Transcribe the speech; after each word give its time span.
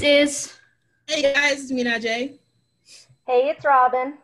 What's 0.00 0.06
up, 0.06 0.12
guys? 0.12 0.42
It's 0.42 0.48
Iz. 0.48 0.58
Hey 1.06 1.34
guys, 1.34 1.62
it's 1.62 1.70
me 1.72 1.84
Najee. 1.84 2.38
Hey, 3.26 3.50
it's 3.50 3.62
Robyn. 3.64 4.14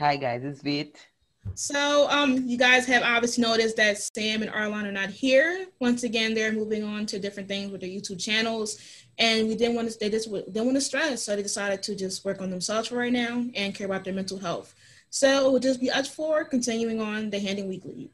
Hi 0.00 0.16
guys, 0.16 0.42
it's 0.42 0.62
Vit. 0.62 1.06
So, 1.54 2.08
um, 2.08 2.48
you 2.48 2.56
guys 2.56 2.86
have 2.86 3.02
obviously 3.02 3.42
noticed 3.42 3.76
that 3.76 3.98
Sam 3.98 4.40
and 4.42 4.50
Arlan 4.50 4.86
are 4.86 4.92
not 4.92 5.10
here. 5.10 5.66
Once 5.80 6.04
again, 6.04 6.32
they're 6.32 6.52
moving 6.52 6.82
on 6.82 7.04
to 7.06 7.18
different 7.18 7.46
things 7.46 7.70
with 7.70 7.82
their 7.82 7.90
YouTube 7.90 8.22
channels, 8.24 8.78
and 9.18 9.48
we 9.48 9.54
didn't 9.54 9.74
want 9.74 9.90
to. 9.90 9.98
They 9.98 10.08
just 10.08 10.32
didn't 10.32 10.64
want 10.64 10.76
to 10.76 10.80
stress, 10.80 11.22
so 11.22 11.36
they 11.36 11.42
decided 11.42 11.82
to 11.82 11.94
just 11.94 12.24
work 12.24 12.40
on 12.40 12.48
themselves 12.48 12.88
for 12.88 12.96
right 12.96 13.12
now 13.12 13.44
and 13.54 13.74
care 13.74 13.86
about 13.86 14.04
their 14.04 14.14
mental 14.14 14.38
health. 14.38 14.74
So 15.10 15.46
it 15.48 15.52
will 15.52 15.60
just 15.60 15.80
be 15.80 15.90
us 15.90 16.08
four 16.08 16.44
continuing 16.44 17.02
on 17.02 17.28
the 17.28 17.38
Handon 17.38 17.68
Weekly. 17.68 18.10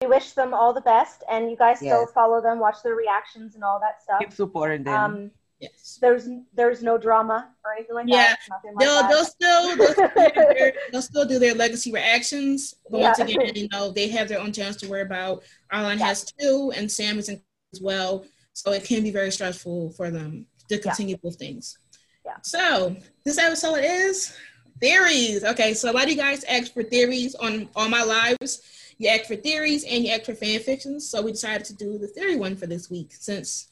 We 0.00 0.06
wish 0.06 0.32
them 0.32 0.54
all 0.54 0.72
the 0.72 0.82
best, 0.82 1.24
and 1.28 1.50
you 1.50 1.56
guys 1.56 1.78
still 1.78 2.02
Yes. 2.02 2.12
follow 2.12 2.40
them, 2.40 2.60
watch 2.60 2.76
their 2.84 2.94
reactions 2.94 3.56
and 3.56 3.64
all 3.64 3.80
that 3.80 4.02
stuff. 4.02 4.20
Keep 4.20 4.34
supporting 4.34 4.84
them. 4.84 4.94
Um, 5.04 5.30
Yes. 5.60 5.98
there's 6.00 6.28
there's 6.54 6.82
no 6.84 6.96
drama 6.98 7.48
or 7.64 7.72
anything 7.72 7.94
like 7.96 8.06
Yeah, 8.08 8.28
that. 8.28 8.38
Nothing 8.48 8.74
like 8.76 8.86
They'll, 8.86 9.00
that. 9.02 9.10
they'll 9.10 9.24
still 9.24 9.76
they'll 9.76 9.92
still, 9.92 10.08
do 10.16 10.54
their, 10.54 10.72
they'll 10.92 11.02
still 11.02 11.24
do 11.26 11.38
their 11.40 11.54
legacy 11.54 11.90
reactions, 11.92 12.74
but 12.90 13.00
once 13.00 13.18
again, 13.18 13.52
you 13.56 13.68
know 13.72 13.90
they 13.90 14.08
have 14.08 14.28
their 14.28 14.38
own 14.40 14.52
channels 14.52 14.76
to 14.78 14.88
worry 14.88 15.02
about. 15.02 15.42
Arlan 15.72 15.98
Yeah. 15.98 16.06
has 16.06 16.24
two, 16.38 16.72
and 16.76 16.90
Sam 16.90 17.18
is 17.18 17.28
in 17.28 17.40
as 17.74 17.80
well, 17.82 18.24
so 18.52 18.70
it 18.72 18.84
can 18.84 19.02
be 19.02 19.10
very 19.10 19.32
stressful 19.32 19.90
for 19.90 20.10
them 20.10 20.46
to 20.68 20.78
continue 20.78 21.16
with 21.22 21.36
things. 21.36 21.76
Yeah. 22.24 22.36
So 22.42 22.96
this 23.24 23.38
episode 23.38 23.80
is 23.82 24.34
theories. 24.80 25.44
Okay, 25.44 25.74
so 25.74 25.90
a 25.90 25.92
lot 25.92 26.04
of 26.04 26.10
you 26.10 26.16
guys 26.16 26.44
asked 26.44 26.74
for 26.74 26.82
theories 26.82 27.34
on 27.34 27.68
on 27.74 27.90
my 27.90 28.02
lives. 28.04 28.62
You 28.98 29.08
asked 29.10 29.26
for 29.26 29.36
theories 29.36 29.84
and 29.84 30.04
you 30.04 30.10
asked 30.12 30.26
for 30.26 30.34
fan 30.34 30.60
fictions, 30.60 31.08
so 31.08 31.22
we 31.22 31.32
decided 31.32 31.64
to 31.66 31.74
do 31.74 31.98
the 31.98 32.08
theory 32.08 32.36
one 32.36 32.56
for 32.56 32.66
this 32.66 32.90
week 32.90 33.12
since 33.12 33.67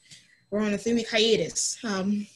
we're 0.51 0.61
on 0.61 0.73
a 0.75 0.79
three 0.79 0.95
week 0.95 1.09
hiatus. 1.11 1.79
Um, 1.85 2.27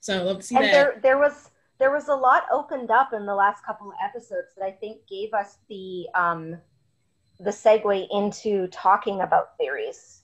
so 0.00 0.24
love 0.24 0.38
to 0.38 0.42
see 0.42 0.56
and 0.56 0.64
that. 0.64 0.72
there 0.72 1.00
there 1.02 1.18
was 1.18 1.50
there 1.78 1.90
was 1.92 2.08
a 2.08 2.14
lot 2.14 2.44
opened 2.52 2.90
up 2.90 3.12
in 3.12 3.26
the 3.26 3.34
last 3.34 3.64
couple 3.64 3.88
of 3.88 3.94
episodes 4.02 4.48
that 4.56 4.64
I 4.64 4.72
think 4.72 5.06
gave 5.08 5.32
us 5.34 5.58
the 5.68 6.06
um 6.14 6.56
the 7.40 7.50
segue 7.50 8.06
into 8.10 8.66
talking 8.68 9.20
about 9.20 9.56
theories. 9.58 10.22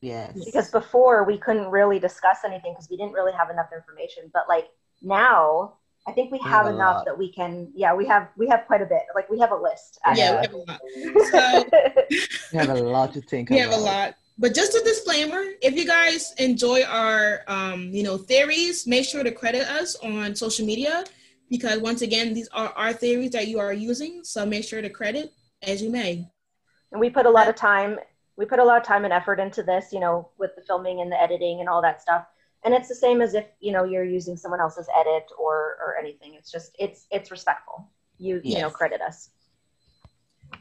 yes. 0.00 0.32
Because 0.44 0.70
before 0.70 1.22
we 1.24 1.38
couldn't 1.38 1.68
really 1.70 1.98
discuss 2.00 2.38
anything 2.44 2.72
because 2.72 2.88
we 2.90 2.96
didn't 2.96 3.12
really 3.12 3.32
have 3.32 3.50
enough 3.50 3.68
information. 3.74 4.30
But 4.32 4.44
like 4.48 4.68
now 5.02 5.74
I 6.08 6.12
think 6.12 6.30
we 6.32 6.38
We 6.42 6.48
have 6.50 6.66
have 6.66 6.74
enough 6.74 7.04
that 7.04 7.16
we 7.18 7.30
can 7.32 7.70
yeah, 7.74 7.94
we 7.94 8.06
have 8.06 8.28
we 8.36 8.48
have 8.48 8.64
quite 8.66 8.82
a 8.82 8.86
bit. 8.86 9.02
Like 9.14 9.28
we 9.30 9.38
have 9.40 9.52
a 9.52 9.56
list. 9.56 9.98
yeah, 10.14 10.32
we 10.40 10.46
have 10.46 10.54
a 10.54 10.56
lot. 10.56 10.80
So 11.30 11.64
We 12.52 12.58
have 12.58 12.68
a 12.70 12.74
lot 12.74 13.12
to 13.14 13.20
think 13.20 13.50
about. 13.50 13.56
we 13.58 13.62
about. 13.62 13.72
have 13.72 13.80
a 13.80 13.84
lot. 13.84 14.14
But 14.38 14.54
just 14.54 14.74
a 14.74 14.82
disclaimer, 14.84 15.42
if 15.62 15.74
you 15.76 15.86
guys 15.86 16.34
enjoy 16.38 16.82
our 16.84 17.40
um, 17.48 17.90
you 17.92 18.02
know, 18.02 18.18
theories, 18.18 18.86
make 18.86 19.04
sure 19.06 19.22
to 19.24 19.32
credit 19.32 19.62
us 19.68 19.96
on 19.96 20.34
social 20.34 20.66
media 20.66 21.04
because 21.48 21.78
once 21.80 22.02
again, 22.02 22.34
these 22.34 22.48
are 22.48 22.68
our 22.76 22.92
theories 22.92 23.30
that 23.30 23.48
you 23.48 23.58
are 23.58 23.72
using. 23.72 24.22
So 24.24 24.44
make 24.44 24.64
sure 24.64 24.82
to 24.82 24.90
credit 24.90 25.32
as 25.62 25.82
you 25.82 25.90
may. 25.90 26.28
and 26.92 27.00
we 27.00 27.10
put 27.10 27.26
a 27.26 27.30
lot 27.30 27.48
of 27.48 27.54
time 27.56 27.98
we 28.36 28.44
put 28.44 28.58
a 28.58 28.64
lot 28.64 28.76
of 28.78 28.84
time 28.86 29.04
and 29.04 29.12
effort 29.12 29.40
into 29.40 29.62
this 29.62 29.92
you 29.92 30.00
know 30.00 30.28
with 30.38 30.54
the 30.56 30.62
filming 30.62 31.00
and 31.00 31.10
the 31.10 31.20
editing 31.20 31.60
and 31.60 31.68
all 31.68 31.82
that 31.82 32.02
stuff 32.02 32.26
and 32.64 32.74
it's 32.74 32.88
the 32.88 32.94
same 32.94 33.20
as 33.22 33.34
if 33.34 33.46
you 33.60 33.72
know 33.72 33.84
you're 33.84 34.04
using 34.04 34.36
someone 34.36 34.60
else's 34.60 34.88
edit 35.00 35.24
or 35.38 35.76
or 35.82 35.96
anything 35.98 36.34
it's 36.34 36.50
just 36.50 36.76
it's 36.78 37.06
it's 37.10 37.30
respectful 37.30 37.88
you 38.18 38.40
you 38.44 38.58
know 38.60 38.70
credit 38.70 39.00
us 39.00 39.30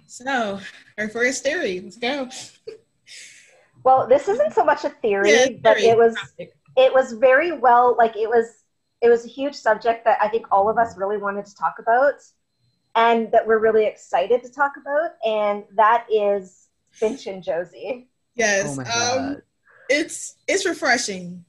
So 0.08 0.60
our 0.98 1.10
first 1.10 1.44
theory, 1.44 1.80
let's 1.82 1.98
go. 1.98 2.30
well 3.86 4.08
this 4.08 4.28
isn't 4.28 4.54
so 4.54 4.66
much 4.66 4.84
a 4.84 4.90
theory 4.90 5.32
Yeah, 5.32 5.48
but 5.64 5.78
it 5.78 5.98
was 5.98 6.16
topic. 6.16 6.54
it 6.76 6.94
was 6.94 7.14
very 7.14 7.52
well 7.54 7.96
like 7.98 8.16
it 8.18 8.28
was 8.28 8.48
it 9.02 9.10
was 9.10 9.24
a 9.24 9.30
huge 9.30 9.56
subject 9.56 10.04
that 10.06 10.18
i 10.22 10.28
think 10.28 10.46
all 10.52 10.68
of 10.70 10.78
us 10.78 10.98
really 10.98 11.18
wanted 11.18 11.46
to 11.46 11.56
talk 11.56 11.76
about 11.80 12.16
and 12.96 13.32
that 13.32 13.46
we're 13.48 13.60
really 13.60 13.86
excited 13.86 14.44
to 14.44 14.50
talk 14.52 14.74
about 14.82 15.12
and 15.26 15.64
that 15.76 16.06
is 16.12 16.68
finch 16.92 17.28
and 17.28 17.42
josie 17.44 18.08
Yes. 18.38 18.78
Oh 18.94 19.18
um, 19.20 19.42
it's 19.90 20.36
it's 20.46 20.66
refreshing 20.66 21.46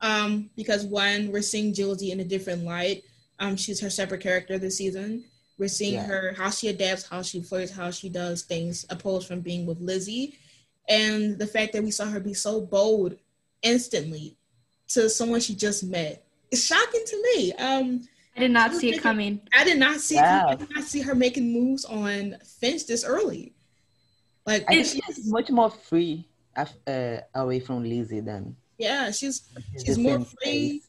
um 0.00 0.50
because 0.56 0.84
one 0.84 1.30
we're 1.30 1.42
seeing 1.42 1.72
Josie 1.74 2.10
in 2.10 2.18
a 2.20 2.24
different 2.24 2.64
light 2.64 3.04
um 3.38 3.54
she's 3.56 3.80
her 3.80 3.90
separate 3.90 4.20
character 4.22 4.58
this 4.58 4.78
season 4.78 5.24
we're 5.58 5.68
seeing 5.68 5.94
Yeah. 5.94 6.06
her 6.06 6.34
how 6.36 6.50
she 6.50 6.66
adapts 6.68 7.06
how 7.06 7.22
she 7.22 7.42
flirts 7.42 7.70
how 7.70 7.90
she 7.92 8.08
does 8.08 8.42
things 8.42 8.86
opposed 8.90 9.28
from 9.28 9.40
being 9.40 9.66
with 9.66 9.78
Lizzie 9.80 10.36
and 10.88 11.38
the 11.38 11.46
fact 11.46 11.72
that 11.72 11.82
we 11.82 11.90
saw 11.90 12.06
her 12.06 12.20
be 12.20 12.34
so 12.34 12.60
bold 12.60 13.16
instantly 13.62 14.36
to 14.88 15.08
someone 15.08 15.40
she 15.40 15.54
just 15.54 15.84
met 15.84 16.24
is 16.50 16.64
shocking 16.64 17.02
to 17.06 17.22
me 17.36 17.52
um 17.54 18.08
I 18.36 18.40
did 18.40 18.52
not 18.52 18.72
see 18.74 18.90
it 18.94 19.02
coming. 19.02 19.40
I 19.52 19.64
did 19.64 19.78
not 19.78 20.00
see 20.00 20.14
Yeah. 20.14 20.46
I 20.48 20.54
did 20.54 20.68
not 20.74 20.84
see 20.84 21.00
her 21.02 21.14
making 21.14 21.52
moves 21.52 21.84
on 21.84 22.36
Finch 22.60 22.86
this 22.86 23.04
early 23.04 23.52
like 24.46 24.64
I 24.68 24.82
think 24.82 25.04
she's 25.06 25.26
much 25.26 25.50
more 25.50 25.70
free 25.70 26.26
af- 26.56 26.76
uh, 26.86 27.18
away 27.34 27.60
from 27.60 27.82
Lizzie 27.84 28.20
than 28.20 28.56
yeah 28.78 29.10
she's 29.10 29.42
she's 29.72 29.84
She's 29.84 29.98
more 29.98 30.20
free. 30.20 30.26
place. 30.42 30.86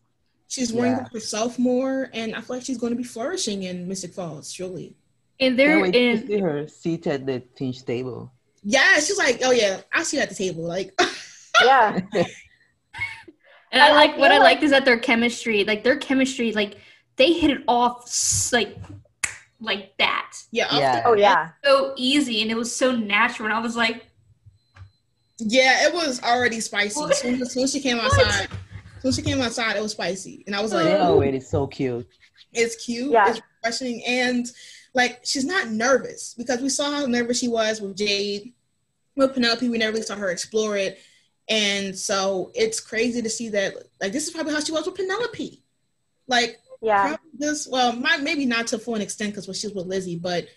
She's 0.48 0.74
worrying 0.74 0.94
Yeah. 0.96 1.00
about 1.02 1.14
herself 1.14 1.58
more, 1.58 2.10
and 2.14 2.36
I 2.36 2.42
feel 2.42 2.58
like 2.58 2.66
she's 2.66 2.78
going 2.78 2.92
to 2.92 2.98
be 2.98 3.06
flourishing 3.06 3.64
in 3.64 3.88
Mystic 3.88 4.14
Falls, 4.14 4.52
surely. 4.52 4.96
And 5.40 5.56
Can't 5.58 5.58
they're 5.58 5.86
in. 5.86 6.28
see 6.28 6.40
her 6.40 6.68
seated 6.68 7.08
at 7.14 7.26
the 7.26 7.42
Finch 7.58 7.86
table. 7.86 8.34
Yeah, 8.64 8.96
she's 8.96 9.18
like, 9.18 9.40
oh 9.44 9.52
yeah, 9.52 9.82
I'll 9.94 10.06
see 10.06 10.18
you 10.18 10.24
at 10.24 10.30
the 10.30 10.36
table. 10.36 10.64
Like, 10.64 10.94
yeah 11.64 12.00
And 12.14 13.82
I 13.82 13.88
I- 13.88 13.90
I 13.90 13.94
like 13.94 14.18
what 14.18 14.32
I 14.32 14.36
feel 14.36 14.44
liked 14.44 14.58
like- 14.62 14.64
is 14.64 14.72
that 14.72 14.86
their 14.86 15.00
chemistry, 15.00 15.64
like 15.64 15.84
their 15.84 15.98
chemistry, 15.98 16.52
like 16.54 16.78
they 17.16 17.34
hit 17.34 17.52
it 17.52 17.64
off 17.68 18.10
like 18.52 18.78
like 19.60 19.96
that. 20.00 20.34
yeah, 20.52 20.76
Yeah. 20.76 21.02
the- 21.02 21.08
oh 21.08 21.14
yeah 21.14 21.50
So 21.64 21.94
easy 21.98 22.42
and 22.42 22.50
it 22.52 22.56
was 22.58 22.76
so 22.76 22.92
natural. 22.96 23.48
And 23.48 23.54
I 23.56 23.60
was 23.60 23.76
like, 23.76 24.06
yeah, 25.38 25.88
it 25.88 25.94
was 25.94 26.22
already 26.22 26.60
spicy. 26.60 27.00
What? 27.00 27.12
As 27.12 27.20
soon 27.20 27.42
as, 27.42 27.52
soon 27.54 27.68
she 27.68 27.80
came 27.80 27.98
outside, 28.00 28.28
as 28.98 29.02
soon 29.02 29.12
she 29.12 29.22
came 29.24 29.42
outside, 29.42 29.76
it 29.76 29.82
was 29.82 29.92
spicy, 29.94 30.44
and 30.46 30.56
I 30.56 30.62
was 30.62 30.74
like, 30.74 30.86
Oh. 30.88 31.16
oh 31.18 31.22
it 31.22 31.34
is 31.34 31.50
so 31.50 31.66
cute. 31.68 32.08
it's 32.54 32.84
cute, 32.84 33.12
Yeah. 33.12 33.30
it's 33.30 33.42
refreshing, 33.64 34.04
and 34.06 34.46
like 34.94 35.22
she's 35.24 35.46
not 35.46 35.70
nervous 35.70 36.34
because 36.38 36.62
we 36.62 36.70
saw 36.70 36.92
how 36.92 37.06
nervous 37.06 37.40
she 37.40 37.48
was 37.48 37.82
with 37.82 37.98
Jade, 37.98 38.54
with 39.16 39.34
Penelope. 39.34 39.68
We 39.70 39.78
never 39.78 39.94
really 39.94 40.06
saw 40.06 40.16
her 40.16 40.30
explore 40.30 40.78
it, 40.78 41.00
and 41.50 41.98
so 41.98 42.52
it's 42.54 42.80
crazy 42.80 43.22
to 43.22 43.30
see 43.30 43.50
that. 43.50 43.76
Like, 44.02 44.12
this 44.12 44.28
is 44.28 44.34
probably 44.34 44.54
how 44.54 44.60
she 44.60 44.72
was 44.72 44.86
with 44.86 44.96
Penelope. 44.96 45.64
Like, 46.28 46.60
yeah 46.82 47.16
this 47.38 47.68
well 47.68 47.94
might, 47.94 48.22
maybe 48.22 48.46
not 48.46 48.68
to 48.68 48.80
full 48.80 48.96
an 48.96 49.02
extent 49.02 49.32
because 49.32 49.48
when 49.48 49.54
she 49.54 49.68
was 49.68 49.76
with 49.76 49.86
lizzie 49.86 50.18
but 50.18 50.48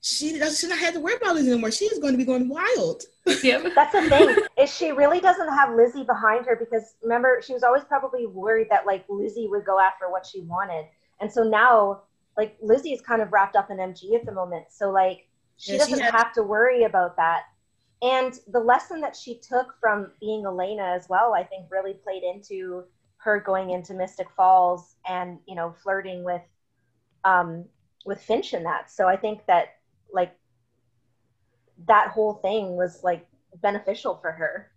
she 0.00 0.38
does 0.38 0.58
she 0.58 0.66
not 0.66 0.78
have 0.78 0.94
to 0.94 1.00
worry 1.00 1.14
about 1.14 1.34
lizzie 1.34 1.52
anymore 1.52 1.70
she's 1.70 1.98
going 1.98 2.12
to 2.12 2.18
be 2.18 2.24
going 2.24 2.48
wild 2.48 3.04
yeah. 3.42 3.62
That's 3.74 3.92
the 3.92 4.08
thing 4.08 4.36
is 4.58 4.74
she 4.74 4.92
really 4.92 5.20
doesn't 5.20 5.48
have 5.48 5.74
Lizzie 5.74 6.04
behind 6.04 6.46
her 6.46 6.56
because 6.56 6.94
remember 7.02 7.42
she 7.44 7.52
was 7.52 7.62
always 7.62 7.84
probably 7.84 8.26
worried 8.26 8.68
that 8.70 8.86
like 8.86 9.04
Lizzie 9.08 9.48
would 9.48 9.64
go 9.64 9.78
after 9.78 10.10
what 10.10 10.24
she 10.24 10.40
wanted, 10.40 10.86
and 11.20 11.30
so 11.30 11.42
now 11.42 12.02
like 12.38 12.56
Lizzie 12.62 12.92
is 12.92 13.02
kind 13.02 13.20
of 13.20 13.32
wrapped 13.32 13.56
up 13.56 13.70
in 13.70 13.78
MG 13.78 14.14
at 14.14 14.24
the 14.24 14.32
moment, 14.32 14.66
so 14.70 14.90
like 14.90 15.28
she 15.58 15.72
Yeah, 15.72 15.78
doesn't 15.78 16.00
has- 16.00 16.12
have 16.12 16.32
to 16.34 16.42
worry 16.42 16.84
about 16.84 17.16
that. 17.16 17.42
And 18.00 18.38
the 18.46 18.60
lesson 18.60 19.00
that 19.00 19.16
she 19.16 19.38
took 19.40 19.74
from 19.80 20.12
being 20.20 20.44
Elena 20.46 20.84
as 20.84 21.08
well, 21.08 21.34
I 21.34 21.42
think, 21.42 21.66
really 21.70 21.94
played 21.94 22.22
into 22.22 22.84
her 23.16 23.40
going 23.40 23.70
into 23.70 23.92
Mystic 23.94 24.28
Falls 24.36 24.94
and 25.06 25.40
you 25.46 25.56
know 25.56 25.74
flirting 25.82 26.22
with 26.24 26.42
um 27.24 27.64
with 28.06 28.22
Finch 28.22 28.54
in 28.54 28.62
that. 28.62 28.90
So 28.90 29.08
I 29.08 29.16
think 29.16 29.44
that 29.46 29.74
like 30.12 30.32
that 31.86 32.10
whole 32.10 32.34
thing 32.34 32.76
was 32.76 33.02
like 33.02 33.26
beneficial 33.56 34.16
for 34.22 34.30
her. 34.32 34.70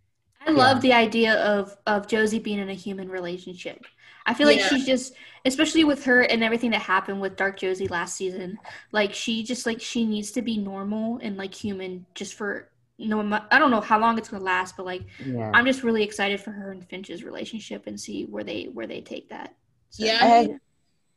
I 0.46 0.52
love 0.52 0.82
the 0.82 0.94
idea 0.94 1.36
of 1.36 1.76
of 1.86 2.08
Josie 2.08 2.40
being 2.40 2.60
in 2.60 2.70
a 2.70 2.74
human 2.74 3.10
relationship. 3.10 3.86
I 4.26 4.34
feel 4.34 4.52
Yeah. 4.52 4.62
like 4.62 4.70
she's 4.70 4.86
just, 4.86 5.14
especially 5.46 5.84
with 5.84 6.04
her 6.06 6.22
and 6.22 6.44
everything 6.44 6.72
that 6.72 6.82
happened 6.82 7.22
with 7.22 7.36
Dark 7.36 7.58
Josie 7.60 7.88
last 7.88 8.16
season. 8.16 8.60
Like 8.92 9.14
she 9.14 9.44
just 9.44 9.66
like 9.66 9.82
she 9.82 10.06
needs 10.06 10.32
to 10.32 10.42
be 10.42 10.58
normal 10.58 11.20
and 11.24 11.38
like 11.38 11.54
human 11.54 12.06
just 12.16 12.36
for 12.36 12.70
no. 13.00 13.22
I 13.52 13.58
don't 13.60 13.72
know 13.72 13.82
how 13.82 14.00
long 14.00 14.18
it's 14.18 14.30
gonna 14.30 14.44
last, 14.44 14.78
but 14.78 14.86
like 14.86 15.04
Yeah. 15.26 15.52
I'm 15.54 15.66
just 15.66 15.84
really 15.84 16.04
excited 16.04 16.40
for 16.40 16.52
her 16.52 16.72
and 16.72 16.88
Finch's 16.88 17.24
relationship 17.24 17.88
and 17.88 18.00
see 18.00 18.26
where 18.26 18.44
they 18.44 18.66
where 18.74 18.88
they 18.88 19.02
take 19.02 19.30
that. 19.30 19.56
So- 19.90 20.06
yeah 20.06 20.20
I 20.22 20.26
I 20.26 20.28
have, 20.28 20.50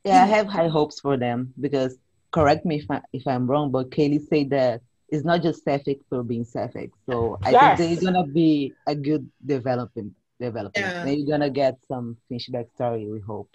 yeah, 0.03 0.23
I 0.23 0.27
have 0.27 0.47
high 0.47 0.67
hopes 0.67 0.99
for 0.99 1.17
them 1.17 1.53
because 1.59 1.97
correct 2.31 2.65
me 2.65 2.77
if 2.77 2.85
I, 2.91 3.01
if 3.13 3.25
I'm 3.27 3.47
wrong, 3.47 3.71
but 3.71 3.89
Kaylee 3.91 4.21
said 4.27 4.49
that 4.51 4.81
it's 5.09 5.23
not 5.25 5.41
just 5.41 5.63
Sapphic 5.63 5.99
for 6.09 6.23
being 6.23 6.45
Sapphic. 6.45 6.91
So 7.07 7.37
I 7.43 7.51
Yes. 7.51 7.77
think 7.77 7.99
there's 7.99 8.03
gonna 8.03 8.25
be 8.27 8.73
a 8.87 8.95
good 8.95 9.29
development 9.45 10.13
development. 10.39 10.85
Yeah. 10.85 11.05
And 11.05 11.17
you're 11.17 11.27
gonna 11.27 11.49
get 11.49 11.77
some 11.87 12.17
Finch 12.27 12.49
backstory, 12.51 13.09
we 13.11 13.19
hope. 13.19 13.49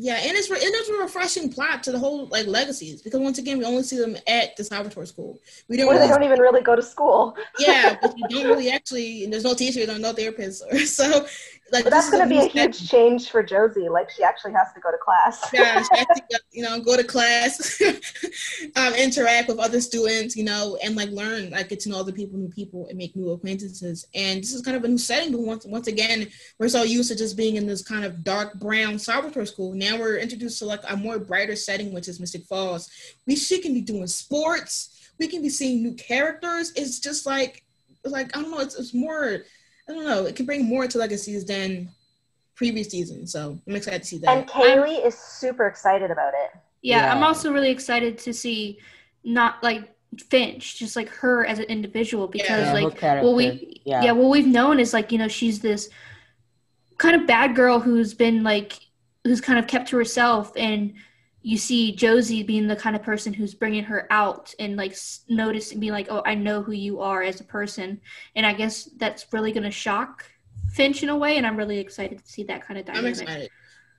yeah 0.00 0.14
and 0.26 0.36
it's 0.38 0.48
re- 0.48 0.62
and 0.66 0.72
it's 0.78 0.88
a 0.88 0.92
refreshing 0.94 1.50
plot 1.50 1.82
to 1.82 1.90
the 1.90 1.98
whole 1.98 2.26
like 2.34 2.46
legacies 2.46 3.02
because 3.02 3.18
once 3.28 3.38
again 3.42 3.58
we 3.58 3.64
only 3.64 3.82
see 3.82 3.98
them 3.98 4.14
at 4.28 4.56
the 4.56 4.62
Salvatore 4.62 5.04
school 5.06 5.40
we 5.68 5.76
don't 5.76 5.88
Where 5.88 5.98
they 5.98 6.06
don't 6.06 6.22
even 6.22 6.38
really 6.46 6.62
go 6.62 6.76
to 6.76 6.82
school. 6.94 7.36
yeah, 7.58 7.96
but 8.02 8.14
you 8.16 8.26
don't 8.28 8.46
really 8.52 8.70
actually, 8.70 9.24
and 9.24 9.32
there's 9.32 9.42
no 9.50 9.54
teachers, 9.54 9.86
there's 9.88 9.98
no 10.08 10.12
therapists, 10.12 10.60
Or, 10.70 10.78
so 11.00 11.26
like 11.72 11.84
But 11.84 11.90
that's 11.90 12.10
going 12.10 12.22
to 12.22 12.28
be 12.28 12.38
a 12.38 12.48
huge 12.48 12.88
change 12.88 13.30
for 13.30 13.42
Josie. 13.42 13.88
Like 13.88 14.10
she 14.10 14.22
actually 14.22 14.52
has 14.52 14.72
to 14.74 14.80
go 14.80 14.90
to 14.90 14.98
class. 14.98 15.48
yeah, 15.52 15.82
she 15.82 15.98
has 15.98 16.20
to, 16.30 16.40
you 16.52 16.62
know, 16.62 16.80
go 16.80 16.96
to 16.96 17.04
class, 17.04 17.80
um, 18.76 18.94
interact 18.94 19.48
with 19.48 19.58
other 19.58 19.80
students, 19.80 20.36
you 20.36 20.44
know, 20.44 20.78
and 20.82 20.96
like 20.96 21.10
learn, 21.10 21.50
like 21.50 21.68
get 21.68 21.80
to 21.80 21.90
know 21.90 22.00
other 22.00 22.12
people, 22.12 22.38
new 22.38 22.48
people, 22.48 22.86
and 22.88 22.96
make 22.96 23.14
new 23.14 23.30
acquaintances. 23.30 24.06
And 24.14 24.42
this 24.42 24.54
is 24.54 24.62
kind 24.62 24.76
of 24.76 24.84
a 24.84 24.88
new 24.88 24.98
setting. 24.98 25.32
But 25.32 25.42
once, 25.42 25.66
once 25.66 25.88
again, 25.88 26.28
we're 26.58 26.68
so 26.68 26.82
used 26.82 27.10
to 27.10 27.16
just 27.16 27.36
being 27.36 27.56
in 27.56 27.66
this 27.66 27.82
kind 27.82 28.04
of 28.04 28.24
dark 28.24 28.58
brown 28.58 28.98
Salvatore 28.98 29.46
school. 29.46 29.74
Now 29.74 29.98
we're 29.98 30.18
introduced 30.18 30.58
to 30.60 30.66
like 30.66 30.80
a 30.88 30.96
more 30.96 31.18
brighter 31.18 31.56
setting, 31.56 31.92
which 31.92 32.08
is 32.08 32.20
Mystic 32.20 32.44
Falls. 32.44 32.90
We 33.26 33.36
she 33.36 33.60
can 33.60 33.74
be 33.74 33.82
doing 33.82 34.06
sports. 34.06 34.94
We 35.18 35.28
can 35.28 35.42
be 35.42 35.48
seeing 35.48 35.82
new 35.82 35.94
characters. 35.94 36.72
It's 36.76 37.00
just 37.00 37.26
like, 37.26 37.64
it's 38.04 38.12
like 38.12 38.36
I 38.36 38.42
don't 38.42 38.50
know. 38.50 38.60
It's, 38.60 38.76
it's 38.76 38.94
more. 38.94 39.42
I 39.88 39.92
don't 39.94 40.04
know. 40.06 40.26
It 40.26 40.36
can 40.36 40.46
bring 40.46 40.64
more 40.64 40.86
to 40.86 40.98
legacies 40.98 41.44
than 41.44 41.88
previous 42.54 42.88
seasons. 42.88 43.32
So 43.32 43.58
I'm 43.66 43.76
excited 43.76 44.02
to 44.02 44.08
see 44.08 44.18
that. 44.18 44.36
and 44.36 44.46
Kaylee 44.48 45.04
is 45.04 45.16
super 45.16 45.66
excited 45.66 46.10
about 46.10 46.34
it. 46.34 46.50
Yeah, 46.82 47.12
I'm 47.12 47.22
also 47.22 47.52
really 47.52 47.70
excited 47.70 48.18
to 48.18 48.32
see 48.34 48.78
not 49.24 49.62
like 49.62 49.94
Finch, 50.30 50.78
just 50.78 50.96
like 50.96 51.08
her 51.08 51.44
as 51.46 51.58
an 51.58 51.66
individual 51.66 52.28
because 52.28 52.48
Yeah, 52.48 52.72
like 52.72 52.96
character. 52.96 53.24
well 53.24 53.34
we 53.34 53.80
yeah. 53.84 54.02
Yeah. 54.04 54.12
what 54.12 54.30
we've 54.30 54.46
known 54.46 54.80
is 54.80 54.92
like 54.92 55.12
you 55.12 55.18
know 55.18 55.28
she's 55.28 55.60
this 55.60 55.88
kind 56.98 57.14
of 57.20 57.26
bad 57.26 57.54
girl 57.54 57.78
who's 57.80 58.14
been 58.14 58.42
like 58.42 58.78
who's 59.24 59.40
kind 59.40 59.58
of 59.58 59.66
kept 59.66 59.88
to 59.88 59.96
herself 59.96 60.52
and 60.56 60.94
you 61.42 61.56
see 61.56 61.94
Josie 61.94 62.42
being 62.42 62.66
the 62.66 62.76
kind 62.76 62.96
of 62.96 63.02
person 63.02 63.32
who's 63.32 63.54
bringing 63.54 63.84
her 63.84 64.06
out 64.10 64.54
and 64.58 64.76
like 64.76 64.92
s- 64.92 65.20
notice 65.28 65.72
being 65.72 65.92
like 65.92 66.08
oh 66.10 66.22
I 66.26 66.34
know 66.34 66.62
who 66.62 66.72
you 66.72 67.00
are 67.00 67.22
as 67.22 67.40
a 67.40 67.44
person 67.44 68.00
and 68.34 68.44
I 68.44 68.52
guess 68.52 68.84
that's 68.96 69.26
really 69.32 69.52
going 69.52 69.62
to 69.64 69.70
shock 69.70 70.24
Finch 70.72 71.02
in 71.02 71.08
a 71.08 71.16
way 71.16 71.36
and 71.36 71.46
I'm 71.46 71.56
really 71.56 71.78
excited 71.78 72.18
to 72.22 72.30
see 72.30 72.42
that 72.44 72.66
kind 72.66 72.78
of 72.78 72.88
I'm 72.88 72.96
dynamic. 72.96 73.20
excited, 73.22 73.50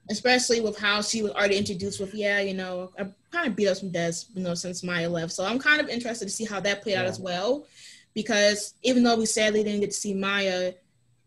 especially 0.09 0.61
with 0.61 0.77
how 0.77 1.01
she 1.01 1.21
was 1.23 1.31
already 1.31 1.57
introduced 1.57 1.99
with, 1.99 2.13
yeah, 2.13 2.39
you 2.41 2.53
know, 2.53 2.91
I 2.99 3.07
kind 3.31 3.47
of 3.47 3.55
beat 3.55 3.67
up 3.67 3.77
some 3.77 3.91
Des, 3.91 4.13
you 4.35 4.43
know, 4.43 4.53
since 4.53 4.83
Maya 4.83 5.09
left. 5.09 5.31
So 5.31 5.45
I'm 5.45 5.59
kind 5.59 5.81
of 5.81 5.89
interested 5.89 6.25
to 6.25 6.31
see 6.31 6.45
how 6.45 6.59
that 6.61 6.81
played 6.83 6.95
out 6.95 7.05
as 7.05 7.19
well, 7.19 7.65
because 8.13 8.73
even 8.83 9.03
though 9.03 9.17
we 9.17 9.25
sadly 9.25 9.63
didn't 9.63 9.81
get 9.81 9.91
to 9.91 9.97
see 9.97 10.13
Maya, 10.13 10.73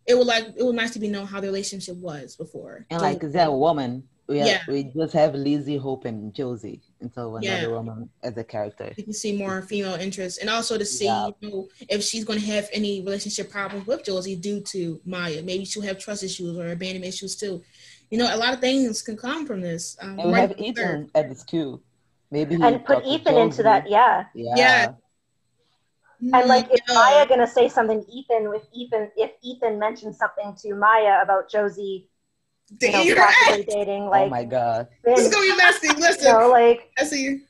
it 0.07 0.17
would 0.17 0.27
like 0.27 0.45
it 0.57 0.63
was 0.63 0.75
nice 0.75 0.91
to 0.93 0.99
be 0.99 1.09
known 1.09 1.27
how 1.27 1.41
the 1.41 1.47
relationship 1.47 1.97
was 1.97 2.37
before. 2.37 2.87
And 2.91 3.01
like 3.01 3.23
is 3.23 3.33
that 3.33 3.49
a 3.49 3.53
woman? 3.53 4.09
We 4.29 4.39
have, 4.39 4.47
Yeah. 4.47 4.61
we 4.69 4.85
just 4.85 5.13
have 5.15 5.35
Lizzie, 5.35 5.77
Hope, 5.77 6.05
and 6.05 6.33
Josie 6.33 6.81
and 7.01 7.11
until 7.11 7.37
another 7.37 7.63
Yeah. 7.63 7.67
woman 7.67 8.09
as 8.23 8.37
a 8.37 8.45
character. 8.45 8.93
You 8.97 9.03
can 9.05 9.13
see 9.13 9.37
more 9.37 9.63
female 9.63 9.95
interest, 9.95 10.41
and 10.41 10.49
also 10.49 10.79
to 10.79 10.85
see 10.85 11.07
Yeah. 11.07 11.31
you 11.41 11.51
know, 11.51 11.69
if 11.89 12.03
she's 12.05 12.25
going 12.25 12.39
to 12.39 12.47
have 12.47 12.69
any 12.73 13.01
relationship 13.01 13.51
problems 13.51 13.87
with 13.87 14.05
Josie 14.05 14.37
due 14.37 14.61
to 14.61 15.01
Maya. 15.05 15.43
Maybe 15.43 15.65
she'll 15.65 15.83
have 15.83 15.99
trust 15.99 16.23
issues 16.23 16.57
or 16.57 16.69
abandonment 16.71 17.13
issues 17.13 17.35
too. 17.37 17.63
You 18.11 18.19
know, 18.19 18.33
a 18.33 18.39
lot 18.39 18.55
of 18.55 18.61
things 18.61 19.03
can 19.03 19.17
come 19.17 19.47
from 19.47 19.61
this. 19.61 19.97
Um, 20.01 20.19
And 20.21 20.29
we 20.29 20.33
right 20.35 20.41
have 20.49 20.57
from 20.57 20.65
Ethan 20.65 21.11
at 21.15 21.29
the 21.29 21.35
school. 21.35 21.83
Maybe 22.31 22.55
And 22.55 22.85
put 22.85 23.05
Ethan 23.05 23.37
into 23.37 23.63
that, 23.65 23.91
yeah. 23.91 24.27
Yeah. 24.35 24.55
Yeah. 24.57 24.93
And 26.33 26.49
like, 26.49 26.73
is 26.73 26.81
Maya 26.89 27.27
gonna 27.27 27.49
say 27.49 27.69
something? 27.69 28.05
Ethan, 28.09 28.49
with 28.49 28.63
Ethan, 28.73 29.11
if 29.17 29.33
Ethan 29.43 29.79
mentions 29.81 30.19
something 30.19 30.55
to 30.63 30.75
Maya 30.77 31.21
about 31.21 31.51
Josie, 31.51 32.07
you 32.81 33.15
know, 33.15 33.23
possibly 33.25 33.57
right. 33.59 33.67
dating, 33.69 34.03
oh 34.03 34.11
like, 34.11 34.25
This 34.25 34.31
my 34.31 34.45
god. 34.45 34.89
is 35.07 35.31
Finch, 35.31 35.33
gonna 35.35 35.47
be 35.53 35.57
messy. 35.57 35.87
you 35.89 35.95
Listen, 35.99 36.33
know, 36.33 36.51
like, 36.51 36.91
I 36.99 37.05
see. 37.05 37.41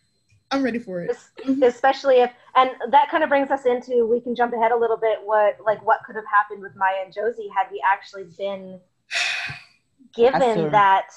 I'm 0.51 0.63
ready 0.63 0.79
for 0.79 1.01
it. 1.01 1.17
Mm-hmm. 1.47 1.63
especially 1.63 2.17
if, 2.17 2.31
and 2.57 2.71
that 2.91 3.09
kind 3.11 3.23
of 3.25 3.31
brings 3.31 3.51
us 3.51 3.65
into, 3.65 4.07
we 4.07 4.21
can 4.21 4.35
jump 4.35 4.53
ahead 4.53 4.71
a 4.71 4.77
little 4.77 4.99
bit. 4.99 5.19
What, 5.25 5.57
like, 5.65 5.85
what 5.87 6.01
could 6.05 6.15
have 6.17 6.27
happened 6.31 6.61
with 6.61 6.73
Maya 6.77 7.05
and 7.05 7.13
Josie 7.13 7.49
had 7.57 7.69
we 7.73 7.83
actually 7.91 8.25
been 8.37 8.79
given 10.15 10.41
Asur. 10.43 10.71
that, 10.73 11.09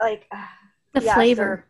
like, 0.00 0.30
The 0.94 1.02
yeah, 1.02 1.14
flavor. 1.14 1.44
sure. 1.44 1.66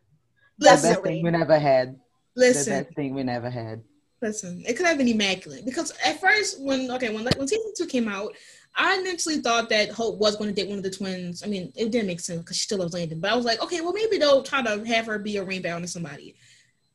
The 0.58 0.64
best 0.64 1.02
thing 1.02 1.23
we 1.23 1.31
never 1.31 1.58
had. 1.58 1.99
Listen, 2.34 2.34
The 2.34 2.40
Listen, 2.76 2.84
best 2.84 2.94
thing 2.96 3.14
we 3.14 3.23
never 3.23 3.50
had. 3.50 3.82
listen. 4.20 4.62
It 4.67 4.76
could 4.76 4.87
have 4.87 4.99
been 4.99 5.06
immaculate 5.08 5.64
because 5.64 5.93
at 6.05 6.20
first, 6.20 6.61
when 6.61 6.90
okay, 6.90 7.14
when 7.14 7.25
like 7.25 7.38
when 7.38 7.46
season 7.49 7.73
two 7.76 7.87
came 7.87 8.08
out, 8.08 8.34
I 8.74 8.98
initially 8.98 9.38
thought 9.38 9.69
that 9.69 9.90
Hope 9.90 10.19
was 10.19 10.36
going 10.36 10.48
to 10.48 10.54
date 10.54 10.69
one 10.69 10.78
of 10.78 10.84
the 10.84 10.90
twins. 10.90 11.42
I 11.42 11.46
mean, 11.46 11.72
it 11.76 11.90
didn't 11.90 12.06
make 12.06 12.20
sense 12.20 12.40
because 12.40 12.56
she 12.56 12.62
still 12.62 12.78
loves 12.78 12.94
Landon, 12.94 13.20
but 13.20 13.30
I 13.30 13.36
was 13.36 13.44
like, 13.44 13.62
okay, 13.62 13.80
well 13.80 13.92
maybe 13.92 14.19
they'll 14.19 14.42
try 14.42 14.62
to 14.62 14.84
have 14.86 15.06
her 15.06 15.19
be 15.19 15.36
a 15.36 15.44
rebound 15.44 15.84
to 15.84 15.88
somebody. 15.88 16.36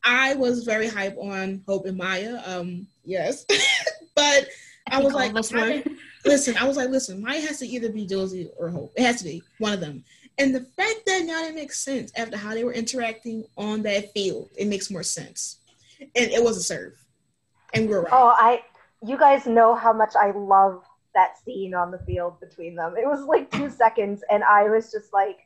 I 0.04 0.36
was 0.36 0.64
very 0.64 0.88
hype 0.88 1.18
on 1.18 1.62
Hope 1.68 1.86
and 1.86 1.98
Maya. 1.98 2.42
Um, 2.46 2.88
yes, 3.04 3.46
but 4.16 4.48
I 4.90 5.02
think 5.02 5.04
was 5.04 5.14
like, 5.14 5.32
of 5.32 5.38
us 5.38 5.52
listen, 6.26 6.58
I 6.58 6.68
was 6.68 6.78
like, 6.78 6.90
listen, 6.90 7.22
Maya 7.22 7.42
has 7.42 7.60
to 7.60 7.68
either 7.68 7.90
be 7.90 8.06
Josie 8.06 8.50
or 8.58 8.70
Hope. 8.70 8.94
It 8.96 9.04
has 9.04 9.18
to 9.18 9.24
be 9.24 9.44
one 9.60 9.74
of 9.74 9.80
them. 9.80 10.04
And 10.38 10.54
the 10.54 10.62
fact 10.62 11.02
that 11.08 11.24
now 11.26 11.46
it 11.46 11.56
makes 11.56 11.80
sense 11.80 12.12
after 12.16 12.38
how 12.38 12.54
they 12.54 12.64
were 12.64 12.74
interacting 12.74 13.46
on 13.58 13.82
that 13.84 14.14
field, 14.14 14.50
it 14.56 14.68
makes 14.68 14.92
more 14.92 15.04
sense. 15.04 15.60
And 16.00 16.32
it 16.32 16.44
was 16.44 16.58
a 16.58 16.62
serve. 16.62 16.94
And 17.74 17.88
we 17.88 17.96
are 17.96 18.02
right. 18.02 18.14
Oh, 18.14 18.34
I, 18.38 18.64
you 19.06 19.18
guys 19.18 19.48
know 19.48 19.74
how 19.74 19.94
much 19.94 20.14
I 20.16 20.32
love 20.32 20.84
that 21.18 21.44
scene 21.44 21.74
on 21.74 21.90
the 21.90 21.98
field 22.06 22.40
between 22.40 22.76
them. 22.76 22.94
It 22.96 23.08
was 23.08 23.26
like 23.26 23.50
two 23.50 23.72
seconds, 23.72 24.24
and 24.30 24.44
I 24.44 24.70
was 24.70 24.92
just 24.92 25.12
like 25.12 25.40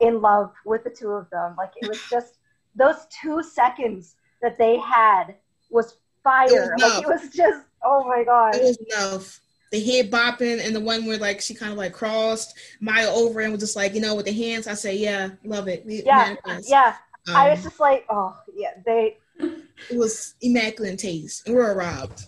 in 0.00 0.22
love 0.22 0.50
with 0.64 0.82
the 0.82 0.90
two 0.90 1.10
of 1.10 1.28
them. 1.28 1.54
Like 1.58 1.72
it 1.80 1.86
was 1.86 2.00
just 2.10 2.38
those 2.74 3.06
two 3.20 3.42
seconds 3.42 4.16
that 4.40 4.56
they 4.56 4.78
had 4.78 5.34
was 5.70 5.98
fire. 6.24 6.48
It 6.48 6.54
was 6.54 6.82
like 6.82 7.02
it 7.02 7.06
was 7.06 7.34
just, 7.34 7.66
oh 7.84 8.04
my 8.08 8.24
god. 8.24 8.54
It 8.54 8.62
was 8.62 8.78
enough. 8.88 9.40
The 9.72 9.80
head 9.84 10.10
bopping 10.10 10.64
and 10.64 10.74
the 10.74 10.80
one 10.80 11.04
where 11.04 11.18
like 11.18 11.42
she 11.42 11.52
kind 11.52 11.72
of 11.72 11.76
like 11.76 11.92
crossed 11.92 12.58
Maya 12.80 13.10
over 13.10 13.40
and 13.40 13.52
was 13.52 13.60
just 13.60 13.76
like, 13.76 13.92
you 13.94 14.00
know, 14.00 14.14
with 14.14 14.24
the 14.24 14.32
hands, 14.32 14.66
I 14.66 14.74
say, 14.74 14.96
yeah, 14.96 15.30
love 15.44 15.68
it. 15.68 15.84
We 15.84 16.02
Yeah, 16.02 16.36
manifest. 16.44 16.70
yeah. 16.70 16.94
Um, 17.28 17.36
I 17.36 17.50
was 17.50 17.62
just 17.62 17.78
like, 17.78 18.06
oh 18.08 18.34
yeah, 18.54 18.74
they, 18.86 19.18
it 19.38 19.98
was 19.98 20.34
immaculate 20.40 20.98
taste. 20.98 21.46
And 21.46 21.54
we 21.56 21.60
were 21.60 21.74
robbed. 21.74 22.22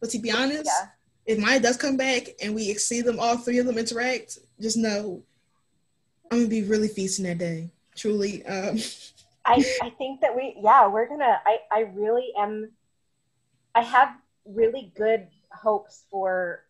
But 0.00 0.10
to 0.10 0.18
be 0.18 0.30
honest, 0.30 0.66
yeah. 0.66 0.88
If 1.28 1.38
Maya 1.38 1.60
does 1.60 1.76
come 1.76 1.98
back 1.98 2.30
and 2.42 2.54
we 2.54 2.72
see 2.74 3.02
them 3.02 3.20
all 3.20 3.36
three 3.36 3.58
of 3.58 3.66
them 3.66 3.76
interact, 3.76 4.38
just 4.60 4.78
know 4.78 5.22
I'm 6.30 6.38
gonna 6.38 6.48
be 6.48 6.62
really 6.62 6.88
feasting 6.88 7.26
that 7.26 7.38
day. 7.38 7.70
Truly. 7.94 8.44
Um 8.46 8.78
I, 9.44 9.64
I 9.82 9.90
think 9.90 10.22
that 10.22 10.34
we 10.34 10.56
yeah 10.62 10.88
we're 10.88 11.06
gonna 11.06 11.38
I, 11.46 11.58
I 11.70 11.80
really 11.94 12.32
am 12.38 12.70
I 13.74 13.82
have 13.82 14.16
really 14.46 14.90
good 14.96 15.28
hopes 15.50 16.04
for 16.10 16.64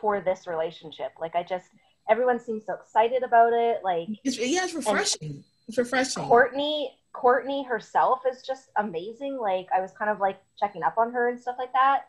for 0.00 0.20
this 0.20 0.46
relationship 0.46 1.12
like 1.20 1.34
I 1.34 1.42
just 1.42 1.66
everyone 2.08 2.40
seems 2.40 2.66
so 2.66 2.74
excited 2.74 3.22
about 3.22 3.52
it 3.52 3.80
like 3.84 4.08
it's 4.24 4.38
yeah, 4.38 4.64
it's 4.64 4.74
refreshing. 4.74 5.44
It's 5.68 5.78
refreshing. 5.78 6.24
Courtney 6.24 6.96
Courtney 7.12 7.64
herself 7.64 8.20
is 8.30 8.42
just 8.42 8.70
amazing 8.76 9.36
like 9.36 9.66
I 9.74 9.80
was 9.80 9.92
kind 9.92 10.10
of 10.10 10.20
like 10.20 10.40
checking 10.58 10.82
up 10.82 10.96
on 10.96 11.12
her 11.12 11.28
and 11.28 11.38
stuff 11.38 11.56
like 11.58 11.72
that 11.74 12.06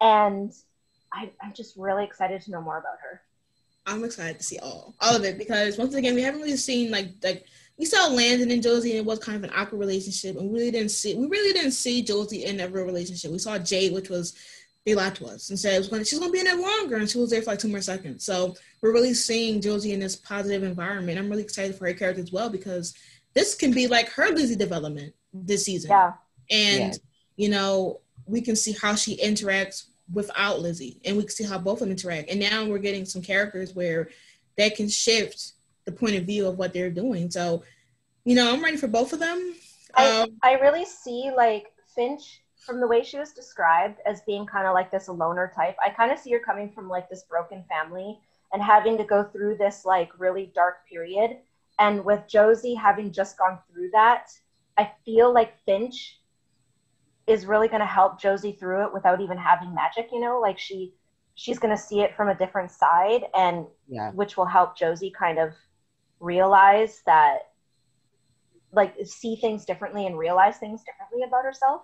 and 0.00 0.52
I, 1.12 1.30
I'm 1.42 1.52
just 1.52 1.76
really 1.76 2.04
excited 2.04 2.40
to 2.42 2.50
know 2.50 2.60
more 2.60 2.78
about 2.78 2.98
her 3.02 3.20
I'm 3.86 4.04
excited 4.04 4.38
to 4.38 4.44
see 4.44 4.58
all 4.58 4.94
all 5.00 5.16
of 5.16 5.24
it 5.24 5.38
because 5.38 5.76
once 5.78 5.94
again 5.94 6.14
we 6.14 6.22
haven't 6.22 6.40
really 6.40 6.56
seen 6.56 6.90
like 6.90 7.08
like 7.22 7.44
we 7.78 7.84
saw 7.84 8.06
Landon 8.06 8.50
and 8.50 8.62
Josie 8.62 8.90
and 8.90 9.00
it 9.00 9.04
was 9.04 9.18
kind 9.18 9.36
of 9.36 9.44
an 9.44 9.56
awkward 9.56 9.78
relationship 9.78 10.36
and 10.36 10.48
we 10.50 10.58
really 10.58 10.70
didn't 10.70 10.90
see 10.90 11.14
we 11.14 11.26
really 11.26 11.52
didn't 11.52 11.72
see 11.72 12.02
Josie 12.02 12.44
in 12.44 12.60
a 12.60 12.68
real 12.68 12.84
relationship. 12.84 13.32
We 13.32 13.38
saw 13.38 13.58
Jade, 13.58 13.92
which 13.92 14.08
was 14.08 14.34
they 14.84 14.94
lied 14.94 15.14
to 15.16 15.26
us 15.26 15.50
and 15.50 15.58
said 15.58 15.74
it 15.74 15.78
was 15.78 15.88
going 15.88 16.04
she's 16.04 16.18
gonna 16.18 16.30
be 16.30 16.40
in 16.40 16.44
there 16.44 16.60
longer 16.60 16.96
and 16.96 17.08
she 17.08 17.18
was 17.18 17.30
there 17.30 17.42
for 17.42 17.50
like 17.50 17.58
two 17.58 17.68
more 17.68 17.80
seconds. 17.80 18.24
So 18.24 18.54
we're 18.82 18.92
really 18.92 19.14
seeing 19.14 19.60
Josie 19.60 19.92
in 19.92 20.00
this 20.00 20.16
positive 20.16 20.62
environment. 20.62 21.18
I'm 21.18 21.30
really 21.30 21.42
excited 21.42 21.76
for 21.76 21.86
her 21.86 21.94
character 21.94 22.22
as 22.22 22.32
well 22.32 22.50
because 22.50 22.94
this 23.34 23.54
can 23.54 23.72
be 23.72 23.86
like 23.88 24.08
her 24.10 24.28
Lizzie 24.28 24.56
development 24.56 25.14
this 25.32 25.64
season. 25.64 25.90
yeah 25.90 26.12
And 26.50 26.92
Yeah. 26.92 26.98
you 27.36 27.48
know, 27.48 28.00
we 28.26 28.40
can 28.42 28.54
see 28.54 28.72
how 28.72 28.94
she 28.94 29.16
interacts 29.16 29.86
without 30.12 30.60
Lizzie, 30.60 31.00
and 31.04 31.16
we 31.16 31.22
can 31.22 31.30
see 31.30 31.44
how 31.44 31.58
both 31.58 31.80
of 31.80 31.88
them 31.88 31.90
interact. 31.90 32.30
And 32.30 32.40
now 32.40 32.64
we're 32.64 32.78
getting 32.78 33.04
some 33.04 33.22
characters 33.22 33.74
where 33.74 34.10
that 34.58 34.76
can 34.76 34.88
shift 34.88 35.52
the 35.84 35.92
point 35.92 36.16
of 36.16 36.24
view 36.24 36.46
of 36.46 36.58
what 36.58 36.72
they're 36.72 36.90
doing. 36.90 37.30
So, 37.30 37.64
you 38.24 38.34
know, 38.34 38.52
I'm 38.52 38.62
ready 38.62 38.76
for 38.76 38.88
both 38.88 39.12
of 39.12 39.18
them. 39.18 39.54
I, 39.94 40.22
Um, 40.22 40.30
I 40.42 40.54
really 40.54 40.84
see 40.84 41.30
like 41.34 41.72
Finch 41.94 42.42
from 42.56 42.80
the 42.80 42.86
way 42.86 43.02
she 43.02 43.18
was 43.18 43.32
described 43.32 43.98
as 44.06 44.22
being 44.22 44.46
kind 44.46 44.66
of 44.66 44.74
like 44.74 44.90
this 44.90 45.08
loner 45.08 45.52
type. 45.54 45.76
I 45.84 45.90
kind 45.90 46.12
of 46.12 46.18
see 46.18 46.30
her 46.32 46.38
coming 46.38 46.70
from 46.70 46.88
like 46.88 47.08
this 47.10 47.24
broken 47.24 47.64
family 47.68 48.18
and 48.52 48.62
having 48.62 48.96
to 48.98 49.04
go 49.04 49.24
through 49.24 49.56
this 49.56 49.84
like 49.84 50.10
really 50.18 50.52
dark 50.54 50.86
period. 50.88 51.38
And 51.78 52.04
with 52.04 52.28
Josie 52.28 52.74
having 52.74 53.12
just 53.12 53.38
gone 53.38 53.58
through 53.70 53.90
that, 53.92 54.30
I 54.78 54.92
feel 55.04 55.32
like 55.32 55.58
Finch 55.64 56.20
is 57.32 57.46
really 57.46 57.68
going 57.68 57.80
to 57.80 57.86
help 57.86 58.20
Josie 58.20 58.52
through 58.52 58.84
it 58.86 58.92
without 58.94 59.20
even 59.20 59.36
having 59.38 59.74
magic, 59.74 60.08
you 60.12 60.20
know, 60.20 60.40
like 60.40 60.58
she 60.58 60.94
she's 61.34 61.58
going 61.58 61.74
to 61.74 61.82
see 61.82 62.00
it 62.02 62.14
from 62.14 62.28
a 62.28 62.34
different 62.34 62.70
side 62.70 63.22
and 63.34 63.66
Yeah. 63.88 64.10
which 64.12 64.36
will 64.36 64.44
help 64.46 64.76
Josie 64.76 65.10
kind 65.10 65.38
of 65.38 65.54
realize 66.20 67.02
that 67.06 67.38
like 68.72 68.94
see 69.04 69.36
things 69.36 69.64
differently 69.64 70.06
and 70.06 70.16
realize 70.18 70.56
things 70.58 70.82
differently 70.84 71.22
about 71.26 71.44
herself. 71.44 71.82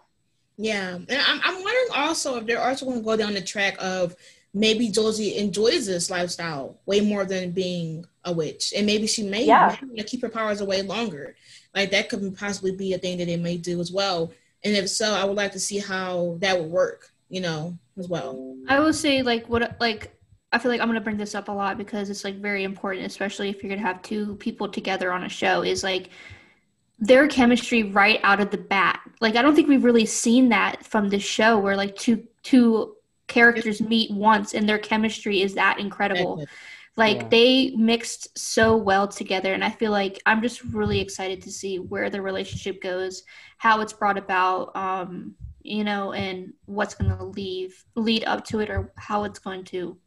yeah, 0.56 0.94
and 0.96 1.06
I'm, 1.10 1.40
I'm 1.44 1.62
wondering 1.62 1.88
also 1.94 2.36
if 2.36 2.46
they're 2.46 2.62
also 2.62 2.84
going 2.86 2.98
to 2.98 3.04
go 3.04 3.16
down 3.16 3.34
the 3.34 3.40
track 3.42 3.76
of 3.78 4.16
maybe 4.54 4.88
Josie 4.88 5.36
enjoys 5.36 5.86
this 5.86 6.10
lifestyle 6.10 6.78
way 6.86 7.00
more 7.00 7.24
than 7.24 7.50
being 7.52 8.04
a 8.24 8.32
witch, 8.32 8.72
and 8.76 8.86
maybe 8.86 9.06
she 9.06 9.22
may, 9.22 9.44
Yeah. 9.44 9.76
may 9.82 9.88
wanna 9.88 10.04
keep 10.04 10.22
her 10.22 10.28
powers 10.28 10.60
away 10.60 10.82
longer. 10.82 11.36
Like 11.74 11.90
that 11.90 12.08
could 12.08 12.36
possibly 12.36 12.72
be 12.72 12.92
a 12.94 12.98
thing 12.98 13.18
that 13.18 13.26
they 13.26 13.36
may 13.36 13.56
do 13.56 13.80
as 13.80 13.92
well. 13.92 14.32
And 14.64 14.76
if 14.76 14.88
so, 14.88 15.14
I 15.14 15.24
would 15.24 15.36
like 15.36 15.52
to 15.52 15.60
see 15.60 15.78
how 15.78 16.36
that 16.40 16.58
would 16.58 16.70
work. 16.70 17.10
You 17.28 17.42
know, 17.42 17.78
as 17.98 18.08
well. 18.08 18.56
I 18.68 18.80
will 18.80 18.92
say 18.92 19.22
like 19.22 19.48
what 19.48 19.76
like 19.80 20.14
I 20.52 20.58
feel 20.58 20.70
like 20.70 20.80
I'm 20.80 20.88
gonna 20.88 21.00
bring 21.00 21.18
this 21.18 21.34
up 21.34 21.48
a 21.48 21.52
lot 21.52 21.76
because 21.76 22.08
it's 22.08 22.24
like 22.24 22.36
very 22.36 22.64
important, 22.64 23.06
especially 23.06 23.50
if 23.50 23.62
you're 23.62 23.70
gonna 23.70 23.86
have 23.86 24.00
two 24.02 24.36
people 24.36 24.68
together 24.68 25.12
on 25.12 25.24
a 25.24 25.28
show. 25.28 25.62
Is 25.62 25.82
like 25.82 26.10
their 26.98 27.28
chemistry 27.28 27.82
right 27.82 28.20
out 28.22 28.40
of 28.40 28.50
the 28.50 28.58
bat. 28.58 29.00
Like 29.20 29.36
I 29.36 29.42
don't 29.42 29.54
think 29.54 29.68
we've 29.68 29.84
really 29.84 30.06
seen 30.06 30.48
that 30.48 30.84
from 30.86 31.08
this 31.08 31.22
show 31.22 31.58
where 31.58 31.76
like 31.76 31.94
two 31.96 32.26
two 32.42 32.94
characters 33.26 33.80
meet 33.82 34.10
once 34.10 34.54
and 34.54 34.68
their 34.68 34.78
chemistry 34.78 35.42
is 35.42 35.54
that 35.54 35.78
incredible. 35.78 36.46
Like 36.98 37.20
Yeah. 37.20 37.30
they 37.30 37.72
mixed 37.76 38.38
so 38.38 38.76
well 38.76 39.08
together, 39.08 39.54
and 39.54 39.64
I 39.64 39.70
feel 39.70 39.92
like 39.92 40.20
I'm 40.26 40.42
just 40.42 40.64
really 40.64 41.00
excited 41.00 41.42
to 41.44 41.52
see 41.52 41.78
where 41.78 42.10
the 42.10 42.22
relationship 42.22 42.82
goes, 42.82 43.24
how 43.58 43.80
it's 43.82 43.94
brought 43.94 44.18
about, 44.18 44.76
um, 44.76 45.36
you 45.62 45.84
know, 45.84 46.12
and 46.14 46.54
what's 46.66 46.96
going 46.96 47.16
to 47.16 47.24
leave 47.24 47.84
lead 47.96 48.24
up 48.26 48.44
to 48.46 48.60
it, 48.60 48.70
or 48.70 48.92
how 48.98 49.24
it's 49.24 49.40
going 49.40 49.64
to. 49.66 49.98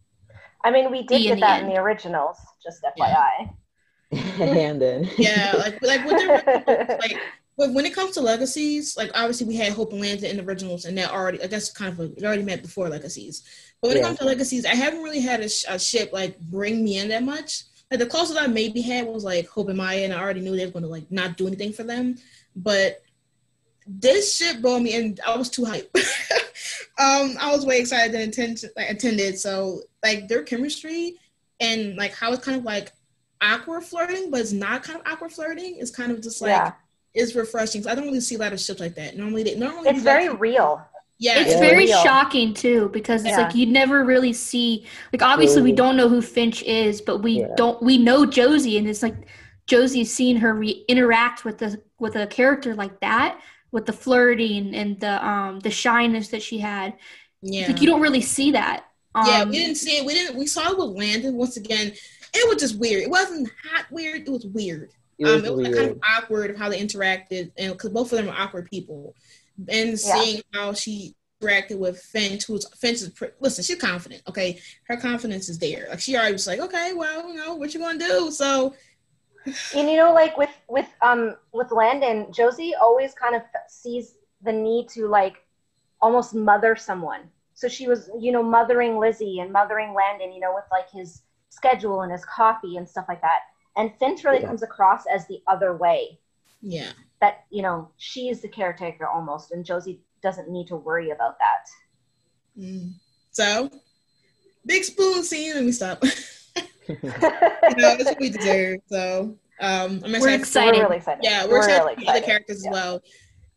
I 0.63 0.71
mean, 0.71 0.91
we 0.91 1.03
did 1.03 1.25
Be 1.25 1.27
in 1.27 1.35
get 1.35 1.39
the 1.39 1.41
that 1.41 1.59
in 1.59 1.67
the 1.67 1.77
originals, 1.77 2.37
just 2.63 2.83
FYI. 2.83 3.53
and 4.11 4.55
then 4.55 4.79
Yeah, 5.17 5.55
like 5.57 5.77
like 5.81 6.05
with 6.05 6.17
the 6.17 6.41
like 7.01 7.21
but 7.57 7.73
when 7.73 7.85
it 7.85 7.93
comes 7.93 8.11
to 8.11 8.21
legacies, 8.21 8.95
like 8.97 9.11
obviously 9.13 9.47
we 9.47 9.55
had 9.55 9.73
Hope 9.73 9.93
and 9.93 10.03
in 10.03 10.37
the 10.37 10.43
originals, 10.43 10.85
and 10.85 10.97
that 10.97 11.11
already 11.11 11.43
I 11.43 11.47
guess 11.47 11.71
kind 11.71 11.91
of 11.91 11.99
a, 11.99 12.03
it 12.13 12.23
already 12.23 12.43
met 12.43 12.61
before 12.61 12.89
legacies. 12.89 13.43
But 13.81 13.89
when 13.89 13.97
it 13.97 14.03
comes 14.03 14.19
to 14.19 14.25
legacies, 14.25 14.65
I 14.65 14.75
haven't 14.75 15.03
really 15.03 15.21
had 15.21 15.41
a, 15.41 15.49
sh- 15.49 15.65
a 15.67 15.79
ship 15.79 16.11
like 16.13 16.39
bring 16.39 16.83
me 16.83 16.99
in 16.99 17.09
that 17.09 17.23
much. 17.23 17.63
Like 17.89 17.99
the 17.99 18.05
closest 18.05 18.39
I 18.39 18.47
maybe 18.47 18.81
had 18.81 19.07
was 19.07 19.23
like 19.23 19.47
Hope 19.47 19.67
and 19.67 19.77
Maya, 19.77 20.03
and 20.03 20.13
I 20.13 20.19
already 20.21 20.41
knew 20.41 20.55
they 20.55 20.65
were 20.65 20.71
going 20.71 20.83
to 20.83 20.89
like 20.89 21.11
not 21.11 21.35
do 21.35 21.47
anything 21.47 21.73
for 21.73 21.83
them. 21.83 22.17
But 22.55 23.01
this 23.85 24.35
ship 24.37 24.61
brought 24.61 24.81
me 24.81 24.93
in. 24.93 25.17
I 25.27 25.35
was 25.35 25.49
too 25.49 25.63
hyped. 25.63 25.95
um, 26.99 27.35
I 27.39 27.51
was 27.51 27.65
way 27.65 27.79
excited 27.79 28.13
than 28.13 28.29
attend- 28.29 28.63
like, 28.77 28.89
attended. 28.89 29.39
So 29.39 29.81
like 30.03 30.27
their 30.27 30.43
chemistry 30.43 31.17
and 31.59 31.95
like 31.95 32.13
how 32.13 32.31
it's 32.31 32.45
kind 32.45 32.57
of 32.57 32.63
like 32.63 32.91
awkward 33.41 33.83
flirting, 33.83 34.31
but 34.31 34.39
it's 34.39 34.51
not 34.51 34.83
kind 34.83 34.99
of 34.99 35.05
awkward 35.05 35.31
flirting. 35.31 35.77
It's 35.79 35.91
kind 35.91 36.11
of 36.11 36.21
just 36.21 36.41
like 36.41 36.49
yeah, 36.49 36.73
it's 37.13 37.35
refreshing. 37.35 37.85
I 37.87 37.95
don't 37.95 38.05
really 38.05 38.21
see 38.21 38.35
a 38.35 38.39
lot 38.39 38.53
of 38.53 38.59
shit 38.59 38.79
like 38.79 38.95
that. 38.95 39.17
Normally, 39.17 39.43
they 39.43 39.55
normally 39.55 39.89
it's 39.89 40.01
very 40.01 40.29
like- 40.29 40.39
real. 40.39 40.81
yeah. 41.19 41.39
It's 41.39 41.51
Yeah. 41.51 41.59
very 41.59 41.85
Real. 41.85 42.01
shocking 42.03 42.53
too 42.53 42.89
because 42.93 43.21
it's 43.21 43.31
Yeah. 43.37 43.45
like 43.45 43.55
you 43.55 43.65
never 43.67 44.03
really 44.03 44.33
see 44.33 44.85
like 45.13 45.21
obviously 45.21 45.61
we 45.61 45.71
don't 45.71 45.95
know 45.97 46.09
who 46.09 46.21
Finch 46.21 46.63
is, 46.63 47.01
but 47.01 47.17
we 47.19 47.41
Yeah. 47.41 47.47
don't 47.57 47.81
we 47.83 47.97
know 47.97 48.25
Josie 48.25 48.77
and 48.77 48.87
it's 48.87 49.03
like 49.03 49.15
Josie's 49.67 50.11
seen 50.13 50.37
her 50.37 50.53
re- 50.55 50.83
interact 50.87 51.45
with 51.45 51.57
the 51.59 51.79
with 51.99 52.15
a 52.15 52.25
character 52.27 52.73
like 52.75 52.99
that 53.01 53.39
with 53.71 53.85
the 53.85 53.93
flirting 53.93 54.73
and 54.75 54.99
the 54.99 55.23
um 55.25 55.59
the 55.59 55.69
shyness 55.71 56.29
that 56.29 56.41
she 56.41 56.57
had. 56.59 56.93
yeah. 57.43 57.61
It's 57.61 57.69
like 57.69 57.81
you 57.81 57.87
don't 57.87 58.01
really 58.01 58.21
see 58.21 58.51
that. 58.51 58.85
Um, 59.13 59.25
yeah, 59.27 59.43
we 59.43 59.51
didn't 59.57 59.75
see 59.75 59.97
it. 59.97 60.05
We 60.05 60.13
didn't. 60.13 60.37
We 60.37 60.47
saw 60.47 60.71
it 60.71 60.77
with 60.77 60.95
Landon 60.97 61.35
once 61.35 61.57
again. 61.57 61.91
It 62.33 62.47
was 62.49 62.61
just 62.61 62.79
weird. 62.79 63.03
It 63.03 63.09
wasn't 63.09 63.49
hot 63.69 63.85
weird. 63.91 64.21
It 64.27 64.31
was 64.31 64.45
weird. 64.45 64.89
It 65.21 65.25
was 65.25 65.43
um, 65.43 65.45
it 65.45 65.53
was 65.55 65.67
like 65.67 65.75
kind 65.75 65.91
of 65.91 65.99
awkward 66.03 66.49
of 66.51 66.57
how 66.57 66.69
they 66.69 66.79
interacted, 66.79 67.51
and 67.57 67.73
because 67.73 67.91
both 67.91 68.11
of 68.11 68.17
them 68.17 68.29
are 68.29 68.37
awkward 68.41 68.69
people, 68.69 69.15
and 69.69 69.89
Yeah. 69.91 69.95
seeing 69.95 70.41
how 70.53 70.73
she 70.73 71.15
interacted 71.41 71.77
with 71.77 72.01
Finch, 72.01 72.45
who's 72.45 72.67
Finch 72.79 73.01
is 73.01 73.09
pre- 73.09 73.29
listen, 73.39 73.63
she's 73.63 73.79
confident. 73.79 74.21
Okay, 74.27 74.59
her 74.87 74.97
confidence 74.97 75.49
is 75.49 75.59
there. 75.59 75.87
Like 75.89 75.99
she 75.99 76.15
already 76.15 76.33
was 76.33 76.47
like, 76.47 76.59
okay, 76.59 76.93
well, 76.93 77.27
you 77.27 77.35
know, 77.35 77.55
what 77.55 77.73
you 77.73 77.79
gonna 77.79 77.99
do? 77.99 78.31
So 78.31 78.73
And 79.75 79.89
you 79.89 79.97
know, 79.97 80.13
like 80.13 80.37
with 80.37 80.51
with 80.67 80.87
um 81.01 81.35
with 81.51 81.71
Landon, 81.71 82.31
Josie 82.31 82.73
always 82.79 83.13
kind 83.13 83.35
of 83.35 83.41
sees 83.67 84.15
the 84.43 84.51
need 84.51 84.87
to 84.89 85.07
like 85.07 85.35
almost 86.01 86.33
mother 86.33 86.75
someone. 86.75 87.21
So 87.53 87.67
she 87.67 87.87
was, 87.87 88.09
you 88.19 88.31
know, 88.31 88.41
mothering 88.41 88.97
Lizzie 88.97 89.39
and 89.39 89.51
mothering 89.51 89.93
Landon, 89.93 90.31
you 90.31 90.39
know, 90.39 90.53
with 90.53 90.63
like 90.71 90.89
his 90.89 91.21
schedule 91.49 92.01
and 92.01 92.11
his 92.11 92.25
coffee 92.25 92.77
and 92.77 92.87
stuff 92.89 93.05
like 93.07 93.21
that. 93.21 93.41
And 93.77 93.91
Finch 93.99 94.23
really 94.23 94.39
Yeah. 94.41 94.47
comes 94.47 94.63
across 94.63 95.05
as 95.07 95.25
the 95.27 95.41
other 95.47 95.75
way. 95.75 96.19
yeah, 96.61 96.91
That 97.21 97.45
you 97.49 97.61
know, 97.61 97.89
she's 97.97 98.41
the 98.41 98.47
caretaker 98.47 99.07
almost, 99.07 99.51
and 99.51 99.65
Josie 99.65 100.01
doesn't 100.21 100.49
need 100.49 100.67
to 100.67 100.75
worry 100.75 101.09
about 101.11 101.37
that. 101.39 101.67
Mm. 102.59 102.93
so 103.31 103.69
big 104.65 104.83
spoon 104.83 105.23
scene. 105.23 105.53
Let 105.55 105.63
me 105.63 105.71
stop. 105.71 106.03
you 106.87 106.97
know, 107.03 107.95
that's 107.95 108.03
what 108.05 108.19
we 108.19 108.29
deserve. 108.29 108.79
So 108.87 109.35
um, 109.61 110.01
I'm 110.03 110.11
We're 110.11 110.17
excited. 110.17 110.39
excited. 110.39 110.77
We're 110.77 110.83
really 110.83 110.97
excited. 110.97 111.23
Yeah, 111.23 111.45
we're, 111.47 111.57
excited 111.59 111.79
really 111.83 111.95
for 111.95 112.01
the 112.01 112.07
other 112.07 112.17
excited. 112.17 112.25
characters 112.25 112.57
as 112.57 112.67
well, 112.71 113.01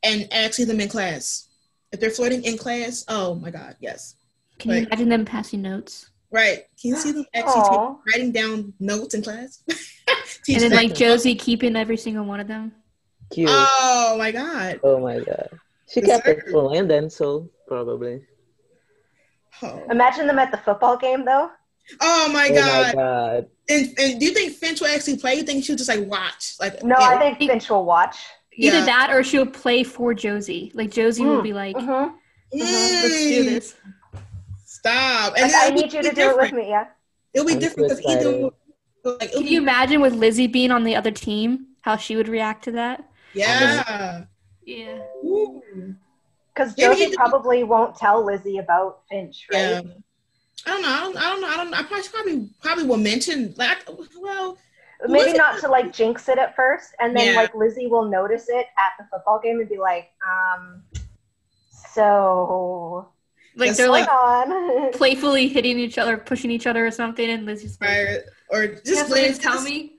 and 0.02 0.28
actually 0.32 0.66
them 0.66 0.80
in 0.80 0.88
class. 0.88 1.48
If 1.92 2.00
they're 2.00 2.10
flirting 2.10 2.44
in 2.44 2.56
class, 2.58 3.04
oh 3.08 3.34
my 3.34 3.50
god, 3.50 3.76
yes, 3.80 4.16
Can 4.58 4.70
you 4.72 4.76
imagine 4.86 5.08
them 5.08 5.24
passing 5.24 5.62
notes? 5.62 6.10
Right. 6.34 6.64
Can 6.80 6.90
you 6.90 6.96
see 6.96 7.12
them 7.12 7.26
actually 7.34 7.62
Aw. 7.62 7.96
take, 8.04 8.14
writing 8.14 8.32
down 8.32 8.74
notes 8.80 9.14
in 9.14 9.22
class? 9.22 9.62
And 10.48 10.60
then 10.62 10.72
like 10.72 10.94
Josie 10.94 11.34
keeping 11.34 11.76
every 11.76 11.96
single 11.96 12.24
one 12.24 12.40
of 12.40 12.46
them. 12.48 12.72
Cute. 13.30 13.48
oh 13.50 14.16
my 14.18 14.30
god. 14.30 14.80
oh 14.82 15.00
my 15.00 15.18
god. 15.20 15.48
She 15.88 16.00
Yes, 16.00 16.16
kept 16.18 16.28
it 16.28 16.42
sir. 16.44 16.50
for 16.50 16.62
Landon, 16.62 17.10
so 17.10 17.50
probably. 17.68 18.22
Oh, 19.62 19.86
Imagine 19.90 20.26
them 20.26 20.38
at 20.38 20.50
the 20.50 20.58
football 20.58 20.96
game, 20.96 21.24
though. 21.24 21.50
oh 22.00 22.30
my 22.32 22.48
oh 22.50 22.54
god. 22.54 22.86
my 22.86 22.92
god. 22.92 23.46
And, 23.68 23.98
and 23.98 24.20
do 24.20 24.26
you 24.26 24.32
think 24.32 24.52
Finch 24.56 24.80
will 24.80 24.88
actually 24.88 25.16
play? 25.16 25.36
You 25.36 25.42
think 25.42 25.64
she'll 25.64 25.76
just 25.76 25.88
like 25.88 26.06
watch? 26.06 26.54
Like 26.60 26.82
No, 26.82 26.96
yeah, 26.98 27.08
I 27.08 27.18
think 27.18 27.38
Finch 27.50 27.70
will 27.70 27.84
watch. 27.84 28.16
Either 28.56 28.78
Yeah. 28.78 28.86
that 28.86 29.10
or 29.10 29.22
she'll 29.22 29.46
play 29.46 29.82
for 29.84 30.14
Josie. 30.14 30.70
Like 30.74 30.90
Josie 30.90 31.24
will 31.24 31.40
Mm, 31.40 31.42
be 31.42 31.52
like, 31.52 31.76
hmm 31.80 32.08
let's 32.52 33.28
do 33.28 33.42
mm, 33.42 33.44
this. 33.46 33.74
Stop. 34.84 35.32
Like, 35.32 35.40
then 35.50 35.50
I 35.54 35.70
need 35.70 35.92
you 35.92 36.02
to 36.02 36.14
do 36.14 36.30
it 36.30 36.36
with 36.36 36.52
me. 36.52 36.68
Yeah. 36.68 36.86
It'll 37.32 37.46
be 37.46 37.54
I'm 37.54 37.58
different 37.58 37.90
so 37.90 37.96
because 37.96 38.16
either 38.16 38.30
like 39.04 39.22
it'll 39.30 39.40
Can 39.40 39.46
you 39.46 39.58
imagine 39.60 40.00
with 40.00 40.14
Lizzie 40.14 40.46
being 40.46 40.70
on 40.70 40.84
the 40.84 40.94
other 40.94 41.10
team, 41.10 41.68
how 41.82 41.96
she 41.96 42.16
would 42.16 42.28
react 42.28 42.64
to 42.64 42.72
that? 42.72 43.08
yeah. 43.32 44.24
Yeah. 44.66 44.98
Because 46.54 46.74
Josie 46.74 47.06
he- 47.06 47.16
probably 47.16 47.64
won't 47.64 47.96
tell 47.96 48.24
Lizzie 48.24 48.58
about 48.58 49.00
Finch, 49.10 49.46
right? 49.52 49.58
Yeah. 49.60 49.80
I 50.66 50.70
don't 50.70 50.82
know. 50.82 50.88
I 50.88 51.00
don't, 51.00 51.16
I 51.16 51.20
don't 51.30 51.40
know. 51.40 51.48
I 51.48 51.56
don't 51.56 51.70
know. 51.70 51.76
I 51.78 51.82
probably 51.82 52.08
probably 52.12 52.50
probly 52.62 52.84
will 52.84 52.96
mention 52.96 53.54
like 53.58 53.78
well 54.20 54.56
Maybe 55.06 55.24
Lizzie- 55.24 55.36
not 55.38 55.60
to 55.60 55.68
like 55.68 55.92
jinx 55.92 56.28
it 56.28 56.38
at 56.38 56.54
first, 56.56 56.94
and 57.00 57.14
then 57.16 57.32
Yeah. 57.34 57.40
like 57.40 57.54
Lizzie 57.54 57.86
will 57.88 58.04
notice 58.08 58.46
it 58.48 58.66
at 58.78 58.92
the 58.98 59.04
football 59.10 59.40
game 59.42 59.60
and 59.60 59.68
be 59.68 59.76
like, 59.78 60.10
um, 60.26 60.82
so 61.92 63.08
Like 63.56 63.68
Just 63.68 63.78
they're 63.78 63.88
like 63.88 64.08
on? 64.08 64.92
playfully 64.92 65.48
hitting 65.48 65.78
each 65.78 65.98
other, 65.98 66.16
pushing 66.16 66.50
each 66.50 66.66
other 66.66 66.86
or 66.86 66.90
something, 66.90 67.28
and 67.28 67.46
Lizzie's 67.46 67.78
like, 67.80 67.90
or 67.90 68.24
or 68.50 68.66
just 68.66 68.88
have 68.88 69.08
something 69.08 69.22
Liz, 69.22 69.38
tell 69.38 69.54
just- 69.54 69.64
me." 69.64 69.92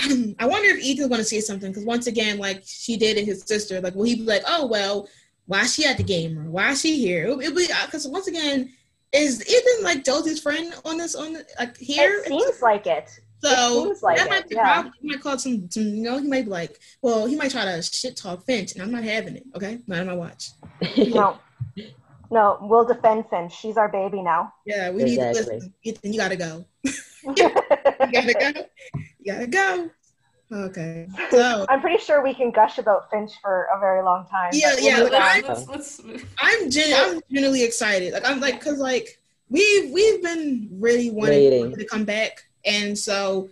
I 0.38 0.46
wonder 0.46 0.70
if 0.70 0.78
Ethan's 0.78 1.08
going 1.08 1.18
to 1.20 1.24
say 1.24 1.40
something 1.40 1.70
because 1.70 1.84
once 1.84 2.06
again, 2.06 2.38
like 2.38 2.62
she 2.64 2.96
dated 2.96 3.26
his 3.26 3.42
sister, 3.42 3.80
like 3.80 3.94
will 3.94 4.04
he 4.04 4.14
be 4.14 4.22
like, 4.22 4.42
oh 4.46 4.66
well, 4.66 5.08
why 5.46 5.62
is 5.62 5.74
she 5.74 5.84
at 5.84 5.96
the 5.96 6.02
game 6.02 6.38
or 6.38 6.48
why 6.48 6.70
is 6.70 6.80
she 6.80 6.98
here? 6.98 7.24
It'll, 7.24 7.40
it'll 7.40 7.56
be 7.56 7.70
uh, 7.70 7.84
because 7.86 8.06
once 8.08 8.26
again, 8.26 8.72
is 9.12 9.46
Ethan 9.46 9.84
like 9.84 10.04
Josie's 10.04 10.40
friend 10.40 10.72
on 10.84 10.96
this 10.96 11.14
on 11.14 11.34
the, 11.34 11.44
like 11.58 11.76
here? 11.76 12.22
It 12.24 12.28
seems 12.28 12.62
like 12.62 12.86
it. 12.86 13.10
so 13.42 13.84
seems 13.84 14.02
like 14.02 14.16
that 14.18 14.26
it, 14.26 14.30
might 14.30 14.48
be 14.48 14.54
yeah. 14.54 14.62
problem. 14.62 14.94
He 15.00 15.08
might 15.08 15.20
call 15.20 15.38
some, 15.38 15.70
some, 15.70 15.82
you 15.82 16.02
know, 16.04 16.18
he 16.18 16.28
might 16.28 16.44
be 16.44 16.50
like, 16.50 16.78
well, 17.02 17.26
he 17.26 17.36
might 17.36 17.50
try 17.50 17.64
to 17.64 17.82
shit 17.82 18.16
talk 18.16 18.46
Finch, 18.46 18.72
and 18.72 18.82
I'm 18.82 18.92
not 18.92 19.02
having 19.02 19.36
it. 19.36 19.44
Okay, 19.54 19.80
not 19.86 20.00
on 20.00 20.06
my 20.06 20.14
watch. 20.14 20.50
No, 20.96 21.38
no, 22.30 22.58
we'll 22.60 22.84
defend 22.84 23.24
Finch. 23.28 23.52
She's 23.52 23.76
our 23.76 23.88
baby 23.88 24.22
now. 24.22 24.52
Yeah, 24.64 24.90
we 24.90 25.04
need 25.04 25.16
to 25.16 25.28
Exactly. 25.30 25.56
listen. 25.56 25.74
Ethan, 25.82 26.12
you 26.12 26.18
gotta 26.18 26.36
go. 26.36 26.64
You 27.22 27.34
gotta 27.34 28.34
go. 28.54 28.62
You 29.20 29.32
gotta 29.32 29.46
go. 29.46 29.90
Okay. 30.52 31.06
So 31.30 31.66
I'm 31.68 31.80
pretty 31.82 32.02
sure 32.02 32.22
we 32.24 32.32
can 32.34 32.50
gush 32.50 32.78
about 32.78 33.10
Finch 33.10 33.32
for 33.42 33.68
a 33.76 33.78
very 33.78 34.02
long 34.02 34.26
time. 34.26 34.50
Yeah, 34.54 34.74
yeah, 34.80 34.94
we'll 34.96 35.02
move 35.04 35.10
but 35.12 35.20
on. 35.20 35.28
I- 35.28 35.42
let's, 35.48 35.68
let's 35.68 36.02
move. 36.02 36.24
I'm 36.40 36.70
gen- 36.70 36.92
I'm 36.96 37.20
genuinely 37.30 37.62
excited. 37.62 38.12
Like 38.14 38.26
I'm 38.28 38.40
like 38.40 38.58
because 38.58 38.78
like 38.78 39.20
we've 39.50 39.90
we've 39.92 40.22
been 40.22 40.68
really 40.72 41.10
wanting 41.10 41.50
Waiting. 41.50 41.76
to 41.76 41.84
come 41.84 42.04
back, 42.04 42.42
and 42.64 42.98
so 42.98 43.50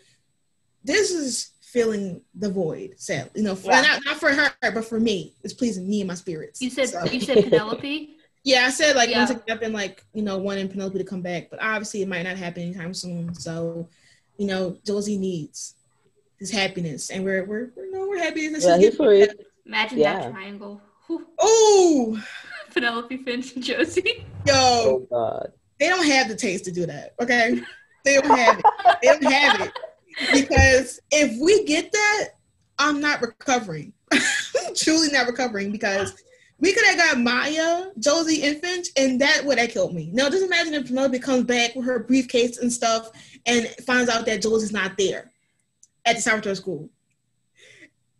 this 0.82 1.10
is 1.10 1.50
filling 1.60 2.22
the 2.34 2.50
void. 2.50 2.94
Sad, 2.96 3.30
you 3.34 3.42
know, 3.42 3.54
for, 3.54 3.70
Yeah. 3.70 3.82
not 3.82 4.04
not 4.06 4.16
for 4.16 4.32
her, 4.32 4.50
but 4.62 4.84
for 4.86 4.98
me. 4.98 5.34
It's 5.44 5.52
pleasing 5.52 5.86
me 5.88 6.00
and 6.00 6.08
my 6.08 6.14
spirits. 6.14 6.62
You 6.62 6.70
said 6.70 6.88
So- 6.88 7.04
you 7.04 7.20
said 7.20 7.44
Penelope. 7.44 8.14
yeah, 8.48 8.64
I 8.66 8.70
said 8.70 8.96
like 8.96 9.10
Yeah. 9.10 9.18
once 9.18 9.30
again, 9.30 9.42
I've 9.50 9.60
been 9.60 9.72
like 9.74 10.02
you 10.14 10.22
know 10.22 10.38
wanting 10.38 10.68
Penelope 10.68 10.96
to 10.98 11.04
come 11.04 11.20
back, 11.20 11.48
but 11.50 11.60
obviously 11.62 12.00
it 12.02 12.08
might 12.08 12.22
not 12.22 12.36
happen 12.36 12.62
anytime 12.62 12.94
soon. 12.94 13.34
So 13.34 13.88
you 14.38 14.46
know, 14.46 14.76
Josie 14.86 15.18
needs 15.18 15.74
his 16.38 16.50
happiness, 16.50 17.10
and 17.10 17.24
we're 17.24 17.44
we're 17.44 17.70
you 17.76 17.90
know 17.92 18.08
we're 18.08 18.18
happy 18.22 18.48
that 18.48 18.54
she's 18.56 18.64
yeah, 18.64 18.76
he's 18.76 18.84
getting 18.90 18.96
for 18.96 19.12
it. 19.12 19.38
Imagine 19.66 19.98
Yeah. 19.98 20.14
that 20.20 20.30
triangle. 20.32 20.80
Oh, 21.38 22.22
Penelope 22.72 23.16
Finch 23.18 23.54
and 23.54 23.62
Josie. 23.64 24.24
yo, 24.46 24.54
Oh 24.54 25.06
god. 25.10 25.52
they 25.78 25.88
don't 25.88 26.06
have 26.06 26.28
the 26.28 26.36
taste 26.36 26.64
to 26.66 26.72
do 26.72 26.86
that. 26.86 27.14
Okay, 27.20 27.60
they 28.04 28.14
don't 28.14 28.30
have 28.36 28.58
it. 28.58 28.64
They 29.02 29.08
don't 29.08 29.24
have 29.32 29.60
it 29.60 29.72
because 30.32 31.00
if 31.10 31.38
we 31.40 31.64
get 31.64 31.92
that, 31.92 32.24
I'm 32.78 33.00
not 33.00 33.20
recovering. 33.20 33.92
I'm 34.12 34.74
truly 34.74 35.08
not 35.12 35.26
recovering 35.26 35.70
because 35.72 36.14
we 36.60 36.72
could 36.72 36.84
have 36.86 36.96
got 36.96 37.20
Maya, 37.20 37.86
Josie, 37.98 38.42
and 38.44 38.60
Finch, 38.60 38.88
and 38.96 39.20
that 39.20 39.44
would 39.44 39.58
have 39.58 39.70
killed 39.70 39.94
me. 39.94 40.10
Now, 40.12 40.28
just 40.28 40.44
imagine 40.44 40.74
if 40.74 40.86
Penelope 40.86 41.18
comes 41.20 41.44
back 41.44 41.74
with 41.76 41.86
her 41.86 42.00
briefcase 42.00 42.58
and 42.58 42.72
stuff 42.72 43.10
and 43.46 43.66
finds 43.86 44.10
out 44.10 44.26
that 44.26 44.42
Josie's 44.42 44.72
not 44.72 44.96
there 44.98 45.30
at 46.04 46.16
the 46.16 46.22
Salvatore 46.22 46.56
school. 46.56 46.90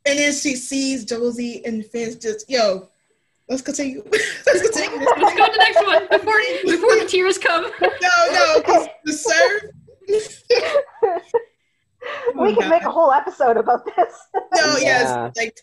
And 0.06 0.18
then 0.18 0.32
she 0.32 0.54
sees 0.54 1.04
Josie 1.04 1.64
and 1.64 1.84
Finch 1.84 2.20
just, 2.22 2.48
yo, 2.48 2.88
let's 3.48 3.62
continue. 3.62 4.02
let's 4.46 4.62
continue. 4.62 4.98
Let's 5.04 5.36
go 5.36 5.46
to 5.46 5.52
the 5.52 5.58
next 5.58 5.84
one 5.84 6.06
before 6.08 6.38
before 6.64 6.96
the 7.00 7.06
tears 7.08 7.38
come. 7.38 7.64
No, 7.80 7.88
no, 8.32 8.60
because 8.60 8.88
the 9.04 9.12
serve. 9.12 9.62
we 12.36 12.54
can 12.54 12.70
make 12.70 12.82
a 12.82 12.90
whole 12.90 13.12
episode 13.12 13.56
about 13.56 13.84
this. 13.84 14.14
No, 14.54 14.76
Yeah. 14.78 15.30
yes, 15.34 15.36
like 15.36 15.58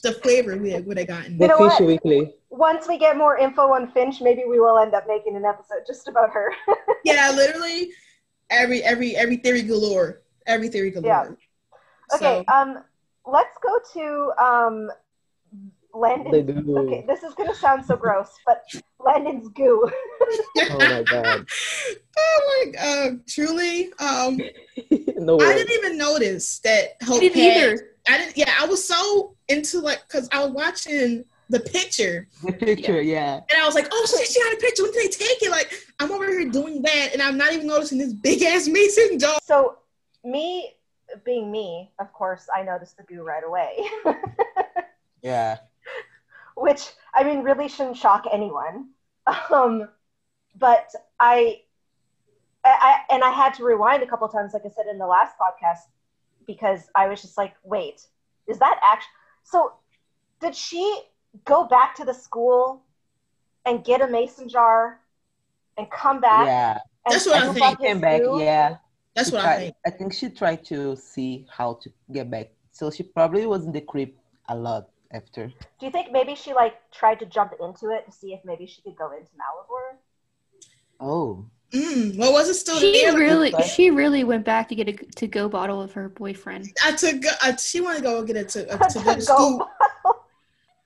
the 0.00 0.12
flavor 0.12 0.56
we 0.56 0.78
would 0.78 0.98
have 0.98 1.06
gotten. 1.06 1.38
You 1.38 1.48
know 1.48 1.58
Fish 1.58 1.78
what? 1.80 1.86
Weekly. 1.86 2.34
Once 2.50 2.88
we 2.88 2.98
get 2.98 3.16
more 3.16 3.36
info 3.38 3.72
on 3.72 3.90
Finch, 3.92 4.20
maybe 4.20 4.42
we 4.48 4.58
will 4.58 4.78
end 4.78 4.94
up 4.94 5.04
making 5.06 5.36
an 5.36 5.44
episode 5.44 5.82
just 5.86 6.08
about 6.08 6.30
her. 6.30 6.52
Yeah, 7.04 7.32
literally 7.34 7.92
every 8.50 8.82
every 8.82 9.16
every 9.16 9.36
theory 9.36 9.62
galore. 9.62 10.20
Every 10.46 10.68
theory 10.68 10.90
galore. 10.90 11.38
Yeah. 12.10 12.16
okay, 12.16 12.44
So, 12.46 12.52
um, 12.54 12.84
let's 13.26 13.56
go 13.62 13.78
to 13.94 14.44
um, 14.44 14.90
Landon. 15.94 16.32
The 16.46 16.52
goo. 16.52 16.78
Okay, 16.80 17.04
this 17.06 17.22
is 17.22 17.32
gonna 17.34 17.54
sound 17.54 17.84
so 17.86 17.96
gross, 17.96 18.32
but 18.46 18.64
Landon's 18.98 19.48
goo. 19.48 19.90
Oh 20.62 20.78
my 20.78 21.02
god. 21.10 21.46
oh 22.18 22.64
my 22.64 22.72
god, 22.72 23.26
truly. 23.26 23.92
Um 23.98 24.38
no 25.16 25.40
I 25.40 25.54
didn't 25.54 25.72
even 25.72 25.96
notice 25.98 26.58
that 26.60 26.96
I 27.02 27.04
Hope 27.06 27.20
didn't 27.20 27.40
had- 27.40 27.56
either. 27.56 27.86
I 28.08 28.18
didn't 28.18 28.36
yeah, 28.36 28.52
I 28.60 28.66
was 28.66 28.86
so 28.86 29.36
into 29.50 29.80
like 29.80 30.06
cause 30.08 30.28
I 30.32 30.42
was 30.44 30.52
watching 30.52 31.24
the 31.48 31.60
picture 31.60 32.28
The 32.44 32.52
picture, 32.52 33.02
yeah. 33.02 33.40
and 33.50 33.60
I 33.60 33.66
was 33.66 33.74
like, 33.74 33.88
oh 33.92 34.06
shit, 34.08 34.28
she 34.28 34.40
got 34.40 34.52
a 34.54 34.56
picture. 34.58 34.84
When 34.84 34.92
did 34.92 35.02
they 35.04 35.08
take 35.08 35.42
it? 35.42 35.50
Like 35.50 35.72
I'm 35.98 36.12
over 36.12 36.26
here 36.26 36.48
doing 36.48 36.80
that 36.82 37.10
and 37.12 37.20
I'm 37.20 37.36
not 37.36 37.52
even 37.52 37.66
noticing 37.66 37.98
this 37.98 38.12
big 38.12 38.42
ass 38.42 38.68
mason 38.78 39.18
jar. 39.18 39.36
So, 39.42 39.78
me 40.24 40.74
being 41.24 41.50
me, 41.50 41.90
of 41.98 42.12
course, 42.12 42.46
I 42.56 42.62
noticed 42.62 42.96
the 42.96 43.02
goo 43.02 43.22
right 43.22 43.42
away, 43.44 43.78
Yeah. 45.22 45.58
which 46.56 46.90
I 47.14 47.24
mean 47.24 47.42
really 47.42 47.68
shouldn't 47.68 47.96
shock 47.96 48.24
anyone. 48.32 48.90
Um, 49.50 49.88
but 50.56 50.88
I, 51.18 51.62
I, 52.64 52.68
I- 53.08 53.14
and 53.14 53.24
I 53.24 53.30
had 53.30 53.54
to 53.54 53.64
rewind 53.64 54.02
a 54.02 54.06
couple 54.06 54.28
times, 54.28 54.52
like 54.54 54.62
I 54.64 54.70
said 54.70 54.86
in 54.90 54.98
the 54.98 55.06
last 55.06 55.34
podcast, 55.38 55.78
because 56.46 56.88
I 56.94 57.08
was 57.08 57.20
just 57.22 57.36
like, 57.36 57.54
wait, 57.64 58.02
is 58.46 58.58
that 58.60 58.78
actually? 58.84 59.08
So, 59.42 59.72
did 60.40 60.54
she 60.54 61.02
go 61.44 61.64
back 61.64 61.94
to 61.96 62.04
the 62.04 62.14
school 62.14 62.82
and 63.66 63.84
get 63.84 64.00
a 64.00 64.06
mason 64.08 64.48
jar 64.48 65.00
and 65.76 65.90
come 65.90 66.20
back? 66.20 66.46
Yeah. 66.46 66.78
And 67.06 67.14
That's 67.14 67.26
what 67.26 67.36
I 67.36 67.40
scoop 67.44 67.54
think. 67.56 67.78
Came 67.80 68.00
back, 68.00 68.20
goo? 68.22 68.40
yeah. 68.40 68.76
That's 69.14 69.30
She 69.30 69.34
what 69.36 69.44
I 69.44 69.46
tried- 69.46 69.58
think. 69.58 69.74
I 69.86 69.90
think 69.90 70.12
she 70.14 70.28
tried 70.30 70.64
to 70.66 70.96
see 70.96 71.46
how 71.50 71.74
to 71.82 71.90
get 72.12 72.30
back. 72.30 72.48
So 72.72 72.90
she 72.90 73.02
probably 73.02 73.46
was 73.46 73.64
in 73.66 73.72
the 73.72 73.80
crib 73.80 74.10
a 74.48 74.56
lot 74.56 74.88
after. 75.12 75.46
Do 75.78 75.86
you 75.86 75.90
think 75.90 76.12
maybe 76.12 76.34
she 76.34 76.54
like 76.54 76.74
tried 76.92 77.18
to 77.20 77.26
jump 77.26 77.52
into 77.60 77.90
it 77.90 78.06
to 78.06 78.12
see 78.12 78.32
if 78.32 78.40
maybe 78.44 78.66
she 78.66 78.80
could 78.82 78.96
go 78.96 79.10
into 79.12 79.30
Malivore? 79.34 79.98
Oh. 81.00 81.46
Mm, 81.72 82.16
what 82.16 82.32
was 82.32 82.48
it 82.48 82.54
still 82.54 82.80
She 82.80 83.04
there? 83.04 83.14
really, 83.16 83.52
she 83.68 83.90
really 83.90 84.24
went 84.24 84.44
back 84.44 84.68
to 84.70 84.74
get 84.74 84.88
a 84.88 84.92
to 84.92 85.26
go 85.28 85.48
bottle 85.48 85.80
of 85.80 85.92
her 85.92 86.08
boyfriend. 86.08 86.68
I 86.84 86.92
took 86.92 87.22
I, 87.40 87.54
she 87.56 87.80
wanted 87.80 87.98
to 87.98 88.02
go 88.02 88.24
get 88.24 88.36
it 88.36 88.48
to 88.50 88.74
uh, 88.74 88.76
to 88.88 88.98
go 88.98 89.10
To 89.10 89.14
to 89.14 89.20
school. 89.22 89.58
go- 89.58 89.68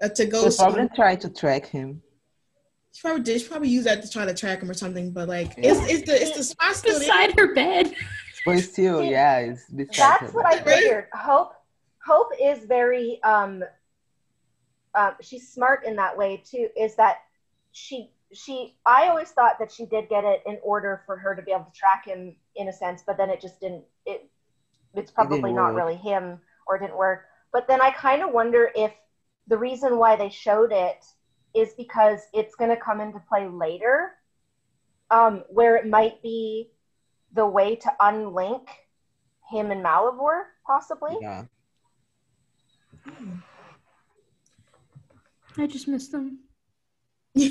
Uh, 0.03 0.09
to 0.09 0.27
go 0.27 0.41
She 0.41 0.45
to 0.47 0.51
school. 0.51 0.67
probably 0.67 0.89
tried 0.95 1.21
to 1.23 1.31
track 1.31 1.67
him. 1.67 2.03
She 2.93 3.01
probably 3.01 3.23
did. 3.23 3.41
She 3.41 3.49
probably 3.49 3.69
used 3.71 3.87
that 3.87 4.03
to 4.03 4.11
try 4.11 4.27
to 4.27 4.35
track 4.35 4.61
him 4.63 4.71
or 4.71 4.75
something. 4.75 5.13
But 5.13 5.29
like, 5.29 5.55
it's 5.57 5.81
it's 5.91 6.03
the 6.03 6.21
it's 6.21 6.37
the 6.37 6.45
spot 6.45 6.75
still 6.75 6.99
there. 6.99 7.09
Beside 7.09 7.39
her 7.39 7.55
bed. 7.55 7.95
But 8.45 8.59
still, 8.61 9.03
yeah, 9.11 9.39
it's 9.39 9.65
beside 9.71 9.97
That's 9.97 10.21
her. 10.23 10.31
what 10.33 10.47
I 10.47 10.59
Right? 10.63 10.79
figured. 10.83 11.07
Hope 11.15 11.55
Hope 12.05 12.33
is 12.41 12.65
very 12.67 13.23
um 13.23 13.65
um 14.95 15.15
she's 15.21 15.49
smart 15.49 15.85
in 15.85 15.97
that 15.97 16.17
way 16.17 16.43
too, 16.45 16.69
is 16.77 16.95
that 16.97 17.19
she 17.73 18.11
she 18.35 18.77
I 18.85 19.09
always 19.09 19.31
thought 19.31 19.59
that 19.59 19.73
she 19.73 19.87
did 19.87 20.09
get 20.09 20.25
it 20.25 20.43
in 20.47 20.59
order 20.63 21.03
for 21.07 21.17
her 21.17 21.35
to 21.35 21.43
be 21.43 21.53
able 21.53 21.65
to 21.65 21.73
track 21.73 22.07
him 22.07 22.37
in 22.57 22.69
a 22.69 22.73
sense, 22.73 23.03
but 23.07 23.17
then 23.17 23.31
it 23.31 23.41
just 23.41 23.61
didn't 23.61 23.85
it 24.07 24.29
it's 24.95 25.11
probably 25.11 25.53
not 25.53 25.75
work. 25.75 25.77
really 25.77 25.97
him 25.97 26.41
or 26.67 26.77
it 26.77 26.81
didn't 26.81 26.97
work. 26.97 27.27
But 27.53 27.67
then 27.69 27.81
I 27.81 27.91
kind 27.91 28.23
of 28.23 28.33
wonder 28.33 28.71
if 28.75 28.93
the 29.47 29.59
reason 29.59 29.99
why 29.99 30.17
they 30.17 30.29
showed 30.29 30.73
it 30.73 31.05
is 31.55 31.73
because 31.75 32.21
it's 32.33 32.55
going 32.55 32.71
to 32.71 32.77
come 32.77 33.01
into 33.01 33.21
play 33.21 33.47
later, 33.49 34.13
um, 35.11 35.45
where 35.49 35.77
it 35.77 35.87
might 35.87 36.23
be 36.23 36.71
the 37.33 37.47
way 37.47 37.77
to 37.77 37.93
unlink 38.01 38.67
him 39.51 39.71
and 39.71 39.85
Malivore, 39.85 40.45
possibly. 40.67 41.17
Yeah. 41.21 41.45
I 45.57 45.67
just 45.67 45.87
missed 45.87 46.11
them. 46.11 46.39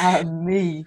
Uh, 0.00 0.22
me. 0.24 0.84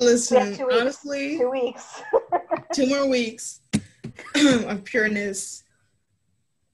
Listen, 0.00 0.56
two 0.56 0.66
weeks. 0.66 0.80
honestly, 0.80 1.38
Two 1.38 1.50
weeks. 1.50 2.02
two 2.74 2.86
more 2.88 3.06
weeks 3.08 3.60
of 4.34 4.82
pureness, 4.84 5.62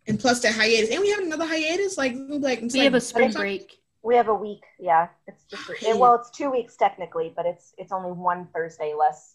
and 0.06 0.18
plus 0.18 0.40
that 0.40 0.54
hiatus. 0.54 0.88
And 0.90 1.00
we 1.00 1.10
have 1.10 1.20
another 1.20 1.44
hiatus. 1.46 1.98
Like, 1.98 2.14
like 2.16 2.60
We 2.62 2.68
like- 2.68 2.82
have 2.84 2.94
a 2.94 3.00
spring 3.02 3.32
break. 3.32 3.80
we 4.02 4.16
have 4.16 4.28
a 4.28 4.34
week. 4.34 4.62
Yeah, 4.78 5.08
it's 5.26 5.44
just 5.44 5.68
it, 5.82 5.96
well, 5.96 6.14
it's 6.14 6.30
two 6.30 6.50
weeks 6.50 6.74
technically, 6.76 7.32
but 7.36 7.44
it's 7.44 7.74
it's 7.76 7.92
only 7.92 8.12
one 8.12 8.48
Thursday 8.54 8.94
less 8.98 9.34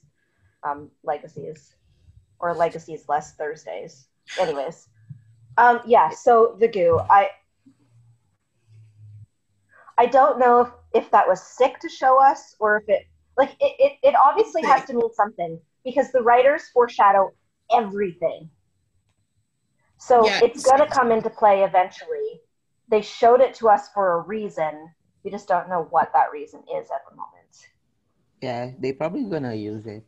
um, 0.64 0.90
legacies, 1.04 1.76
or 2.40 2.56
legacies 2.56 3.06
less 3.08 3.36
Thursdays. 3.36 4.08
Anyways, 4.40 4.88
um, 5.58 5.82
yeah. 5.86 6.10
So 6.10 6.56
the 6.60 6.68
goo, 6.68 7.00
I 7.12 7.30
I 10.00 10.08
don't 10.08 10.40
know 10.40 10.62
if 10.62 10.70
if 10.94 11.10
that 11.12 11.28
was 11.28 11.42
sick 11.42 11.80
to 11.80 11.90
show 11.90 12.22
us 12.24 12.56
or 12.60 12.78
if 12.78 12.90
it 12.90 13.04
like 13.38 13.52
it 13.60 13.76
it, 13.80 13.94
it 14.04 14.16
obviously 14.16 14.62
has 14.64 14.86
to 14.86 14.94
mean 14.94 15.12
something 15.14 15.60
because 15.84 16.12
the 16.12 16.22
writers 16.22 16.70
foreshadow 16.74 17.32
everything. 17.72 18.50
So 19.98 20.26
Yeah, 20.26 20.40
it's 20.44 20.60
it's- 20.60 20.70
gonna 20.70 20.90
come 20.90 21.12
into 21.12 21.30
play 21.30 21.64
eventually. 21.64 22.42
They 22.90 23.02
showed 23.02 23.42
it 23.42 23.54
to 23.56 23.70
us 23.70 23.90
for 23.90 24.14
a 24.14 24.20
reason. 24.22 24.94
We 25.24 25.32
just 25.32 25.48
don't 25.48 25.70
know 25.70 25.84
what 25.90 26.12
that 26.14 26.32
reason 26.32 26.62
is 26.76 26.92
at 26.92 27.02
the 27.10 27.16
moment. 27.16 27.68
Yeah, 28.42 28.72
they 28.78 28.92
probably 28.92 29.24
gonna 29.24 29.56
use 29.56 29.86
it. 29.88 30.04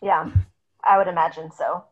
Yeah, 0.00 0.30
I 0.82 0.96
would 0.96 1.06
imagine 1.06 1.50
so. 1.52 1.84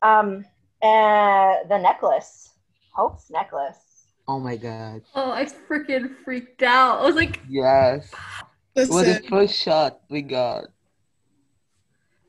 Um, 0.00 0.44
uh, 0.80 1.64
the 1.68 1.78
necklace, 1.78 2.52
Hope's 2.94 3.30
necklace. 3.30 3.83
Oh 4.26 4.40
my 4.40 4.56
god. 4.56 5.02
Oh, 5.14 5.32
I 5.32 5.44
freaking 5.44 6.14
freaked 6.24 6.62
out. 6.62 7.00
I 7.00 7.06
was 7.06 7.14
like, 7.14 7.40
Yes. 7.48 8.10
It 8.74 8.88
was 8.88 9.04
the 9.06 9.22
first 9.28 9.54
shot 9.54 10.00
we 10.10 10.22
got. 10.22 10.64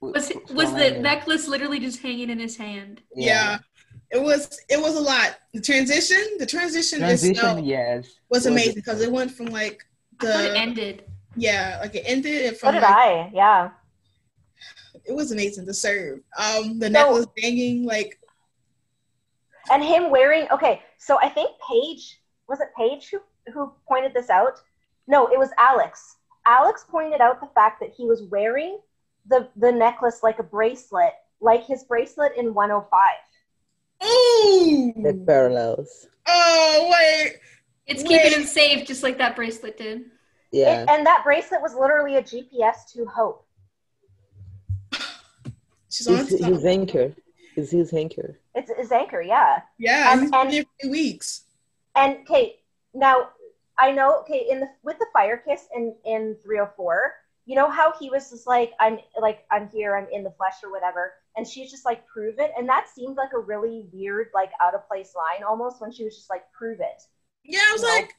was 0.01 0.29
From 0.31 0.55
was 0.55 0.69
the 0.71 0.77
Landon. 0.77 1.01
necklace 1.01 1.47
literally 1.47 1.79
just 1.79 2.01
hanging 2.01 2.29
in 2.29 2.39
his 2.39 2.57
hand? 2.57 3.01
yeah. 3.15 3.59
It 4.11 4.21
was 4.21 4.59
it 4.69 4.79
was 4.79 4.95
a 4.95 4.99
lot. 5.01 5.37
The 5.53 5.59
transition, 5.61 6.23
the 6.37 6.45
transition, 6.45 6.99
Transition, 6.99 7.31
itself 7.35 7.59
yes. 7.65 8.05
was 8.29 8.43
Was 8.43 8.45
amazing 8.45 8.75
because 8.75 9.01
it 9.01 9.11
went 9.11 9.31
from 9.31 9.47
like 9.47 9.83
I 10.21 10.25
thought 10.25 10.43
it 10.45 10.55
ended. 10.55 11.03
yeah, 11.35 11.79
like 11.81 11.95
it 11.95 12.03
ended 12.05 12.45
and 12.45 12.55
So 12.55 12.67
from 12.67 12.75
did 12.75 12.83
like, 12.83 12.95
I. 12.95 13.31
Yeah. 13.33 13.71
it 15.05 15.13
was 15.13 15.31
amazing 15.31 15.65
to 15.65 15.73
serve. 15.73 16.19
Um, 16.37 16.77
the 16.79 16.85
So- 16.85 16.91
necklace 16.91 17.25
banging 17.41 17.83
like 17.85 18.19
And 19.71 19.83
him 19.83 20.11
wearing. 20.11 20.47
Okay, 20.51 20.83
so 21.05 21.17
I 21.21 21.29
think 21.29 21.51
Paige 21.67 22.19
was 22.49 22.59
it 22.59 22.69
Paige 22.77 23.09
who 23.11 23.19
who 23.53 23.71
pointed 23.87 24.13
this 24.13 24.29
out? 24.29 24.59
No, 25.07 25.27
it 25.27 25.37
was 25.37 25.49
Alex. 25.59 26.17
Alex 26.47 26.85
pointed 26.89 27.21
out 27.21 27.39
the 27.39 27.49
fact 27.53 27.79
that 27.79 27.91
he 27.95 28.05
was 28.05 28.23
wearing 28.23 28.79
the 29.27 29.49
the 29.55 29.71
necklace 29.71 30.21
like 30.23 30.39
a 30.39 30.43
bracelet, 30.43 31.13
like 31.41 31.63
his 31.65 31.83
bracelet 31.83 32.31
in 32.37 32.53
105. 32.53 33.01
oh 34.01 34.93
That 35.03 35.25
parallels. 35.27 36.07
oh 36.27 36.89
wait 36.91 37.35
It's 37.87 38.01
Wait. 38.03 38.09
keeping 38.23 38.39
him 38.39 38.47
safe, 38.47 38.87
just 38.87 39.03
like 39.03 39.17
that 39.19 39.35
bracelet 39.35 39.77
did. 39.77 40.05
Yeah. 40.51 40.81
It- 40.83 40.89
and 40.89 41.05
that 41.05 41.21
bracelet 41.23 41.61
was 41.61 41.75
literally 41.75 42.15
a 42.17 42.23
GPS 42.23 42.77
to 42.93 43.05
Hope. 43.05 43.45
she's 45.91 46.07
on 46.07 46.15
His, 46.17 46.29
his 46.45 46.65
anchor. 46.65 47.13
Is 47.55 47.71
his 47.71 47.93
anchor. 47.93 48.39
It's 48.55 48.71
his 48.75 48.91
anchor, 48.91 49.21
yeah. 49.21 49.61
yeah, 49.77 50.11
and- 50.13 50.31
been 50.31 50.33
and- 50.33 50.65
for 50.65 50.71
three 50.81 50.89
weeks. 50.89 51.43
And 51.95 52.25
Kate, 52.25 52.55
now 52.93 53.29
I 53.77 53.91
know. 53.91 54.19
Okay, 54.21 54.47
in 54.49 54.59
the 54.61 54.69
with 54.83 54.97
the 54.99 55.05
fire 55.13 55.37
kiss 55.37 55.67
in 55.75 55.95
in 56.05 56.35
304, 56.43 57.13
you 57.45 57.55
know 57.55 57.69
how 57.69 57.93
he 57.99 58.09
was 58.09 58.29
just 58.29 58.47
like, 58.47 58.73
I'm 58.79 58.99
like 59.19 59.45
I'm 59.51 59.69
here, 59.69 59.95
I'm 59.97 60.07
in 60.11 60.23
the 60.23 60.31
flesh 60.31 60.55
or 60.63 60.71
whatever, 60.71 61.13
and 61.37 61.47
she's 61.47 61.69
just 61.71 61.85
like, 61.85 62.05
prove 62.07 62.39
it, 62.39 62.51
and 62.57 62.67
that 62.67 62.87
seemed 62.89 63.15
like 63.17 63.31
a 63.33 63.39
really 63.39 63.87
weird, 63.93 64.27
like 64.33 64.51
out 64.61 64.73
of 64.73 64.87
place 64.87 65.13
line 65.15 65.43
almost 65.43 65.79
when 65.81 65.91
she 65.91 66.03
was 66.03 66.15
just 66.15 66.29
like, 66.29 66.43
prove 66.51 66.79
it. 66.81 67.01
Yeah, 67.43 67.59
I 67.69 67.73
was 67.73 67.81
You 67.81 67.87
know? 67.87 67.93
like, 67.95 68.15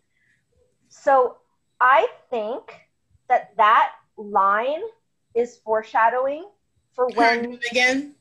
So 0.88 1.36
I 1.80 2.06
think 2.30 2.62
that 3.28 3.56
that 3.56 3.92
line 4.16 4.82
is 5.34 5.58
foreshadowing 5.58 6.48
for 6.94 7.08
when 7.14 7.58
again. 7.70 8.14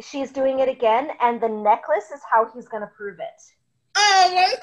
She's 0.00 0.30
doing 0.32 0.60
it 0.60 0.68
again, 0.68 1.10
and 1.20 1.40
the 1.40 1.48
necklace 1.48 2.10
is 2.14 2.20
how 2.30 2.50
he's 2.54 2.68
gonna 2.68 2.90
prove 2.96 3.18
it. 3.18 3.42
Oh 3.96 4.32
my. 4.34 4.54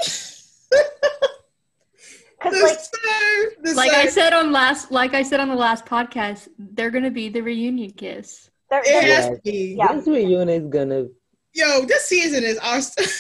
Because 2.39 2.53
the 2.59 2.63
like 2.63 2.79
serve, 2.79 3.63
the 3.63 3.73
Like 3.75 3.91
I 3.93 4.07
said 4.07 4.33
on 4.33 4.51
last, 4.51 4.91
like 4.91 5.13
I 5.13 5.23
said 5.23 5.39
on 5.39 5.49
the 5.49 5.55
last 5.55 5.85
podcast, 5.85 6.47
they're 6.57 6.91
gonna 6.91 7.11
be 7.11 7.29
the 7.29 7.41
reunion 7.41 7.91
kiss. 7.91 8.49
they're, 8.69 8.81
it 8.81 8.85
they're- 8.85 9.15
has 9.15 9.25
to 9.29 9.41
be. 9.43 9.75
Yeah. 9.77 9.93
This 9.93 10.07
reunion 10.07 10.49
is 10.49 10.67
gonna 10.67 11.05
Yo, 11.53 11.85
this 11.85 12.05
season 12.05 12.43
is 12.43 12.59
awesome. 12.61 13.05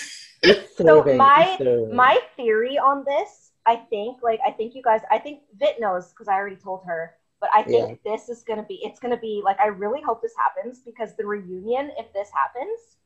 So 0.77 1.03
my- 1.17 1.57
my 1.91 2.19
theory 2.35 2.77
on 2.77 3.03
this, 3.07 3.51
I 3.65 3.77
think, 3.77 4.21
like 4.21 4.39
I 4.45 4.51
think 4.51 4.75
you 4.75 4.83
guys, 4.83 5.01
I 5.09 5.17
think 5.17 5.39
Vit 5.55 5.77
knows 5.79 6.09
because 6.09 6.27
I 6.27 6.33
already 6.35 6.57
told 6.57 6.83
her, 6.85 7.15
but 7.45 7.59
I 7.59 7.63
think 7.63 7.91
this 8.03 8.29
is 8.29 8.43
gonna 8.43 8.63
be, 8.63 8.81
it's 8.83 8.99
gonna 8.99 9.17
be 9.17 9.41
like 9.43 9.59
I 9.59 9.67
really 9.67 10.01
hope 10.01 10.21
this 10.21 10.35
happens 10.37 10.81
because 10.85 11.15
the 11.15 11.25
reunion, 11.25 11.91
if 11.97 12.13
this 12.13 12.29
happens, 12.33 12.97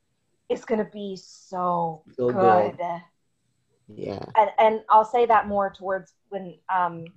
is 0.49 0.65
gonna 0.65 0.89
be 0.91 1.17
so, 1.17 2.03
So 2.11 2.33
good. 2.33 2.75
good. 2.79 3.01
yeah, 3.87 4.25
And 4.35 4.51
and 4.57 4.81
I'll 4.89 5.05
say 5.05 5.25
that 5.25 5.47
more 5.47 5.71
towards 5.71 6.15
when 6.29 6.59
um 6.73 7.13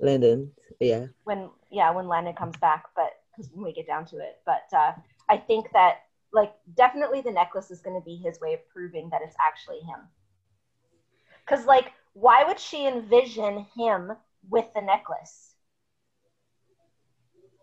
Landon. 0.00 0.52
Yeah, 0.80 1.08
when 1.24 1.50
yeah 1.70 1.90
when 1.90 2.08
Landon 2.08 2.34
comes 2.34 2.56
back, 2.58 2.86
but 2.96 3.12
because 3.30 3.50
when 3.52 3.64
we 3.64 3.72
get 3.72 3.86
down 3.86 4.06
to 4.06 4.18
it, 4.18 4.40
but 4.46 4.64
uh, 4.76 4.92
I 5.28 5.36
think 5.38 5.72
that 5.72 5.98
like 6.32 6.54
definitely 6.74 7.22
the 7.22 7.32
necklace 7.32 7.70
is 7.70 7.82
going 7.82 7.98
to 7.98 8.04
be 8.04 8.16
his 8.16 8.40
way 8.40 8.54
of 8.54 8.68
proving 8.68 9.10
that 9.10 9.22
it's 9.22 9.36
actually 9.44 9.80
him. 9.80 10.08
Because 11.44 11.66
like, 11.66 11.92
why 12.14 12.44
would 12.44 12.60
she 12.60 12.86
envision 12.86 13.66
him 13.76 14.16
with 14.48 14.72
the 14.74 14.82
necklace? 14.82 15.55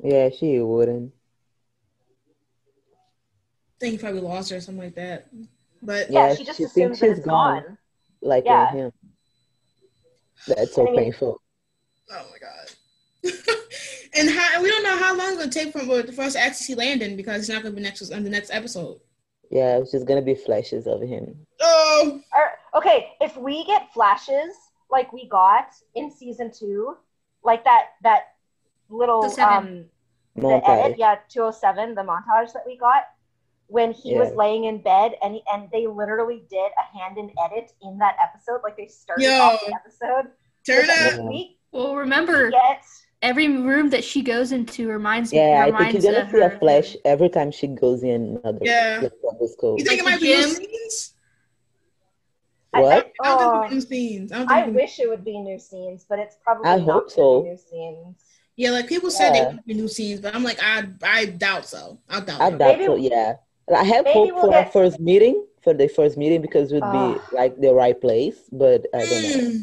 Yeah, 0.03 0.29
she 0.29 0.59
wouldn't. 0.59 1.13
I 2.95 3.79
think 3.79 3.91
he 3.93 3.97
probably 3.97 4.21
lost 4.21 4.49
her 4.51 4.57
or 4.57 4.61
something 4.61 4.83
like 4.83 4.95
that. 4.95 5.27
But 5.81 6.09
Yeah, 6.09 6.29
Yeah, 6.29 6.35
she 6.35 6.43
just 6.45 6.57
she 6.57 6.63
assumes 6.63 6.73
thinks 6.73 6.99
that 6.99 7.07
she's 7.07 7.17
it's 7.19 7.27
gone. 7.27 7.63
gone. 7.63 7.77
Like 8.21 8.45
Yeah. 8.45 8.71
him. 8.71 8.91
That's 10.47 10.73
so 10.73 10.83
I 10.87 10.91
mean- 10.91 10.99
painful. 10.99 11.41
oh 12.11 12.25
my 12.31 12.37
god. 12.37 12.69
and 14.15 14.29
how 14.29 14.61
we 14.61 14.69
don't 14.69 14.83
know 14.83 14.97
how 14.97 15.15
long 15.15 15.29
it's 15.29 15.37
gonna 15.37 15.51
take 15.51 15.71
from 15.71 15.87
for 16.13 16.21
us 16.21 16.33
to 16.33 16.39
actually 16.39 16.53
see 16.65 16.75
Landon 16.75 17.15
because 17.15 17.39
it's 17.39 17.49
not 17.49 17.63
gonna 17.63 17.75
be 17.75 17.81
next 17.81 18.11
on 18.11 18.23
the 18.23 18.29
next 18.29 18.51
episode. 18.51 18.99
Yeah, 19.49 19.77
it's 19.77 19.91
just 19.91 20.05
gonna 20.07 20.21
be 20.21 20.35
flashes 20.35 20.87
of 20.87 21.01
him. 21.01 21.45
Oh, 21.61 22.21
Or, 22.35 22.79
okay, 22.79 23.11
if 23.21 23.37
we 23.37 23.63
get 23.65 23.93
flashes 23.93 24.53
like 24.91 25.11
we 25.13 25.27
got 25.29 25.69
in 25.95 26.11
season 26.11 26.51
two, 26.51 26.97
like 27.43 27.63
that 27.63 27.89
that 28.03 28.32
little 28.93 29.23
The 29.23 29.29
seven. 29.29 29.57
um 29.57 29.85
the 30.35 30.61
edit, 30.67 30.97
yeah, 30.97 31.15
207, 31.29 31.93
the 31.93 32.01
montage 32.01 32.53
that 32.53 32.63
we 32.65 32.75
got 32.77 33.03
when 33.67 33.91
he 33.91 34.15
was 34.15 34.33
laying 34.35 34.63
in 34.65 34.79
bed 34.81 35.13
and 35.23 35.35
he, 35.35 35.43
and 35.51 35.69
they 35.71 35.85
literally 35.87 36.43
did 36.49 36.71
a 36.77 36.97
hand 36.97 37.17
in 37.17 37.31
edit 37.45 37.71
in 37.83 37.97
that 37.99 38.15
episode. 38.21 38.61
Like 38.63 38.75
they 38.77 38.87
started 38.87 39.23
Yo. 39.23 39.31
off 39.31 39.59
the 39.65 39.73
episode. 39.75 40.31
turn 40.65 40.87
with, 40.87 40.89
up. 40.89 41.19
like, 41.19 41.29
We 41.29 41.57
Well, 41.71 41.95
remember, 41.95 42.49
get 42.49 42.83
every 43.21 43.47
room 43.47 43.89
that 43.91 44.03
she 44.03 44.21
goes 44.23 44.51
into 44.51 44.87
reminds 44.89 45.31
me. 45.31 45.37
Yeah, 45.37 45.65
I 45.71 45.77
think 45.91 46.03
you're 46.03 46.13
gonna 46.13 46.29
see 46.31 46.39
a 46.41 46.49
flash 46.59 46.95
every 47.05 47.29
time 47.29 47.51
she 47.51 47.67
goes 47.67 48.01
in 48.03 48.39
another 48.43 48.59
Yeah. 48.61 49.01
like, 49.01 49.49
school. 49.51 49.75
You 49.77 49.85
think 49.85 49.99
it 50.01 50.05
might 50.05 50.19
be 50.19 50.35
new 50.35 50.43
scenes? 50.43 51.13
What? 52.71 53.11
I 53.21 53.27
don't 53.27 53.41
oh, 53.41 53.61
think 53.61 53.73
it's 53.73 53.89
new 53.89 53.97
scenes. 53.97 54.31
I 54.31 54.37
don't 54.39 54.47
think 54.47 54.59
it'll 54.61 54.73
be- 54.73 54.81
wish 54.81 54.99
it 54.99 55.09
would 55.09 55.23
be 55.23 55.39
new 55.39 55.59
scenes, 55.59 56.05
but 56.09 56.17
it's 56.17 56.37
probably 56.43 56.67
I 56.69 56.77
not 56.77 56.89
hope 56.91 57.11
so. 57.11 57.41
be 57.43 57.49
new 57.49 57.57
scenes. 57.57 58.23
Yeah, 58.55 58.69
like 58.71 58.87
people 58.87 59.09
said 59.09 59.33
Yeah. 59.35 59.45
they 59.49 59.55
would 59.55 59.65
be 59.65 59.73
new 59.73 59.87
scenes, 59.87 60.19
but 60.21 60.35
I'm 60.35 60.43
like, 60.43 60.59
I 60.61 60.87
I 61.01 61.25
doubt 61.25 61.65
so. 61.65 61.99
I 62.09 62.19
doubt. 62.19 62.41
I 62.41 62.47
it. 62.49 62.57
doubt 62.57 62.77
Maybe- 62.77 62.85
so. 62.85 62.95
Yeah, 62.95 63.35
I 63.75 63.83
have 63.83 64.05
hope 64.07 64.31
we'll 64.33 64.41
for 64.51 64.55
our 64.55 64.65
first 64.65 64.99
meeting 64.99 65.45
for 65.63 65.73
the 65.73 65.87
first 65.87 66.17
meeting 66.17 66.41
because 66.41 66.71
it 66.71 66.75
would 66.75 66.83
Ah. 66.83 67.13
be 67.13 67.35
like 67.35 67.59
the 67.59 67.73
right 67.73 67.99
place. 67.99 68.37
But 68.51 68.85
I 68.93 68.99
don't 68.99 69.09
know. 69.23 69.49
Mm. 69.49 69.59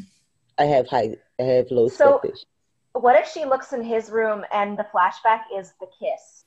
I 0.59 0.65
have 0.65 0.89
high. 0.89 1.17
I 1.39 1.43
have 1.43 1.71
low 1.71 1.89
So- 1.89 2.15
expectations. 2.17 2.47
What 2.93 3.15
if 3.17 3.29
she 3.29 3.45
looks 3.45 3.73
in 3.73 3.83
his 3.85 4.11
room 4.11 4.45
and 4.53 4.77
the 4.77 4.85
flashback 4.93 5.43
is 5.57 5.73
the 5.81 5.87
kiss? 6.01 6.45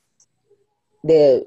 The 1.02 1.46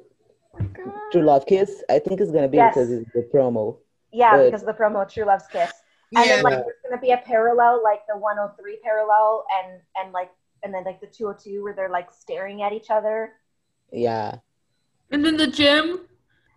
True 1.12 1.22
Love 1.22 1.46
Kiss. 1.46 1.84
I 1.90 2.00
think 2.00 2.20
it's 2.20 2.32
gonna 2.32 2.48
be 2.48 2.58
Yes. 2.58 2.74
because 2.74 2.92
it's 2.92 3.12
the 3.14 3.22
promo. 3.34 3.78
Yeah, 4.12 4.36
But- 4.38 4.46
because 4.46 4.64
of 4.64 4.68
the 4.68 4.74
promo 4.74 5.08
True 5.08 5.26
Love's 5.26 5.46
Kiss. 5.48 5.72
And 6.16 6.26
Yeah, 6.26 6.36
then 6.38 6.44
like 6.46 6.54
there's 6.64 6.82
gonna 6.84 7.02
be 7.02 7.12
a 7.12 7.18
parallel, 7.18 7.84
like 7.84 8.02
the 8.08 8.18
103 8.18 8.78
parallel, 8.84 9.46
and 9.60 9.82
and 9.98 10.14
like 10.14 10.32
and 10.64 10.74
then 10.74 10.84
like 10.84 11.00
the 11.02 11.08
202 11.08 11.64
where 11.64 11.74
they're 11.74 11.90
like 11.90 12.12
staring 12.12 12.62
at 12.62 12.74
each 12.74 12.90
other, 12.90 13.34
Yeah, 13.92 14.36
And 15.12 15.24
then 15.26 15.38
the 15.38 15.48
gym. 15.48 16.02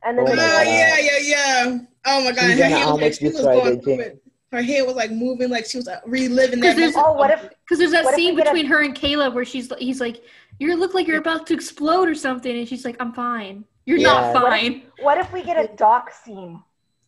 and 0.04 0.16
then 0.18 0.26
Oh 0.26 0.30
the 0.30 0.36
my 0.36 0.42
God. 0.42 0.66
yeah, 0.66 0.98
yeah, 0.98 1.18
yeah. 1.22 1.78
Oh 2.06 2.24
my 2.24 2.32
god, 2.32 2.42
her 2.50 2.56
gonna 2.56 2.64
head 2.76 2.86
was 2.90 3.00
like 3.00 3.14
she 3.14 3.24
was 3.28 3.40
going 3.42 3.80
through 3.82 4.00
it. 4.00 4.22
Her 4.52 4.62
head 4.62 4.84
was 4.86 4.96
like 4.96 5.12
moving, 5.12 5.48
like 5.48 5.64
she 5.66 5.76
was 5.76 5.86
like, 5.86 6.00
reliving 6.06 6.58
that. 6.60 6.68
'Cause 6.70 6.76
there's- 6.76 6.94
Oh, 6.96 7.12
what 7.12 7.30
if- 7.30 7.50
Because 7.60 7.78
there's 7.78 7.92
that 7.92 8.14
scene 8.14 8.34
we 8.34 8.42
get 8.42 8.48
a- 8.48 8.50
between 8.52 8.66
her 8.66 8.80
and 8.82 8.94
Caleb 8.94 9.34
where 9.34 9.44
she's 9.44 9.72
he's 9.78 10.00
like, 10.00 10.24
"You 10.58 10.74
look 10.76 10.92
like 10.94 11.06
you're 11.06 11.18
about 11.20 11.46
to 11.48 11.54
explode 11.54 12.08
or 12.08 12.14
something," 12.16 12.56
and 12.58 12.66
she's 12.68 12.84
like, 12.84 12.96
"I'm 12.98 13.12
fine. 13.12 13.64
You're 13.86 13.98
Yeah. 13.98 14.08
not 14.32 14.34
What 14.42 14.52
if- 14.54 14.60
fine." 14.60 14.82
what 15.02 15.18
if 15.18 15.32
we 15.32 15.42
get 15.44 15.56
a 15.56 15.68
dock 15.76 16.10
scene? 16.12 16.60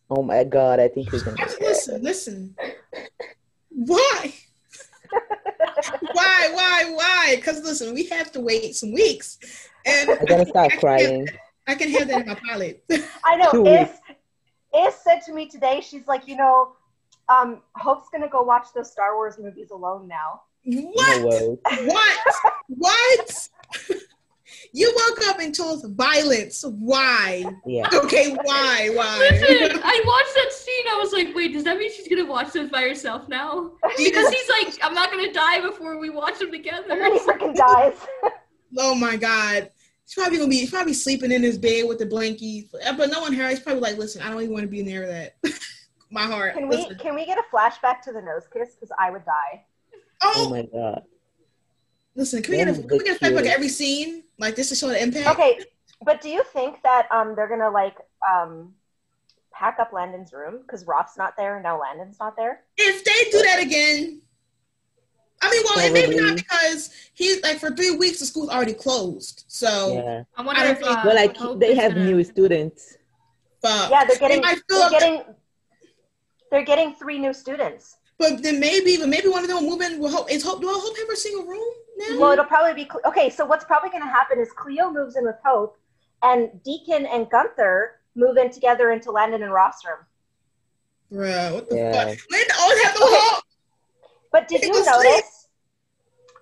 Oh 0.09 0.21
my 0.23 0.43
god, 0.45 0.79
I 0.79 0.87
think 0.87 1.09
he's 1.11 1.23
gonna. 1.23 1.35
Listen, 1.59 2.01
listen. 2.01 2.55
Why? 3.69 4.33
Why, 6.01 6.49
why, 6.53 6.91
why? 6.93 7.33
Because 7.35 7.63
listen, 7.63 7.93
we 7.93 8.05
have 8.07 8.31
to 8.33 8.41
wait 8.41 8.75
some 8.75 8.91
weeks, 8.93 9.37
and 9.85 10.09
I'm 10.09 10.25
gonna 10.25 10.41
I 10.43 10.45
start 10.45 10.71
can- 10.71 10.79
crying. 10.79 11.27
I 11.65 11.75
can 11.75 11.89
have 11.91 12.07
that 12.09 12.21
in 12.21 12.27
my 12.27 12.37
palate. 12.47 12.83
I 13.23 13.37
know. 13.37 13.51
Two 13.51 13.65
Is 13.65 13.89
Iz 14.77 14.95
said 14.95 15.19
to 15.27 15.33
me 15.33 15.47
today, 15.47 15.79
she's 15.81 16.07
like, 16.07 16.27
you 16.27 16.35
know, 16.35 16.73
um, 17.29 17.61
Hope's 17.75 18.09
gonna 18.11 18.27
go 18.27 18.41
watch 18.43 18.67
those 18.75 18.91
Star 18.91 19.15
Wars 19.15 19.37
movies 19.39 19.71
alone 19.71 20.07
now. 20.07 20.41
what? 20.65 21.21
No. 21.21 21.59
What? 21.85 22.19
what? 22.67 23.49
you 24.71 24.93
woke 25.07 25.27
up 25.27 25.39
and 25.39 25.53
told 25.53 25.85
violence. 25.95 26.63
Why? 26.67 27.45
Yeah. 27.65 27.87
Okay, 27.93 28.31
why? 28.43 28.89
Why? 28.93 29.17
Listen, 29.31 29.79
I 29.83 30.03
watched 30.05 30.35
that 30.35 30.51
scene. 30.53 30.85
I 30.91 30.97
was 30.99 31.13
like, 31.13 31.35
"Wait, 31.35 31.53
does 31.53 31.63
that 31.63 31.77
mean 31.77 31.91
she's 31.91 32.07
gonna 32.07 32.25
watch 32.25 32.51
this 32.53 32.69
by 32.69 32.81
herself 32.81 33.27
now?" 33.29 33.71
Because 33.97 34.29
he's 34.29 34.49
like, 34.49 34.77
"I'm 34.83 34.93
not 34.93 35.11
gonna 35.11 35.31
die 35.33 35.61
before 35.61 35.97
we 35.99 36.09
watch 36.09 36.39
them 36.39 36.51
together." 36.51 36.85
And 36.91 37.01
then 37.01 37.13
he 37.13 37.19
freaking 37.19 37.55
dies. 37.55 37.95
Oh 38.77 38.95
my 38.95 39.15
god. 39.15 39.69
He's 40.05 40.15
probably 40.15 40.37
gonna 40.37 40.49
be 40.49 40.57
he's 40.57 40.71
probably 40.71 40.93
sleeping 40.93 41.31
in 41.31 41.43
his 41.43 41.57
bed 41.57 41.87
with 41.87 41.99
the 41.99 42.05
blankie. 42.05 42.67
Uh, 42.85 42.93
but 42.97 43.09
no 43.09 43.21
one 43.21 43.33
heard. 43.33 43.49
He's 43.51 43.59
probably 43.59 43.81
like, 43.81 43.97
listen, 43.97 44.21
I 44.21 44.29
don't 44.29 44.41
even 44.41 44.53
want 44.53 44.63
to 44.63 44.67
be 44.69 44.83
near 44.83 45.07
that. 45.07 45.35
my 46.11 46.23
heart. 46.23 46.53
Can 46.55 46.67
we 46.67 46.77
Listen. 46.77 46.97
can 46.97 47.15
we 47.15 47.25
get 47.25 47.37
a 47.37 47.43
flashback 47.55 48.01
to 48.01 48.11
the 48.11 48.21
nose 48.21 48.43
kiss? 48.51 48.75
Because 48.75 48.91
I 48.99 49.09
would 49.11 49.25
die. 49.25 49.65
Oh 50.21 50.33
Oh, 50.35 50.49
my 50.49 50.63
god. 50.63 51.03
Listen, 52.15 52.41
can 52.41 52.51
we 52.51 52.57
get 52.57 52.67
a 52.67 52.73
That 52.73 52.87
can 52.89 52.97
we 52.97 53.03
get 53.03 53.15
a 53.17 53.19
flashback 53.19 53.29
cute. 53.29 53.39
of 53.41 53.45
every 53.47 53.69
scene? 53.69 54.23
Like 54.39 54.55
this 54.55 54.69
to 54.69 54.75
show 54.75 54.87
the 54.87 55.01
impact? 55.01 55.27
Okay, 55.39 55.59
but 56.03 56.21
do 56.21 56.29
you 56.29 56.43
think 56.53 56.81
that 56.83 57.07
um 57.11 57.35
they're 57.35 57.47
gonna 57.47 57.69
like 57.69 57.95
um 58.29 58.73
pack 59.51 59.77
up 59.79 59.93
Landon's 59.93 60.33
room 60.33 60.59
because 60.65 60.85
Roth's 60.85 61.17
not 61.17 61.37
there 61.37 61.55
and 61.55 61.63
now 61.63 61.79
Landon's 61.79 62.17
not 62.19 62.35
there? 62.35 62.61
If 62.77 63.03
they 63.03 63.31
do 63.31 63.43
that 63.45 63.59
again, 63.61 64.21
I 65.41 65.51
mean, 65.51 65.61
well, 65.65 65.79
and 65.79 65.93
maybe 65.93 66.15
not 66.15 66.35
because 66.35 66.89
he's 67.13 67.41
like 67.43 67.59
for 67.59 67.69
three 67.71 67.95
weeks 67.95 68.19
the 68.19 68.25
school's 68.25 68.49
already 68.49 68.73
closed. 68.73 69.43
So 69.47 69.93
Yeah. 69.95 70.23
I 70.37 70.41
wonder 70.41 70.61
I 70.61 70.67
if 70.71 70.79
don't 70.79 70.97
uh, 70.97 71.01
Well, 71.05 71.15
like 71.15 71.35
Hope 71.37 71.59
they 71.59 71.75
have 71.75 71.93
gonna- 71.93 72.05
new 72.05 72.23
students. 72.23 72.97
fuck. 73.61 73.89
Yeah, 73.91 74.05
they're 74.05 74.17
getting 74.17 74.41
They 74.41 74.47
might 74.47 74.59
fill 74.69 74.77
they're 74.79 74.85
up 74.87 74.91
getting 74.91 75.23
they're 76.51 76.63
getting 76.65 76.93
three 76.95 77.17
new 77.19 77.33
students. 77.33 77.97
But 78.19 78.43
then 78.43 78.59
maybe, 78.59 78.97
but 78.97 79.09
maybe 79.09 79.27
one 79.27 79.41
of 79.43 79.47
them 79.49 79.63
will 79.65 79.71
move 79.77 79.81
in. 79.81 79.99
Will 79.99 80.09
hope 80.11 80.31
is 80.31 80.43
hope. 80.43 80.61
Do 80.61 80.69
I 80.69 80.73
hope 80.73 80.95
have 80.97 81.07
her 81.07 81.15
single 81.15 81.45
room 81.45 81.67
now? 82.09 82.19
Well, 82.19 82.31
it'll 82.31 82.45
probably 82.45 82.83
be 82.83 82.89
okay. 83.05 83.29
So 83.29 83.45
what's 83.45 83.65
probably 83.65 83.89
going 83.89 84.03
to 84.03 84.09
happen 84.09 84.39
is 84.39 84.51
Cleo 84.51 84.91
moves 84.91 85.15
in 85.15 85.25
with 85.25 85.35
Hope, 85.45 85.77
and 86.21 86.49
Deacon 86.63 87.05
and 87.05 87.29
Gunther 87.29 87.99
move 88.15 88.37
in 88.37 88.51
together 88.51 88.91
into 88.91 89.11
Landon 89.11 89.43
and 89.43 89.51
Roth's 89.51 89.83
room. 89.85 90.05
Bruh, 91.11 91.53
what 91.53 91.69
the 91.69 91.75
Yeah. 91.75 92.05
fuck? 92.05 92.17
Linda 92.31 92.53
always 92.59 92.81
have 92.83 92.93
the 92.93 92.99
hope. 93.03 93.43
But 94.31 94.47
did 94.47 94.63
It 94.63 94.67
you 94.67 94.73
was 94.73 94.85
notice? 94.85 95.47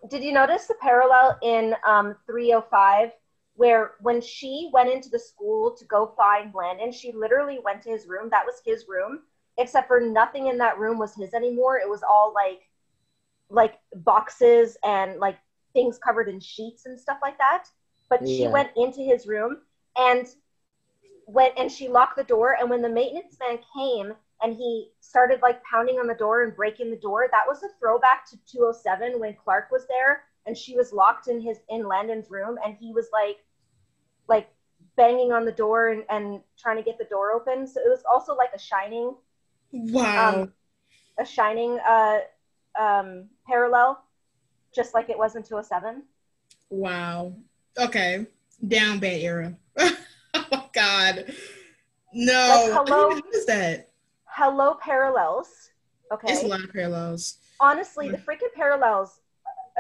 Did 0.10 0.24
you 0.24 0.34
notice 0.34 0.65
the 0.65 0.76
parallel 0.82 1.38
in 1.43 1.76
um, 1.86 2.15
305 2.26 3.12
where 3.56 3.91
when 4.02 4.21
she 4.21 4.69
went 4.74 4.89
into 4.89 5.10
the 5.10 5.19
school 5.19 5.76
to 5.76 5.86
go 5.86 6.13
find 6.17 6.54
Landon, 6.56 6.91
she 6.91 7.12
literally 7.12 7.60
went 7.63 7.82
to 7.84 7.89
his 7.89 8.08
room. 8.08 8.30
That 8.32 8.45
was 8.45 8.62
his 8.65 8.88
room, 8.88 9.19
except 9.58 9.88
for 9.88 10.00
nothing 10.00 10.47
in 10.47 10.58
that 10.58 10.80
room 10.80 10.97
was 10.97 11.13
his 11.13 11.34
anymore. 11.34 11.78
It 11.78 11.89
was 11.89 12.02
all 12.02 12.34
like 12.34 12.62
like 13.50 13.76
boxes 13.93 14.78
and 14.84 15.19
like 15.19 15.38
things 15.73 15.97
covered 15.97 16.29
in 16.29 16.39
sheets 16.39 16.86
and 16.86 16.99
stuff 16.99 17.19
like 17.21 17.38
that. 17.38 17.65
But 18.10 18.27
she 18.27 18.47
Yeah. 18.47 18.51
went 18.51 18.71
into 18.75 19.01
his 19.01 19.27
room 19.27 19.57
and 19.97 20.27
went 21.27 21.53
and 21.57 21.71
she 21.71 21.88
locked 21.88 22.17
the 22.17 22.23
door. 22.23 22.57
And 22.60 22.69
when 22.69 22.81
the 22.81 22.89
maintenance 22.89 23.38
man 23.39 23.60
came 23.75 24.13
and 24.41 24.53
he 24.55 24.89
started 25.01 25.41
like 25.41 25.63
pounding 25.63 25.97
on 25.99 26.07
the 26.07 26.15
door 26.15 26.43
and 26.43 26.55
breaking 26.55 26.89
the 26.89 26.97
door, 26.97 27.27
that 27.31 27.45
was 27.47 27.63
a 27.63 27.69
throwback 27.79 28.25
to 28.29 28.38
207 28.45 29.19
when 29.19 29.36
Clarke 29.36 29.71
was 29.71 29.88
there 29.88 30.23
and 30.45 30.57
she 30.57 30.75
was 30.75 30.93
locked 30.93 31.27
in 31.27 31.41
his 31.41 31.60
in 31.69 31.88
Landon's 31.88 32.29
room 32.29 32.57
and 32.65 32.75
he 32.79 32.91
was 32.93 33.10
like 33.13 33.38
like 34.27 34.49
banging 34.97 35.31
on 35.31 35.45
the 35.45 35.51
door 35.51 35.89
and, 35.89 36.03
and 36.10 36.41
trying 36.57 36.77
to 36.77 36.84
get 36.84 36.97
the 36.97 37.05
door 37.05 37.31
open. 37.31 37.67
So 37.67 37.79
it 37.81 37.89
was 37.89 38.03
also 38.10 38.36
like 38.36 38.51
a 38.55 38.60
shining 38.60 39.15
Wow. 39.73 40.13
um, 40.17 40.53
a 41.19 41.25
shining 41.25 41.79
uh, 41.88 42.19
um, 42.79 43.25
parallel, 43.47 44.03
just 44.73 44.93
like 44.93 45.10
it 45.10 45.17
was 45.17 45.36
in 45.36 45.43
207. 45.43 46.03
wow. 46.69 47.34
Okay. 47.77 48.25
Down 48.67 48.99
bad 48.99 49.21
era. 49.21 49.57
oh 49.77 50.69
god. 50.73 51.34
No. 52.13 52.67
Like, 52.69 52.88
hello? 52.88 53.07
What 53.10 53.23
is 53.34 53.45
that? 53.45 53.89
Hello, 54.25 54.75
parallels. 54.75 55.69
Okay. 56.12 56.34
It's 56.34 56.43
a 56.43 56.47
lot 56.47 56.63
of 56.63 56.71
parallels. 56.71 57.38
Honestly, 57.60 58.10
the 58.10 58.17
freaking 58.17 58.53
parallels. 58.55 59.21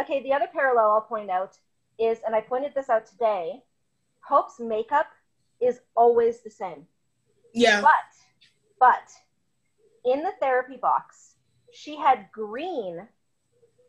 Okay, 0.01 0.23
the 0.23 0.33
other 0.33 0.47
parallel 0.51 0.91
I'll 0.91 1.01
point 1.01 1.29
out 1.29 1.57
is, 1.99 2.19
and 2.25 2.35
I 2.35 2.41
pointed 2.41 2.73
this 2.73 2.89
out 2.89 3.05
today, 3.05 3.61
Hope's 4.21 4.59
makeup 4.59 5.07
is 5.59 5.81
always 5.95 6.41
the 6.41 6.49
same. 6.49 6.87
Yeah. 7.53 7.81
But, 7.81 7.91
but 8.79 9.11
in 10.05 10.23
the 10.23 10.31
therapy 10.39 10.77
box, 10.77 11.35
she 11.73 11.97
had 11.97 12.27
green 12.31 13.07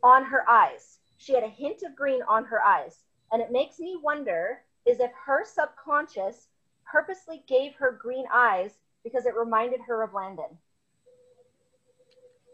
on 0.03 0.25
her 0.25 0.49
eyes. 0.49 0.99
She 1.19 1.35
had 1.35 1.45
a 1.45 1.49
hint 1.49 1.83
of 1.85 1.95
green 1.95 2.21
on 2.29 2.45
her 2.47 2.63
eyes. 2.63 2.99
And 3.31 3.41
it 3.41 3.51
makes 3.53 3.79
me 3.79 3.97
wonder 4.03 4.61
is 4.87 4.99
if 5.01 5.11
her 5.27 5.45
subconscious 5.45 6.49
purposely 6.91 7.45
gave 7.47 7.75
her 7.77 7.93
green 7.93 8.25
eyes 8.33 8.73
because 9.05 9.27
it 9.27 9.35
reminded 9.37 9.81
her 9.87 10.03
of 10.03 10.13
Landon. 10.13 10.59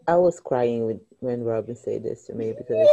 I 0.06 0.16
was 0.16 0.40
crying 0.40 0.86
with, 0.86 1.00
when 1.20 1.42
Robyn 1.44 1.76
said 1.76 2.02
this 2.02 2.26
to 2.26 2.34
me 2.34 2.54
because 2.56 2.86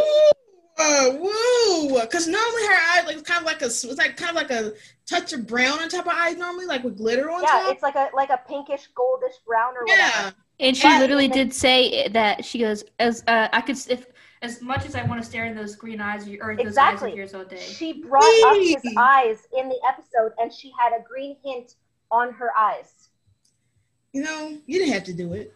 Whoa, 0.78 1.18
whoa! 1.22 2.02
Because 2.02 2.28
normally 2.28 2.64
her 2.68 2.74
eyes 2.98 3.06
like 3.06 3.24
kind 3.24 3.40
of 3.40 3.46
like 3.46 3.62
a 3.62 3.66
it's 3.68 3.86
like 3.98 4.18
kind 4.18 4.32
of 4.32 4.36
like 4.36 4.52
a 4.52 4.74
touch 5.06 5.32
of 5.32 5.48
brown 5.48 5.80
on 5.80 5.88
top 5.88 6.06
of 6.06 6.12
eyes 6.14 6.36
normally, 6.36 6.66
like 6.66 6.84
with 6.84 6.98
glitter 6.98 7.32
on 7.32 7.42
Yeah, 7.44 7.48
top. 7.48 7.64
Yeah, 7.66 7.72
it's 7.72 7.82
like 7.84 7.96
a 7.96 8.10
like 8.14 8.30
a 8.30 8.42
pinkish 8.46 8.90
goldish 8.94 9.42
brown 9.48 9.74
or 9.78 9.86
yeah. 9.88 10.10
whatever. 10.10 10.36
And 10.60 10.76
she 10.76 10.84
But- 10.88 11.00
literally 11.00 11.30
did 11.30 11.54
say 11.54 12.10
that 12.10 12.44
she 12.44 12.60
goes 12.60 12.84
as 13.00 13.24
uh, 13.26 13.48
I 13.54 13.62
could 13.62 13.78
if 13.90 14.06
as 14.42 14.62
much 14.62 14.86
as 14.86 14.96
I 14.96 15.04
want 15.04 15.22
to 15.22 15.28
stare 15.28 15.46
in 15.46 15.56
those 15.56 15.76
green 15.76 16.02
eyes 16.02 16.28
or 16.42 16.56
those 16.56 16.66
Exactly. 16.68 17.10
eyes 17.10 17.14
of 17.14 17.18
yours 17.18 17.34
all 17.34 17.46
day. 17.46 17.58
She 17.58 18.02
brought 18.04 18.24
up 18.48 18.58
his 18.58 18.84
eyes 18.98 19.48
in 19.58 19.70
the 19.70 19.80
episode 19.88 20.34
and 20.40 20.52
she 20.54 20.72
had 20.80 20.94
a 20.94 21.04
green 21.04 21.38
hint 21.44 21.76
on 22.12 22.34
her 22.34 22.50
eyes. 22.58 23.10
You 24.14 24.24
know, 24.24 24.58
you 24.66 24.80
didn't 24.80 24.94
have 24.94 25.04
to 25.06 25.14
do 25.14 25.34
it. 25.34 25.54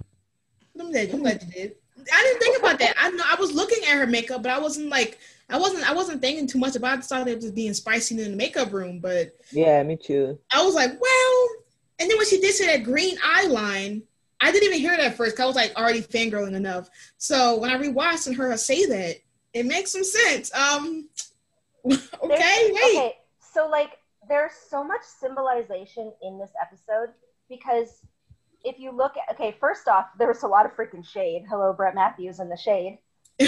I'm 0.79 0.91
glad, 0.91 1.13
I'm 1.13 1.21
glad 1.21 1.43
you 1.43 1.51
did. 1.51 1.75
I 2.13 2.21
didn't 2.23 2.39
think 2.39 2.59
about 2.59 2.79
that. 2.79 2.95
I 2.97 3.09
know 3.11 3.23
I 3.27 3.35
was 3.35 3.53
looking 3.53 3.83
at 3.83 3.97
her 3.97 4.07
makeup, 4.07 4.41
but 4.41 4.51
I 4.51 4.59
wasn't 4.59 4.89
like 4.89 5.19
I 5.49 5.57
wasn't 5.57 5.89
I 5.89 5.93
wasn't 5.93 6.21
thinking 6.21 6.47
too 6.47 6.59
much 6.59 6.75
about 6.75 6.99
it. 6.99 6.99
I 6.99 7.01
thought 7.01 7.27
it 7.27 7.41
was 7.41 7.51
being 7.51 7.73
spicy 7.73 8.21
in 8.21 8.31
the 8.31 8.37
makeup 8.37 8.71
room, 8.71 8.99
but 8.99 9.33
yeah, 9.51 9.83
me 9.83 9.97
too. 9.97 10.39
I 10.53 10.63
was 10.63 10.75
like, 10.75 10.91
well, 10.91 11.47
and 11.99 12.09
then 12.09 12.17
when 12.17 12.27
she 12.27 12.39
did 12.39 12.53
say 12.53 12.67
that 12.67 12.83
green 12.85 13.17
eye 13.23 13.47
line, 13.47 14.03
I 14.41 14.51
didn't 14.51 14.67
even 14.69 14.79
hear 14.79 14.95
that 14.97 15.15
first 15.15 15.35
because 15.35 15.43
I 15.43 15.47
was 15.47 15.55
like 15.55 15.75
already 15.75 16.01
fangirling 16.01 16.55
enough. 16.55 16.89
So 17.17 17.57
when 17.59 17.69
I 17.69 17.77
rewatched 17.77 18.27
and 18.27 18.35
heard 18.35 18.51
her 18.51 18.57
say 18.57 18.85
that, 18.85 19.17
it 19.53 19.65
makes 19.65 19.91
some 19.91 20.03
sense. 20.03 20.53
Um, 20.53 21.09
okay, 21.85 21.97
There's- 22.23 22.71
wait. 22.71 22.97
Okay, 22.97 23.13
so 23.39 23.67
like 23.67 23.97
there's 24.27 24.51
so 24.53 24.83
much 24.83 25.01
symbolization 25.03 26.13
in 26.21 26.37
this 26.37 26.51
episode 26.61 27.09
because 27.49 28.01
if 28.63 28.77
you 28.79 28.91
look 28.91 29.13
at 29.17 29.33
okay, 29.35 29.55
first 29.59 29.87
off, 29.87 30.07
there 30.17 30.27
was 30.27 30.43
a 30.43 30.47
lot 30.47 30.65
of 30.65 30.73
freaking 30.75 31.05
shade. 31.05 31.45
Hello, 31.49 31.73
Brett 31.73 31.95
Matthews 31.95 32.39
in 32.39 32.49
the 32.49 32.57
shade. 32.57 32.99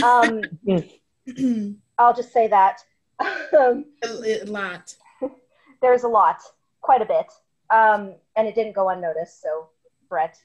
Um, 0.03 0.41
I'll 1.97 2.13
just 2.15 2.31
say 2.31 2.47
that. 2.47 2.79
um, 3.19 3.85
a, 4.03 4.43
a 4.43 4.45
lot. 4.45 4.95
there's 5.81 6.03
a 6.03 6.07
lot, 6.07 6.37
quite 6.79 7.01
a 7.01 7.05
bit, 7.05 7.27
um, 7.69 8.15
and 8.35 8.47
it 8.47 8.55
didn't 8.55 8.73
go 8.73 8.89
unnoticed. 8.89 9.41
So, 9.41 9.67
Brett, 10.09 10.37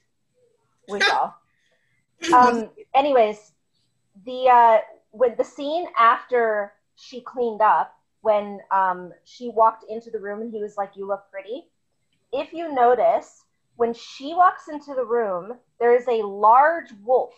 we 0.87 1.01
saw. 1.01 1.31
um, 2.33 2.69
anyways, 2.95 3.51
the 4.25 4.49
uh, 4.49 4.77
with 5.11 5.37
the 5.37 5.43
scene 5.43 5.87
after 5.97 6.73
she 6.95 7.21
cleaned 7.21 7.61
up, 7.61 7.93
when 8.21 8.59
um, 8.71 9.13
she 9.25 9.49
walked 9.49 9.85
into 9.89 10.09
the 10.09 10.19
room 10.19 10.41
and 10.41 10.51
he 10.51 10.61
was 10.61 10.77
like, 10.77 10.91
"You 10.95 11.07
look 11.07 11.25
pretty." 11.31 11.65
If 12.31 12.53
you 12.53 12.73
notice, 12.73 13.45
when 13.77 13.93
she 13.93 14.33
walks 14.33 14.67
into 14.67 14.93
the 14.95 15.05
room, 15.05 15.59
there 15.79 15.95
is 15.95 16.07
a 16.07 16.25
large 16.25 16.91
wolf, 17.03 17.33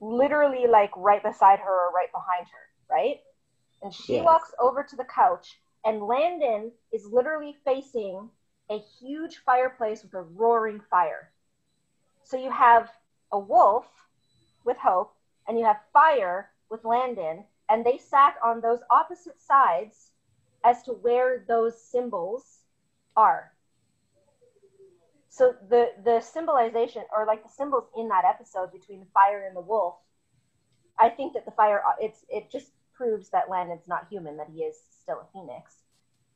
literally 0.00 0.66
like 0.66 0.90
right 0.96 1.22
beside 1.22 1.58
her 1.58 1.88
or 1.88 1.92
right 1.92 2.10
behind 2.12 2.46
her, 2.46 2.94
right? 2.94 3.20
And 3.82 3.92
she 3.92 4.14
Yes. 4.14 4.24
walks 4.24 4.54
over 4.60 4.82
to 4.82 4.96
the 4.96 5.04
couch, 5.04 5.60
and 5.84 6.02
Landon 6.02 6.72
is 6.92 7.06
literally 7.06 7.56
facing 7.64 8.30
a 8.70 8.78
huge 8.78 9.38
fireplace 9.44 10.04
with 10.04 10.14
a 10.14 10.22
roaring 10.22 10.80
fire. 10.88 11.31
So 12.24 12.36
you 12.36 12.50
have 12.50 12.90
a 13.30 13.38
wolf 13.38 13.86
with 14.64 14.76
Hope, 14.78 15.14
and 15.46 15.58
you 15.58 15.64
have 15.64 15.80
fire 15.92 16.50
with 16.70 16.84
Landon, 16.84 17.44
and 17.68 17.84
they 17.84 17.98
sat 17.98 18.36
on 18.42 18.60
those 18.60 18.80
opposite 18.90 19.40
sides 19.40 20.10
as 20.64 20.82
to 20.84 20.92
where 20.92 21.44
those 21.48 21.80
symbols 21.80 22.60
are. 23.16 23.52
So 25.28 25.54
the 25.68 25.92
the 26.04 26.20
symbolization, 26.20 27.04
or 27.14 27.24
like 27.26 27.42
the 27.42 27.48
symbols 27.48 27.84
in 27.96 28.08
that 28.08 28.24
episode 28.24 28.70
between 28.70 29.00
the 29.00 29.06
fire 29.14 29.44
and 29.46 29.56
the 29.56 29.60
wolf, 29.60 29.96
I 30.98 31.08
think 31.08 31.32
that 31.32 31.44
the 31.44 31.50
fire 31.52 31.82
it's 32.00 32.24
it 32.28 32.50
just 32.50 32.70
proves 32.94 33.30
that 33.30 33.48
Landon's 33.48 33.88
not 33.88 34.06
human, 34.10 34.36
that 34.36 34.48
he 34.54 34.62
is 34.62 34.76
still 34.90 35.20
a 35.20 35.32
phoenix. 35.32 35.76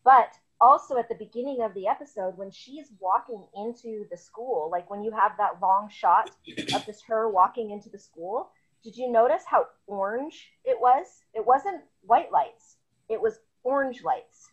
But 0.02 0.32
also 0.60 0.96
at 0.96 1.08
the 1.08 1.14
beginning 1.14 1.62
of 1.62 1.74
the 1.74 1.86
episode, 1.86 2.36
when 2.36 2.50
she's 2.50 2.86
walking 2.98 3.44
into 3.54 4.06
the 4.10 4.16
school, 4.16 4.68
like 4.70 4.88
when 4.90 5.02
you 5.02 5.10
have 5.10 5.32
that 5.38 5.60
long 5.60 5.88
shot 5.90 6.30
of 6.74 6.86
just 6.86 7.04
her 7.06 7.28
walking 7.30 7.70
into 7.70 7.90
the 7.90 7.98
school, 7.98 8.50
did 8.82 8.96
you 8.96 9.10
notice 9.10 9.42
how 9.46 9.66
orange 9.86 10.48
it 10.64 10.80
was? 10.80 11.06
It 11.34 11.44
wasn't 11.44 11.82
white 12.02 12.32
lights, 12.32 12.76
it 13.08 13.20
was 13.20 13.40
orange 13.64 14.02
lights. 14.02 14.48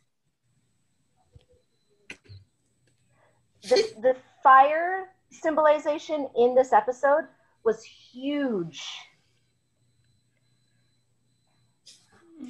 The, 3.63 3.93
the 4.01 4.15
fire 4.43 5.09
symbolization 5.31 6.27
in 6.37 6.53
this 6.53 6.73
episode 6.73 7.25
was 7.63 7.81
huge. 7.83 8.85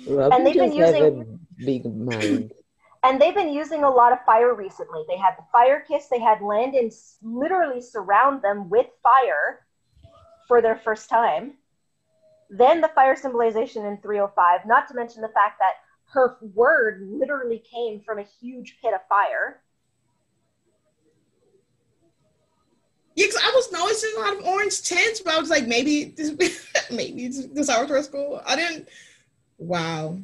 Robyn 0.07 0.43
they've 0.43 0.55
been 0.55 0.75
just 0.75 0.93
have 0.95 1.03
a 1.03 1.17
using- 1.17 1.39
big 1.57 1.95
mind. 1.95 2.51
And 3.03 3.21
they've 3.21 3.35
been 3.35 3.53
using 3.53 3.83
a 3.83 3.89
lot 3.89 4.13
of 4.13 4.23
fire 4.25 4.53
recently. 4.55 5.03
They 5.09 5.17
had 5.17 5.35
the 5.37 5.43
fire 5.51 5.83
kiss, 5.85 6.07
they 6.07 6.19
had 6.19 6.41
Landon 6.41 6.89
literally 7.21 7.81
surround 7.81 8.41
them 8.41 8.69
with 8.69 8.87
fire 9.03 9.65
for 10.47 10.61
their 10.61 10.77
first 10.77 11.09
time. 11.09 11.55
Then 12.49 12.81
the 12.81 12.87
fire 12.89 13.15
symbolization 13.15 13.85
in 13.85 13.97
305, 13.97 14.65
not 14.65 14.87
to 14.87 14.93
mention 14.93 15.21
the 15.21 15.27
fact 15.29 15.59
that 15.59 15.73
her 16.13 16.37
word 16.53 17.01
literally 17.11 17.59
came 17.69 18.01
from 18.01 18.19
a 18.19 18.23
huge 18.23 18.77
pit 18.81 18.93
of 18.93 19.01
fire. 19.09 19.61
Yeah, 23.15 23.27
'cause 23.27 23.41
I 23.43 23.51
was 23.55 23.71
noticing 23.71 24.11
a 24.15 24.19
lot 24.19 24.37
of 24.37 24.45
orange 24.45 24.81
tints, 24.81 25.19
but 25.19 25.33
I 25.33 25.39
was 25.39 25.49
like, 25.49 25.67
maybe 25.67 26.05
this, 26.05 26.31
maybe 26.91 27.27
the 27.27 27.63
Salvatore 27.63 28.03
School. 28.03 28.41
I 28.45 28.55
didn't. 28.55 28.87
Wow, 29.57 30.19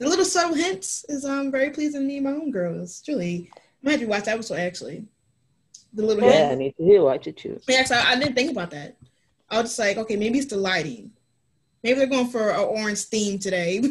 the 0.00 0.08
little 0.08 0.24
subtle 0.24 0.54
hints 0.54 1.04
is 1.08 1.24
um 1.24 1.52
very 1.52 1.70
pleasing 1.70 2.00
to 2.00 2.06
me. 2.06 2.20
My 2.20 2.30
own 2.30 2.50
girls, 2.50 3.00
truly. 3.04 3.50
I 3.54 3.60
might 3.82 3.90
have 3.92 4.00
to 4.00 4.06
watch 4.06 4.24
that 4.24 4.34
episode 4.34 4.58
actually. 4.58 5.04
The 5.92 6.04
little 6.04 6.24
Yeah, 6.24 6.50
I 6.50 6.54
need 6.54 6.74
to 6.78 6.84
hear 6.84 7.02
watch 7.02 7.26
it 7.26 7.36
too. 7.36 7.60
Yeah, 7.68 7.82
'cause 7.82 7.92
I, 7.92 8.12
I 8.12 8.16
didn't 8.18 8.34
think 8.34 8.50
about 8.50 8.70
that. 8.70 8.96
I 9.50 9.60
was 9.60 9.70
just 9.70 9.78
like, 9.78 9.96
okay, 9.98 10.16
maybe 10.16 10.38
it's 10.38 10.48
the 10.48 10.56
lighting. 10.56 11.12
Maybe 11.82 11.98
they're 11.98 12.06
going 12.06 12.28
for 12.28 12.50
an 12.50 12.60
orange 12.60 13.04
theme 13.04 13.38
today. 13.38 13.82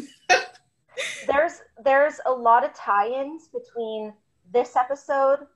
There's 1.26 1.60
there's 1.84 2.20
a 2.26 2.32
lot 2.32 2.64
of 2.64 2.74
tie-ins 2.74 3.48
between 3.48 4.12
this 4.52 4.74
episode, 4.74 5.46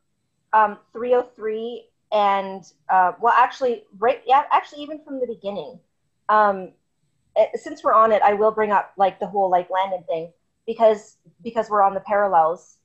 um, 0.52 0.78
303, 0.92 1.86
and 2.12 2.64
uh, 2.88 3.12
well, 3.20 3.34
actually, 3.36 3.84
right, 3.98 4.22
yeah, 4.26 4.44
actually, 4.52 4.82
even 4.82 5.02
from 5.04 5.20
the 5.20 5.26
beginning. 5.26 5.78
Um, 6.28 6.72
eh, 7.36 7.46
since 7.54 7.82
we're 7.82 7.92
on 7.94 8.12
it, 8.12 8.22
I 8.22 8.34
will 8.34 8.52
bring 8.52 8.70
up 8.72 8.92
like 8.96 9.18
the 9.20 9.26
whole 9.26 9.50
like 9.50 9.68
Landon 9.68 10.04
thing 10.04 10.32
because 10.66 11.16
because 11.42 11.70
we're 11.70 11.82
on 11.82 11.94
the 11.94 12.00
parallels. 12.00 12.78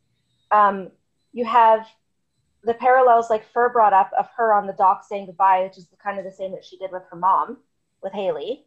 Um, 0.51 0.89
you 1.31 1.45
have 1.45 1.87
the 2.63 2.73
parallels 2.73 3.29
like 3.29 3.45
Fur 3.53 3.69
brought 3.69 3.93
up 3.93 4.11
of 4.17 4.27
her 4.35 4.53
on 4.53 4.67
the 4.67 4.73
dock 4.73 5.05
saying 5.07 5.27
goodbye, 5.27 5.63
which 5.63 5.77
is 5.77 5.87
kind 6.03 6.17
of 6.19 6.25
the 6.25 6.31
same 6.31 6.51
that 6.51 6.65
she 6.65 6.77
did 6.77 6.91
with 6.91 7.03
her 7.09 7.17
mom, 7.17 7.57
with 8.03 8.13
Hayley. 8.13 8.65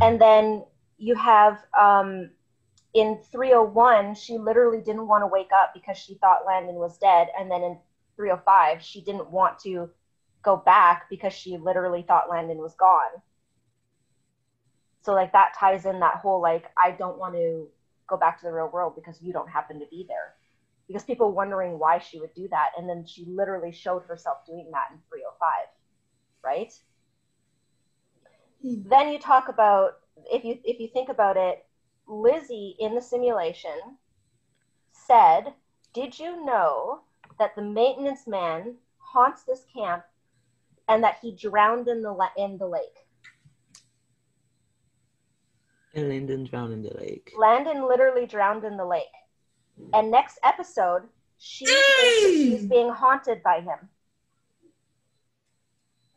And 0.00 0.20
then 0.20 0.64
you 0.98 1.14
have 1.16 1.58
um, 1.78 2.30
in 2.94 3.18
301, 3.30 4.14
she 4.14 4.38
literally 4.38 4.80
didn't 4.80 5.06
want 5.06 5.22
to 5.22 5.26
wake 5.26 5.50
up 5.54 5.72
because 5.74 5.96
she 5.96 6.14
thought 6.14 6.46
Landon 6.46 6.76
was 6.76 6.98
dead. 6.98 7.28
And 7.38 7.50
then 7.50 7.62
in 7.62 7.78
305, 8.16 8.82
she 8.82 9.00
didn't 9.00 9.30
want 9.30 9.58
to 9.60 9.90
go 10.42 10.56
back 10.56 11.08
because 11.08 11.32
she 11.32 11.56
literally 11.56 12.02
thought 12.02 12.30
Landon 12.30 12.58
was 12.58 12.74
gone. 12.74 13.10
So 15.02 15.12
like 15.12 15.32
that 15.32 15.54
ties 15.58 15.84
in 15.84 16.00
that 16.00 16.16
whole 16.16 16.40
like 16.40 16.66
I 16.82 16.92
don't 16.92 17.18
want 17.18 17.34
to 17.34 17.68
go 18.06 18.16
back 18.16 18.38
to 18.40 18.46
the 18.46 18.52
real 18.52 18.70
world 18.72 18.94
because 18.94 19.20
you 19.20 19.32
don't 19.32 19.48
happen 19.48 19.80
to 19.80 19.86
be 19.90 20.06
there. 20.08 20.34
Because 20.86 21.04
people 21.04 21.32
wondering 21.32 21.78
why 21.78 21.98
she 21.98 22.20
would 22.20 22.34
do 22.34 22.48
that 22.48 22.70
and 22.78 22.88
then 22.88 23.04
she 23.04 23.24
literally 23.26 23.72
showed 23.72 24.04
herself 24.04 24.38
doing 24.46 24.70
that 24.72 24.88
in 24.92 24.98
305, 25.08 25.50
right? 26.44 26.72
Hmm. 28.62 28.88
Then 28.88 29.10
you 29.10 29.18
talk 29.18 29.48
about 29.48 29.98
if 30.30 30.44
you 30.44 30.58
if 30.64 30.78
you 30.78 30.88
think 30.88 31.08
about 31.08 31.36
it, 31.36 31.64
Lizzie 32.06 32.76
in 32.78 32.94
the 32.94 33.00
simulation 33.00 33.98
said, 34.92 35.54
"Did 35.92 36.18
you 36.18 36.44
know 36.44 37.00
that 37.38 37.56
the 37.56 37.62
maintenance 37.62 38.26
man 38.26 38.76
haunts 38.98 39.42
this 39.42 39.64
camp 39.74 40.04
and 40.88 41.02
that 41.02 41.18
he 41.20 41.32
drowned 41.34 41.88
in 41.88 42.02
the 42.02 42.28
in 42.36 42.58
the 42.58 42.68
lake?" 42.68 43.01
And 45.94 46.08
Landon 46.08 46.44
drowned 46.44 46.72
in 46.72 46.82
the 46.82 46.94
lake. 46.98 47.32
Landon 47.38 47.86
literally 47.86 48.26
drowned 48.26 48.64
in 48.64 48.76
the 48.76 48.84
lake. 48.84 49.04
Mm. 49.80 49.90
And 49.94 50.10
next 50.10 50.38
episode, 50.42 51.02
she 51.38 51.66
she's 51.66 52.66
being 52.66 52.88
haunted 52.88 53.42
by 53.42 53.60
him. 53.60 53.88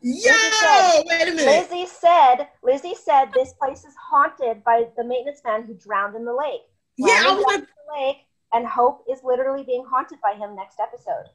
Yo, 0.02 0.32
said, 0.32 1.02
wait 1.08 1.28
a 1.30 1.32
minute. 1.32 1.46
Lizzie 1.46 1.88
said, 1.88 2.48
Lizzie 2.62 2.94
said 2.94 3.26
this 3.34 3.54
place 3.54 3.84
is 3.86 3.96
haunted 4.00 4.64
by 4.64 4.84
the 4.96 5.04
maintenance 5.04 5.42
man 5.44 5.64
who 5.64 5.74
drowned 5.74 6.16
in 6.16 6.26
the 6.26 6.34
lake. 6.34 6.62
Yeah, 6.96 7.24
I 7.26 7.34
was 7.34 7.44
like, 7.46 7.62
the 7.62 8.00
lake, 8.00 8.18
and 8.54 8.68
Hope 8.68 9.04
is 9.12 9.22
literally 9.24 9.64
being 9.64 9.84
haunted 9.90 10.20
by 10.22 10.36
him 10.36 10.56
next 10.56 10.80
episode. 10.80 11.26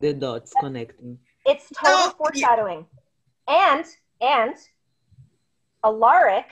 The 0.00 0.12
dots 0.12 0.52
connecting. 0.60 1.18
It's 1.46 1.70
total 1.70 1.94
oh, 1.96 2.14
foreshadowing. 2.18 2.84
Yeah. 3.48 3.76
And 3.76 3.86
and 4.20 4.54
Alaric 5.86 6.46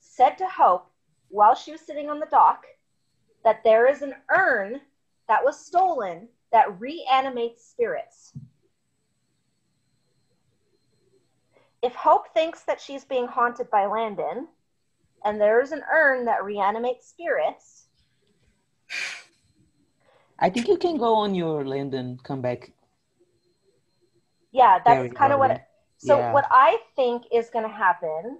said 0.00 0.38
to 0.38 0.46
Hope 0.46 0.86
while 1.28 1.54
she 1.54 1.72
was 1.72 1.82
sitting 1.82 2.08
on 2.08 2.20
the 2.20 2.26
dock 2.30 2.64
that 3.44 3.62
there 3.64 3.86
is 3.86 4.00
an 4.00 4.14
urn 4.34 4.80
that 5.28 5.44
was 5.44 5.58
stolen 5.58 6.26
that 6.52 6.80
reanimates 6.80 7.68
spirits. 7.68 8.32
If 11.82 11.94
Hope 11.94 12.32
thinks 12.32 12.62
that 12.62 12.80
she's 12.80 13.04
being 13.04 13.26
haunted 13.26 13.70
by 13.70 13.84
Landon, 13.84 14.48
and 15.22 15.38
there's 15.38 15.72
an 15.72 15.82
urn 15.92 16.24
that 16.24 16.42
reanimates 16.42 17.06
spirits. 17.06 17.88
I 20.38 20.48
think 20.48 20.66
you 20.66 20.78
can 20.78 20.96
go 20.96 21.14
on 21.14 21.34
your 21.34 21.66
Landon 21.66 22.18
comeback. 22.22 22.72
Yeah, 24.50 24.78
that's 24.82 25.12
kind 25.12 25.34
of 25.34 25.38
what. 25.38 25.66
so 25.98 26.18
yeah. 26.18 26.32
what 26.32 26.46
I 26.50 26.78
think 26.96 27.24
is 27.30 27.50
going 27.50 27.68
to 27.68 27.74
happen 27.74 28.38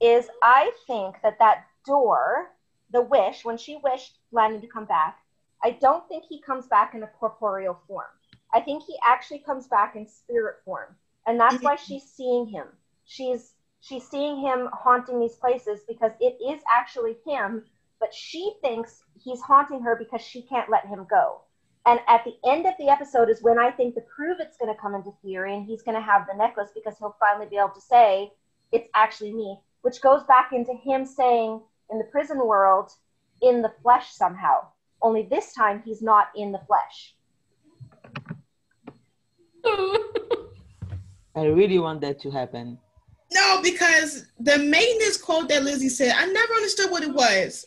is 0.00 0.28
I 0.42 0.72
think 0.86 1.16
that 1.22 1.38
that 1.38 1.66
door, 1.86 2.50
the 2.92 3.02
wish, 3.02 3.44
when 3.44 3.56
she 3.56 3.78
wished 3.82 4.18
Landon 4.32 4.60
to 4.60 4.66
come 4.66 4.84
back, 4.84 5.18
I 5.62 5.72
don't 5.72 6.06
think 6.08 6.24
he 6.28 6.40
comes 6.40 6.66
back 6.66 6.94
in 6.94 7.02
a 7.02 7.08
corporeal 7.18 7.78
form. 7.86 8.06
I 8.54 8.60
think 8.60 8.84
he 8.84 8.96
actually 9.04 9.40
comes 9.40 9.66
back 9.66 9.96
in 9.96 10.06
spirit 10.06 10.56
form. 10.64 10.96
And 11.26 11.38
that's 11.38 11.62
why 11.62 11.76
she's 11.76 12.04
seeing 12.04 12.46
him. 12.46 12.66
She's 13.04 13.52
she's 13.80 14.08
seeing 14.08 14.40
him 14.40 14.68
haunting 14.72 15.20
these 15.20 15.36
places 15.36 15.80
because 15.86 16.12
it 16.20 16.38
is 16.42 16.60
actually 16.74 17.16
him, 17.26 17.64
but 18.00 18.14
she 18.14 18.54
thinks 18.62 19.02
he's 19.18 19.40
haunting 19.40 19.82
her 19.82 19.96
because 19.96 20.22
she 20.22 20.42
can't 20.42 20.70
let 20.70 20.86
him 20.86 21.06
go. 21.10 21.42
And 21.86 22.00
at 22.06 22.24
the 22.24 22.36
end 22.46 22.66
of 22.66 22.74
the 22.78 22.88
episode 22.88 23.30
is 23.30 23.42
when 23.42 23.58
I 23.58 23.70
think 23.70 23.94
the 23.94 24.02
Pruvit's 24.02 24.56
going 24.58 24.74
to 24.74 24.80
come 24.80 24.94
into 24.94 25.12
theory 25.22 25.54
and 25.54 25.64
he's 25.64 25.82
going 25.82 25.94
to 25.94 26.02
have 26.02 26.26
the 26.26 26.36
necklace 26.36 26.70
because 26.74 26.98
he'll 26.98 27.16
finally 27.20 27.46
be 27.46 27.56
able 27.56 27.70
to 27.70 27.80
say, 27.80 28.32
it's 28.72 28.88
actually 28.94 29.32
me, 29.32 29.58
which 29.82 30.00
goes 30.00 30.22
back 30.24 30.52
into 30.52 30.74
him 30.74 31.04
saying 31.04 31.60
in 31.90 31.98
the 31.98 32.04
prison 32.04 32.38
world, 32.38 32.90
in 33.40 33.62
the 33.62 33.72
flesh 33.82 34.12
somehow 34.12 34.60
only 35.02 35.22
this 35.22 35.52
time 35.52 35.82
he's 35.84 36.02
not 36.02 36.28
in 36.36 36.52
the 36.52 36.60
flesh. 36.66 37.14
I 41.34 41.44
really 41.44 41.78
want 41.78 42.00
that 42.00 42.20
to 42.20 42.30
happen. 42.30 42.78
No, 43.32 43.60
because 43.62 44.26
the 44.40 44.58
maintenance 44.58 45.18
quote 45.18 45.48
that 45.50 45.62
Lizzie 45.62 45.88
said, 45.88 46.14
I 46.16 46.26
never 46.26 46.54
understood 46.54 46.90
what 46.90 47.02
it 47.02 47.12
was. 47.12 47.66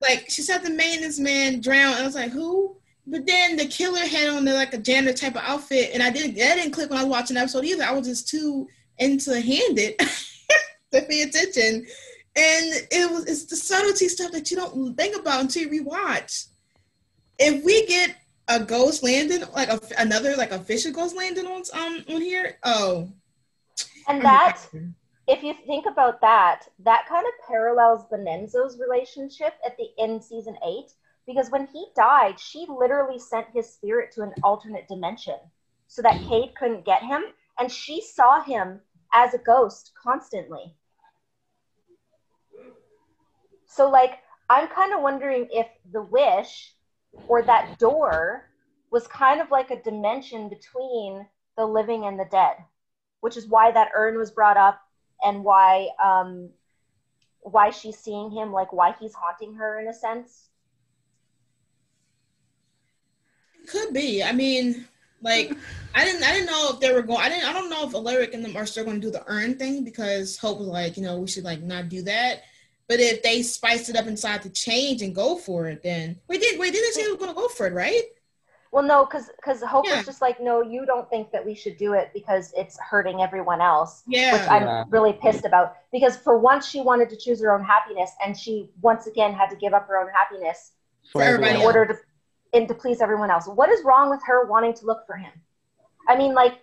Like 0.00 0.26
she 0.28 0.42
said, 0.42 0.58
the 0.58 0.70
maintenance 0.70 1.18
man 1.18 1.60
drowned. 1.60 1.94
and 1.94 2.02
I 2.02 2.06
was 2.06 2.14
like, 2.14 2.30
who? 2.30 2.76
But 3.06 3.26
then 3.26 3.56
the 3.56 3.66
killer 3.66 4.06
had 4.06 4.28
on 4.28 4.44
the, 4.44 4.54
like 4.54 4.72
a 4.72 4.78
janitor 4.78 5.16
type 5.16 5.34
of 5.34 5.42
outfit, 5.44 5.90
and 5.92 6.02
I 6.02 6.10
didn't. 6.10 6.36
That 6.36 6.56
didn't 6.56 6.72
click 6.72 6.90
when 6.90 6.98
I 6.98 7.02
was 7.02 7.10
watching 7.10 7.34
the 7.34 7.40
episode 7.40 7.64
either. 7.64 7.82
I 7.82 7.92
was 7.92 8.06
just 8.06 8.28
too 8.28 8.68
into 8.98 9.30
Handon 9.30 9.94
to 10.92 11.02
pay 11.02 11.22
attention, 11.22 11.86
and 12.36 12.66
it 12.90 13.10
was 13.10 13.26
it's 13.26 13.44
the 13.44 13.56
subtlety 13.56 14.08
stuff 14.08 14.32
that 14.32 14.50
you 14.50 14.56
don't 14.56 14.96
think 14.96 15.16
about 15.16 15.40
until 15.40 15.72
you 15.72 15.84
rewatch 15.84 16.48
if 17.40 17.64
we 17.64 17.86
get 17.86 18.16
a 18.48 18.60
ghost 18.60 19.02
Landon, 19.02 19.44
like 19.54 19.68
a, 19.68 19.80
another 19.98 20.36
like 20.36 20.52
official 20.52 20.92
ghost 20.92 21.16
Landon 21.16 21.46
on 21.46 21.62
um 21.72 22.04
on 22.08 22.20
here, 22.20 22.58
oh. 22.62 23.08
And 24.08 24.22
that, 24.24 24.58
if 25.26 25.42
you 25.42 25.54
think 25.66 25.86
about 25.86 26.20
that, 26.20 26.62
that 26.80 27.06
kind 27.08 27.24
of 27.24 27.48
parallels 27.48 28.04
Bonenzo's 28.12 28.78
relationship 28.78 29.54
at 29.64 29.76
the 29.76 29.88
end 29.98 30.22
season 30.22 30.56
eight, 30.66 30.92
because 31.26 31.50
when 31.50 31.66
he 31.72 31.86
died, 31.96 32.38
she 32.38 32.66
literally 32.68 33.18
sent 33.18 33.46
his 33.54 33.72
spirit 33.72 34.12
to 34.12 34.22
an 34.22 34.32
alternate 34.42 34.88
dimension 34.88 35.36
so 35.86 36.02
that 36.02 36.20
Cade 36.28 36.54
couldn't 36.56 36.84
get 36.84 37.02
him, 37.02 37.22
and 37.58 37.70
she 37.70 38.02
saw 38.02 38.42
him 38.42 38.80
as 39.12 39.34
a 39.34 39.38
ghost 39.38 39.92
constantly. 40.00 40.74
So, 43.70 43.88
like, 43.88 44.18
I'm 44.48 44.66
kind 44.66 44.92
of 44.92 45.00
wondering 45.00 45.46
if 45.52 45.68
the 45.92 46.02
wish 46.02 46.74
or 47.28 47.42
that 47.42 47.78
door 47.78 48.50
was 48.90 49.06
kind 49.06 49.40
of 49.40 49.52
like 49.52 49.70
a 49.70 49.80
dimension 49.82 50.48
between 50.48 51.24
the 51.56 51.64
living 51.64 52.04
and 52.04 52.18
the 52.18 52.26
dead, 52.32 52.56
which 53.20 53.36
is 53.36 53.46
why 53.46 53.70
that 53.70 53.92
urn 53.94 54.18
was 54.18 54.32
brought 54.32 54.56
up 54.56 54.80
and 55.22 55.44
why 55.44 55.88
um, 56.04 56.50
why 57.42 57.70
she's 57.70 57.96
seeing 57.96 58.32
him, 58.32 58.52
like 58.52 58.72
why 58.72 58.96
he's 58.98 59.14
haunting 59.14 59.54
her 59.54 59.78
in 59.78 59.86
a 59.86 59.94
sense. 59.94 60.48
Could 63.68 63.94
be. 63.94 64.20
I 64.24 64.32
mean, 64.32 64.88
like 65.22 65.52
I 65.94 66.04
didn't 66.04 66.24
I 66.24 66.32
didn't 66.32 66.46
know 66.46 66.70
if 66.72 66.80
they 66.80 66.92
were 66.92 67.02
going 67.02 67.20
I 67.20 67.28
didn't 67.28 67.48
I 67.48 67.52
don't 67.52 67.70
know 67.70 67.86
if 67.86 67.94
Alaric 67.94 68.34
and 68.34 68.44
them 68.44 68.56
are 68.56 68.66
still 68.66 68.84
going 68.84 69.00
to 69.00 69.06
do 69.06 69.12
the 69.12 69.22
urn 69.28 69.54
thing 69.54 69.84
because 69.84 70.38
Hope 70.38 70.58
was 70.58 70.66
like, 70.66 70.96
you 70.96 71.04
know, 71.04 71.20
we 71.20 71.28
should 71.28 71.44
like 71.44 71.62
not 71.62 71.88
do 71.88 72.02
that. 72.02 72.42
But 72.90 72.98
if 72.98 73.22
they 73.22 73.42
spice 73.42 73.88
it 73.88 73.94
up 73.94 74.08
inside 74.08 74.42
to 74.42 74.50
change 74.50 75.00
and 75.00 75.14
go 75.14 75.36
for 75.36 75.68
it, 75.68 75.80
then 75.80 76.18
we 76.26 76.38
did 76.38 76.58
wait, 76.58 76.72
didn't 76.72 76.92
say 76.92 77.04
we 77.04 77.12
were 77.12 77.18
gonna 77.18 77.34
go 77.34 77.46
for 77.46 77.68
it, 77.68 77.72
right? 77.72 78.02
Well, 78.72 78.82
no, 78.82 79.04
because 79.04 79.30
because 79.36 79.62
Hope 79.62 79.86
yeah. 79.86 79.98
was 79.98 80.06
just 80.06 80.20
like, 80.20 80.40
no, 80.40 80.60
you 80.60 80.84
don't 80.84 81.08
think 81.08 81.30
that 81.30 81.46
we 81.46 81.54
should 81.54 81.76
do 81.76 81.92
it 81.92 82.10
because 82.12 82.52
it's 82.56 82.76
hurting 82.80 83.22
everyone 83.22 83.60
else. 83.60 84.02
Yeah, 84.08 84.32
which 84.32 84.50
I'm 84.50 84.62
yeah. 84.64 84.84
really 84.88 85.12
pissed 85.12 85.44
about 85.44 85.76
because 85.92 86.16
for 86.16 86.36
once 86.36 86.68
she 86.68 86.80
wanted 86.80 87.10
to 87.10 87.16
choose 87.16 87.40
her 87.42 87.52
own 87.52 87.62
happiness, 87.62 88.10
and 88.26 88.36
she 88.36 88.70
once 88.82 89.06
again 89.06 89.34
had 89.34 89.50
to 89.50 89.56
give 89.56 89.72
up 89.72 89.86
her 89.86 89.96
own 89.96 90.08
happiness 90.12 90.72
for 91.12 91.22
everybody 91.22 91.60
in 91.60 91.60
order 91.60 91.86
to 91.86 91.94
and 92.54 92.66
to 92.66 92.74
please 92.74 93.00
everyone 93.00 93.30
else. 93.30 93.46
What 93.46 93.70
is 93.70 93.84
wrong 93.84 94.10
with 94.10 94.20
her 94.26 94.46
wanting 94.46 94.74
to 94.74 94.84
look 94.84 95.06
for 95.06 95.14
him? 95.14 95.30
I 96.08 96.16
mean, 96.16 96.34
like, 96.34 96.58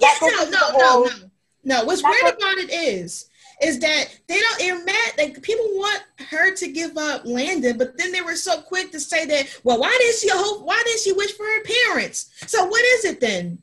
yeah, 0.00 0.14
no, 0.20 0.28
no, 0.50 0.58
whole, 0.58 1.04
no, 1.04 1.10
no, 1.10 1.30
no. 1.62 1.84
What's 1.84 2.02
weird 2.02 2.24
what, 2.24 2.38
about 2.38 2.58
it 2.58 2.72
is 2.72 3.29
is 3.60 3.78
that 3.80 4.06
they 4.26 4.38
don't 4.38 4.58
they're 4.58 4.94
like 5.18 5.42
people 5.42 5.64
want 5.72 6.02
her 6.30 6.54
to 6.54 6.68
give 6.68 6.96
up 6.96 7.22
Landon, 7.24 7.76
but 7.76 7.96
then 7.98 8.12
they 8.12 8.22
were 8.22 8.36
so 8.36 8.60
quick 8.62 8.90
to 8.92 9.00
say 9.00 9.26
that, 9.26 9.60
well, 9.64 9.78
why 9.78 9.94
didn't 10.00 10.18
she 10.18 10.28
hope 10.30 10.64
why 10.64 10.80
didn't 10.84 11.00
she 11.00 11.12
wish 11.12 11.32
for 11.36 11.44
her 11.44 11.62
parents? 11.62 12.30
So 12.46 12.64
what 12.64 12.84
is 12.84 13.04
it 13.04 13.20
then? 13.20 13.58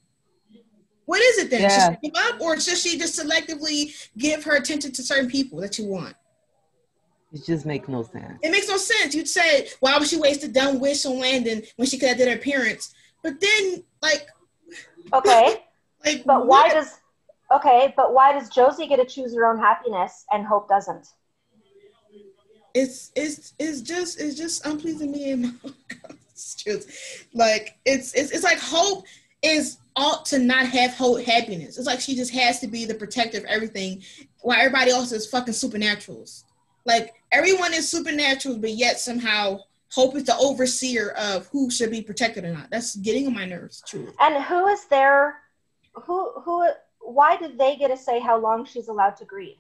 What 1.06 1.22
is 1.22 1.38
it 1.38 1.50
then? 1.50 1.62
Yeah. 1.62 1.70
Should 1.70 1.98
she 2.02 2.10
give 2.10 2.24
up 2.24 2.42
or 2.42 2.60
should 2.60 2.78
she 2.78 2.98
just 2.98 3.20
selectively 3.20 4.10
give 4.18 4.44
her 4.44 4.58
attention 4.58 4.92
to 4.92 5.02
certain 5.02 5.30
people 5.30 5.60
that 5.62 5.80
you 5.80 5.86
want? 5.86 6.16
It 7.34 7.46
just 7.46 7.66
makes 7.66 7.88
no 7.88 8.04
sense. 8.04 8.40
It 8.42 8.52
makes 8.52 8.68
no 8.68 8.78
sense. 8.78 9.14
You'd 9.16 9.28
say, 9.28 9.70
why 9.80 9.98
would 9.98 10.08
she 10.08 10.18
waste 10.18 10.44
a 10.44 10.48
dumb 10.48 10.80
wish 10.80 11.06
on 11.06 11.20
Landon 11.20 11.64
when 11.76 11.88
she 11.88 11.98
could 11.98 12.10
have 12.10 12.18
did 12.18 12.30
her 12.30 12.38
parents? 12.38 12.94
But 13.22 13.40
then, 13.42 13.84
like, 14.02 14.28
okay, 15.14 15.64
like, 16.06 16.24
but 16.26 16.46
what? 16.46 16.68
why 16.68 16.74
does 16.74 17.00
Okay, 17.52 17.94
but 17.96 18.14
why 18.14 18.34
does 18.34 18.50
Josie 18.50 18.88
get 18.88 18.98
to 18.98 19.06
choose 19.06 19.34
her 19.36 19.46
own 19.46 19.60
happiness 19.60 20.26
and 20.32 20.46
Hope 20.46 20.68
doesn't? 20.68 21.08
It's 22.74 23.12
it's 23.16 23.54
it's 23.58 23.82
just 23.82 24.20
it's 24.20 24.36
just 24.36 24.66
unpleasing 24.66 25.12
me 25.12 25.32
and 25.32 25.60
my 25.64 25.72
it's 26.32 26.56
just 26.56 26.90
like 27.34 27.78
it's 27.86 28.14
it's 28.14 28.32
it's 28.32 28.44
like 28.44 28.60
Hope 28.60 29.06
is 29.42 29.78
ought 29.96 30.26
to 30.26 30.40
not 30.40 30.68
have 30.68 30.94
hope 30.94 31.22
happiness. 31.22 31.78
It's 31.78 31.88
like 31.88 32.00
she 32.00 32.16
just 32.16 32.34
has 32.34 32.60
to 32.60 32.68
be 32.68 32.86
the 32.86 32.94
protector 32.94 33.40
of 33.40 33.46
everything, 33.46 34.04
while 34.42 34.60
everybody 34.60 34.92
else 34.92 35.12
is 35.12 35.28
fucking 35.28 35.54
supernaturals. 35.54 36.44
Like 36.86 37.16
everyone 37.32 37.74
is 37.74 37.90
supernatural, 37.90 38.58
but 38.60 38.72
yet 38.72 39.00
somehow 39.00 39.60
Hope 39.90 40.18
is 40.18 40.26
the 40.26 40.38
overseer 40.38 41.12
of 41.12 41.48
who 41.48 41.72
should 41.72 41.92
be 41.92 42.02
protected 42.02 42.44
or 42.44 42.54
not. 42.54 42.70
That's 42.70 42.98
getting 42.98 43.26
on 43.26 43.34
my 43.34 43.46
nerves, 43.46 43.82
truly. 43.88 44.12
And 44.20 44.44
who 44.44 44.68
is 44.68 44.86
there? 44.86 45.38
Who 45.94 46.32
who? 46.42 46.70
Why 47.08 47.38
did 47.38 47.58
they 47.58 47.78
get 47.78 47.88
to 47.88 47.96
say 47.98 48.20
how 48.20 48.38
long 48.38 48.66
she's 48.66 48.90
allowed 48.90 49.16
to 49.18 49.26
grieve? 49.26 49.56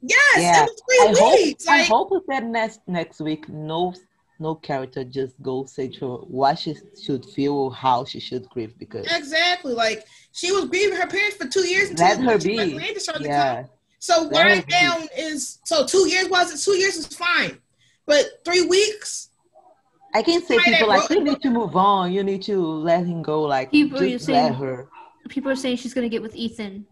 Yes, 0.00 0.38
Yeah. 0.38 0.64
three 0.64 1.08
I 1.08 1.14
hope, 1.18 1.38
weeks. 1.38 1.66
I 1.68 1.82
hope 1.82 2.24
that 2.28 2.44
next 2.44 2.80
next 2.86 3.20
week 3.20 3.48
no 3.50 3.92
no 4.38 4.54
character 4.54 5.04
just 5.04 5.34
go 5.42 5.66
say 5.66 5.88
to 5.88 6.10
her 6.12 6.16
what 6.38 6.58
she 6.58 6.74
should 7.04 7.26
feel 7.26 7.68
how 7.68 8.06
she 8.06 8.18
should 8.18 8.48
grieve 8.48 8.78
because 8.78 9.06
exactly. 9.14 9.74
Like 9.74 10.06
she 10.32 10.52
was 10.52 10.64
grieving 10.70 10.96
her 10.98 11.06
parents 11.06 11.36
for 11.36 11.46
two 11.46 11.66
years 11.68 11.90
until 11.90 12.06
let 12.06 12.18
her 12.20 12.38
be. 12.38 12.74
Landon 12.74 13.00
started 13.00 13.24
to 13.24 13.28
come. 13.28 13.36
Yeah, 13.36 13.64
So 13.98 14.22
Let 14.22 14.32
why 14.32 14.56
her 14.56 14.62
be. 14.62 14.72
down 14.72 15.08
is 15.18 15.58
so 15.64 15.84
two 15.86 16.08
years 16.08 16.30
was 16.30 16.54
it? 16.54 16.64
Two 16.64 16.78
years 16.78 16.96
is 16.96 17.06
fine, 17.08 17.58
but 18.06 18.24
three 18.46 18.66
weeks. 18.66 19.28
I 20.14 20.22
can 20.22 20.42
say 20.42 20.56
Right, 20.56 20.64
people 20.64 20.88
like 20.88 21.10
you 21.10 21.22
need 21.22 21.42
to 21.42 21.50
move 21.50 21.76
on. 21.76 22.10
You 22.10 22.24
need 22.24 22.42
to 22.44 22.58
let 22.58 23.06
him 23.06 23.20
go. 23.22 23.42
Like 23.42 23.70
People, 23.70 24.00
you're 24.00 24.18
just 24.18 24.30
let 24.30 24.54
her. 24.54 24.88
People 25.28 25.50
are 25.50 25.56
saying 25.56 25.76
she's 25.76 25.94
gonna 25.94 26.08
get 26.08 26.22
with 26.22 26.34
Ethan. 26.34 26.86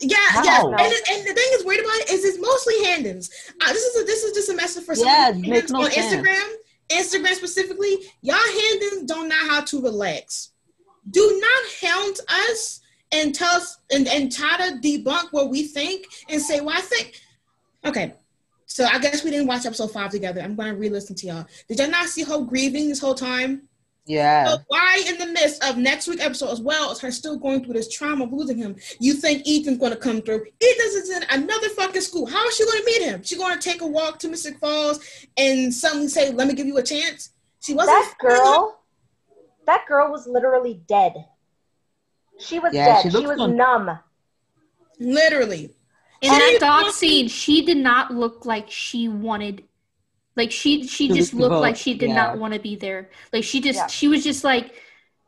Yeah, 0.00 0.16
How? 0.28 0.42
yeah. 0.44 0.60
And, 0.62 0.80
and 1.10 1.26
the 1.28 1.34
thing 1.34 1.50
is 1.52 1.64
weird 1.64 1.80
about 1.84 1.96
it 1.96 2.10
is 2.10 2.24
it's 2.24 2.40
mostly 2.40 2.74
Handons. 2.84 3.30
Uh, 3.60 3.72
this 3.72 3.82
is 3.84 4.02
a, 4.02 4.04
this 4.06 4.24
is 4.24 4.32
just 4.32 4.48
a 4.48 4.54
message 4.54 4.84
for 4.84 4.94
some 4.94 5.06
Yeah, 5.06 5.28
of 5.28 5.36
it 5.36 5.42
the 5.42 5.48
makes 5.50 5.70
no 5.70 5.82
on 5.84 5.90
sense. 5.90 6.14
Instagram. 6.14 6.52
Instagram 6.88 7.34
specifically, 7.34 7.98
y'all 8.22 8.36
Handons 8.36 9.06
don't 9.06 9.28
know 9.28 9.48
how 9.48 9.60
to 9.60 9.82
relax. 9.82 10.50
Do 11.10 11.40
not 11.40 11.88
hound 11.90 12.16
us 12.28 12.80
and 13.12 13.34
tell 13.34 13.56
us 13.56 13.78
and, 13.92 14.08
and 14.08 14.32
try 14.32 14.56
to 14.56 14.78
debunk 14.78 15.32
what 15.32 15.50
we 15.50 15.64
think 15.64 16.06
and 16.28 16.40
say, 16.40 16.60
well, 16.60 16.76
I 16.76 16.80
think. 16.80 17.20
Okay, 17.84 18.14
so 18.66 18.84
I 18.84 18.98
guess 18.98 19.22
we 19.22 19.30
didn't 19.30 19.46
watch 19.48 19.66
episode 19.66 19.92
five 19.92 20.10
together. 20.10 20.40
I'm 20.40 20.54
going 20.56 20.72
to 20.72 20.76
re-listen 20.78 21.14
to 21.16 21.26
y'all. 21.26 21.46
Did 21.68 21.78
y'all 21.78 21.90
not 21.90 22.08
see 22.08 22.22
Hope 22.22 22.48
grieving 22.48 22.88
this 22.88 23.00
whole 23.00 23.14
time? 23.14 23.68
Yeah, 24.06 24.48
So 24.48 24.56
why, 24.68 25.04
in 25.06 25.18
the 25.18 25.26
midst 25.26 25.62
of 25.62 25.76
next 25.76 26.08
week 26.08 26.20
episode, 26.24 26.48
as 26.50 26.60
well 26.60 26.90
as 26.90 26.98
her 27.00 27.12
still 27.12 27.36
going 27.38 27.62
through 27.64 27.74
this 27.74 27.88
trauma 27.92 28.24
of 28.24 28.32
losing 28.32 28.56
him, 28.58 28.74
you 28.98 29.12
think 29.14 29.46
Ethan's 29.46 29.78
going 29.78 29.92
to 29.92 29.98
come 29.98 30.20
through? 30.22 30.46
Ethan's 30.60 31.10
in 31.10 31.22
another 31.30 31.68
fucking 31.70 32.00
school. 32.00 32.26
How 32.26 32.44
is 32.48 32.56
she 32.56 32.64
going 32.64 32.78
to 32.80 32.86
meet 32.86 33.02
him? 33.02 33.22
She 33.22 33.36
going 33.36 33.56
to 33.56 33.62
take 33.62 33.82
a 33.82 33.86
walk 33.86 34.18
to 34.20 34.28
Mystic 34.28 34.58
Falls 34.58 34.98
and 35.36 35.72
suddenly 35.72 36.08
say, 36.08 36.32
"Let 36.32 36.48
me 36.48 36.54
give 36.54 36.66
you 36.66 36.78
a 36.78 36.82
chance." 36.82 37.30
She 37.60 37.74
wasn't. 37.74 37.94
That 37.98 38.14
girl, 38.20 38.80
that 39.66 39.84
girl 39.86 40.10
was 40.10 40.26
literally 40.26 40.80
dead. 40.88 41.12
She 42.38 42.58
was 42.58 42.72
Yeah, 42.74 43.02
dead. 43.02 43.02
she 43.02 43.10
She, 43.20 43.26
was 43.26 43.38
on- 43.38 43.54
numb. 43.56 43.98
literally. 44.98 45.74
In 46.22 46.30
She 46.32 46.38
that 46.38 46.56
dog 46.60 46.92
scene, 46.92 47.28
she 47.28 47.64
did 47.64 47.76
not 47.76 48.12
look 48.12 48.44
like 48.44 48.70
she 48.70 49.08
wanted. 49.08 49.64
Like 50.36 50.50
she, 50.52 50.86
she 50.86 51.08
To 51.08 51.14
just 51.14 51.34
looked 51.34 51.52
vote, 51.52 51.60
like 51.60 51.76
she 51.76 51.94
did 51.94 52.10
yeah. 52.10 52.14
not 52.14 52.38
want 52.38 52.54
to 52.54 52.60
be 52.60 52.76
there. 52.76 53.10
Like 53.32 53.44
she 53.44 53.60
just, 53.60 53.78
Yeah. 53.78 53.86
she 53.88 54.08
was 54.08 54.22
just 54.24 54.44
like, 54.44 54.74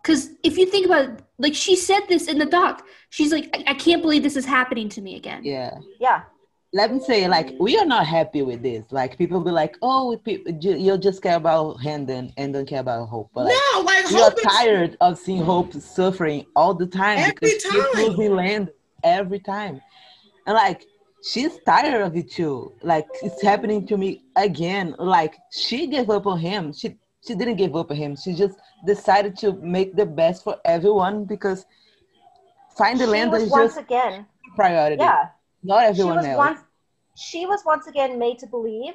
because 0.03 0.31
if 0.43 0.57
you 0.59 0.67
think 0.67 0.87
about, 0.87 1.05
it, 1.05 1.23
like 1.39 1.55
she 1.55 1.77
said 1.77 2.01
this 2.09 2.29
in 2.29 2.39
the 2.39 2.47
doc, 2.47 2.85
she's 3.11 3.33
like, 3.33 3.49
I, 3.55 3.73
I 3.73 3.75
can't 3.75 4.03
believe 4.03 4.23
this 4.23 4.37
is 4.37 4.45
happening 4.45 4.89
to 4.91 5.01
me 5.01 5.17
again. 5.17 5.45
yeah. 5.45 5.75
Yeah. 6.01 6.23
Let 6.75 6.91
me 6.91 7.01
say, 7.01 7.29
like, 7.29 7.53
we 7.61 7.77
are 7.79 7.85
not 7.85 8.07
happy 8.07 8.41
with 8.41 8.63
this. 8.63 8.87
Like, 8.91 9.19
people 9.19 9.43
be 9.43 9.51
like, 9.51 9.77
"Oh, 9.83 10.17
people, 10.25 10.55
you 10.59 10.75
you 10.77 10.97
just 10.97 11.21
care 11.23 11.37
about 11.37 11.77
Handon 11.83 12.33
and 12.39 12.55
don't 12.55 12.67
care 12.67 12.81
about 12.81 13.11
Hope." 13.11 13.29
But 13.35 13.45
like, 13.45 13.55
no, 13.75 13.81
like 13.83 14.09
we 14.09 14.17
are 14.17 14.31
Hope 14.31 14.39
is- 14.39 14.43
tired 14.45 14.97
of 15.03 15.19
seeing 15.19 15.43
Hope 15.45 15.75
suffering 15.75 16.47
all 16.57 16.73
the 16.73 16.87
time 16.87 17.19
Every 17.19 17.33
because 17.35 17.51
she's 17.63 17.73
time. 17.93 18.07
losing 18.07 18.35
land 18.35 18.71
every 19.05 19.39
time, 19.41 19.83
and 20.47 20.55
like 20.55 20.87
she's 21.23 21.59
tired 21.65 22.03
of 22.03 22.17
it 22.17 22.31
too. 22.31 22.73
Like 22.83 23.07
it's 23.23 23.43
happening 23.43 23.87
to 23.87 23.97
me 23.97 24.23
again. 24.37 24.95
Like 24.99 25.37
she 25.51 25.87
gave 25.87 26.11
up 26.11 26.27
on 26.27 26.39
him. 26.39 26.73
She 26.73 26.97
she 27.27 27.35
didn't 27.35 27.57
give 27.57 27.75
up 27.77 27.91
on 27.91 27.97
him. 27.97 28.17
She 28.17 28.35
just 28.35 28.59
decided 28.87 29.37
to 29.39 29.53
make 29.55 29.95
the 29.97 30.07
best 30.07 30.43
for 30.45 30.57
everyone 30.65 31.25
because 31.25 31.67
find 32.77 32.99
the 32.99 33.07
land 33.07 33.31
was 33.31 33.45
is 33.45 33.51
once 33.51 33.75
just 33.75 33.85
again. 33.85 34.27
priority. 34.57 34.97
Yeah. 35.03 35.29
Not 35.63 35.81
She 35.83 35.87
everyone 35.91 36.17
was 36.17 36.27
else. 36.27 36.39
once. 36.39 36.61
She 37.17 37.47
was 37.47 37.63
once 37.65 37.87
again 37.87 38.19
made 38.19 38.39
to 38.41 38.47
believe 38.47 38.95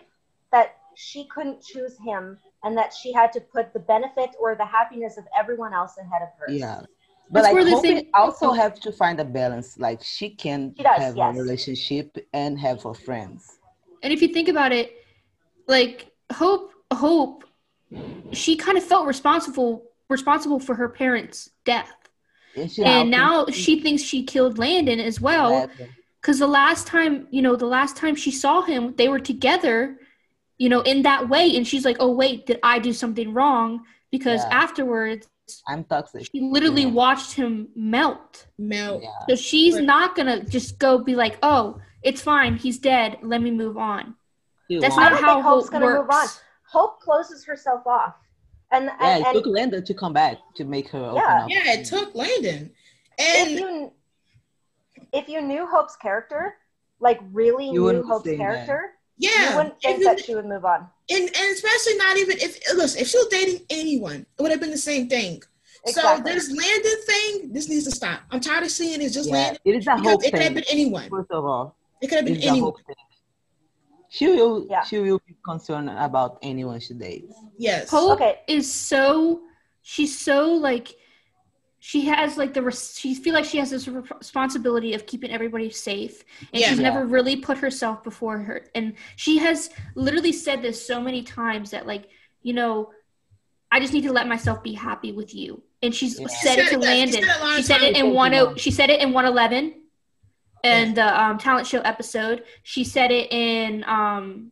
that 0.52 0.76
she 0.96 1.26
couldn't 1.26 1.62
choose 1.62 1.96
him 2.04 2.38
and 2.64 2.76
that 2.78 2.92
she 2.94 3.14
had 3.14 3.32
to 3.34 3.40
put 3.40 3.72
the 3.74 3.80
benefit 3.80 4.32
or 4.40 4.56
the 4.56 4.66
happiness 4.66 5.18
of 5.18 5.26
everyone 5.38 5.74
else 5.74 5.98
ahead 5.98 6.24
of 6.24 6.30
hers. 6.40 6.60
Yeah. 6.60 6.82
But 7.30 7.44
like 7.44 7.68
Hope 7.68 8.06
also 8.14 8.52
have 8.54 8.80
to 8.82 8.92
find 8.92 9.20
a 9.20 9.26
balance. 9.26 9.78
Like 9.78 10.02
she 10.02 10.30
can 10.30 10.74
She 10.78 10.84
does, 10.84 10.98
have 10.98 11.18
yes. 11.18 11.36
a 11.36 11.40
relationship 11.42 12.18
and 12.34 12.60
have 12.60 12.84
her 12.84 12.94
friends. 12.94 13.60
And 14.04 14.14
if 14.14 14.22
you 14.22 14.30
think 14.30 14.48
about 14.48 14.72
it, 14.72 14.94
like 15.68 16.12
Hope, 16.32 16.72
Hope, 16.94 17.44
she 18.32 18.56
kind 18.56 18.78
of 18.78 18.84
felt 18.84 19.06
responsible 19.08 19.84
responsible 20.10 20.60
for 20.60 20.74
her 20.76 20.88
parents' 20.88 21.50
death, 21.66 21.92
And, 22.56 22.80
and 22.80 23.12
now 23.12 23.46
she 23.48 23.82
thinks 23.82 24.02
she 24.02 24.24
killed 24.24 24.58
Landon 24.58 25.00
as 25.02 25.20
well. 25.20 25.70
Because 26.22 26.40
the 26.40 26.48
last 26.48 26.88
time 26.88 27.28
you 27.30 27.42
know 27.42 27.56
the 27.56 27.66
last 27.66 27.98
time 27.98 28.16
she 28.16 28.32
saw 28.32 28.62
him 28.62 28.96
they 28.96 29.08
were 29.10 29.20
together 29.20 30.00
you 30.58 30.70
know 30.70 30.82
in 30.82 31.04
that 31.04 31.30
way 31.30 31.56
and 31.56 31.68
she's 31.68 31.86
like 31.86 31.98
oh 32.00 32.12
wait 32.12 32.46
did 32.48 32.60
i 32.64 32.80
do 32.80 32.92
something 32.92 33.34
wrong 33.34 33.84
because 34.12 34.42
Yeah. 34.44 34.64
afterwards 34.64 35.28
I'm 35.68 35.84
toxic. 35.84 36.28
she 36.32 36.42
literally 36.42 36.84
Yeah. 36.84 36.90
watched 36.90 37.34
him 37.34 37.70
melt 37.76 38.48
melt. 38.58 39.04
Yeah. 39.04 39.10
so 39.30 39.36
she's 39.36 39.76
Right. 39.76 39.84
not 39.84 40.16
gonna 40.16 40.44
just 40.44 40.80
go 40.80 40.98
be 40.98 41.16
like 41.16 41.38
oh 41.44 41.80
it's 42.04 42.22
fine 42.22 42.56
he's 42.58 42.78
dead 42.80 43.18
let 43.22 43.42
me 43.42 43.52
move 43.52 43.78
on 43.78 44.16
She 44.70 44.80
That's 44.80 44.98
I 44.98 45.04
not 45.04 45.10
don't 45.12 45.24
how 45.24 45.42
Hope's 45.42 45.66
Hope 45.68 45.72
gonna 45.74 45.94
move 46.00 46.10
on. 46.10 46.28
Hope 46.70 47.00
closes 47.00 47.46
herself 47.46 47.88
off, 47.88 48.16
and 48.72 48.86
Yeah, 49.00 49.18
and, 49.18 49.26
it 49.28 49.34
took 49.34 49.46
Landon 49.48 49.86
to 49.86 49.94
come 49.94 50.12
back 50.12 50.36
to 50.58 50.66
make 50.66 50.90
her 50.90 51.00
open 51.00 51.16
Yeah. 51.16 51.44
up. 51.44 51.50
Yeah, 51.50 51.72
it 51.76 51.86
took 51.86 52.14
Landon. 52.14 52.72
if 53.18 53.48
And 53.48 53.52
you 53.60 53.92
if 55.14 55.30
you 55.30 55.42
knew 55.42 55.66
Hope's 55.66 55.96
character, 55.96 56.58
like 57.00 57.20
really 57.32 57.70
You 57.70 57.90
knew 57.94 58.04
Hope's 58.04 58.26
say 58.26 58.32
that. 58.36 58.44
character, 58.44 58.80
yeah, 59.18 59.52
you 59.52 59.56
wouldn't 59.56 59.76
if 59.76 59.82
think 59.82 60.00
you- 60.00 60.04
that 60.06 60.20
she 60.20 60.36
would 60.36 60.46
move 60.46 60.66
on. 60.66 60.90
And, 61.10 61.24
and 61.24 61.54
especially 61.54 61.96
not 61.98 62.18
even 62.18 62.38
if 62.40 62.60
listen, 62.76 63.02
if 63.02 63.08
she 63.08 63.18
was 63.18 63.28
dating 63.28 63.66
anyone, 63.70 64.26
it 64.38 64.42
would 64.42 64.52
have 64.52 64.60
been 64.60 64.72
the 64.72 64.78
same 64.78 65.08
thing. 65.08 65.42
So 65.86 66.20
this 66.26 66.50
Landon 66.50 67.02
thing, 67.06 67.54
this 67.54 67.70
needs 67.70 67.86
to 67.86 67.92
stop. 67.92 68.22
I'm 68.32 68.42
tired 68.42 68.64
of 68.64 68.72
seeing 68.72 69.02
it's 69.02 69.14
just 69.14 69.30
Yeah, 69.30 69.36
Landon. 69.36 69.58
it 69.64 69.76
is 69.76 69.88
a 69.88 69.96
Because 69.96 70.06
hope 70.06 70.24
it 70.26 70.34
could 70.34 70.42
have 70.42 70.54
been 70.54 70.66
anyone. 70.70 71.10
First 71.10 71.32
of 71.32 71.46
all, 71.46 71.78
It 72.02 72.08
could 72.08 72.18
have 72.18 72.26
been 72.26 72.42
anyone. 72.42 72.74
She 74.10 74.28
will. 74.28 74.66
Yeah. 74.70 74.84
She 74.84 75.00
will 75.00 75.22
be 75.28 75.36
concerned 75.46 75.90
about 75.90 76.40
anyone 76.42 76.80
she 76.80 76.94
dates. 76.94 77.34
Yes. 77.58 77.90
Hope 77.90 78.14
Okay. 78.14 78.40
is 78.48 78.72
so 78.72 79.42
she's 79.82 80.18
so 80.20 80.52
like 80.54 80.96
she 81.90 82.02
has 82.06 82.38
like 82.38 82.54
the 82.54 82.62
res- 82.62 82.98
she 83.00 83.16
feel 83.16 83.34
like 83.34 83.46
she 83.46 83.58
has 83.60 83.70
this 83.70 83.88
re- 83.88 84.02
responsibility 84.18 84.94
of 84.94 85.06
keeping 85.06 85.32
everybody 85.32 85.70
safe 85.70 86.26
and 86.52 86.60
Yeah. 86.62 86.68
she's 86.68 86.80
Yeah. 86.80 86.90
never 86.90 87.06
really 87.06 87.38
put 87.38 87.58
herself 87.60 88.04
before 88.04 88.38
her 88.40 88.58
and 88.76 88.86
she 89.16 89.38
has 89.38 89.70
literally 89.96 90.34
said 90.34 90.62
this 90.62 90.78
so 90.86 91.00
many 91.00 91.22
times 91.24 91.72
that 91.72 91.88
like 91.88 92.10
you 92.42 92.54
know 92.54 92.92
i 93.72 93.80
just 93.80 93.94
need 93.94 94.04
to 94.04 94.12
let 94.12 94.28
myself 94.28 94.62
be 94.64 94.74
happy 94.74 95.12
with 95.14 95.34
you 95.34 95.64
and 95.82 95.96
she's 95.96 96.20
Yeah. 96.20 96.28
said 96.28 96.56
She 96.56 96.62
it 96.62 96.70
to 96.72 96.76
it 96.76 96.82
that- 96.82 96.84
she 96.84 96.88
landon 96.88 97.14
said 97.14 97.24
it 97.24 97.38
a 97.40 97.44
lot 97.46 97.56
she 97.58 97.64
said 97.64 97.82
it 97.84 97.96
in 97.96 98.14
one 98.14 98.34
Yeah. 98.34 98.54
she 98.58 98.72
said 98.72 98.90
it 98.90 99.00
in 99.00 99.14
111 99.14 99.74
and 100.66 100.94
the 100.98 101.22
um, 101.24 101.38
talent 101.38 101.68
show 101.68 101.80
episode 101.94 102.44
she 102.64 102.84
said 102.84 103.12
it 103.12 103.32
in 103.32 103.86
um 103.88 104.52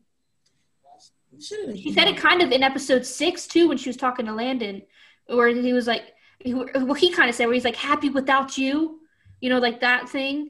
she 1.39 1.91
said 1.93 2.07
it 2.07 2.15
kind 2.15 2.41
of 2.41 2.51
in 2.53 2.63
episode 2.63 3.05
six 3.05 3.45
too 3.45 3.67
when 3.67 3.77
she 3.77 3.89
was 3.89 3.97
talking 3.97 4.25
to 4.25 4.31
Landon, 4.31 4.83
where 5.27 5.49
he 5.49 5.73
was 5.73 5.85
like, 5.85 6.03
he- 6.05 6.13
well, 6.53 6.93
he 6.93 7.11
kind 7.11 7.29
of 7.29 7.35
said 7.35 7.45
where 7.45 7.53
he's 7.53 7.65
like 7.65 7.75
happy 7.75 8.09
without 8.09 8.57
you, 8.57 8.99
you 9.41 9.49
know, 9.49 9.59
like 9.59 9.81
that 9.81 10.09
thing. 10.09 10.49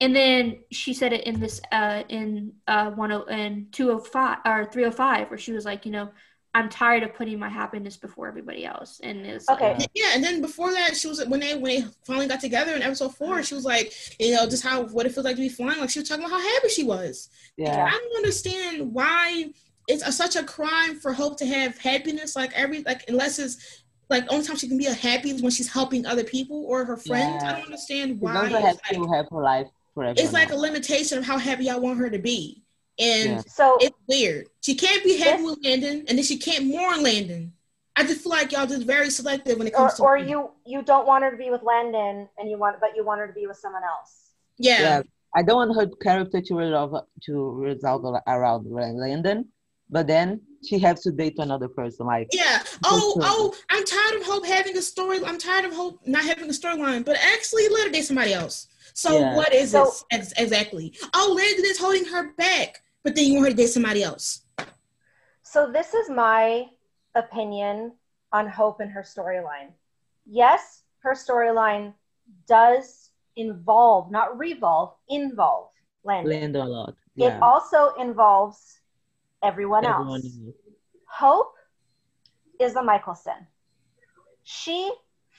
And 0.00 0.14
then 0.14 0.58
she 0.70 0.92
said 0.92 1.12
it 1.12 1.26
in 1.26 1.40
this 1.40 1.60
uh 1.72 2.02
in 2.08 2.52
uh 2.66 2.90
one 2.90 3.12
oh 3.12 3.24
and 3.24 3.72
two 3.72 3.90
oh 3.90 3.98
five 3.98 4.38
or 4.44 4.66
three 4.66 4.84
oh 4.84 4.90
five 4.90 5.30
where 5.30 5.38
she 5.38 5.52
was 5.52 5.64
like, 5.64 5.86
you 5.86 5.92
know, 5.92 6.10
I'm 6.54 6.68
tired 6.70 7.02
of 7.02 7.14
putting 7.14 7.38
my 7.38 7.50
happiness 7.50 7.98
before 7.98 8.26
everybody 8.28 8.64
else. 8.64 9.00
And 9.02 9.26
it's 9.26 9.46
like, 9.48 9.60
Okay. 9.60 9.86
Yeah, 9.94 10.12
and 10.14 10.24
then 10.24 10.40
before 10.40 10.72
that, 10.72 10.96
she 10.96 11.06
was 11.08 11.24
when 11.26 11.40
they 11.40 11.54
when 11.54 11.80
they 11.82 11.86
finally 12.06 12.26
got 12.26 12.40
together 12.40 12.74
in 12.74 12.82
episode 12.82 13.14
four. 13.14 13.42
She 13.42 13.54
was 13.54 13.64
like, 13.64 13.92
you 14.18 14.34
know, 14.34 14.46
just 14.48 14.62
how 14.62 14.84
what 14.84 15.06
it 15.06 15.12
feels 15.12 15.24
like 15.24 15.36
to 15.36 15.42
be 15.42 15.48
flying. 15.48 15.80
Like 15.80 15.90
she 15.90 16.00
was 16.00 16.08
talking 16.08 16.24
about 16.24 16.40
how 16.40 16.54
happy 16.54 16.68
she 16.68 16.84
was. 16.84 17.28
Yeah. 17.56 17.84
I 17.86 17.90
don't 17.90 18.16
understand 18.16 18.92
why 18.92 19.50
it's 19.88 20.06
a, 20.06 20.10
such 20.10 20.34
a 20.36 20.42
crime 20.42 20.98
for 20.98 21.12
Hope 21.12 21.38
to 21.38 21.46
have 21.46 21.78
happiness. 21.78 22.36
Like 22.36 22.52
every 22.54 22.82
like 22.82 23.04
unless 23.08 23.38
it's 23.38 23.82
like 24.08 24.24
only 24.30 24.44
time 24.44 24.56
she 24.56 24.68
can 24.68 24.78
be 24.78 24.86
a 24.86 24.94
happy 24.94 25.30
is 25.30 25.42
when 25.42 25.50
she's 25.50 25.72
helping 25.72 26.06
other 26.06 26.24
people 26.24 26.64
or 26.68 26.84
her 26.84 26.96
friends. 26.96 27.42
I 27.42 27.52
don't 27.52 27.64
understand 27.64 28.20
why. 28.20 28.34
doesn't 28.34 28.54
It's 28.54 28.66
have 28.66 28.80
like, 28.90 29.08
to 29.08 29.14
have 29.14 29.26
her 29.30 29.42
life 29.42 29.66
forever. 29.94 30.14
it's 30.18 30.32
like 30.32 30.52
a 30.52 30.56
limitation 30.56 31.18
of 31.18 31.24
how 31.24 31.38
happy 31.38 31.68
I 31.70 31.76
want 31.76 31.98
her 31.98 32.10
to 32.10 32.18
be, 32.18 32.62
and 32.98 33.30
Yeah. 33.30 33.40
So 33.48 33.76
it's 33.80 33.96
weird. 34.08 34.46
She 34.60 34.74
can't 34.74 35.02
be 35.04 35.16
happy 35.18 35.42
with 35.42 35.58
Landon, 35.64 36.04
and 36.08 36.18
then 36.18 36.24
she 36.24 36.38
can't 36.38 36.66
mourn 36.66 37.02
Landon. 37.02 37.52
I 37.98 38.04
just 38.04 38.20
feel 38.20 38.30
like 38.30 38.52
y'all 38.52 38.66
just 38.66 38.86
very 38.86 39.08
selective 39.10 39.58
when 39.58 39.68
it 39.68 39.72
or, 39.74 39.88
comes 39.88 39.94
to 39.94 40.02
or 40.02 40.18
you 40.18 40.50
you 40.66 40.82
don't 40.82 41.06
want 41.06 41.24
her 41.24 41.30
to 41.30 41.36
be 41.36 41.50
with 41.50 41.62
Landon 41.62 42.28
and 42.38 42.50
you 42.50 42.58
want 42.58 42.78
but 42.80 42.90
you 42.94 43.04
want 43.04 43.20
her 43.20 43.26
to 43.26 43.32
be 43.32 43.46
with 43.46 43.56
someone 43.56 43.82
else. 43.82 44.32
yeah. 44.58 44.80
Yeah. 44.80 45.02
I 45.34 45.42
don't 45.42 45.68
want 45.68 45.76
her 45.76 45.94
character 46.02 46.40
to 46.40 46.54
resolve 46.54 46.94
to 47.24 47.50
resolve 47.52 48.04
around 48.26 48.66
Landon, 48.70 49.48
but 49.90 50.06
then 50.06 50.40
she 50.66 50.78
has 50.80 51.02
to 51.02 51.12
date 51.12 51.34
another 51.38 51.68
person. 51.68 52.06
Like 52.06 52.28
Yeah. 52.32 52.62
Oh, 52.84 53.12
sure. 53.14 53.22
oh, 53.24 53.54
I'm 53.70 53.84
tired 53.84 54.20
of 54.20 54.26
Hope 54.26 54.44
having 54.46 54.76
a 54.76 54.82
story. 54.82 55.18
I'm 55.24 55.38
tired 55.38 55.64
of 55.64 55.72
Hope 55.74 56.00
not 56.06 56.24
having 56.24 56.44
a 56.44 56.52
storyline, 56.52 57.04
but 57.04 57.16
actually 57.16 57.68
let 57.68 57.86
her 57.86 57.92
date 57.92 58.02
somebody 58.04 58.32
else. 58.34 58.68
So 58.94 59.18
Yeah. 59.18 59.36
what 59.36 59.52
is 59.54 59.70
So- 59.72 59.84
this 59.84 60.04
ex- 60.10 60.32
exactly? 60.36 60.96
Oh, 61.14 61.34
Landon 61.36 61.64
is 61.64 61.78
holding 61.78 62.04
her 62.06 62.32
back, 62.34 62.82
but 63.02 63.14
then 63.14 63.26
you 63.26 63.34
want 63.34 63.46
her 63.46 63.50
to 63.50 63.56
date 63.56 63.68
somebody 63.68 64.02
else. 64.02 64.40
So 65.42 65.70
this 65.70 65.94
is 65.94 66.10
my 66.10 66.68
opinion 67.14 67.92
on 68.32 68.48
Hope 68.48 68.80
and 68.80 68.90
her 68.90 69.02
storyline. 69.02 69.72
Yes, 70.26 70.82
her 71.00 71.12
storyline 71.12 71.94
does 72.46 73.10
involve, 73.36 74.10
not 74.10 74.36
revolve, 74.38 74.94
involve 75.08 75.70
Landon. 76.04 76.30
Landon 76.40 76.62
a 76.62 76.68
lot. 76.68 76.94
It 77.16 77.32
also 77.40 77.94
involves 77.94 78.75
everyone, 79.46 79.84
Everyone 79.84 80.22
else. 80.22 80.38
Hope 81.06 81.54
is 82.60 82.76
a 82.76 82.80
Mikaelson. 82.80 83.46
She 84.42 84.90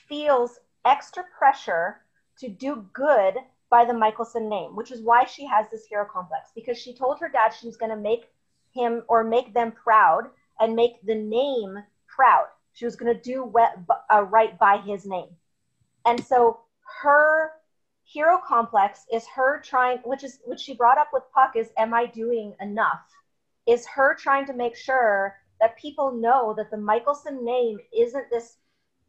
feels 0.08 0.58
extra 0.84 1.24
pressure 1.36 1.98
to 2.38 2.48
do 2.48 2.86
good 2.92 3.34
by 3.70 3.84
the 3.84 3.92
Mikaelson 3.92 4.48
name, 4.48 4.74
which 4.74 4.90
is 4.90 5.02
why 5.02 5.24
she 5.24 5.46
has 5.46 5.66
this 5.70 5.84
hero 5.86 6.06
complex 6.10 6.50
because 6.54 6.78
she 6.78 6.94
told 6.94 7.18
her 7.20 7.28
dad 7.28 7.50
she 7.50 7.66
was 7.66 7.76
going 7.76 7.90
to 7.90 7.96
make 7.96 8.30
him 8.72 9.02
or 9.08 9.24
make 9.24 9.52
them 9.52 9.72
proud 9.72 10.30
and 10.60 10.74
make 10.74 11.04
the 11.04 11.14
name 11.14 11.78
proud. 12.06 12.46
She 12.72 12.84
was 12.84 12.96
going 12.96 13.14
to 13.14 13.20
do 13.20 13.44
what, 13.44 13.78
uh, 14.12 14.22
right 14.22 14.58
by 14.58 14.78
his 14.78 15.04
name. 15.04 15.28
And 16.06 16.24
so 16.24 16.60
her 17.02 17.52
hero 18.04 18.38
complex 18.46 19.04
is 19.12 19.26
her 19.26 19.60
trying, 19.60 19.98
which 19.98 20.24
is 20.24 20.38
which 20.44 20.60
she 20.60 20.74
brought 20.74 20.98
up 20.98 21.08
with 21.12 21.24
Puck 21.34 21.52
is, 21.56 21.68
am 21.76 21.92
I 21.92 22.06
doing 22.06 22.54
enough? 22.60 23.02
Is 23.68 23.86
her 23.86 24.14
trying 24.14 24.46
to 24.46 24.54
make 24.54 24.74
sure 24.74 25.36
that 25.60 25.76
people 25.76 26.12
know 26.12 26.54
that 26.56 26.70
the 26.70 26.76
Mikaelson 26.76 27.42
name 27.42 27.78
isn't 27.96 28.30
this 28.30 28.56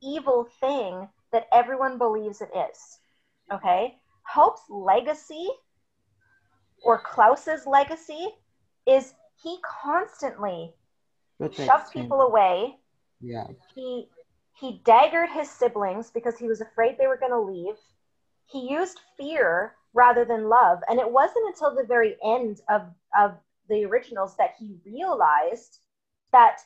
evil 0.02 0.48
thing 0.60 1.08
that 1.32 1.48
everyone 1.54 1.98
believes 1.98 2.42
it 2.42 2.50
is. 2.72 3.00
Okay? 3.52 3.96
Hope's 4.24 4.62
legacy 4.70 5.48
or 6.84 7.02
Klaus's 7.02 7.66
legacy 7.66 8.30
is 8.88 9.14
he 9.42 9.58
constantly 9.64 10.74
Protects 11.38 11.66
shoved 11.66 11.94
people 11.94 12.22
away. 12.22 12.78
Yeah. 13.22 13.48
He 13.76 14.10
he 14.60 14.82
daggered 14.84 15.30
his 15.30 15.50
siblings 15.50 16.12
because 16.12 16.38
he 16.38 16.48
was 16.48 16.60
afraid 16.60 16.98
they 16.98 17.08
were 17.08 17.18
going 17.18 17.32
to 17.32 17.40
leave. 17.40 17.76
He 18.46 18.70
used 18.70 19.00
fear 19.18 19.76
rather 19.94 20.26
than 20.26 20.50
love, 20.50 20.80
and 20.90 21.00
it 21.00 21.10
wasn't 21.10 21.48
until 21.48 21.74
the 21.74 21.86
very 21.86 22.18
end 22.24 22.62
of 22.70 22.82
of 23.18 23.36
the 23.70 23.86
originals 23.86 24.36
that 24.38 24.56
he 24.58 24.78
realized 24.86 25.80
that 26.32 26.60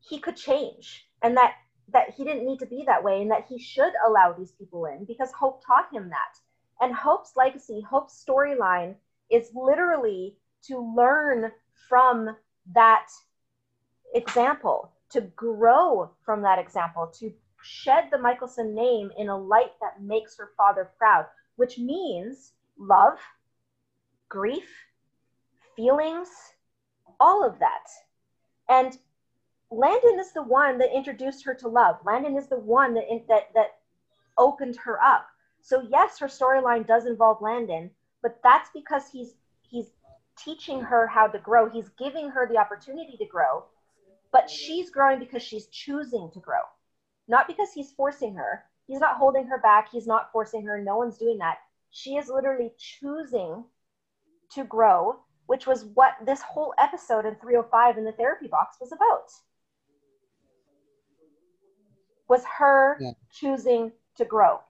he 0.00 0.18
could 0.18 0.36
change 0.36 1.06
and 1.22 1.36
that 1.36 1.54
that 1.90 2.10
he 2.10 2.24
didn't 2.24 2.44
need 2.44 2.58
to 2.58 2.66
be 2.66 2.84
that 2.86 3.02
way 3.02 3.22
and 3.22 3.30
that 3.30 3.46
he 3.48 3.58
should 3.58 3.92
allow 4.06 4.32
these 4.32 4.52
people 4.52 4.84
in 4.84 5.04
because 5.06 5.32
Hope 5.32 5.62
taught 5.64 5.88
him 5.92 6.10
that. 6.10 6.38
And 6.80 6.94
Hope's 6.94 7.32
legacy, 7.34 7.80
Hope's 7.80 8.22
storyline 8.28 8.94
is 9.30 9.50
literally 9.54 10.36
to 10.64 10.94
learn 10.94 11.50
from 11.88 12.36
that 12.74 13.06
example, 14.14 14.92
to 15.10 15.22
grow 15.22 16.10
from 16.24 16.42
that 16.42 16.58
example, 16.58 17.10
to 17.18 17.32
shed 17.62 18.08
the 18.10 18.18
Mikaelson 18.18 18.74
name 18.74 19.10
in 19.16 19.28
a 19.28 19.36
light 19.36 19.72
that 19.80 20.02
makes 20.02 20.36
her 20.36 20.50
father 20.56 20.90
proud, 20.98 21.26
which 21.56 21.78
means 21.78 22.52
love, 22.78 23.18
grief, 24.28 24.68
feelings, 25.78 26.28
all 27.20 27.46
of 27.46 27.58
that. 27.60 27.86
And 28.68 28.98
Landon 29.70 30.18
is 30.18 30.32
the 30.32 30.42
one 30.42 30.78
that 30.78 30.94
introduced 30.94 31.44
her 31.44 31.54
to 31.54 31.68
love. 31.68 31.96
Landon 32.04 32.36
is 32.36 32.48
the 32.48 32.58
one 32.58 32.94
that 32.94 33.04
that 33.28 33.54
that 33.54 33.78
opened 34.36 34.76
her 34.76 35.00
up. 35.02 35.26
So 35.60 35.86
yes, 35.88 36.18
her 36.18 36.26
storyline 36.26 36.86
does 36.86 37.06
involve 37.06 37.40
Landon, 37.40 37.90
but 38.22 38.40
that's 38.42 38.70
because 38.74 39.04
he's 39.12 39.34
he's 39.62 39.90
teaching 40.36 40.80
her 40.80 41.06
how 41.06 41.28
to 41.28 41.38
grow. 41.38 41.68
He's 41.68 41.90
giving 41.98 42.28
her 42.30 42.48
the 42.48 42.58
opportunity 42.58 43.16
to 43.16 43.26
grow, 43.26 43.64
but 44.32 44.50
she's 44.50 44.90
growing 44.90 45.18
because 45.20 45.42
she's 45.42 45.66
choosing 45.66 46.30
to 46.32 46.40
grow, 46.40 46.62
not 47.28 47.46
because 47.46 47.72
he's 47.72 47.92
forcing 47.92 48.34
her. 48.34 48.64
He's 48.86 49.00
not 49.00 49.16
holding 49.16 49.46
her 49.46 49.58
back. 49.58 49.90
He's 49.92 50.06
not 50.06 50.32
forcing 50.32 50.64
her. 50.64 50.82
No 50.82 50.96
one's 50.96 51.18
doing 51.18 51.38
that. 51.38 51.58
She 51.90 52.16
is 52.16 52.28
literally 52.28 52.72
choosing 52.78 53.64
to 54.54 54.64
grow, 54.64 55.20
which 55.48 55.66
was 55.66 55.84
what 55.94 56.14
this 56.24 56.42
whole 56.42 56.74
episode 56.78 57.26
in 57.26 57.36
305 57.36 57.98
in 57.98 58.04
the 58.04 58.12
therapy 58.12 58.48
box 58.48 58.78
was 58.80 58.92
about. 58.92 59.30
Was 62.28 62.44
her 62.58 62.98
Yeah. 63.00 63.12
choosing 63.32 63.92
to 64.16 64.24
grow. 64.24 64.60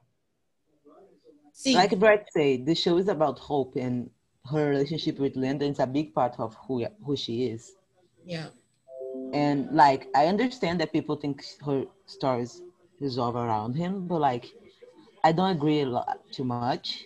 See, 1.52 1.74
Like 1.74 1.98
Brett 1.98 2.26
said, 2.32 2.66
the 2.66 2.74
show 2.74 2.96
is 2.98 3.08
about 3.08 3.38
hope, 3.40 3.76
and 3.76 4.10
her 4.50 4.68
relationship 4.70 5.18
with 5.18 5.36
Landon 5.36 5.72
is 5.72 5.80
a 5.80 5.86
big 5.86 6.14
part 6.14 6.38
of 6.38 6.54
who 6.66 6.86
who 7.04 7.16
she 7.16 7.46
is. 7.48 7.76
yeah. 8.24 8.48
And 9.34 9.70
like, 9.72 10.08
I 10.14 10.26
understand 10.28 10.80
that 10.80 10.92
people 10.92 11.16
think 11.16 11.42
her 11.64 11.84
stories 12.06 12.62
resolve 13.00 13.36
around 13.36 13.74
him, 13.76 14.06
but 14.06 14.20
like, 14.20 14.46
I 15.24 15.32
don't 15.32 15.50
agree 15.56 15.80
a 15.82 15.86
lot 15.86 16.18
too 16.32 16.44
much. 16.44 16.96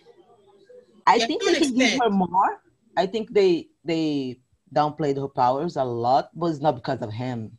I 1.06 1.18
Yeah, 1.18 1.26
think 1.26 1.42
to 1.42 1.46
they 1.46 1.54
an 1.54 1.54
can 1.54 1.74
give 1.74 1.92
her 2.00 2.10
more. 2.10 2.60
I 2.96 3.06
think 3.06 3.32
they 3.32 3.68
they 3.84 4.38
downplayed 4.74 5.16
her 5.20 5.28
powers 5.28 5.76
a 5.76 5.84
lot, 5.84 6.30
but 6.34 6.46
it's 6.46 6.60
not 6.60 6.74
because 6.76 7.02
of 7.02 7.12
him. 7.12 7.58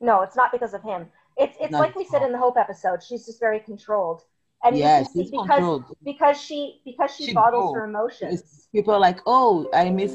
No, 0.00 0.22
it's 0.22 0.36
not 0.36 0.52
because 0.52 0.74
of 0.74 0.82
him. 0.82 1.06
It's 1.36 1.56
it's 1.60 1.72
Not 1.72 1.80
like 1.80 1.96
we 1.96 2.04
said 2.04 2.22
in 2.22 2.32
the 2.32 2.38
Hope 2.38 2.56
episode. 2.56 3.02
She's 3.02 3.26
just 3.26 3.40
very 3.40 3.60
controlled, 3.60 4.22
and 4.62 4.76
she's 4.76 5.30
because 5.30 5.46
controlled. 5.48 5.84
because 6.04 6.40
she 6.40 6.80
because 6.84 7.14
she, 7.14 7.26
She 7.26 7.34
bottles 7.34 7.72
grew. 7.72 7.80
her 7.80 7.86
emotions. 7.86 8.34
It's- 8.40 8.68
people 8.72 8.94
are 8.94 9.00
like, 9.00 9.20
oh, 9.26 9.68
I 9.72 9.90
miss 9.90 10.12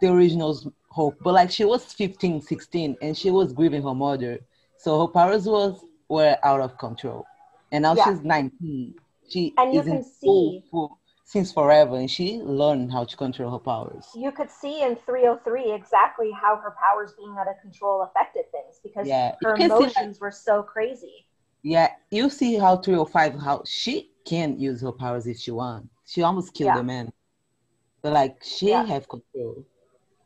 the 0.00 0.08
original's 0.12 0.68
Hope, 0.88 1.16
but 1.22 1.32
like 1.34 1.50
she 1.50 1.64
was 1.64 1.84
15, 1.92 2.40
16, 2.42 2.96
and 3.00 3.16
she 3.16 3.30
was 3.30 3.52
grieving 3.52 3.82
her 3.82 3.94
mother, 3.94 4.40
so 4.76 5.00
her 5.06 5.08
powers 5.12 5.46
was 5.46 5.84
were 6.08 6.36
out 6.42 6.60
of 6.60 6.76
control, 6.78 7.24
and 7.70 7.82
now 7.82 7.94
Yeah. 7.94 8.04
she's 8.06 8.20
19. 8.22 8.94
She 9.28 9.54
And 9.56 9.72
you 9.72 9.82
can 9.82 10.02
see- 10.04 10.62
for, 10.70 10.90
since 11.32 11.50
forever, 11.50 11.96
and 11.96 12.10
she 12.10 12.36
learned 12.42 12.92
how 12.92 13.04
to 13.04 13.16
control 13.16 13.50
her 13.52 13.58
powers. 13.58 14.06
You 14.14 14.32
could 14.32 14.50
see 14.50 14.82
in 14.82 14.96
303 14.96 15.72
exactly 15.72 16.30
how 16.30 16.56
her 16.56 16.74
powers 16.78 17.14
being 17.16 17.34
out 17.38 17.48
of 17.48 17.58
control 17.62 18.02
affected 18.02 18.44
things 18.52 18.80
because 18.82 19.08
Yeah, 19.08 19.34
her 19.42 19.54
can 19.56 19.70
see, 19.70 19.74
like- 19.74 19.96
emotions 19.96 20.20
were 20.20 20.30
so 20.30 20.62
crazy. 20.62 21.24
Yeah, 21.62 21.88
you 22.10 22.28
see 22.28 22.56
how 22.56 22.76
305 22.76 23.34
how 23.40 23.62
she 23.64 24.10
can 24.26 24.58
use 24.58 24.82
her 24.82 24.92
powers 24.92 25.26
if 25.26 25.38
she 25.38 25.52
wants. 25.52 25.88
She 26.04 26.20
almost 26.22 26.52
killed 26.52 26.74
Yeah. 26.74 26.80
a 26.80 26.84
man, 26.84 27.10
but 28.02 28.12
like 28.12 28.36
she 28.44 28.68
Yeah. 28.68 28.84
have 28.84 29.08
control. 29.08 29.64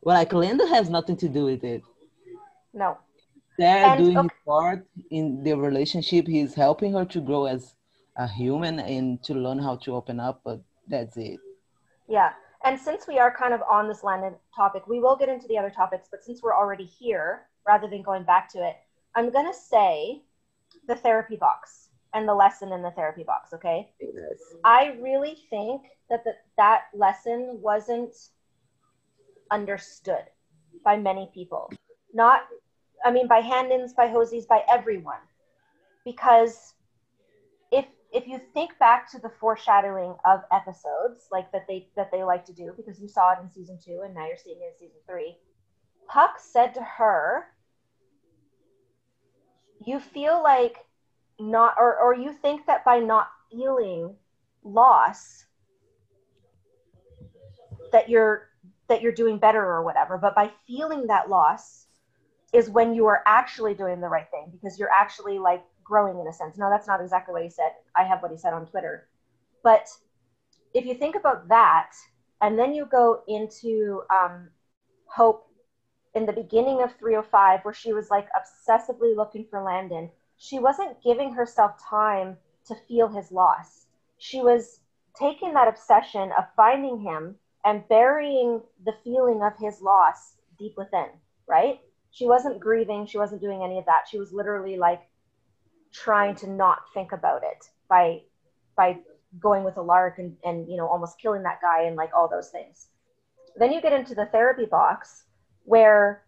Well, 0.01 0.15
like 0.17 0.33
Landon 0.33 0.67
has 0.67 0.89
nothing 0.89 1.15
to 1.23 1.29
do 1.29 1.45
with 1.45 1.63
it. 1.63 1.83
No, 2.73 2.97
they're 3.57 3.85
And, 3.91 3.97
doing 4.03 4.23
his 4.23 4.31
part 4.45 4.85
in 5.09 5.41
the 5.45 5.53
relationship. 5.53 6.27
He's 6.27 6.53
helping 6.53 6.91
her 6.93 7.05
to 7.05 7.21
grow 7.21 7.45
as 7.45 7.75
a 8.17 8.27
human 8.27 8.79
and 8.79 9.23
to 9.23 9.33
learn 9.33 9.59
how 9.59 9.75
to 9.77 9.95
open 9.95 10.19
up, 10.19 10.41
but 10.43 10.59
that's 10.87 11.17
it. 11.17 11.39
yeah. 12.07 12.31
And 12.63 12.79
since 12.79 13.07
we 13.07 13.19
are 13.19 13.33
kind 13.33 13.53
of 13.53 13.61
on 13.69 13.87
this 13.87 14.03
Landon 14.03 14.33
topic, 14.55 14.87
we 14.87 14.99
will 14.99 15.15
get 15.15 15.29
into 15.29 15.47
the 15.47 15.57
other 15.57 15.69
topics. 15.69 16.07
But 16.09 16.23
since 16.23 16.41
we're 16.41 16.55
already 16.55 16.85
here, 16.85 17.43
rather 17.67 17.87
than 17.87 18.01
going 18.01 18.23
back 18.23 18.51
to 18.53 18.67
it, 18.67 18.77
I'm 19.15 19.31
gonna 19.31 19.53
say 19.53 20.23
the 20.87 20.95
therapy 20.95 21.35
box 21.35 21.89
and 22.13 22.27
the 22.27 22.33
lesson 22.33 22.71
in 22.71 22.81
the 22.81 22.91
therapy 22.91 23.23
box. 23.23 23.53
Okay. 23.53 23.89
Yes. 24.01 24.39
I 24.63 24.95
really 24.99 25.37
think 25.49 25.83
that 26.09 26.23
the, 26.23 26.33
that 26.57 26.85
lesson 26.93 27.59
wasn't 27.61 28.15
understood 29.51 30.23
by 30.83 30.97
many 30.97 31.29
people. 31.33 31.71
Not, 32.13 32.47
I 33.05 33.11
mean, 33.11 33.27
by 33.27 33.41
Handons, 33.41 33.93
by 33.93 34.07
Hosies, 34.07 34.47
by 34.47 34.63
everyone. 34.69 35.19
Because 36.05 36.73
if 38.17 38.27
you 38.27 38.41
think 38.53 38.77
back 38.79 39.09
to 39.11 39.19
the 39.19 39.29
foreshadowing 39.29 40.15
of 40.25 40.41
episodes 40.51 41.27
like 41.31 41.51
that 41.51 41.67
they 41.67 41.87
that 41.95 42.11
they 42.11 42.23
like 42.23 42.43
to 42.45 42.53
do, 42.53 42.73
because 42.75 42.99
you 42.99 43.07
saw 43.07 43.33
it 43.33 43.39
in 43.43 43.49
season 43.49 43.77
two 43.83 44.01
and 44.03 44.15
now 44.15 44.25
you're 44.25 44.37
seeing 44.43 44.57
it 44.57 44.73
in 44.73 44.87
season 44.87 44.99
three, 45.07 45.37
Puck 46.07 46.39
said 46.39 46.73
to 46.73 46.81
her, 46.81 47.45
"You 49.85 49.99
feel 49.99 50.41
like 50.41 50.77
not, 51.39 51.75
or 51.77 51.95
or 51.99 52.15
you 52.15 52.33
think 52.33 52.65
that 52.65 52.83
by 52.83 52.99
not 52.99 53.27
feeling 53.51 54.15
loss 54.63 55.45
that 57.91 58.09
you're 58.09 58.49
that 58.87 59.01
you're 59.01 59.11
doing 59.13 59.37
better 59.37 59.63
or 59.63 59.83
whatever 59.83 60.17
but 60.17 60.35
by 60.35 60.51
feeling 60.65 61.07
that 61.07 61.29
loss 61.29 61.85
is 62.53 62.69
when 62.69 62.93
you 62.93 63.05
are 63.05 63.23
actually 63.25 63.73
doing 63.73 64.01
the 64.01 64.07
right 64.07 64.29
thing 64.31 64.49
because 64.51 64.77
you're 64.77 64.91
actually 64.91 65.39
like 65.39 65.63
growing 65.87 66.19
in 66.19 66.27
a 66.27 66.33
sense. 66.33 66.57
No, 66.57 66.69
that's 66.69 66.87
not 66.87 67.01
exactly 67.01 67.33
what 67.33 67.43
he 67.43 67.49
said. 67.49 67.71
I 67.95 68.03
have 68.03 68.21
what 68.21 68.31
he 68.31 68.37
said 68.37 68.53
on 68.53 68.65
Twitter. 68.65 69.07
But 69.63 69.87
if 70.73 70.85
you 70.85 70.93
think 70.93 71.15
about 71.15 71.47
that, 71.47 71.91
and 72.41 72.57
then 72.57 72.73
you 72.73 72.85
go 72.85 73.21
into 73.27 74.03
um, 74.11 74.49
Hope 75.05 75.49
in 76.13 76.25
the 76.25 76.33
beginning 76.33 76.81
of 76.81 76.95
305, 76.97 77.61
where 77.63 77.73
she 77.73 77.93
was 77.93 78.09
like 78.09 78.27
obsessively 78.33 79.15
looking 79.15 79.45
for 79.49 79.61
Landon, 79.61 80.09
she 80.37 80.59
wasn't 80.59 81.01
giving 81.03 81.33
herself 81.33 81.71
time 81.83 82.37
to 82.67 82.75
feel 82.87 83.07
his 83.07 83.31
loss. 83.31 83.85
She 84.17 84.41
was 84.41 84.81
taking 85.19 85.53
that 85.53 85.67
obsession 85.67 86.31
of 86.37 86.45
finding 86.55 86.99
him 86.99 87.35
and 87.65 87.87
burying 87.87 88.61
the 88.85 88.93
feeling 89.03 89.41
of 89.43 89.53
his 89.59 89.81
loss 89.81 90.35
deep 90.59 90.75
within, 90.77 91.07
right? 91.47 91.79
She 92.11 92.25
wasn't 92.25 92.59
grieving, 92.59 93.05
she 93.05 93.17
wasn't 93.17 93.41
doing 93.41 93.63
any 93.63 93.77
of 93.77 93.85
that. 93.85 94.07
She 94.09 94.19
was 94.19 94.31
literally 94.31 94.77
like 94.77 95.01
trying 96.03 96.35
to 96.35 96.49
not 96.49 96.79
think 96.93 97.11
about 97.11 97.43
it 97.43 97.69
by 97.89 98.21
by 98.75 98.97
going 99.39 99.63
with 99.63 99.77
Alaric 99.77 100.19
and, 100.19 100.35
and 100.43 100.69
you 100.69 100.77
know 100.77 100.87
almost 100.87 101.19
killing 101.19 101.43
that 101.43 101.61
guy 101.61 101.83
and 101.83 101.95
like 101.95 102.11
all 102.15 102.27
those 102.27 102.49
things. 102.49 102.87
Then 103.57 103.71
you 103.71 103.81
get 103.81 103.93
into 103.93 104.15
the 104.15 104.27
therapy 104.27 104.65
box 104.65 105.25
where 105.63 106.23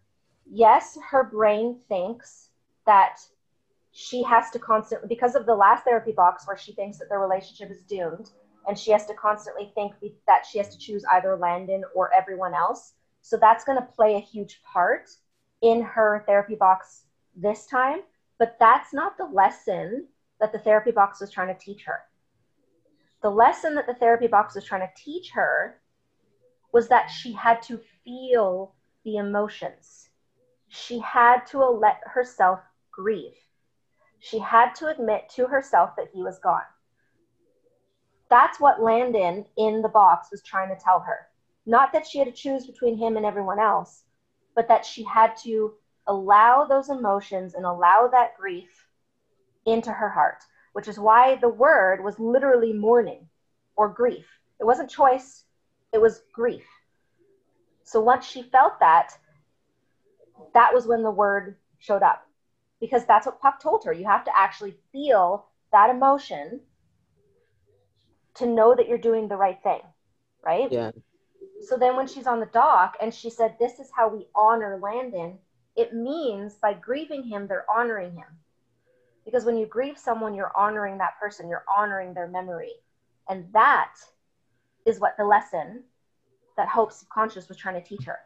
yes, 0.50 0.98
her 1.10 1.24
brain 1.24 1.78
thinks 1.88 2.50
that 2.86 3.18
she 3.92 4.22
has 4.22 4.50
to 4.50 4.58
constantly 4.58 5.08
because 5.08 5.34
of 5.34 5.46
the 5.46 5.54
last 5.54 5.84
therapy 5.84 6.12
box 6.12 6.46
where 6.46 6.56
she 6.56 6.72
thinks 6.72 6.98
that 6.98 7.08
the 7.08 7.18
relationship 7.18 7.70
is 7.70 7.82
doomed 7.82 8.30
and 8.66 8.78
she 8.78 8.90
has 8.90 9.06
to 9.06 9.14
constantly 9.14 9.72
think 9.74 9.94
that 10.26 10.44
she 10.46 10.58
has 10.58 10.68
to 10.68 10.78
choose 10.78 11.04
either 11.12 11.36
Landon 11.36 11.82
or 11.94 12.12
everyone 12.12 12.54
else. 12.54 12.94
So 13.22 13.36
that's 13.36 13.64
going 13.64 13.78
to 13.78 13.84
play 13.84 14.16
a 14.16 14.20
huge 14.20 14.60
part 14.62 15.10
in 15.62 15.82
her 15.82 16.22
therapy 16.26 16.54
box 16.54 17.04
this 17.36 17.66
time, 17.66 18.00
but 18.40 18.56
that's 18.58 18.94
not 18.94 19.18
the 19.18 19.26
lesson 19.26 20.08
that 20.40 20.50
the 20.50 20.58
therapy 20.58 20.90
box 20.90 21.20
was 21.20 21.30
trying 21.30 21.54
to 21.54 21.60
teach 21.62 21.84
her. 21.84 22.00
The 23.22 23.30
lesson 23.30 23.74
that 23.74 23.86
the 23.86 23.94
therapy 23.94 24.28
box 24.28 24.54
was 24.54 24.64
trying 24.64 24.80
to 24.80 24.92
teach 24.96 25.30
her 25.32 25.82
was 26.72 26.88
that 26.88 27.08
she 27.08 27.34
had 27.34 27.60
to 27.64 27.78
feel 28.02 28.74
the 29.04 29.18
emotions. 29.18 30.08
She 30.68 31.00
had 31.00 31.44
to 31.48 31.58
let 31.58 32.00
herself 32.06 32.60
grieve. 32.90 33.36
She 34.20 34.38
had 34.38 34.74
to 34.76 34.86
admit 34.86 35.28
to 35.36 35.46
herself 35.46 35.90
that 35.96 36.08
he 36.14 36.22
was 36.22 36.38
gone. 36.38 36.62
That's 38.30 38.58
what 38.58 38.82
Landon 38.82 39.44
in 39.58 39.82
the 39.82 39.88
box 39.88 40.28
was 40.30 40.42
trying 40.42 40.70
to 40.70 40.82
tell 40.82 41.00
her. 41.00 41.26
Not 41.66 41.92
that 41.92 42.06
she 42.06 42.18
had 42.18 42.28
to 42.28 42.32
choose 42.32 42.66
between 42.66 42.96
him 42.96 43.18
and 43.18 43.26
everyone 43.26 43.58
else, 43.58 44.04
but 44.54 44.66
that 44.68 44.86
she 44.86 45.04
had 45.04 45.36
to 45.42 45.74
allow 46.10 46.64
those 46.64 46.90
emotions 46.90 47.54
and 47.54 47.64
allow 47.64 48.08
that 48.10 48.36
grief 48.36 48.86
into 49.64 49.92
her 49.92 50.08
heart, 50.08 50.42
which 50.72 50.88
is 50.88 50.98
why 50.98 51.36
the 51.36 51.48
word 51.48 52.02
was 52.02 52.18
literally 52.18 52.72
mourning 52.72 53.28
or 53.76 53.88
grief. 53.88 54.26
It 54.58 54.64
wasn't 54.64 54.90
choice, 54.90 55.44
it 55.92 56.00
was 56.00 56.22
grief. 56.32 56.66
So 57.84 58.00
once 58.00 58.26
she 58.26 58.42
felt 58.42 58.80
that, 58.80 59.16
that 60.52 60.74
was 60.74 60.86
when 60.86 61.02
the 61.02 61.10
word 61.10 61.56
showed 61.78 62.02
up 62.02 62.26
because 62.80 63.06
that's 63.06 63.26
what 63.26 63.40
Puck 63.40 63.62
told 63.62 63.84
her. 63.84 63.92
You 63.92 64.06
have 64.06 64.24
to 64.24 64.32
actually 64.36 64.74
feel 64.92 65.46
that 65.72 65.90
emotion 65.90 66.60
to 68.34 68.46
know 68.46 68.74
that 68.74 68.88
you're 68.88 68.98
doing 68.98 69.28
the 69.28 69.36
right 69.36 69.62
thing, 69.62 69.80
right? 70.44 70.70
Yeah. 70.72 70.90
So 71.62 71.76
then 71.76 71.96
when 71.96 72.06
she's 72.08 72.26
on 72.26 72.40
the 72.40 72.46
dock 72.46 72.96
and 73.00 73.12
she 73.12 73.30
said, 73.30 73.56
This 73.58 73.78
is 73.78 73.90
how 73.94 74.08
we 74.08 74.26
honor 74.34 74.78
Landon, 74.82 75.38
it 75.76 75.94
means 75.94 76.54
by 76.54 76.74
grieving 76.74 77.22
him, 77.22 77.46
they're 77.46 77.66
honoring 77.74 78.12
him. 78.12 78.26
Because 79.24 79.44
when 79.44 79.56
you 79.56 79.66
grieve 79.66 79.98
someone, 79.98 80.34
you're 80.34 80.52
honoring 80.56 80.98
that 80.98 81.18
person, 81.20 81.48
you're 81.48 81.64
honoring 81.74 82.14
their 82.14 82.28
memory. 82.28 82.72
And 83.28 83.46
that 83.52 83.94
is 84.86 84.98
what 84.98 85.16
the 85.16 85.24
lesson 85.24 85.84
that 86.56 86.68
Hope's 86.68 86.96
Subconscious 86.96 87.48
was 87.48 87.56
trying 87.56 87.80
to 87.80 87.86
teach 87.86 88.04
her. 88.04 88.18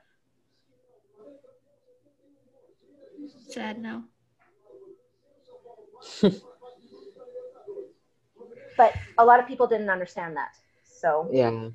Sad 3.48 3.78
now. 3.78 4.04
but 8.76 8.94
a 9.18 9.24
lot 9.24 9.40
of 9.40 9.46
people 9.46 9.66
didn't 9.66 9.90
understand 9.90 10.36
that. 10.36 10.56
So 10.84 11.28
yeah. 11.32 11.68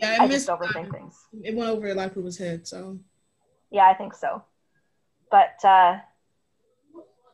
Yeah, 0.00 0.16
I, 0.20 0.24
I, 0.24 0.28
just 0.28 0.30
missed 0.30 0.48
overthink 0.48 0.86
um, 0.86 0.92
things. 0.92 1.26
It 1.42 1.54
went 1.54 1.70
over 1.70 1.88
a 1.88 1.94
lot 1.94 2.08
of 2.08 2.14
people's 2.14 2.36
head. 2.36 2.66
So 2.66 2.98
Yeah, 3.76 3.86
I 3.88 3.92
think 3.92 4.14
so. 4.14 4.42
But 5.30 5.62
uh, 5.62 5.98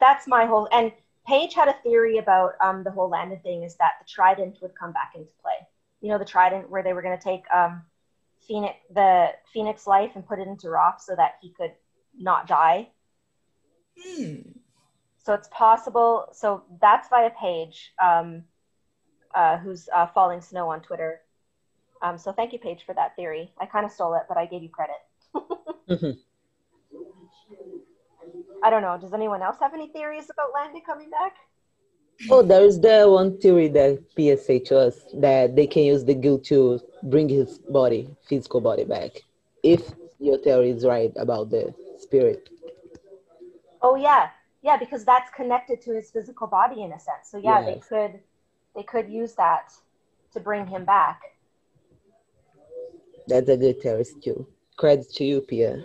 that's 0.01 0.26
my 0.26 0.45
whole. 0.45 0.68
And 0.72 0.90
Paige 1.24 1.55
had 1.55 1.68
a 1.68 1.76
theory 1.84 2.18
about 2.18 2.55
um, 2.61 2.82
the 2.82 2.90
whole 2.90 3.09
Landon 3.09 3.38
thing 3.45 3.62
is 3.62 3.76
that 3.76 3.93
the 4.01 4.09
trident 4.09 4.59
would 4.61 4.74
come 4.74 4.93
back 4.93 5.12
into 5.14 5.30
play. 5.40 5.55
You 6.01 6.09
know, 6.09 6.18
the 6.18 6.24
trident 6.24 6.68
where 6.68 6.82
they 6.82 6.95
were 6.95 7.03
going 7.03 7.16
to 7.16 7.22
take 7.22 7.45
um, 7.55 7.82
Phoenix, 8.49 8.74
the 8.93 9.28
Phoenix 9.53 9.86
life 9.86 10.11
and 10.16 10.26
put 10.26 10.40
it 10.40 10.49
into 10.49 10.68
Rock 10.68 11.01
so 11.01 11.14
that 11.14 11.34
he 11.40 11.51
could 11.51 11.74
not 12.18 12.49
die. 12.49 12.88
hmm. 13.97 14.40
So 15.24 15.34
it's 15.34 15.49
possible. 15.53 16.26
So 16.32 16.64
that's 16.80 17.09
via 17.09 17.30
Paige, 17.40 17.93
um, 18.03 18.43
uh, 19.32 19.59
who's 19.59 19.88
uh, 19.95 20.09
Falling 20.09 20.40
Snow 20.40 20.70
on 20.70 20.80
Twitter. 20.82 21.20
Um, 22.03 22.18
so 22.18 22.32
thank 22.32 22.53
you, 22.53 22.59
Paige, 22.59 22.82
for 22.84 22.97
that 22.97 23.14
theory. 23.14 23.53
I 23.61 23.66
kind 23.66 23.86
of 23.86 23.93
stole 23.93 24.14
it, 24.14 24.22
but 24.28 24.36
I 24.36 24.47
gave 24.47 24.64
you 24.64 24.70
credit. 24.70 24.97
Mhm. 25.88 26.18
I 28.62 28.70
don't 28.70 28.82
know. 28.82 28.96
Does 28.98 29.12
anyone 29.12 29.42
else 29.42 29.56
have 29.60 29.74
any 29.74 29.88
theories 29.88 30.30
about 30.30 30.52
Landon 30.54 30.82
coming 30.86 31.10
back? 31.10 31.34
Oh, 32.30 32.42
there 32.42 32.62
is 32.62 32.80
the 32.80 33.06
one 33.08 33.38
theory 33.38 33.68
that 33.68 33.98
to 34.66 34.78
us 34.78 35.04
that 35.14 35.56
they 35.56 35.66
can 35.66 35.82
use 35.82 36.04
the 36.04 36.14
guilt 36.14 36.44
to 36.44 36.80
bring 37.02 37.28
his 37.28 37.58
body, 37.58 38.08
physical 38.28 38.60
body 38.60 38.84
back. 38.84 39.22
If 39.62 39.92
your 40.20 40.38
theory 40.38 40.70
is 40.70 40.84
right 40.84 41.12
about 41.16 41.50
the 41.50 41.74
spirit. 41.98 42.48
Oh 43.80 43.96
yeah, 43.96 44.30
yeah, 44.62 44.76
because 44.76 45.04
that's 45.04 45.30
connected 45.34 45.80
to 45.82 45.94
his 45.94 46.10
physical 46.10 46.46
body 46.46 46.82
in 46.82 46.92
a 46.92 47.00
sense. 47.00 47.30
So 47.30 47.38
yeah, 47.38 47.62
they 47.62 47.80
could 47.80 48.20
they 48.76 48.84
could 48.84 49.10
use 49.10 49.34
that 49.34 49.72
to 50.32 50.40
bring 50.40 50.66
him 50.66 50.84
back. 50.84 51.20
That's 53.26 53.48
a 53.48 53.56
good 53.56 53.80
theory 53.82 54.04
too. 54.22 54.46
Credit 54.76 55.10
to 55.14 55.24
you, 55.24 55.40
Pia. 55.40 55.84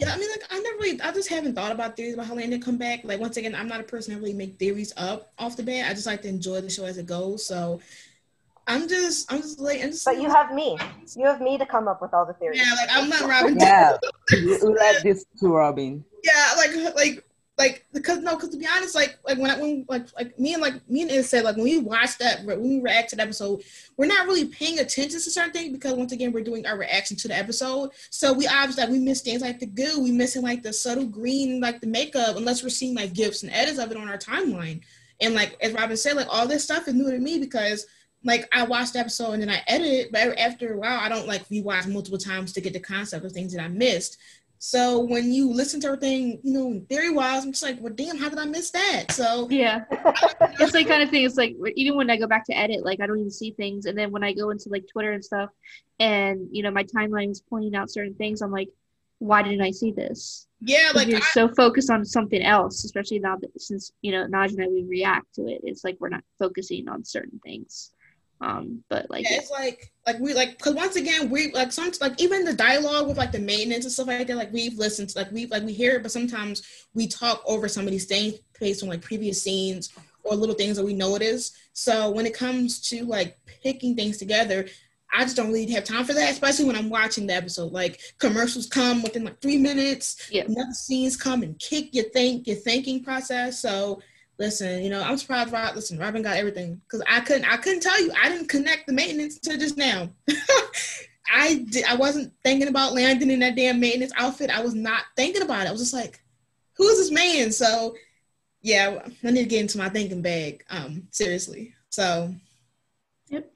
Yeah, 0.00 0.14
I 0.14 0.18
mean, 0.18 0.30
like 0.30 0.42
I 0.50 0.58
never 0.60 0.78
really, 0.78 1.00
I 1.02 1.12
just 1.12 1.28
haven't 1.28 1.54
thought 1.54 1.72
about 1.72 1.96
theories 1.96 2.14
about 2.14 2.26
how 2.26 2.34
Landon 2.34 2.60
come 2.60 2.78
back. 2.78 3.00
Like 3.04 3.20
once 3.20 3.36
again, 3.36 3.54
I'm 3.54 3.68
not 3.68 3.80
a 3.80 3.84
person 3.84 4.14
that 4.14 4.20
really 4.20 4.32
make 4.34 4.58
theories 4.58 4.94
up 4.96 5.32
off 5.38 5.56
the 5.56 5.62
bat. 5.62 5.90
I 5.90 5.94
just 5.94 6.06
like 6.06 6.22
to 6.22 6.28
enjoy 6.28 6.60
the 6.62 6.70
show 6.70 6.84
as 6.84 6.96
it 6.96 7.06
goes. 7.06 7.44
So 7.44 7.80
I'm 8.66 8.88
just, 8.88 9.30
I'm 9.30 9.40
just 9.42 9.60
like, 9.60 9.82
I'm 9.82 9.90
just, 9.90 10.04
But 10.04 10.20
you 10.20 10.30
have 10.30 10.54
me. 10.54 10.78
You 11.16 11.26
have 11.26 11.40
me 11.40 11.58
to 11.58 11.66
come 11.66 11.86
up 11.86 12.00
with 12.00 12.14
all 12.14 12.24
the 12.24 12.32
theories. 12.34 12.60
yeah, 12.64 12.72
like 12.74 12.88
I'm 12.90 13.08
not 13.08 13.28
Robyn. 13.28 13.56
Yeah, 13.60 13.96
we 14.32 14.46
we 14.46 14.74
this 15.02 15.24
to 15.40 15.46
Robyn. 15.48 16.04
yeah, 16.24 16.54
like, 16.56 16.94
like, 16.94 17.24
like, 17.60 17.84
because 17.92 18.20
no, 18.20 18.36
because 18.36 18.48
to 18.48 18.56
be 18.56 18.66
honest, 18.66 18.94
like, 18.94 19.18
like 19.22 19.36
when 19.36 19.50
I, 19.50 19.60
when 19.60 19.84
like, 19.86 20.06
like 20.16 20.38
me 20.38 20.54
and 20.54 20.62
like 20.62 20.88
me 20.88 21.02
and 21.02 21.10
Iz 21.10 21.28
said, 21.28 21.44
like 21.44 21.56
when 21.56 21.64
we 21.64 21.76
watched 21.76 22.18
that, 22.18 22.42
when 22.42 22.62
we 22.62 22.80
react 22.80 23.10
to 23.10 23.16
the 23.16 23.22
episode, 23.22 23.62
we're 23.98 24.06
not 24.06 24.26
really 24.26 24.46
paying 24.46 24.78
attention 24.78 25.20
to 25.20 25.30
certain 25.30 25.52
things 25.52 25.70
because 25.70 25.92
once 25.92 26.12
again, 26.12 26.32
we're 26.32 26.42
doing 26.42 26.64
our 26.64 26.78
reaction 26.78 27.18
to 27.18 27.28
the 27.28 27.36
episode. 27.36 27.90
So 28.08 28.32
we 28.32 28.46
obviously 28.46 28.84
like 28.84 28.90
we 28.90 28.98
miss 28.98 29.20
things 29.20 29.42
like 29.42 29.60
the 29.60 29.66
goo, 29.66 30.00
we 30.02 30.10
missing 30.10 30.40
like 30.40 30.62
the 30.62 30.72
subtle 30.72 31.04
green, 31.04 31.60
like 31.60 31.82
the 31.82 31.86
makeup, 31.86 32.38
unless 32.38 32.62
we're 32.62 32.70
seeing 32.70 32.94
like 32.94 33.12
gifs 33.12 33.42
and 33.42 33.52
edits 33.52 33.78
of 33.78 33.90
it 33.90 33.98
on 33.98 34.08
our 34.08 34.16
timeline. 34.16 34.80
And 35.20 35.34
like 35.34 35.58
as 35.60 35.74
Robyn 35.74 35.98
said, 35.98 36.16
like 36.16 36.28
all 36.30 36.48
this 36.48 36.64
stuff 36.64 36.88
is 36.88 36.94
new 36.94 37.10
to 37.10 37.18
me 37.18 37.40
because 37.40 37.84
like 38.24 38.48
I 38.52 38.62
watched 38.64 38.94
the 38.94 39.00
episode 39.00 39.32
and 39.32 39.42
then 39.42 39.50
I 39.50 39.62
edit 39.66 40.12
but 40.12 40.38
after 40.38 40.72
a 40.72 40.78
while, 40.78 40.98
I 40.98 41.10
don't 41.10 41.28
like 41.28 41.46
rewatch 41.50 41.86
multiple 41.86 42.18
times 42.18 42.54
to 42.54 42.62
get 42.62 42.72
the 42.72 42.80
concept 42.80 43.26
of 43.26 43.32
things 43.32 43.52
that 43.52 43.62
I 43.62 43.68
missed. 43.68 44.16
So 44.62 44.98
when 44.98 45.32
you 45.32 45.50
listen 45.50 45.80
to 45.80 45.86
everything, 45.86 46.38
you 46.42 46.52
know, 46.52 46.84
theory 46.90 47.08
wise, 47.08 47.44
I'm 47.44 47.52
just 47.52 47.62
like, 47.62 47.80
well, 47.80 47.94
damn, 47.94 48.18
how 48.18 48.28
did 48.28 48.38
I 48.38 48.44
miss 48.44 48.70
that? 48.72 49.06
So 49.10 49.48
Yeah. 49.48 49.84
it's 50.60 50.74
like 50.74 50.86
kind 50.86 51.02
of 51.02 51.08
thing. 51.08 51.24
It's 51.24 51.38
like 51.38 51.56
even 51.76 51.96
when 51.96 52.10
I 52.10 52.18
go 52.18 52.26
back 52.26 52.44
to 52.44 52.56
edit, 52.56 52.84
like 52.84 53.00
I 53.00 53.06
don't 53.06 53.18
even 53.18 53.30
see 53.30 53.52
things, 53.52 53.86
and 53.86 53.96
then 53.96 54.10
when 54.10 54.22
I 54.22 54.34
go 54.34 54.50
into 54.50 54.68
like 54.68 54.84
Twitter 54.86 55.12
and 55.12 55.24
stuff, 55.24 55.48
and 55.98 56.46
you 56.52 56.62
know 56.62 56.70
my 56.70 56.84
timeline 56.84 57.30
is 57.30 57.40
pointing 57.40 57.74
out 57.74 57.90
certain 57.90 58.14
things, 58.14 58.42
I'm 58.42 58.52
like, 58.52 58.68
why 59.18 59.42
didn't 59.42 59.62
I 59.62 59.70
see 59.70 59.92
this? 59.92 60.46
Yeah, 60.60 60.92
like 60.94 61.08
you're 61.08 61.18
I, 61.18 61.30
so 61.32 61.48
focused 61.48 61.90
on 61.90 62.04
something 62.04 62.42
else, 62.42 62.84
especially 62.84 63.18
now 63.18 63.36
that 63.36 63.58
since 63.58 63.92
you 64.02 64.12
know 64.12 64.26
Naj 64.26 64.50
and 64.50 64.62
I 64.62 64.66
we 64.66 64.84
react 64.84 65.36
to 65.36 65.48
it. 65.48 65.62
It's 65.64 65.84
like 65.84 65.96
we're 66.00 66.10
not 66.10 66.24
focusing 66.38 66.86
on 66.86 67.02
certain 67.02 67.40
things. 67.42 67.92
Um, 68.42 68.82
but 68.88 69.10
like 69.10 69.24
yeah, 69.28 69.36
it's 69.36 69.50
like 69.50 69.92
like 70.06 70.18
we 70.18 70.32
like 70.32 70.56
because 70.56 70.74
once 70.74 70.96
again 70.96 71.28
we 71.28 71.52
like 71.52 71.72
some 71.72 71.92
like 72.00 72.18
even 72.20 72.44
the 72.44 72.54
dialogue 72.54 73.06
with 73.06 73.18
like 73.18 73.32
the 73.32 73.38
maintenance 73.38 73.84
and 73.84 73.92
stuff 73.92 74.06
like 74.06 74.26
that 74.26 74.36
like 74.36 74.52
we've 74.52 74.78
listened 74.78 75.10
to 75.10 75.18
like 75.18 75.30
we 75.30 75.44
like 75.46 75.62
we 75.62 75.74
hear 75.74 75.96
it 75.96 76.02
but 76.02 76.10
sometimes 76.10 76.62
we 76.94 77.06
talk 77.06 77.42
over 77.46 77.68
some 77.68 77.84
of 77.84 77.90
these 77.90 78.06
things 78.06 78.34
based 78.58 78.82
on 78.82 78.88
like 78.88 79.02
previous 79.02 79.42
scenes 79.42 79.92
or 80.24 80.34
little 80.34 80.54
things 80.54 80.78
that 80.78 80.86
we 80.86 80.94
know 80.94 81.16
it 81.16 81.22
is 81.22 81.52
so 81.74 82.10
when 82.10 82.24
it 82.24 82.32
comes 82.32 82.80
to 82.80 83.04
like 83.04 83.36
picking 83.62 83.94
things 83.94 84.16
together 84.16 84.66
I 85.12 85.24
just 85.24 85.36
don't 85.36 85.52
really 85.52 85.70
have 85.72 85.82
time 85.82 86.04
for 86.04 86.14
that, 86.14 86.30
especially 86.30 86.66
when 86.66 86.76
I'm 86.76 86.88
watching 86.88 87.26
the 87.26 87.34
episode. 87.34 87.72
Like 87.72 88.00
commercials 88.18 88.68
come 88.68 89.02
within 89.02 89.24
like 89.24 89.40
three 89.40 89.56
minutes. 89.56 90.28
Yeah. 90.30 90.44
Another 90.44 90.72
scenes 90.72 91.16
come 91.16 91.42
and 91.42 91.58
kick 91.58 91.92
your 91.92 92.04
think 92.10 92.46
your 92.46 92.56
thinking 92.56 93.02
process. 93.02 93.60
So 93.60 94.00
listen, 94.40 94.82
you 94.82 94.88
know, 94.88 95.02
I'm 95.02 95.18
surprised 95.18 95.52
Rob 95.52 95.76
listen, 95.76 95.98
Robyn 95.98 96.22
got 96.22 96.38
everything. 96.38 96.80
Cause 96.88 97.02
I 97.08 97.20
couldn't 97.20 97.44
I 97.44 97.58
couldn't 97.58 97.80
tell 97.80 98.02
you. 98.02 98.10
I 98.20 98.28
didn't 98.28 98.48
connect 98.48 98.88
the 98.88 98.92
maintenance 98.92 99.38
to 99.40 99.56
just 99.56 99.76
now. 99.76 100.08
I 101.32 101.66
did 101.70 101.84
I 101.84 101.94
wasn't 101.94 102.32
thinking 102.42 102.66
about 102.66 102.94
Landon 102.94 103.30
in 103.30 103.38
that 103.40 103.54
damn 103.54 103.78
maintenance 103.78 104.12
outfit. 104.16 104.50
I 104.50 104.62
was 104.62 104.74
not 104.74 105.02
thinking 105.14 105.42
about 105.42 105.66
it. 105.66 105.68
I 105.68 105.72
was 105.72 105.80
just 105.80 105.94
like, 105.94 106.20
who 106.72 106.88
is 106.88 106.98
this 106.98 107.10
man? 107.12 107.52
So 107.52 107.94
yeah, 108.62 109.00
I 109.22 109.30
need 109.30 109.42
to 109.42 109.48
get 109.48 109.60
into 109.60 109.78
my 109.78 109.90
thinking 109.90 110.22
bag. 110.22 110.64
Um, 110.70 111.06
seriously. 111.10 111.74
So 111.90 112.34
Yep. 113.28 113.52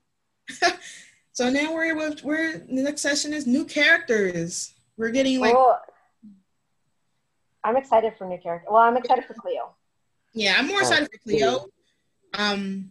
so 1.33 1.51
now 1.51 1.73
we're 1.75 1.97
with 1.97 2.23
we're 2.23 2.59
the 2.59 2.83
next 2.83 3.01
session 3.01 3.33
is 3.33 3.47
new 3.47 3.65
characters. 3.65 4.75
We're 4.99 5.11
getting 5.11 5.41
like 5.41 5.55
Well, 5.55 5.81
I'm 7.65 7.79
excited 7.79 8.13
for 8.19 8.27
new 8.27 8.39
character. 8.39 8.69
Well, 8.71 8.83
I'm 8.83 8.99
excited 8.99 9.25
for 9.25 9.33
Cleo. 9.33 9.75
Yeah, 10.35 10.57
I'm 10.59 10.67
more 10.67 10.79
Oh, 10.79 10.81
excited 10.81 11.09
for 11.11 11.19
Cleo. 11.19 11.67
Um 12.35 12.91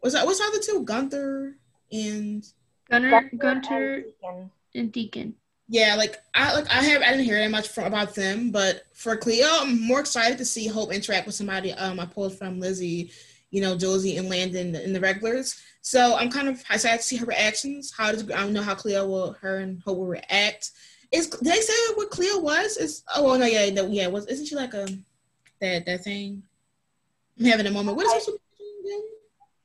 what's 0.00 0.14
that 0.14 0.24
what's 0.26 0.38
the 0.38 0.44
other 0.46 0.58
two? 0.60 0.84
Gunther 0.84 1.56
and 1.92 2.46
Gunner, 2.90 3.10
Gunter 3.10 3.36
Gunter, 3.36 3.94
and 3.94 4.04
Deacon. 4.04 4.50
and 4.74 4.92
Deacon. 4.92 5.34
yeah, 5.68 5.94
like 5.96 6.16
I 6.34 6.54
like 6.54 6.68
I 6.70 6.82
have 6.84 7.02
I 7.02 7.10
didn't 7.10 7.24
hear 7.24 7.38
that 7.38 7.50
much 7.50 7.68
from 7.68 7.84
about 7.84 8.14
them, 8.14 8.50
but 8.50 8.82
for 8.94 9.16
Cleo, 9.16 9.46
I'm 9.60 9.80
more 9.86 10.00
excited 10.00 10.38
to 10.38 10.44
see 10.44 10.66
Hope 10.68 10.92
interact 10.92 11.26
with 11.26 11.34
somebody. 11.34 11.72
Um, 11.72 11.98
I 11.98 12.06
pulled 12.06 12.38
from 12.38 12.60
Lizzie, 12.60 13.10
you 13.50 13.60
know, 13.60 13.76
Josie 13.76 14.16
and 14.18 14.28
Landon 14.28 14.74
in 14.76 14.92
the 14.92 15.00
regulars. 15.00 15.60
So 15.80 16.16
I'm 16.16 16.30
kind 16.30 16.48
of 16.48 16.62
excited 16.70 16.98
to 16.98 17.02
see 17.02 17.16
her 17.16 17.26
reactions. 17.26 17.92
How 17.96 18.12
does 18.12 18.22
I 18.30 18.40
don't 18.42 18.52
know 18.52 18.62
how 18.62 18.74
Cleo 18.76 19.06
will 19.08 19.32
her 19.40 19.58
and 19.58 19.82
Hope 19.82 19.98
will 19.98 20.06
react. 20.06 20.70
Is 21.12 21.28
did 21.28 21.52
they 21.52 21.60
say 21.60 21.74
what 21.94 22.10
Cleo 22.10 22.38
was? 22.40 22.76
Is 22.76 23.02
oh 23.16 23.24
well, 23.24 23.38
no 23.38 23.46
yeah 23.46 23.70
no, 23.70 23.86
yeah 23.88 24.06
was 24.06 24.26
isn't 24.26 24.46
she 24.46 24.54
like 24.54 24.74
a 24.74 24.86
that 25.60 25.86
that 25.86 26.04
thing? 26.04 26.42
I'm 27.38 27.44
having 27.46 27.66
a 27.66 27.70
moment. 27.70 27.96
What 27.96 28.06
is 28.06 28.26
this? 28.26 28.28
again? 28.28 29.02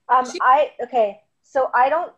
Um, 0.10 0.30
She- 0.30 0.40
I 0.42 0.72
okay. 0.84 1.22
So 1.44 1.70
I 1.74 1.90
don't. 1.90 2.12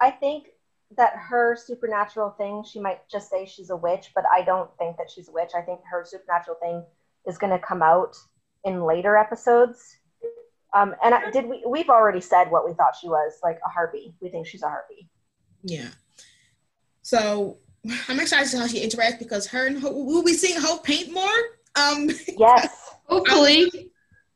I 0.00 0.10
think 0.10 0.48
that 0.96 1.14
her 1.16 1.56
supernatural 1.56 2.30
thing, 2.30 2.62
she 2.64 2.78
might 2.78 3.08
just 3.08 3.30
say 3.30 3.46
she's 3.46 3.70
a 3.70 3.76
witch, 3.76 4.12
but 4.14 4.24
I 4.32 4.42
don't 4.42 4.70
think 4.78 4.96
that 4.98 5.10
she's 5.10 5.28
a 5.28 5.32
witch. 5.32 5.50
I 5.56 5.62
think 5.62 5.80
her 5.90 6.04
supernatural 6.04 6.56
thing 6.60 6.84
is 7.26 7.38
going 7.38 7.52
to 7.52 7.58
come 7.58 7.82
out 7.82 8.16
in 8.64 8.84
later 8.84 9.16
episodes. 9.16 9.96
Um, 10.74 10.94
and 11.04 11.14
I, 11.14 11.30
did 11.30 11.46
we? 11.46 11.62
We've 11.66 11.88
already 11.88 12.20
said 12.20 12.50
what 12.50 12.66
we 12.66 12.74
thought 12.74 12.94
she 13.00 13.08
was, 13.08 13.38
like 13.42 13.58
a 13.64 13.68
harpy. 13.68 14.14
We 14.20 14.28
think 14.28 14.46
she's 14.46 14.62
a 14.62 14.68
harpy. 14.68 15.08
Yeah. 15.62 15.88
So 17.02 17.58
I'm 18.08 18.18
excited 18.20 18.44
to 18.44 18.48
see 18.50 18.58
how 18.58 18.66
she 18.66 18.86
interacts 18.86 19.18
because 19.18 19.46
her 19.48 19.66
and 19.66 19.78
Hope 19.78 19.94
we'll 19.94 20.24
be 20.24 20.32
seeing 20.32 20.60
Hope 20.60 20.84
paint 20.84 21.12
more. 21.12 21.30
Um, 21.76 22.10
Yes. 22.38 22.90
Hopefully. 23.06 23.90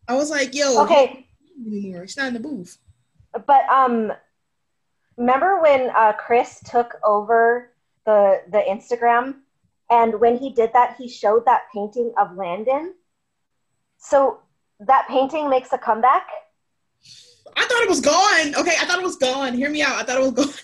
I 0.08 0.14
was 0.16 0.30
like, 0.30 0.54
yo, 0.54 0.82
Okay. 0.84 1.26
anymore. 1.66 2.06
She's 2.06 2.16
not 2.16 2.28
in 2.28 2.34
the 2.34 2.40
booth. 2.40 2.78
But 3.46 3.68
um, 3.68 4.12
remember 5.16 5.60
when 5.60 5.90
uh, 5.94 6.12
Chris 6.14 6.60
took 6.64 6.96
over 7.04 7.70
the 8.06 8.42
the 8.50 8.58
Instagram, 8.68 9.36
and 9.90 10.18
when 10.20 10.38
he 10.38 10.50
did 10.50 10.72
that, 10.72 10.96
he 10.98 11.08
showed 11.08 11.44
that 11.44 11.62
painting 11.74 12.12
of 12.18 12.36
Landon. 12.36 12.94
So 13.98 14.40
that 14.80 15.06
painting 15.08 15.50
makes 15.50 15.72
a 15.72 15.78
comeback. 15.78 16.26
I 17.56 17.62
thought 17.66 17.82
it 17.82 17.88
was 17.88 18.00
gone. 18.00 18.54
Okay, 18.54 18.76
I 18.80 18.84
thought 18.86 18.98
it 18.98 19.04
was 19.04 19.16
gone. 19.16 19.54
Hear 19.54 19.70
me 19.70 19.82
out. 19.82 19.96
I 19.96 20.02
thought 20.04 20.18
it 20.18 20.34
was 20.34 20.46
gone. 20.46 20.54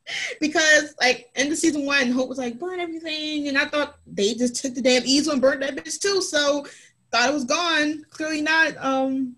because 0.40 0.94
like 1.00 1.30
in 1.36 1.48
the 1.48 1.56
season 1.56 1.84
one, 1.86 2.10
Hope 2.10 2.28
was 2.28 2.38
like, 2.38 2.58
burn 2.58 2.80
everything. 2.80 3.48
And 3.48 3.58
I 3.58 3.66
thought 3.66 3.96
they 4.06 4.34
just 4.34 4.56
took 4.56 4.74
the 4.74 4.82
damn 4.82 5.04
easel 5.04 5.32
and 5.32 5.42
burned 5.42 5.62
that 5.62 5.76
bitch 5.76 6.00
too. 6.00 6.22
So 6.22 6.66
thought 7.10 7.28
it 7.28 7.34
was 7.34 7.44
gone. 7.44 8.04
Clearly 8.10 8.42
not. 8.42 8.74
Um 8.78 9.36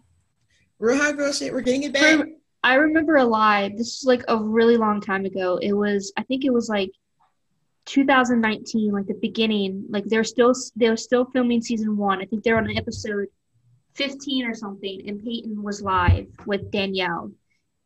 real 0.79 0.97
hot 0.97 1.17
girl 1.17 1.33
shit. 1.33 1.53
We're 1.53 1.61
getting 1.61 1.85
it 1.85 1.93
back. 1.93 2.27
I 2.65 2.75
remember 2.75 3.17
a 3.17 3.25
lie. 3.25 3.73
This 3.77 3.99
is 3.99 4.05
like 4.05 4.23
a 4.29 4.37
really 4.37 4.77
long 4.77 5.01
time 5.01 5.25
ago. 5.25 5.59
It 5.61 5.73
was, 5.73 6.13
I 6.17 6.23
think 6.23 6.45
it 6.45 6.53
was 6.53 6.69
like 6.69 6.93
2019, 7.87 8.93
like 8.93 9.07
the 9.07 9.15
beginning. 9.15 9.87
Like 9.89 10.05
they're 10.05 10.25
still 10.25 10.55
they're 10.77 10.97
still 10.97 11.25
filming 11.27 11.61
season 11.63 11.97
one. 11.97 12.21
I 12.21 12.27
think 12.27 12.45
they're 12.45 12.59
on 12.59 12.77
episode 12.77 13.27
15 13.95 14.47
or 14.47 14.55
something, 14.55 15.03
and 15.09 15.23
Peyton 15.23 15.63
was 15.63 15.83
live 15.83 16.29
with 16.47 16.71
Danielle, 16.71 17.33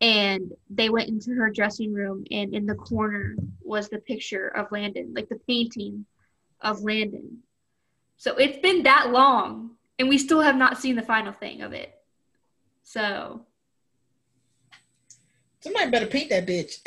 and 0.01 0.53
they 0.69 0.91
went 0.91 1.09
into 1.09 1.33
her 1.33 1.51
dressing 1.51 1.93
room, 1.93 2.25
and 2.31 2.55
in 2.55 2.67
the 2.67 2.75
corner 2.75 3.37
was 3.63 3.89
the 3.89 3.99
picture 3.99 4.49
of 4.49 4.71
Landon, 4.71 5.15
like 5.15 5.29
the 5.29 5.41
painting 5.49 6.05
of 6.61 6.83
Landon. 6.83 7.43
So 8.19 8.37
it's 8.37 8.59
been 8.59 8.85
that 8.85 9.11
long, 9.11 9.76
and 9.99 10.09
we 10.09 10.19
still 10.19 10.41
have 10.41 10.57
not 10.57 10.79
seen 10.79 10.95
the 10.97 11.03
final 11.03 11.33
thing 11.33 11.63
of 11.63 11.73
it. 11.73 11.95
So 12.83 13.43
Somebody 15.61 15.91
better 15.91 16.07
paint 16.07 16.31
that 16.31 16.47
bitch. 16.47 16.79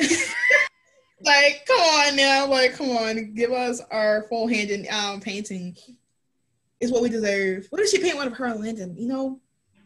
like, 1.22 1.66
come 1.66 1.80
on 1.80 2.16
now. 2.16 2.46
Like, 2.46 2.74
come 2.74 2.90
on. 2.90 3.34
Give 3.34 3.52
us 3.52 3.80
our 3.90 4.22
full 4.28 4.46
Handon 4.48 4.90
um 4.90 5.20
painting. 5.20 5.76
Is 6.80 6.90
what 6.90 7.02
we 7.02 7.10
deserve. 7.10 7.66
What 7.68 7.82
if 7.82 7.90
she 7.90 7.98
paint 7.98 8.16
one 8.16 8.26
of 8.26 8.32
her 8.34 8.46
and 8.46 8.58
Landon? 8.60 8.96
You 8.96 9.06
know? 9.08 9.40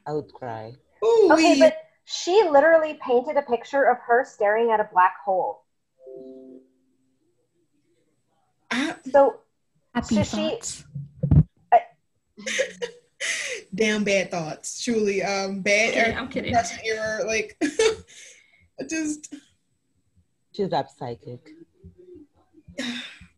I 0.06 0.12
would 0.12 0.32
cry. 0.32 0.74
Ooh, 1.04 1.30
Okay, 1.32 1.58
but 1.58 1.76
she 2.04 2.44
literally 2.48 2.96
painted 3.04 3.36
a 3.36 3.42
picture 3.42 3.82
of 3.90 3.98
her 4.06 4.24
staring 4.24 4.70
at 4.70 4.78
a 4.78 4.88
black 4.92 5.14
hole. 5.24 5.64
I, 8.70 8.94
So 9.10 9.40
happy 9.92 10.14
So 10.14 10.22
she- 10.22 10.50
thoughts. 10.50 10.84
damn 13.74 14.04
bad 14.04 14.30
thoughts. 14.30 14.82
Truly, 14.82 15.22
um, 15.22 15.60
bad 15.60 15.90
Okay, 15.90 15.98
error, 15.98 16.18
I'm 16.18 16.28
kidding. 16.28 16.52
depression 16.52 16.78
error. 16.84 17.24
Like, 17.26 17.60
just, 18.88 19.34
She's 20.52 20.68
that 20.70 20.90
psychic. 20.96 21.40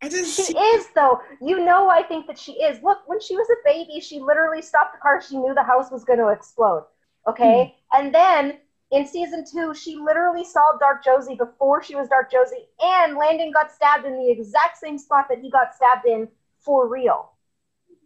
I 0.01 0.09
just. 0.09 0.47
she 0.47 0.57
is 0.57 0.87
though. 0.93 1.19
You 1.41 1.65
know 1.65 1.89
I 1.89 2.03
think 2.03 2.27
that 2.27 2.37
she 2.37 2.53
is. 2.53 2.81
Look, 2.83 2.99
when 3.07 3.19
she 3.19 3.35
was 3.35 3.47
a 3.49 3.55
baby, 3.65 3.99
she 3.99 4.19
literally 4.19 4.61
stopped 4.61 4.93
the 4.93 4.99
car. 4.99 5.21
She 5.21 5.37
knew 5.37 5.53
the 5.55 5.63
house 5.63 5.89
was 5.91 6.03
going 6.03 6.19
to 6.19 6.27
explode. 6.27 6.85
Okay? 7.27 7.75
And 7.93 8.13
then 8.13 8.57
in 8.91 9.05
season 9.05 9.43
2, 9.51 9.73
she 9.73 9.95
literally 9.95 10.45
saw 10.45 10.77
Dark 10.79 11.03
Josie 11.03 11.35
before 11.35 11.83
she 11.83 11.95
was 11.95 12.07
Dark 12.07 12.31
Josie 12.31 12.67
and 12.81 13.17
Landon 13.17 13.51
got 13.51 13.71
stabbed 13.71 14.05
in 14.05 14.17
the 14.17 14.29
exact 14.29 14.77
same 14.77 14.97
spot 14.97 15.25
that 15.29 15.39
he 15.39 15.49
got 15.49 15.75
stabbed 15.75 16.05
in 16.05 16.27
for 16.59 16.87
real. 16.87 17.31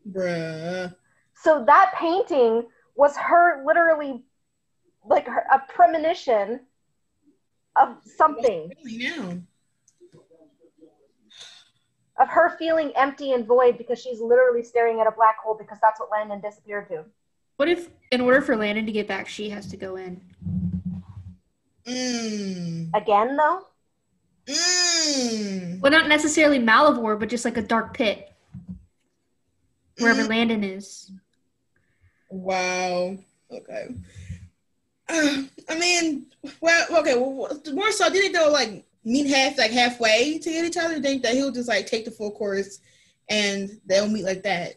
Bruh. 0.09 0.95
So 1.43 1.63
that 1.65 1.93
painting 1.97 2.67
was 2.95 3.15
her 3.17 3.63
literally 3.65 4.23
like 5.03 5.25
her, 5.27 5.43
a 5.51 5.59
premonition 5.73 6.59
of 7.75 7.97
something, 8.17 8.71
Really 8.83 8.97
now. 8.97 9.37
of 12.19 12.27
her 12.29 12.55
feeling 12.57 12.91
empty 12.95 13.31
and 13.31 13.45
void 13.47 13.77
because 13.77 13.99
she's 13.99 14.19
literally 14.19 14.61
staring 14.61 14.99
at 14.99 15.07
a 15.07 15.11
black 15.11 15.37
hole 15.43 15.55
because 15.57 15.79
that's 15.81 15.99
what 15.99 16.11
Landon 16.11 16.41
disappeared 16.41 16.87
to. 16.89 17.05
What 17.57 17.69
if, 17.69 17.89
in 18.11 18.21
order 18.21 18.41
for 18.41 18.55
Landon 18.55 18.85
to 18.85 18.91
get 18.91 19.07
back, 19.07 19.27
she 19.27 19.49
has 19.49 19.65
to 19.67 19.77
go 19.77 19.95
in? 19.95 20.21
Mmm. 21.85 22.89
Again, 22.93 23.35
though? 23.37 23.65
Mmm. 24.45 25.79
Well, 25.79 25.91
not 25.91 26.07
necessarily 26.07 26.59
Malivore, 26.59 27.19
but 27.19 27.29
just 27.29 27.45
like 27.45 27.57
a 27.57 27.61
dark 27.61 27.95
pit, 27.95 28.31
wherever 29.97 30.23
Mm. 30.23 30.29
Landon 30.29 30.63
is. 30.63 31.11
Wow. 32.31 33.17
Okay. 33.51 33.87
Uh, 35.09 35.43
I 35.69 35.79
mean, 35.79 36.25
well, 36.61 36.99
okay. 36.99 37.15
Well, 37.17 37.61
more 37.73 37.91
so, 37.91 38.09
did 38.09 38.23
they 38.23 38.37
go 38.37 38.49
like 38.51 38.85
meet 39.03 39.27
half, 39.27 39.57
like 39.57 39.71
halfway 39.71 40.39
to 40.39 40.49
get 40.49 40.65
each 40.65 40.77
other? 40.77 40.99
Think 40.99 41.23
that 41.23 41.33
he'll 41.33 41.51
just 41.51 41.69
like 41.69 41.85
take 41.87 42.05
the 42.05 42.11
full 42.11 42.31
course, 42.31 42.79
and 43.29 43.69
they'll 43.85 44.07
meet 44.09 44.25
like 44.25 44.43
that. 44.43 44.75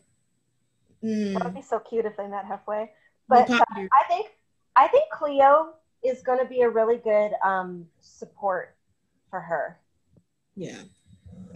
That'd 1.02 1.34
Mm. 1.36 1.54
be 1.54 1.62
so 1.62 1.78
cute 1.80 2.06
if 2.06 2.16
they 2.16 2.26
met 2.26 2.46
halfway. 2.46 2.90
But 3.28 3.48
uh. 3.50 3.64
I 3.70 4.04
think 4.08 4.28
I 4.74 4.88
think 4.88 5.04
Cleo 5.12 5.74
is 6.02 6.22
going 6.22 6.38
to 6.38 6.44
be 6.46 6.62
a 6.62 6.68
really 6.68 6.96
good 6.96 7.32
um, 7.44 7.86
support 8.00 8.74
for 9.30 9.40
her. 9.40 9.78
Yeah. 10.56 10.78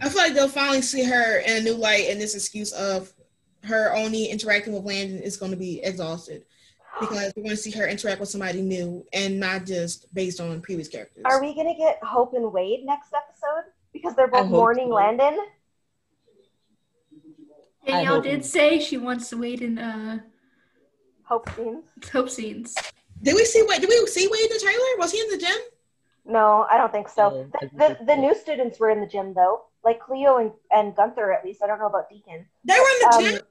I 0.01 0.09
feel 0.09 0.17
like 0.21 0.33
they'll 0.33 0.47
finally 0.47 0.81
see 0.81 1.03
her 1.03 1.39
in 1.39 1.57
a 1.57 1.61
new 1.61 1.73
light, 1.73 2.07
and 2.09 2.19
this 2.21 2.35
excuse 2.35 2.71
of 2.73 3.11
her 3.63 3.95
only 3.95 4.25
interacting 4.25 4.73
with 4.73 4.83
Landon 4.83 5.21
is 5.21 5.37
going 5.37 5.51
to 5.51 5.57
be 5.57 5.81
exhausted 5.83 6.43
because 6.99 7.33
we're 7.35 7.43
going 7.43 7.55
to 7.55 7.61
see 7.61 7.71
her 7.71 7.87
interact 7.87 8.19
with 8.19 8.29
somebody 8.29 8.61
new 8.61 9.05
and 9.13 9.39
not 9.39 9.65
just 9.65 10.13
based 10.13 10.39
on 10.39 10.61
previous 10.61 10.87
characters. 10.87 11.23
Are 11.25 11.41
we 11.41 11.53
going 11.53 11.67
to 11.67 11.77
get 11.77 11.99
Hope 12.03 12.33
and 12.33 12.51
Wade 12.51 12.85
next 12.85 13.13
episode 13.13 13.71
because 13.93 14.15
they're 14.15 14.27
both 14.27 14.47
hope 14.47 14.51
mourning 14.51 14.87
so. 14.87 14.95
Landon? 14.95 15.37
Danielle 17.85 18.21
did 18.21 18.39
not. 18.39 18.45
say 18.45 18.79
she 18.79 18.97
wants 18.97 19.29
to 19.29 19.37
wait 19.37 19.61
in 19.61 19.77
uh, 19.77 20.19
Hope 21.23 21.49
scenes. 21.55 21.85
Hope 22.11 22.29
scenes. 22.29 22.75
Did 23.21 23.35
we 23.35 23.45
see 23.45 23.63
Wade? 23.67 23.81
Did 23.81 23.89
we 23.89 24.05
see 24.07 24.27
Wade 24.27 24.41
in 24.41 24.57
the 24.57 24.63
trailer? 24.63 24.97
Was 24.97 25.11
he 25.11 25.19
in 25.19 25.29
the 25.29 25.37
gym? 25.37 25.57
No, 26.25 26.65
I 26.69 26.77
don't 26.77 26.91
think 26.91 27.07
so. 27.09 27.23
Oh, 27.23 27.59
The, 27.59 27.69
the, 27.75 28.05
the 28.05 28.15
new 28.15 28.35
students 28.35 28.79
were 28.79 28.89
in 28.89 29.01
the 29.01 29.07
gym 29.07 29.33
though, 29.33 29.63
like 29.83 29.99
Cleo 29.99 30.37
and, 30.37 30.51
and 30.71 30.95
Gunther 30.95 31.31
at 31.31 31.43
least. 31.45 31.63
I 31.63 31.67
don't 31.67 31.79
know 31.79 31.87
about 31.87 32.09
Deacon. 32.09 32.45
They 32.65 32.73
were 32.73 32.79
in 32.79 32.99
the 32.99 33.15
Um, 33.15 33.23
gym. 33.23 33.41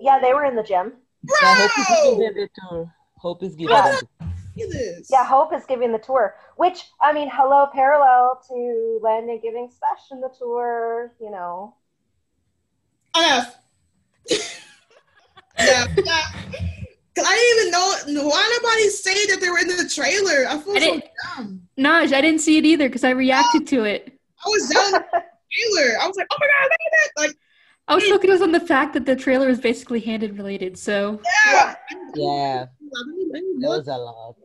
Yeah, 0.00 0.18
they 0.20 0.32
were 0.34 0.44
in 0.44 0.56
the 0.56 0.62
gym. 0.62 0.94
Yeah, 1.42 1.54
Hope 1.54 1.70
is 1.78 1.86
giving 2.18 2.34
the 2.34 2.48
tour. 2.68 2.94
Hope 3.18 3.42
is 3.42 3.54
giving 3.54 3.76
Yeah. 3.76 3.96
the 4.00 4.06
Look 4.56 4.66
at 4.66 4.72
this. 4.72 5.08
Yeah, 5.10 5.24
Hope 5.24 5.52
is 5.54 5.64
giving 5.66 5.92
the 5.92 5.98
tour, 5.98 6.36
which 6.56 6.84
I 7.00 7.12
mean, 7.12 7.30
hello, 7.32 7.68
parallel 7.72 8.40
to 8.48 8.98
Landon 9.02 9.38
giving 9.42 9.70
Sebastian 9.70 10.20
the 10.20 10.30
tour. 10.36 11.14
You 11.20 11.30
know, 11.30 11.74
Enough. 13.16 13.56
yeah, 14.30 15.86
yeah. 16.04 16.22
Cause 17.14 17.24
I 17.26 17.34
didn't 17.34 17.58
even 17.58 18.14
know 18.14 18.28
why 18.28 18.58
nobody 18.62 18.88
say 18.88 19.26
that 19.26 19.40
they 19.40 19.50
were 19.50 19.58
in 19.58 19.68
the 19.68 19.88
trailer. 19.92 20.46
I 20.48 20.58
feel 20.58 20.76
I 20.76 20.80
so 20.80 21.00
dumb. 21.36 21.62
Naj, 21.78 22.12
I 22.12 22.20
didn't 22.20 22.40
see 22.40 22.56
it 22.58 22.64
either 22.64 22.88
because 22.88 23.04
I 23.04 23.10
reacted 23.10 23.66
to 23.68 23.84
it. 23.84 24.12
I 24.44 24.48
was 24.48 24.68
down 24.68 24.86
in 24.86 24.92
the 24.92 25.22
trailer. 25.52 25.98
I 26.00 26.06
was 26.06 26.16
like, 26.16 26.26
oh 26.30 26.36
my 26.40 26.46
god, 26.46 26.64
look 26.64 26.72
at 26.72 26.92
that! 26.92 27.22
Like, 27.28 27.36
I 27.88 27.94
was 27.94 28.04
focused 28.08 28.42
on 28.42 28.52
the 28.52 28.60
fact 28.60 28.94
that 28.94 29.04
the 29.04 29.16
trailer 29.16 29.48
is 29.48 29.60
basically 29.60 30.00
Handon 30.00 30.36
related. 30.36 30.78
So 30.78 31.20
yeah. 31.46 31.74
Yeah, 32.14 32.66
Let 32.92 33.06
me- 33.06 33.24
oh, 33.24 33.30
let 33.32 33.42
me 33.42 33.54
that 33.60 33.68
was 33.68 33.88
a 33.88 33.96
lot. 33.96 34.36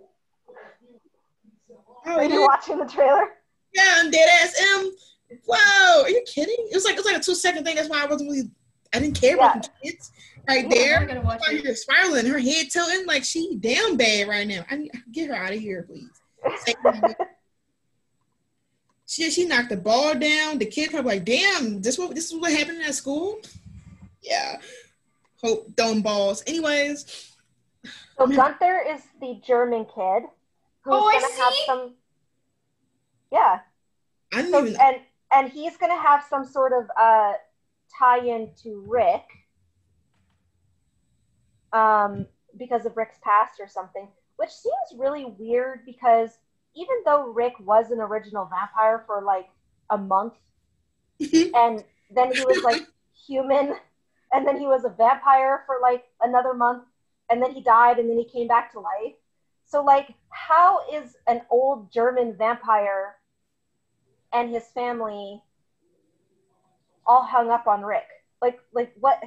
Oh, 2.07 2.17
were 2.17 2.23
you 2.23 2.41
watching 2.41 2.77
the 2.77 2.85
trailer? 2.85 3.29
Yeah, 3.73 3.95
I'm 3.97 4.11
dead 4.11 4.29
ass 4.41 4.55
um, 4.75 4.85
M. 5.31 5.39
Wow, 5.47 6.01
are 6.03 6.09
you 6.09 6.23
kidding? 6.27 6.55
It 6.71 6.73
was 6.73 6.85
like 6.85 6.93
it 6.93 6.99
was 6.99 7.05
like 7.05 7.17
a 7.17 7.19
two 7.19 7.35
second 7.35 7.63
thing. 7.65 7.75
That's 7.75 7.89
why 7.89 8.03
I 8.03 8.05
wasn't 8.05 8.29
really. 8.31 8.49
I 8.93 8.99
didn't 8.99 9.19
care 9.19 9.35
about 9.35 9.63
the 9.63 9.69
kids 9.83 10.11
right 10.47 10.69
there. 10.69 11.21
Watch 11.23 11.41
it. 11.51 11.63
you're 11.63 11.75
spiraling, 11.75 12.27
her 12.27 12.39
head 12.39 12.67
tilting 12.71 13.05
like 13.05 13.23
she 13.23 13.57
damn 13.59 13.97
bad 13.97 14.27
right 14.27 14.47
now. 14.47 14.63
I 14.69 14.77
need 14.77 14.91
get 15.11 15.29
her 15.29 15.35
out 15.35 15.51
of 15.51 15.59
here, 15.59 15.83
please. 15.83 16.09
Say- 19.05 19.23
she 19.25 19.31
she 19.31 19.45
knocked 19.45 19.69
the 19.69 19.77
ball 19.77 20.15
down. 20.15 20.57
The 20.57 20.65
kid 20.65 20.91
probably 20.91 21.15
like, 21.15 21.25
damn, 21.25 21.81
this 21.81 21.97
what 21.97 22.13
this 22.15 22.31
is 22.31 22.39
what 22.39 22.51
happened 22.51 22.81
at 22.81 22.95
school. 22.95 23.39
Yeah, 24.21 24.59
hope 25.41 25.75
dumb 25.75 26.01
balls. 26.01 26.43
Anyways, 26.47 27.31
So 28.17 28.27
Gunther 28.27 28.81
is 28.89 29.01
the 29.21 29.39
German 29.45 29.85
kid 29.85 30.23
who's 30.81 30.93
Oh, 30.93 31.11
gonna 31.11 31.43
have 31.43 31.53
see. 31.53 31.63
some. 31.67 31.93
Yeah, 33.31 33.59
I 34.33 34.37
didn't 34.37 34.51
so, 34.51 34.65
even. 34.65 34.81
and 34.81 34.97
and 35.31 35.49
he's 35.51 35.77
gonna 35.77 35.99
have 36.01 36.23
some 36.29 36.45
sort 36.45 36.73
of 36.73 36.89
uh, 36.97 37.33
tie-in 37.99 38.51
to 38.63 38.83
Rick, 38.87 39.25
um, 41.73 42.25
because 42.57 42.85
of 42.85 42.95
Rick's 42.97 43.17
past 43.21 43.59
or 43.59 43.67
something, 43.67 44.07
which 44.37 44.49
seems 44.49 44.99
really 44.99 45.25
weird 45.25 45.85
because 45.85 46.31
even 46.75 46.95
though 47.05 47.31
Rick 47.31 47.53
was 47.59 47.91
an 47.91 47.99
original 47.99 48.45
vampire 48.45 49.03
for 49.07 49.21
like 49.21 49.49
a 49.89 49.97
month, 49.97 50.33
mm-hmm. 51.21 51.55
and 51.55 51.83
then 52.11 52.33
he 52.33 52.41
was 52.45 52.63
like 52.63 52.85
human, 53.27 53.75
and 54.33 54.47
then 54.47 54.59
he 54.59 54.65
was 54.65 54.85
a 54.85 54.89
vampire 54.89 55.63
for 55.65 55.77
like 55.81 56.05
another 56.21 56.53
month, 56.53 56.83
and 57.29 57.41
then 57.41 57.51
he 57.51 57.61
died, 57.61 57.97
and 57.97 58.09
then 58.09 58.17
he 58.17 58.25
came 58.25 58.47
back 58.47 58.71
to 58.73 58.79
life. 58.79 59.13
So 59.65 59.83
like, 59.83 60.13
how 60.29 60.81
is 60.93 61.15
an 61.27 61.41
old 61.49 61.91
German 61.91 62.35
vampire 62.37 63.15
and 64.33 64.51
his 64.51 64.65
family 64.73 65.41
all 67.07 67.23
hung 67.23 67.49
up 67.49 67.67
on 67.67 67.83
Rick? 67.83 68.07
Like, 68.41 68.59
like 68.73 68.93
what? 68.99 69.21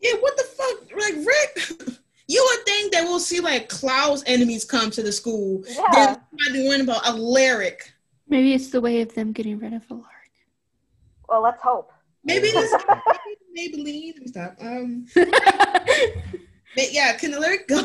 Yeah, 0.00 0.14
what 0.14 0.36
the 0.36 0.44
fuck? 0.44 0.92
Like 0.96 1.26
Rick, 1.26 1.98
you 2.32 2.42
would 2.48 2.64
think 2.64 2.92
that 2.92 3.04
we'll 3.04 3.20
see 3.20 3.40
like 3.40 3.68
Klaus 3.68 4.22
enemies 4.26 4.64
come 4.64 4.90
to 4.92 5.02
the 5.02 5.12
school. 5.12 5.62
Yeah. 5.68 5.82
Then 5.92 6.20
somebody 6.38 6.66
worrying 6.66 6.80
about 6.82 7.06
Alaric. 7.06 7.92
maybe 8.26 8.54
it's 8.54 8.70
the 8.70 8.80
way 8.80 9.02
of 9.02 9.14
them 9.14 9.32
getting 9.32 9.58
rid 9.58 9.74
of 9.74 9.82
Alaric. 9.90 10.06
Well, 11.28 11.42
let's 11.42 11.62
hope. 11.62 11.92
Maybe 12.24 12.50
this 12.52 12.72
maybe 13.52 13.76
Maybelline. 13.84 14.14
Let 14.14 14.22
me 14.22 14.26
stop. 14.28 14.56
Um, 14.60 15.06
yeah, 16.76 17.12
can 17.16 17.32
the 17.32 17.40
lyric 17.40 17.68
go? 17.74 17.82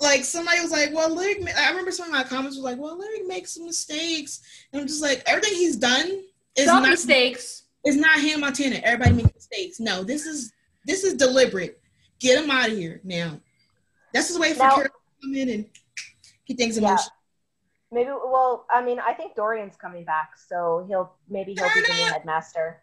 Like 0.00 0.24
somebody 0.24 0.60
was 0.60 0.70
like, 0.70 0.94
"Well, 0.94 1.14
lyric." 1.14 1.46
I 1.56 1.68
remember 1.70 1.90
some 1.90 2.06
of 2.06 2.12
my 2.12 2.22
comments 2.24 2.56
was 2.56 2.64
like, 2.64 2.78
"Well, 2.78 2.98
lyric 2.98 3.26
makes 3.26 3.52
some 3.54 3.66
mistakes," 3.66 4.40
and 4.72 4.80
I'm 4.80 4.88
just 4.88 5.02
like, 5.02 5.22
everything 5.26 5.54
he's 5.54 5.76
done 5.76 6.22
is 6.56 6.66
Some 6.66 6.82
not 6.84 6.90
mistakes. 6.90 7.64
is 7.84 7.96
not 7.96 8.18
Hannah 8.18 8.38
Montana. 8.38 8.76
Everybody 8.82 9.22
makes 9.22 9.34
mistakes. 9.34 9.80
No, 9.80 10.04
this 10.04 10.24
is 10.24 10.52
this 10.86 11.04
is 11.04 11.14
deliberate. 11.14 11.80
Get 12.20 12.42
him 12.42 12.50
out 12.50 12.70
of 12.70 12.76
here 12.76 13.00
now. 13.04 13.40
That's 14.12 14.28
his 14.28 14.38
way 14.38 14.52
for 14.52 14.60
Now- 14.60 14.74
Carol 14.74 14.88
to 14.90 14.92
come 15.22 15.34
in 15.34 15.48
and 15.50 15.70
he 16.44 16.54
thinks 16.54 16.78
Yeah. 16.78 16.96
Maybe. 17.90 18.10
Well, 18.10 18.66
I 18.70 18.82
mean, 18.82 19.00
I 19.00 19.14
think 19.14 19.34
Dorian's 19.34 19.76
coming 19.76 20.04
back, 20.04 20.36
so 20.36 20.84
he'll 20.88 21.14
maybe 21.30 21.54
he'll 21.54 21.72
be 21.72 21.80
the 21.80 21.94
new 21.94 22.04
headmaster. 22.04 22.82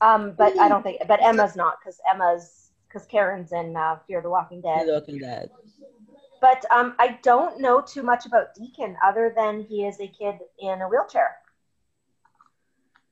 Um, 0.00 0.32
but 0.38 0.56
I 0.58 0.68
don't 0.68 0.82
think. 0.82 1.02
But 1.08 1.20
Emma's 1.22 1.56
not 1.56 1.78
because 1.80 2.00
Emma's 2.08 2.70
because 2.86 3.04
Karen's 3.06 3.52
in 3.52 3.76
uh, 3.76 3.98
Fear 4.06 4.22
the 4.22 4.30
Walking 4.30 4.58
He's 4.58 4.64
Dead. 4.64 4.86
looking 4.86 5.18
that. 5.18 5.50
But 6.40 6.64
um, 6.70 6.94
I 6.98 7.18
don't 7.22 7.60
know 7.60 7.80
too 7.80 8.02
much 8.02 8.26
about 8.26 8.54
Deacon 8.54 8.96
other 9.04 9.32
than 9.36 9.60
he 9.62 9.84
is 9.84 10.00
a 10.00 10.06
kid 10.06 10.36
in 10.60 10.80
a 10.82 10.88
wheelchair. 10.88 11.36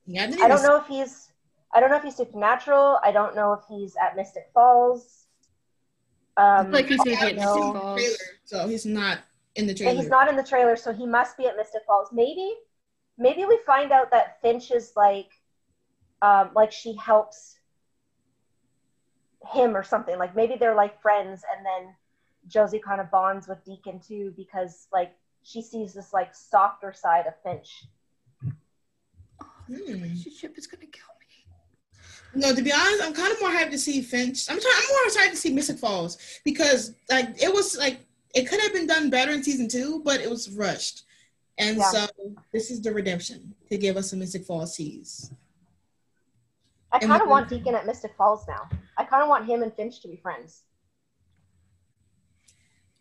Yeah, 0.05 0.31
I, 0.39 0.45
I 0.45 0.47
don't 0.47 0.63
know 0.63 0.77
if 0.77 0.87
he's. 0.87 1.27
I 1.73 1.79
don't 1.81 1.91
know 1.91 1.97
if 1.97 2.03
he's 2.03 2.15
supernatural. 2.15 2.99
I 3.03 3.11
don't 3.11 3.35
know 3.35 3.51
if 3.53 3.59
he's 3.69 3.95
at 4.01 4.15
Mystic 4.15 4.49
Falls. 4.53 5.18
Um, 6.39 6.71
Like 6.71 6.85
he's 6.87 6.97
gonna 6.97 7.09
be 7.11 7.15
at 7.15 7.19
haven't 7.19 7.39
seen 7.39 7.47
Mystic 7.47 7.73
the 7.73 7.79
Falls. 7.79 7.99
trailer, 7.99 8.17
so 8.45 8.67
he's 8.67 8.85
not 8.85 9.19
in 9.55 9.65
the 9.65 9.71
and 9.71 9.77
trailer. 9.77 9.95
he's 9.95 10.09
not 10.09 10.27
in 10.29 10.35
the 10.35 10.43
trailer, 10.43 10.75
so 10.75 10.93
he 10.93 11.05
must 11.05 11.37
be 11.37 11.47
at 11.47 11.57
Mystic 11.57 11.81
Falls. 11.85 12.09
Maybe, 12.13 12.55
maybe 13.17 13.45
we 13.45 13.59
find 13.65 13.91
out 13.91 14.09
that 14.11 14.41
Finch 14.41 14.71
is 14.71 14.93
like, 14.95 15.29
um, 16.21 16.51
like 16.55 16.71
she 16.71 16.95
helps 16.95 17.57
him 19.53 19.75
or 19.75 19.83
something. 19.83 20.17
Like 20.17 20.35
maybe 20.35 20.55
they're 20.57 20.75
like 20.75 21.01
friends, 21.01 21.43
and 21.55 21.65
then 21.65 21.93
Josie 22.47 22.79
kind 22.79 23.01
of 23.01 23.11
bonds 23.11 23.47
with 23.47 23.63
Deacon 23.65 23.99
too 23.99 24.33
because 24.37 24.87
like 24.93 25.11
she 25.43 25.61
sees 25.61 25.93
this 25.93 26.13
like 26.13 26.33
softer 26.33 26.93
side 26.93 27.25
of 27.27 27.33
Finch. 27.43 27.85
Hmm. 28.41 29.75
Relationship 30.03 30.57
is 30.57 30.67
gonna 30.67 30.85
kill 30.85 31.05
me. 31.18 31.18
No, 32.35 32.53
to 32.53 32.61
be 32.61 32.71
honest, 32.71 33.01
I'm 33.03 33.13
kind 33.13 33.31
of 33.31 33.41
more 33.41 33.51
happy 33.51 33.71
to 33.71 33.77
see 33.77 34.01
Finch. 34.01 34.49
I'm 34.49 34.59
trying. 34.59 34.73
I'm 34.77 34.95
more 34.95 35.05
excited 35.05 35.31
to 35.31 35.37
see 35.37 35.51
Mystic 35.53 35.77
Falls 35.77 36.17
because 36.45 36.93
like 37.09 37.41
it 37.41 37.51
was 37.53 37.77
like 37.77 37.99
it 38.35 38.47
could 38.47 38.59
have 38.61 38.71
been 38.73 38.85
done 38.87 39.09
better 39.09 39.31
in 39.31 39.43
season 39.43 39.67
two, 39.67 40.01
but 40.05 40.21
it 40.21 40.29
was 40.29 40.49
rushed, 40.51 41.03
and 41.57 41.77
Yeah. 41.77 41.89
so 41.91 42.07
this 42.51 42.69
is 42.69 42.81
the 42.81 42.93
redemption 42.93 43.55
to 43.71 43.77
give 43.77 43.97
us 43.97 44.13
a 44.13 44.15
Mystic 44.15 44.45
Falls 44.45 44.75
tease. 44.75 45.31
I 46.91 46.99
kind 46.99 47.21
of 47.21 47.27
want 47.27 47.49
Deacon 47.49 47.75
at 47.75 47.85
Mystic 47.85 48.11
Falls 48.17 48.47
now. 48.47 48.69
I 48.97 49.03
kind 49.05 49.21
of 49.23 49.29
want 49.29 49.45
him 49.45 49.63
and 49.63 49.73
Finch 49.73 49.99
to 50.01 50.07
be 50.07 50.15
friends. 50.17 50.61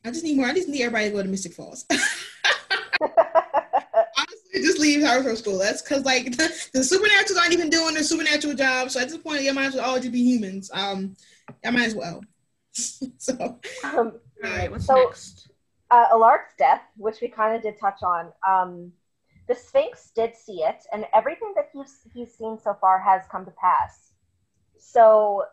I 0.04 0.10
just 0.10 0.24
need 0.24 0.36
more. 0.36 0.46
I 0.46 0.54
just 0.54 0.68
need 0.68 0.82
everybody 0.82 1.06
to 1.10 1.16
go 1.16 1.22
to 1.22 1.28
Mystic 1.28 1.52
Falls. 1.52 1.84
Honestly, 4.54 4.68
just 4.68 4.78
leave 4.80 5.02
Harvard 5.06 5.38
School. 5.38 5.58
That's 5.58 5.82
because 5.82 6.04
like 6.04 6.24
the, 6.36 6.68
the 6.72 6.80
supernaturals 6.80 7.38
aren't 7.40 7.52
even 7.52 7.70
doing 7.70 7.94
their 7.94 8.02
supernatural 8.02 8.54
job. 8.54 8.90
So 8.90 9.00
at 9.00 9.08
this 9.08 9.18
point, 9.18 9.42
you 9.42 9.52
might 9.52 9.66
as 9.66 9.74
well 9.74 9.90
all 9.90 9.96
just 9.98 10.12
be 10.12 10.22
humans. 10.22 10.70
Um, 10.72 11.16
I 11.64 11.70
might 11.70 11.86
as 11.86 11.94
well. 11.94 12.22
so 12.72 13.34
um, 13.84 14.12
All 14.44 14.50
right, 14.50 14.70
what's 14.70 14.86
So- 14.86 14.94
next? 14.96 15.50
uh, 15.90 16.06
Alaric's 16.12 16.54
death, 16.58 16.82
which 16.96 17.20
we 17.20 17.28
kind 17.28 17.56
of 17.56 17.62
did 17.62 17.78
touch 17.80 18.02
on, 18.02 18.30
um, 18.46 18.92
the 19.48 19.54
Sphinx 19.54 20.10
did 20.14 20.36
see 20.36 20.62
it, 20.62 20.84
and 20.92 21.06
everything 21.14 21.54
that 21.56 21.70
he's 21.72 22.00
he's 22.12 22.34
seen 22.36 22.58
so 22.62 22.76
far 22.80 22.98
has 23.00 23.22
come 23.32 23.46
to 23.46 23.50
pass. 23.52 24.12
So, 24.78 25.44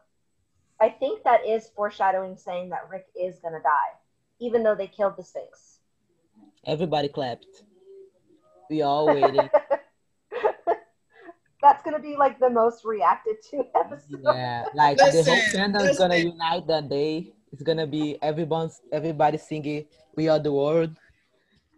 I 0.81 0.89
think 0.89 1.23
that 1.23 1.45
is 1.47 1.69
foreshadowing, 1.73 2.35
saying 2.35 2.69
that 2.71 2.89
Rick 2.91 3.05
is 3.17 3.39
gonna 3.39 3.61
die, 3.61 3.97
even 4.41 4.63
though 4.63 4.75
they 4.75 4.87
killed 4.87 5.15
the 5.17 5.23
Sphinx. 5.23 5.79
Everybody 6.65 7.07
clapped. 7.07 7.45
We 8.69 8.81
all 8.81 9.07
waiting. 9.07 9.49
That's 11.61 11.81
gonna 11.83 11.99
be 11.99 12.15
like 12.15 12.39
the 12.39 12.49
most 12.49 12.85
reacted 12.85 13.37
to 13.51 13.63
episode. 13.75 14.21
yeah, 14.23 14.65
like 14.75 14.97
the 14.97 15.03
whole 15.25 15.33
Listen, 15.33 15.73
fandom 15.73 15.89
is 15.89 15.97
gonna 15.97 16.17
unite 16.17 16.67
that 16.67 16.89
day. 16.89 17.33
It's 17.51 17.63
gonna 17.63 17.87
be 17.87 18.17
everyone's 18.21 18.81
everybody 18.91 19.37
singing 19.37 19.85
"We 20.15 20.27
Are 20.29 20.37
the 20.39 20.51
World." 20.51 20.91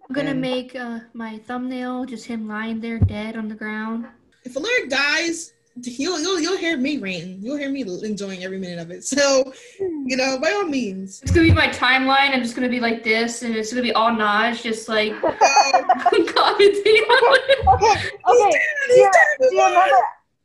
I'm 0.10 0.14
gonna 0.16 0.32
and- 0.32 0.42
make 0.42 0.76
uh, 0.76 1.00
my 1.14 1.38
thumbnail 1.40 2.06
just 2.06 2.26
him 2.26 2.48
lying 2.48 2.82
there 2.82 3.00
dead 3.00 3.38
on 3.38 3.48
the 3.48 3.56
ground. 3.56 4.08
if 4.44 4.56
Alaric 4.58 4.90
dies, 4.90 5.54
you'll 5.84 6.20
you'll 6.20 6.40
you'll 6.42 6.58
hear 6.58 6.76
me 6.78 6.98
ranting. 6.98 7.40
You'll 7.42 7.58
hear 7.58 7.70
me 7.70 7.84
enjoying 8.04 8.44
every 8.44 8.58
minute 8.60 8.80
of 8.80 8.92
it. 8.92 9.06
So 9.06 9.54
you 9.80 10.18
know, 10.18 10.38
by 10.42 10.52
all 10.52 10.66
means. 10.66 11.22
It's 11.22 11.32
gonna 11.32 11.48
be 11.48 11.54
my 11.54 11.68
timeline. 11.70 12.32
I'm 12.36 12.42
just 12.44 12.56
gonna 12.56 12.68
be 12.70 12.82
like 12.82 13.04
this, 13.06 13.42
and 13.42 13.56
it's 13.56 13.72
gonna 13.72 13.84
be 13.84 13.94
all 13.94 14.12
Naj, 14.12 14.64
just 14.64 14.90
like 14.90 15.14
Commenting 16.00 17.02
on 17.04 17.40
it. 17.50 17.68
okay, 17.68 18.10
okay. 18.28 18.60
Do 18.88 18.94
you, 18.94 19.12
do 19.40 19.56
you 19.56 19.66
remember 19.66 19.98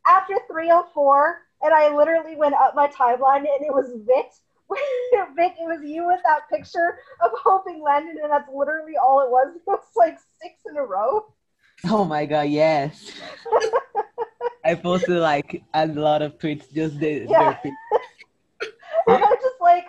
after 0.07 0.35
304 0.47 1.41
and 1.63 1.73
I 1.73 1.95
literally 1.95 2.35
went 2.35 2.55
up 2.55 2.75
my 2.75 2.87
timeline 2.87 3.37
and 3.37 3.65
it 3.65 3.73
was 3.73 3.91
Vit 4.05 4.33
Vic, 5.35 5.53
it 5.59 5.65
was 5.65 5.81
you 5.83 6.07
with 6.07 6.19
that 6.23 6.49
picture 6.49 6.99
of 7.23 7.31
hoping 7.43 7.81
Landon, 7.81 8.17
and 8.21 8.31
that's 8.31 8.49
literally 8.53 8.93
all 8.97 9.21
it 9.21 9.29
was. 9.29 9.55
It 9.55 9.61
was 9.67 9.79
like 9.95 10.17
six 10.41 10.55
in 10.69 10.77
a 10.77 10.83
row. 10.83 11.25
Oh 11.85 12.05
my 12.05 12.25
god, 12.25 12.49
yes. 12.49 13.11
I 14.65 14.75
posted 14.75 15.17
like 15.17 15.63
a 15.73 15.87
lot 15.87 16.21
of 16.21 16.37
tweets 16.39 16.71
just 16.73 16.97
the, 16.99 17.25
Yeah. 17.29 17.57
their 17.63 17.73
I'm 19.07 19.35
just 19.41 19.61
like, 19.61 19.85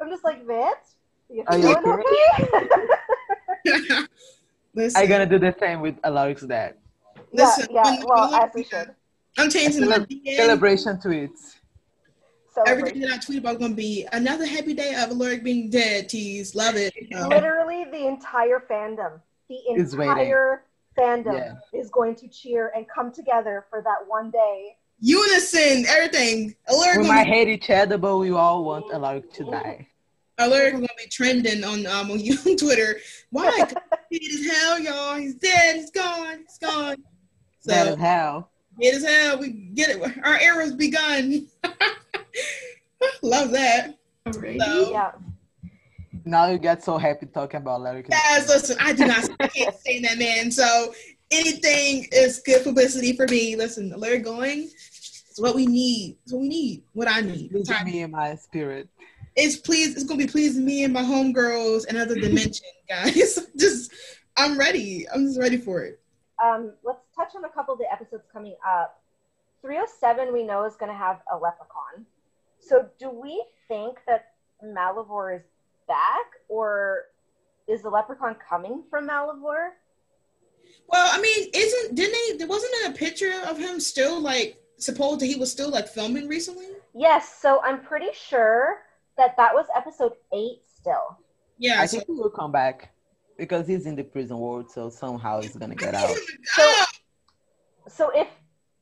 I'm 0.00 0.10
just 0.10 0.24
like, 0.24 0.46
Vance, 0.46 0.96
you 1.30 1.44
Are 1.46 1.56
you 1.56 1.74
feeling 1.74 2.04
okay? 3.64 4.06
Listen, 4.78 5.02
I 5.02 5.06
gonna 5.06 5.26
do 5.26 5.38
the 5.40 5.54
same 5.58 5.80
with 5.80 5.96
Alaric's 6.02 6.42
dad. 6.42 6.76
yeah, 7.32 7.44
Listen, 7.46 7.66
yeah. 7.72 7.82
when- 7.82 8.04
Well, 8.06 8.30
when- 8.30 8.42
as 8.42 8.50
we 8.54 8.62
should. 8.62 8.94
I'm 9.36 9.50
changing 9.50 9.88
my 9.88 9.98
Celeb- 9.98 10.24
DM. 10.24 10.36
Celebration 10.36 10.96
tweets. 10.98 11.56
So 12.54 12.62
everything 12.62 12.94
Celebration. 12.94 13.00
that 13.02 13.10
I 13.14 13.18
tweet 13.18 13.38
about 13.38 13.54
is 13.54 13.58
gonna 13.58 13.74
be 13.74 14.06
another 14.12 14.46
happy 14.46 14.74
day 14.74 14.94
of 14.94 15.10
Alaric 15.10 15.42
being 15.42 15.68
dead. 15.68 16.08
Tease, 16.08 16.54
love 16.54 16.76
it. 16.76 16.92
Um, 17.16 17.28
Literally, 17.28 17.84
the 17.90 18.06
entire 18.06 18.60
fandom, 18.70 19.20
the 19.48 19.58
entire 19.68 20.64
fandom 20.96 21.34
Yeah. 21.34 21.54
is 21.80 21.90
going 21.90 22.14
to 22.16 22.28
cheer 22.28 22.72
and 22.76 22.86
come 22.88 23.10
together 23.12 23.66
for 23.70 23.82
that 23.82 24.06
one 24.06 24.30
day. 24.30 24.76
unison, 25.00 25.86
everything. 25.86 26.54
Alaric 26.68 26.98
We 27.02 27.06
might 27.08 27.26
hate 27.28 27.46
each 27.48 27.70
other, 27.70 27.98
but 27.98 28.16
we 28.18 28.30
all 28.32 28.64
want 28.64 28.92
Alaric 28.92 29.32
to 29.34 29.44
die. 29.44 29.86
Alaric 30.38 30.74
is 30.74 30.80
gonna 30.80 30.88
be 30.96 31.06
trending 31.10 31.64
on 31.64 31.86
um 31.86 32.10
on, 32.10 32.20
you- 32.24 32.38
on 32.46 32.56
Twitter. 32.56 32.98
Why? 33.30 33.50
Dead 33.58 34.20
as 34.32 34.46
hell, 34.46 34.78
y'all. 34.80 35.16
He's 35.16 35.34
dead. 35.34 35.76
He's 35.76 35.90
gone. 35.90 36.38
He's 36.38 36.58
gone. 36.58 36.96
That 37.66 37.86
So 37.86 37.92
is 37.94 37.98
hell. 37.98 38.50
dead 38.80 38.94
as 38.94 39.04
hell. 39.04 39.38
We 39.38 39.48
get 39.50 39.90
it. 39.90 40.18
Our 40.24 40.38
era's 40.38 40.74
begun. 40.74 41.46
love 43.22 43.50
that. 43.50 43.98
Alright. 44.26 44.60
So, 44.60 44.90
Yeah. 44.90 45.12
Now 46.24 46.50
you 46.50 46.58
get 46.58 46.82
so 46.84 46.98
happy 46.98 47.26
talking 47.26 47.58
about 47.58 47.80
Alaric. 47.80 48.08
Guys, 48.10 48.48
listen, 48.48 48.76
I 48.80 48.92
do 48.92 49.06
not 49.06 49.28
I 49.40 49.48
can't 49.48 49.74
stand 49.80 50.04
that 50.04 50.18
man. 50.18 50.50
So 50.50 50.92
anything 51.30 52.06
is 52.12 52.40
good 52.44 52.64
publicity 52.64 53.14
for 53.14 53.26
me. 53.28 53.56
Listen, 53.56 53.90
Larry 53.96 54.18
going 54.18 54.62
It's 54.62 55.40
what 55.40 55.54
we 55.54 55.66
need. 55.66 56.18
It's 56.24 56.32
what 56.32 56.42
we 56.42 56.48
need. 56.48 56.82
What 56.92 57.08
I 57.08 57.20
need. 57.22 57.50
Please 57.50 57.70
me 57.84 58.00
in 58.02 58.10
my 58.10 58.34
spirit. 58.36 58.88
It's 59.38 59.56
please. 59.56 59.94
It's 59.94 60.02
gonna 60.02 60.18
be 60.18 60.26
pleasing 60.26 60.64
me 60.64 60.82
and 60.82 60.92
my 60.92 61.02
homegirls 61.02 61.86
and 61.86 61.96
other 61.96 62.16
dimension, 62.16 62.66
guys. 62.88 63.38
just 63.56 63.92
I'm 64.36 64.58
ready. 64.58 65.06
I'm 65.14 65.26
just 65.26 65.38
ready 65.38 65.56
for 65.56 65.82
it. 65.84 66.00
Um, 66.44 66.72
let's 66.82 67.00
touch 67.14 67.36
on 67.36 67.44
a 67.44 67.48
couple 67.48 67.74
of 67.74 67.78
the 67.78 67.90
episodes 67.92 68.24
coming 68.32 68.56
up. 68.66 69.00
307 69.62 70.32
we 70.32 70.42
know 70.42 70.64
is 70.64 70.74
going 70.74 70.90
to 70.90 70.96
have 70.96 71.20
a 71.32 71.36
leprechaun. 71.36 72.06
So 72.60 72.88
do 72.98 73.10
we 73.10 73.44
think 73.66 73.98
that 74.06 74.32
Malivore 74.64 75.36
is 75.36 75.42
back 75.86 76.26
or 76.48 77.06
is 77.68 77.82
the 77.82 77.90
leprechaun 77.90 78.36
coming 78.48 78.82
from 78.90 79.08
Malivore? 79.08 79.70
Well, 80.88 81.10
I 81.12 81.20
mean, 81.20 81.50
isn't 81.54 81.94
didn't 81.94 82.12
they? 82.12 82.38
There 82.38 82.48
wasn't 82.48 82.72
there 82.80 82.90
a 82.90 82.94
picture 82.94 83.34
of 83.46 83.56
him 83.56 83.78
still 83.78 84.20
like 84.20 84.60
supposed 84.78 85.20
that 85.20 85.26
he 85.26 85.36
was 85.36 85.50
still 85.50 85.70
like 85.70 85.86
filming 85.86 86.26
recently. 86.26 86.66
Yes, 86.94 87.38
so 87.40 87.60
I'm 87.62 87.80
pretty 87.80 88.10
sure 88.12 88.78
that 89.18 89.36
that 89.36 89.52
was 89.54 89.66
episode 89.76 90.12
8 90.32 90.62
still. 90.66 91.18
Yeah. 91.58 91.80
I 91.80 91.86
so- 91.86 91.98
think 91.98 92.06
he 92.08 92.14
will 92.14 92.30
come 92.30 92.50
back 92.52 92.94
because 93.36 93.66
he's 93.66 93.84
in 93.86 93.94
the 93.96 94.02
prison 94.04 94.38
world, 94.38 94.70
so 94.70 94.88
somehow 94.88 95.40
he's 95.42 95.56
gonna 95.56 95.74
get 95.74 95.94
out. 95.94 96.16
Ah! 96.58 96.86
So 97.88 98.10
if 98.14 98.28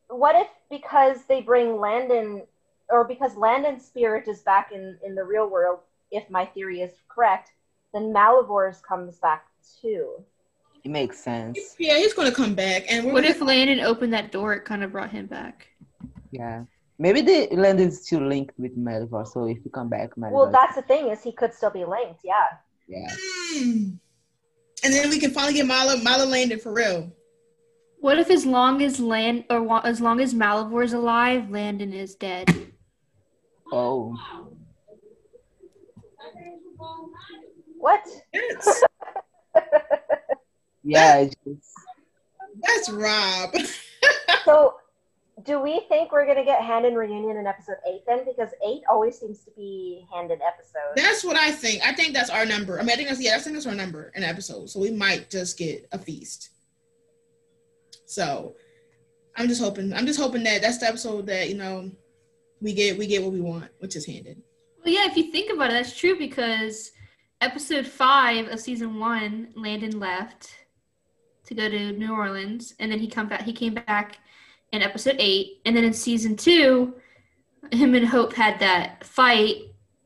what 0.08 0.36
if 0.36 0.48
because 0.70 1.24
they 1.28 1.40
bring 1.40 1.78
Landon 1.80 2.42
or 2.88 3.04
because 3.04 3.36
Landon's 3.36 3.84
spirit 3.84 4.28
is 4.28 4.40
back 4.42 4.70
in 4.72 4.98
in 5.04 5.14
the 5.14 5.24
real 5.24 5.48
world, 5.50 5.80
if 6.12 6.28
my 6.30 6.44
theory 6.46 6.80
is 6.80 6.92
correct, 7.08 7.50
then 7.92 8.12
Malivore's 8.12 8.80
comes 8.80 9.18
back 9.18 9.44
too. 9.80 10.22
It 10.84 10.90
makes 10.90 11.18
sense. 11.18 11.74
yeah, 11.78 11.96
he's 11.98 12.14
gonna 12.14 12.30
come 12.32 12.54
back. 12.54 12.84
And 12.88 13.06
What 13.06 13.22
gonna- 13.22 13.28
if 13.34 13.40
Landon 13.40 13.80
opened 13.80 14.12
that 14.12 14.30
door? 14.30 14.54
It 14.54 14.64
kind 14.64 14.84
of 14.84 14.92
brought 14.92 15.10
him 15.10 15.26
back. 15.26 15.66
Yeah. 16.30 16.64
Maybe 16.98 17.20
the 17.20 17.48
land 17.56 17.80
is 17.80 18.06
still 18.06 18.26
linked 18.26 18.58
with 18.58 18.76
Malivore, 18.76 19.26
so 19.26 19.46
if 19.46 19.58
you 19.64 19.70
come 19.70 19.88
back, 19.88 20.16
Malivore. 20.16 20.32
Well, 20.32 20.50
that's 20.50 20.76
the 20.76 20.82
thing 20.82 21.08
is 21.08 21.22
he 21.22 21.32
could 21.32 21.52
still 21.52 21.70
be 21.70 21.84
linked. 21.84 22.20
Yeah. 22.24 22.44
yeah. 22.88 23.08
Hmm. 23.10 23.90
And 24.84 24.94
then 24.94 25.10
we 25.10 25.18
can 25.18 25.30
finally 25.30 25.54
get 25.54 25.66
Mala 25.66 25.98
Mala 25.98 26.24
Landon 26.24 26.58
for 26.58 26.72
real. 26.72 27.12
What 28.00 28.18
if 28.18 28.30
as 28.30 28.46
long 28.46 28.82
as 28.82 29.00
Land 29.00 29.44
or 29.50 29.86
as 29.86 30.00
long 30.00 30.20
as 30.20 30.32
Malivore's 30.34 30.92
alive, 30.92 31.50
Landon 31.50 31.92
is 31.92 32.14
dead? 32.14 32.54
Oh, 33.72 34.16
What? 37.86 38.04
That's, 38.32 38.82
yeah. 40.82 41.18
it's 41.18 41.36
just, 41.46 41.72
that's 42.60 42.90
Rob. 42.90 43.54
So, 44.44 44.76
do 45.44 45.60
we 45.60 45.80
think 45.88 46.12
we're 46.12 46.26
gonna 46.26 46.44
get 46.44 46.62
Handon 46.62 46.94
reunion 46.94 47.36
in 47.36 47.46
episode 47.46 47.76
eight 47.86 48.02
then? 48.06 48.24
Because 48.24 48.50
eight 48.66 48.82
always 48.90 49.18
seems 49.18 49.40
to 49.44 49.50
be 49.50 50.06
Handon 50.12 50.38
episode. 50.46 50.96
That's 50.96 51.22
what 51.22 51.36
I 51.36 51.50
think. 51.50 51.82
I 51.86 51.92
think 51.92 52.14
that's 52.14 52.30
our 52.30 52.46
number. 52.46 52.78
I 52.78 52.82
mean, 52.82 52.92
I 52.92 52.96
think 52.96 53.08
that's 53.08 53.20
yeah, 53.20 53.36
I 53.36 53.38
think 53.38 53.54
that's 53.54 53.66
our 53.66 53.74
number 53.74 54.12
in 54.14 54.22
episode. 54.22 54.70
So 54.70 54.80
we 54.80 54.90
might 54.90 55.28
just 55.28 55.58
get 55.58 55.86
a 55.92 55.98
feast. 55.98 56.50
So 58.06 58.54
I'm 59.36 59.48
just 59.48 59.60
hoping. 59.60 59.92
I'm 59.92 60.06
just 60.06 60.18
hoping 60.18 60.42
that 60.44 60.62
that's 60.62 60.78
the 60.78 60.86
episode 60.86 61.26
that 61.26 61.50
you 61.50 61.56
know 61.56 61.90
we 62.62 62.72
get 62.72 62.96
we 62.96 63.06
get 63.06 63.22
what 63.22 63.32
we 63.32 63.40
want, 63.40 63.70
which 63.80 63.94
is 63.94 64.06
handed. 64.06 64.40
Well, 64.82 64.94
yeah, 64.94 65.06
if 65.06 65.16
you 65.16 65.30
think 65.32 65.52
about 65.52 65.70
it, 65.70 65.74
that's 65.74 65.96
true 65.96 66.16
because 66.16 66.92
episode 67.42 67.86
five 67.86 68.48
of 68.48 68.58
season 68.58 68.98
one, 68.98 69.48
Landon 69.54 70.00
left 70.00 70.50
to 71.44 71.54
go 71.54 71.68
to 71.68 71.92
New 71.92 72.12
Orleans, 72.14 72.74
and 72.78 72.90
then 72.90 72.98
he 72.98 73.06
come 73.06 73.28
back. 73.28 73.42
He 73.42 73.52
came 73.52 73.74
back 73.74 74.18
in 74.72 74.82
episode 74.82 75.16
eight, 75.18 75.60
and 75.64 75.76
then 75.76 75.84
in 75.84 75.92
season 75.92 76.36
two, 76.36 76.94
him 77.72 77.94
and 77.94 78.06
Hope 78.06 78.34
had 78.34 78.58
that 78.60 79.04
fight 79.04 79.56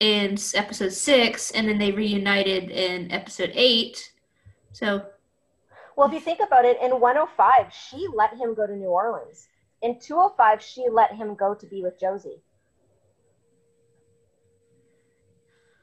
in 0.00 0.38
episode 0.54 0.92
six, 0.92 1.50
and 1.50 1.68
then 1.68 1.78
they 1.78 1.92
reunited 1.92 2.70
in 2.70 3.10
episode 3.12 3.52
eight. 3.54 4.12
So 4.72 5.04
Well, 5.96 6.08
if 6.08 6.14
you 6.14 6.20
think 6.20 6.40
about 6.40 6.64
it, 6.64 6.78
in 6.80 7.00
105, 7.00 7.72
she 7.72 8.06
let 8.14 8.34
him 8.36 8.54
go 8.54 8.66
to 8.66 8.74
New 8.74 8.88
Orleans. 8.88 9.48
In 9.82 9.98
205, 9.98 10.62
she 10.62 10.86
let 10.90 11.14
him 11.14 11.34
go 11.34 11.54
to 11.54 11.66
be 11.66 11.82
with 11.82 11.98
Josie. 11.98 12.42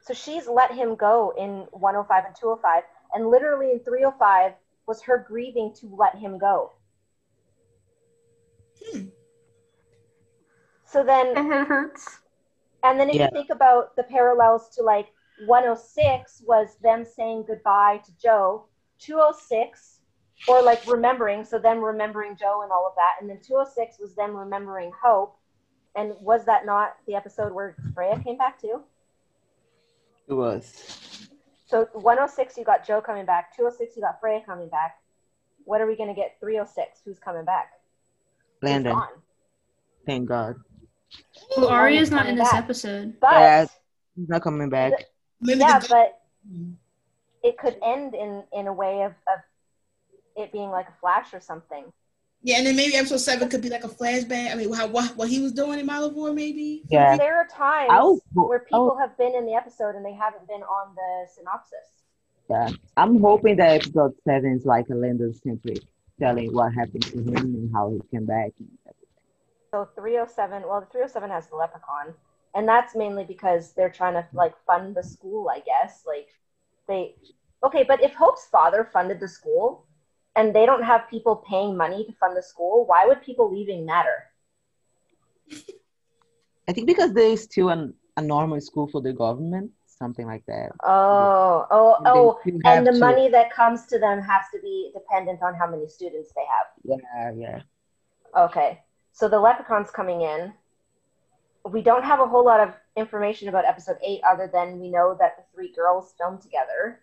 So 0.00 0.14
she's 0.14 0.48
let 0.48 0.72
him 0.72 0.96
go 0.96 1.34
in 1.36 1.66
105 1.72 2.24
and 2.24 2.34
205, 2.34 2.82
and 3.12 3.28
literally 3.28 3.72
in 3.72 3.80
305 3.80 4.52
was 4.86 5.02
her 5.02 5.24
grieving 5.28 5.74
to 5.80 5.94
let 5.94 6.16
him 6.16 6.38
go. 6.38 6.72
Hmm. 8.84 9.08
So 10.84 11.04
then 11.04 11.36
it 11.36 11.66
hurts. 11.66 12.18
And 12.82 12.98
then 12.98 13.10
if 13.10 13.16
Yeah. 13.16 13.26
you 13.26 13.30
think 13.32 13.50
about 13.50 13.96
the 13.96 14.04
parallels 14.04 14.68
to 14.76 14.82
like 14.82 15.08
106 15.46 16.42
was 16.46 16.76
them 16.82 17.04
saying 17.04 17.44
goodbye 17.46 18.00
to 18.04 18.12
Joe, 18.18 18.66
206 18.98 20.00
or 20.48 20.62
like 20.62 20.86
remembering, 20.86 21.44
so 21.44 21.58
them 21.58 21.80
remembering 21.80 22.36
Joe 22.36 22.62
and 22.62 22.72
all 22.72 22.86
of 22.86 22.94
that, 22.96 23.16
and 23.20 23.28
then 23.28 23.40
206 23.40 23.98
was 23.98 24.14
them 24.14 24.34
remembering 24.34 24.92
Hope. 25.02 25.36
And 25.94 26.14
was 26.20 26.44
that 26.46 26.64
not 26.64 26.96
the 27.06 27.14
episode 27.14 27.52
where 27.52 27.74
Freya 27.94 28.18
came 28.20 28.38
back 28.38 28.60
too? 28.60 28.82
it 30.28 30.34
was. 30.34 30.98
So 31.66 31.88
106 31.92 32.56
you 32.56 32.64
got 32.64 32.86
Joe 32.86 33.00
coming 33.00 33.26
back, 33.26 33.54
206 33.56 33.96
you 33.96 34.02
got 34.02 34.20
Freya 34.20 34.40
coming 34.44 34.68
back. 34.68 34.98
What 35.64 35.80
are 35.80 35.86
we 35.86 35.96
gonna 35.96 36.14
get? 36.14 36.38
306, 36.40 37.00
who's 37.04 37.18
coming 37.18 37.44
back? 37.44 37.72
Who's 38.60 38.70
Landon. 38.70 39.00
Thank 40.06 40.28
God. 40.28 40.56
Well, 41.56 41.68
Arya's 41.68 42.10
not 42.10 42.26
in 42.26 42.36
this 42.36 42.50
back. 42.50 42.64
episode. 42.64 43.14
But 43.20 43.32
Yeah. 43.32 43.66
He's 44.16 44.28
not 44.28 44.42
coming 44.42 44.68
back. 44.68 44.92
Maybe 45.40 45.60
yeah, 45.60 45.80
but 45.88 46.20
mm. 46.50 46.74
it 47.44 47.56
could 47.58 47.76
end 47.84 48.14
in 48.14 48.42
in 48.52 48.66
a 48.66 48.72
way 48.72 49.02
of, 49.02 49.12
of 49.32 49.38
it 50.36 50.50
being 50.50 50.70
like 50.70 50.88
a 50.88 50.94
flash 51.00 51.32
or 51.32 51.40
something. 51.40 51.84
yeah, 52.42 52.58
and 52.58 52.66
then 52.66 52.74
maybe 52.74 52.96
episode 52.96 53.18
seven 53.18 53.48
could 53.48 53.62
be 53.62 53.70
like 53.70 53.84
a 53.84 53.88
flashback. 53.88 54.50
I 54.50 54.54
mean, 54.56 54.72
how 54.72 54.88
what, 54.88 55.16
what 55.16 55.28
he 55.28 55.40
was 55.40 55.52
doing 55.52 55.78
in 55.78 55.86
Malivore, 55.86 56.34
maybe. 56.34 56.82
Yeah. 56.90 57.16
There 57.16 57.36
are 57.36 57.46
times 57.46 57.90
I 57.92 58.02
was, 58.02 58.20
where 58.32 58.60
people 58.60 58.96
have 58.98 59.16
been 59.16 59.34
in 59.36 59.46
the 59.46 59.54
episode 59.54 59.94
and 59.94 60.04
they 60.04 60.14
haven't 60.14 60.48
been 60.48 60.62
on 60.62 60.94
the 60.96 61.28
synopsis. 61.32 61.78
yeah. 62.50 62.70
I'm 62.96 63.20
hoping 63.20 63.56
that 63.56 63.70
episode 63.70 64.14
seven 64.24 64.52
is 64.54 64.66
like 64.66 64.88
a 64.90 64.94
Landon 64.94 65.32
simply 65.32 65.80
telling 66.20 66.52
what 66.52 66.72
happened 66.74 67.04
to 67.06 67.18
him 67.18 67.36
and 67.36 67.70
how 67.72 67.90
he 67.90 68.00
came 68.10 68.26
back. 68.26 68.52
So 69.70 69.88
307, 69.94 70.62
well, 70.66 70.80
the 70.80 70.86
307 70.86 71.30
has 71.30 71.46
the 71.48 71.56
leprechaun, 71.56 72.14
and 72.54 72.66
that's 72.66 72.94
mainly 72.94 73.24
because 73.24 73.72
they're 73.72 73.90
trying 73.90 74.14
to 74.14 74.26
like 74.32 74.54
fund 74.66 74.96
the 74.96 75.02
school, 75.02 75.48
I 75.48 75.60
guess. 75.60 76.04
Like 76.06 76.28
they, 76.86 77.14
okay, 77.62 77.84
but 77.84 78.02
if 78.02 78.14
Hope's 78.14 78.46
father 78.46 78.88
funded 78.92 79.20
the 79.20 79.28
school 79.28 79.86
and 80.36 80.54
they 80.54 80.66
don't 80.66 80.82
have 80.82 81.10
people 81.10 81.36
paying 81.36 81.76
money 81.76 82.04
to 82.04 82.12
fund 82.12 82.36
the 82.36 82.42
school, 82.42 82.86
why 82.86 83.04
would 83.06 83.22
people 83.22 83.52
leaving 83.54 83.84
matter? 83.84 84.24
I 86.68 86.72
think 86.72 86.86
because 86.86 87.12
there's 87.12 87.42
still 87.42 87.68
an 87.68 87.94
a 88.18 88.22
normal 88.22 88.60
school 88.60 88.88
for 88.88 89.00
the 89.00 89.12
government, 89.12 89.70
something 89.98 90.26
like 90.26 90.44
that. 90.46 90.70
Oh, 90.84 91.66
oh, 91.70 91.96
they 92.04 92.10
oh, 92.10 92.38
still 92.40 92.60
and 92.64 92.86
the 92.86 92.92
to- 92.92 92.98
money 92.98 93.28
that 93.28 93.52
comes 93.52 93.86
to 93.86 93.98
them 93.98 94.20
has 94.22 94.42
to 94.54 94.60
be 94.60 94.90
dependent 94.94 95.42
on 95.42 95.54
how 95.54 95.68
many 95.68 95.88
students 95.88 96.30
they 96.34 96.44
have. 96.46 97.00
Yeah, 97.02 97.32
yeah. 97.36 97.62
Okay, 98.36 98.80
so 99.12 99.28
the 99.28 99.38
leprechauns 99.38 99.90
coming 99.90 100.22
in. 100.22 100.52
We 101.64 101.82
don't 101.82 102.04
have 102.04 102.20
a 102.20 102.26
whole 102.26 102.44
lot 102.44 102.60
of 102.60 102.72
information 102.96 103.48
about 103.48 103.64
episode 103.64 103.96
eight, 104.02 104.20
other 104.28 104.48
than 104.50 104.78
we 104.78 104.90
know 104.90 105.16
that 105.18 105.36
the 105.36 105.42
three 105.54 105.72
girls 105.72 106.14
filmed 106.16 106.40
together. 106.40 107.00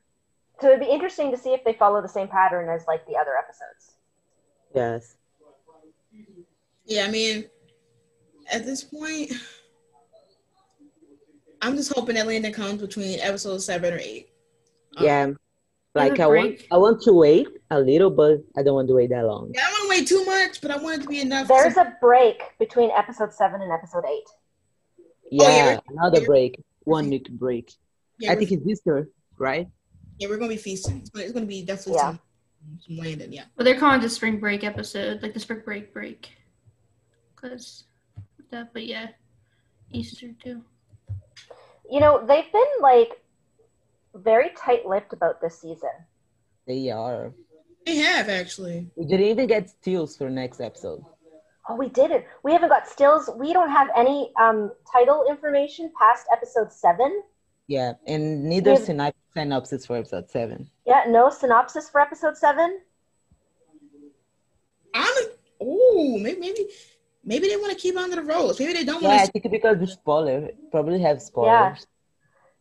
So 0.62 0.68
it'd 0.68 0.80
be 0.80 0.88
interesting 0.90 1.32
to 1.32 1.38
see 1.38 1.54
if 1.54 1.64
they 1.64 1.74
follow 1.74 2.02
the 2.02 2.08
same 2.08 2.30
pattern 2.30 2.70
as 2.70 2.88
like 2.88 3.06
the 3.06 3.18
other 3.18 3.36
episodes. 3.38 3.98
Yes. 4.74 5.18
Yeah, 6.86 7.06
I 7.06 7.12
mean, 7.12 7.46
at 8.52 8.66
this 8.66 8.84
point, 8.84 9.34
I'm 11.66 11.76
just 11.76 11.92
hoping 11.94 12.16
that 12.16 12.28
Landon 12.28 12.54
comes 12.54 12.80
between 12.82 13.20
episode 13.20 13.58
seven 13.58 13.94
or 13.94 13.98
eight. 13.98 14.30
Um, 14.98 15.06
Yeah. 15.06 15.32
Like 15.96 16.20
a 16.20 16.24
I 16.24 16.28
want. 16.28 16.62
I 16.74 16.78
want 16.78 17.02
to 17.04 17.14
wait 17.14 17.48
a 17.72 17.80
little, 17.80 18.10
but 18.12 18.40
I 18.58 18.64
don't 18.64 18.76
want 18.76 18.90
to 18.90 18.94
wait 18.96 19.10
that 19.12 19.26
long. 19.26 19.52
Yeah, 19.56 19.62
I 19.66 19.72
don't 19.72 19.74
want 19.74 19.84
to 19.86 20.02
wait 20.02 20.08
too 20.10 20.26
much, 20.26 20.62
but 20.62 20.70
I 20.72 20.78
want 20.78 21.00
it 21.00 21.04
to 21.04 21.08
be 21.08 21.22
enough. 21.22 21.48
There's 21.48 21.76
to, 21.76 21.82
a 21.88 21.94
break 22.02 22.42
between 22.60 22.92
episode 22.92 23.34
seven 23.34 23.62
and 23.62 23.72
episode 23.72 24.04
eight. 24.06 24.28
yeah, 25.32 25.48
Yeah, 25.56 25.80
another 25.90 26.18
we're- 26.20 26.26
break. 26.28 26.64
One 26.84 27.10
week 27.10 27.30
break. 27.32 27.72
yeah, 28.20 28.32
I 28.32 28.36
think 28.36 28.52
it's 28.52 28.68
Easter, 28.68 29.10
right? 29.40 29.68
yeah, 30.20 30.28
we're 30.28 30.38
gonna 30.38 30.50
be 30.50 30.58
feasting. 30.58 31.00
It's 31.00 31.10
gonna, 31.10 31.24
it's 31.26 31.34
gonna 31.34 31.46
be 31.48 31.64
definitely 31.64 31.94
Yeah. 31.94 32.12
some, 32.12 32.20
some 32.86 32.98
Landon. 32.98 33.32
Yeah. 33.34 33.46
But 33.56 33.64
they're 33.64 33.80
calling 33.80 34.00
it 34.02 34.04
the 34.04 34.10
spring 34.10 34.38
break 34.40 34.64
episode, 34.66 35.24
like 35.24 35.34
the 35.34 35.40
spring 35.40 35.62
break 35.66 35.94
break. 35.94 36.30
Cause 37.38 37.86
that, 38.52 38.72
but 38.74 38.86
yeah, 38.86 39.08
Easter 39.92 40.28
too. 40.44 40.62
You 41.90 42.00
know, 42.00 42.26
they've 42.26 42.52
been 42.52 42.72
like 42.82 43.22
very 44.14 44.50
tight-lipped 44.58 45.14
about 45.14 45.42
this 45.42 45.60
season. 45.60 45.90
They 46.68 46.90
are. 46.90 47.32
They 47.86 47.98
have 47.98 48.30
actually. 48.30 48.90
We 48.96 49.06
didn't 49.06 49.28
even 49.28 49.48
get 49.48 49.70
steals 49.70 50.18
for 50.18 50.30
next 50.30 50.60
episode. 50.60 51.04
Oh, 51.70 51.76
we 51.76 51.90
didn't. 51.90 52.26
We 52.44 52.52
haven't 52.54 52.70
got 52.70 52.88
stills. 52.88 53.30
We 53.38 53.52
don't 53.54 53.70
have 53.70 53.90
any 53.96 54.32
um, 54.40 54.72
title 54.92 55.26
information 55.30 55.92
past 56.00 56.26
episode 56.32 56.72
seven. 56.72 57.24
Yeah, 57.68 57.94
and 58.08 58.44
neither 58.46 58.72
Yeah. 58.74 58.78
synop- 58.78 59.14
synopsis 59.34 59.86
for 59.86 59.98
episode 59.98 60.30
seven. 60.30 60.70
Yeah, 60.86 61.06
no 61.08 61.30
synopsis 61.30 61.90
for 61.90 62.00
episode 62.02 62.38
seven. 62.38 62.80
I'm. 64.94 65.14
Ooh, 65.64 66.20
maybe 66.20 66.40
maybe 66.40 66.68
maybe 67.26 67.48
they 67.48 67.58
want 67.58 67.72
to 67.72 67.78
keep 67.78 67.98
under 67.98 68.16
the 68.16 68.24
ropes. 68.24 68.60
Maybe 68.60 68.74
they 68.74 68.86
don't 68.86 69.02
Yeah, 69.02 69.10
I 69.10 69.16
want 69.18 69.26
to. 69.26 69.32
think 69.40 69.52
because 69.52 69.80
the 69.80 69.88
spoiler 69.88 70.50
probably 70.72 71.02
have 71.02 71.22
spoilers. 71.22 71.86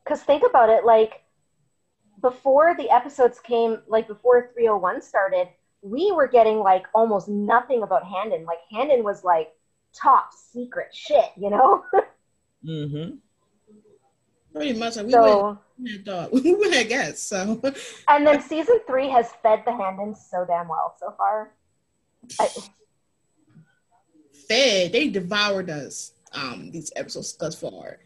Because 0.03 0.23
think 0.23 0.43
about 0.49 0.69
it, 0.69 0.85
like 0.85 1.23
before 2.21 2.75
the 2.77 2.91
episodes 2.91 3.39
came, 3.41 3.81
like 3.87 4.09
before 4.09 4.51
301 4.55 5.03
started, 5.03 5.49
we 5.83 6.11
were 6.13 6.27
getting 6.27 6.59
like 6.59 6.87
almost 6.95 7.29
nothing 7.29 7.83
about 7.83 8.03
Handon. 8.05 8.45
Like 8.45 8.59
Handon 8.73 9.05
was 9.05 9.23
like 9.25 9.53
top 9.95 10.31
secret 10.33 10.89
shit, 10.93 11.31
you 11.37 11.51
know? 11.51 11.85
Mm-hmm. 12.65 13.17
Pretty 14.55 14.79
much 14.79 14.97
like 14.97 15.07
we 15.07 15.13
so, 15.13 15.59
went. 15.79 16.05
Dog. 16.05 16.31
We 16.45 16.55
went, 16.55 16.73
I 16.73 16.85
guess. 16.85 17.21
So. 17.21 17.61
and 18.09 18.27
then 18.27 18.41
season 18.41 18.79
three 18.87 19.11
has 19.11 19.29
fed 19.43 19.63
the 19.67 19.73
Handons 19.73 20.17
so 20.31 20.47
damn 20.47 20.69
well 20.69 20.97
so 20.99 21.13
far. 21.19 21.53
I, 22.41 22.49
fed. 24.49 24.93
They 24.93 25.09
devoured 25.09 25.71
us. 25.71 26.13
Um, 26.33 26.71
these 26.73 26.91
episodes 26.97 27.37
thus 27.37 27.55
far. 27.59 27.99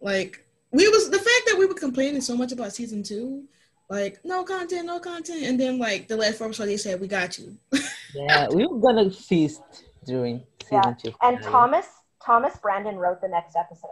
Like 0.00 0.44
we 0.70 0.88
was 0.88 1.10
the 1.10 1.18
fact 1.18 1.42
that 1.46 1.56
we 1.58 1.66
were 1.66 1.74
complaining 1.74 2.20
so 2.20 2.36
much 2.36 2.52
about 2.52 2.72
season 2.72 3.02
two, 3.02 3.44
like 3.88 4.20
no 4.24 4.44
content, 4.44 4.86
no 4.86 5.00
content, 5.00 5.42
and 5.44 5.58
then 5.58 5.78
like 5.78 6.06
the 6.08 6.16
last 6.16 6.36
four 6.38 6.46
episodes 6.48 6.68
they 6.68 6.76
said 6.76 7.00
we 7.00 7.06
got 7.08 7.38
you. 7.38 7.56
Yeah, 8.12 8.48
we 8.48 8.66
were 8.66 8.80
gonna 8.80 9.08
feast 9.08 9.62
during 10.04 10.42
season 10.62 10.82
Yeah, 10.84 10.94
two. 11.02 11.12
and. 11.22 11.40
Thomas 11.44 11.86
Thomas 12.20 12.56
Brandon 12.60 12.96
wrote 12.96 13.20
the 13.20 13.28
next 13.28 13.54
episode. 13.56 13.88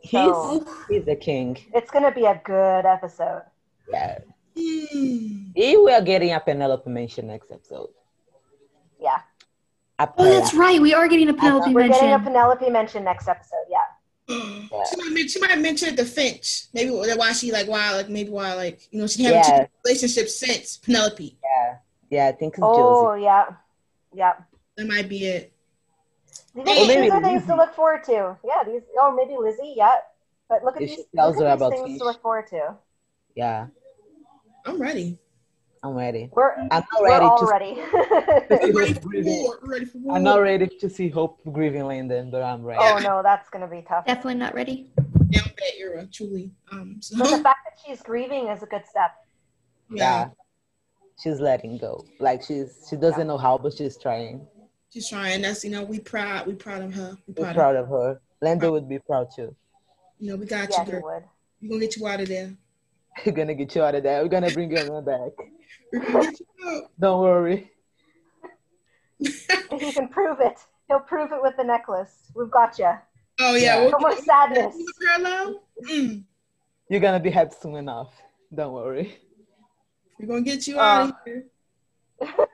he's 0.00 0.10
so- 0.32 0.66
he's 0.88 1.04
the 1.04 1.14
king. 1.14 1.58
It's 1.74 1.90
gonna 1.90 2.12
be 2.12 2.24
a 2.24 2.40
good 2.44 2.86
episode. 2.86 3.42
Yeah, 3.92 4.18
if 4.56 5.84
we 5.84 5.92
are 5.92 6.00
getting 6.00 6.32
a 6.32 6.40
Penelope 6.40 6.88
mention 6.88 7.26
next 7.26 7.50
episode. 7.50 7.90
Yeah, 9.00 9.18
A 9.18 9.33
Oh, 9.98 10.24
that's 10.24 10.54
right. 10.54 10.80
We 10.80 10.92
are 10.94 11.06
getting 11.08 11.28
a 11.28 11.34
Penelope 11.34 11.72
we're 11.72 11.82
mention. 11.82 12.00
getting 12.00 12.14
a 12.14 12.18
Penelope 12.18 12.68
mention 12.70 13.04
next 13.04 13.28
episode. 13.28 13.64
Yeah. 13.70 13.84
She 14.28 14.96
might 14.96 15.12
men- 15.12 15.28
she 15.28 15.38
might 15.40 15.58
mention 15.58 15.90
it 15.90 15.96
to 15.98 16.04
Finch. 16.04 16.64
Maybe 16.72 16.90
why 16.90 17.32
she 17.32 17.52
like 17.52 17.68
why 17.68 17.94
like 17.94 18.08
maybe 18.08 18.30
why 18.30 18.54
like 18.54 18.80
you 18.90 18.98
know 19.00 19.06
she 19.06 19.22
haven't 19.22 19.46
Yeah. 19.46 19.56
yeah. 19.58 19.66
relationship 19.84 20.28
since 20.28 20.78
Penelope. 20.78 21.36
Yeah, 21.42 21.76
yeah, 22.10 22.28
I 22.28 22.32
think 22.32 22.54
it's 22.54 22.60
Oh 22.62 23.12
Josie. 23.14 23.24
yeah, 23.24 23.46
yeah. 24.14 24.32
That 24.76 24.86
might 24.88 25.08
be 25.08 25.26
it. 25.26 25.52
These, 26.54 26.62
Or 26.62 26.64
these 26.64 26.88
maybe 26.88 27.10
are 27.10 27.22
things 27.22 27.46
to 27.46 27.54
look 27.54 27.74
forward 27.74 28.02
to. 28.04 28.36
Yeah, 28.44 28.64
these. 28.64 28.82
Oh, 28.98 29.12
maybe 29.14 29.36
Lizzie. 29.38 29.74
Yeah. 29.76 29.96
But 30.48 30.64
look 30.64 30.76
at 30.76 30.82
If 30.82 30.88
these, 30.88 30.98
she 30.98 31.04
tells 31.14 31.36
look 31.36 31.44
at 31.46 31.52
these 31.58 31.62
about 31.66 31.72
things 31.72 31.88
Fish. 31.90 31.98
to 31.98 32.04
look 32.04 32.22
forward 32.22 32.46
to. 32.48 32.74
Yeah, 33.34 33.66
I'm 34.64 34.80
ready. 34.80 35.18
I'm 35.84 35.92
ready. 35.94 36.30
We're 36.32 36.56
I'm 36.56 36.68
not 36.70 36.84
we're 36.98 37.08
ready 37.08 37.26
all 37.26 37.38
to. 37.38 37.44
ready. 37.46 37.74
We're 38.72 38.72
ready 38.80 38.94
for 38.94 39.00
grieving. 39.00 39.52
ready 39.62 39.84
for 39.84 39.98
war. 39.98 40.16
I'm 40.16 40.22
not 40.22 40.36
ready 40.40 40.66
to 40.80 40.88
see 40.88 41.10
Hope 41.10 41.40
grieving 41.52 41.84
Landon, 41.84 42.30
but 42.30 42.42
I'm 42.42 42.62
ready. 42.62 42.80
oh 42.82 42.98
no, 43.02 43.20
that's 43.22 43.50
gonna 43.50 43.66
be 43.66 43.84
tough. 43.86 44.06
Definitely 44.06 44.36
not 44.36 44.54
ready. 44.54 44.90
Down 45.30 45.44
that 45.44 45.72
era, 45.78 46.06
truly. 46.10 46.50
Um, 46.72 46.96
so 47.00 47.18
But 47.18 47.36
the 47.36 47.42
fact 47.42 47.58
that 47.66 47.78
she's 47.84 48.00
grieving 48.00 48.48
is 48.48 48.62
a 48.62 48.66
good 48.66 48.82
step. 48.88 49.10
yeah. 49.90 50.28
She's 51.22 51.38
letting 51.38 51.76
go. 51.76 52.06
Like 52.18 52.42
she's 52.42 52.86
she 52.88 52.96
doesn't 52.96 53.26
know 53.26 53.36
how, 53.38 53.58
but 53.58 53.74
she's 53.74 53.98
trying. 53.98 54.46
She's 54.90 55.08
trying. 55.10 55.42
That's 55.42 55.64
you 55.64 55.70
know 55.70 55.84
we 55.84 56.00
proud. 56.00 56.46
We 56.46 56.54
proud 56.54 56.80
of 56.82 56.94
her. 56.94 57.18
We 57.26 57.34
We're 57.36 57.44
proud. 57.44 57.54
proud 57.54 57.76
of 57.76 57.84
of 57.84 57.90
her. 57.90 58.20
Landon 58.40 58.72
would 58.72 58.88
be 58.88 58.98
proud 59.00 59.28
too. 59.36 59.54
You 60.18 60.30
know 60.30 60.36
we 60.36 60.46
got 60.46 60.70
Yeah, 60.70 60.80
you, 60.80 60.84
he 60.86 60.90
girl. 60.92 61.02
would. 61.02 61.24
We're 61.60 61.68
gonna 61.68 61.80
get 61.80 61.96
you 61.98 62.06
out 62.06 62.20
of 62.22 62.28
there. 62.28 62.54
We're 63.26 63.32
gonna 63.32 63.54
get 63.54 63.74
you 63.74 63.82
out 63.82 63.94
of 63.94 64.02
there. 64.02 64.22
We're 64.22 64.28
gonna 64.28 64.50
bring 64.50 64.70
you 64.70 64.76
back. 65.02 65.32
We're 65.92 66.00
gonna 66.12 66.30
get 66.30 66.40
you 66.40 66.68
out. 66.68 66.90
Don't 66.98 67.20
worry. 67.20 67.70
If 69.20 69.80
he 69.80 69.92
can 69.92 70.08
prove 70.08 70.38
it, 70.40 70.58
he'll 70.88 71.00
prove 71.00 71.32
it 71.32 71.40
with 71.40 71.56
the 71.56 71.64
necklace. 71.64 72.30
We've 72.34 72.50
got 72.50 72.78
you. 72.78 72.92
Oh 73.40 73.54
yeah. 73.54 73.60
Yeah. 73.60 73.80
We'll 73.82 73.90
No 73.92 73.98
more 74.00 74.16
sadness. 74.16 74.76
Parallel. 75.02 75.62
Mm. 75.90 76.24
You're 76.88 77.00
gonna 77.00 77.20
be 77.20 77.30
happy 77.30 77.54
soon 77.60 77.76
enough. 77.76 78.12
Don't 78.54 78.72
worry. 78.72 79.16
We're 80.18 80.26
gonna 80.26 80.42
get 80.42 80.66
you 80.66 80.78
Uh. 80.78 80.82
out 80.82 81.08
of 81.10 81.14
here. 81.24 81.44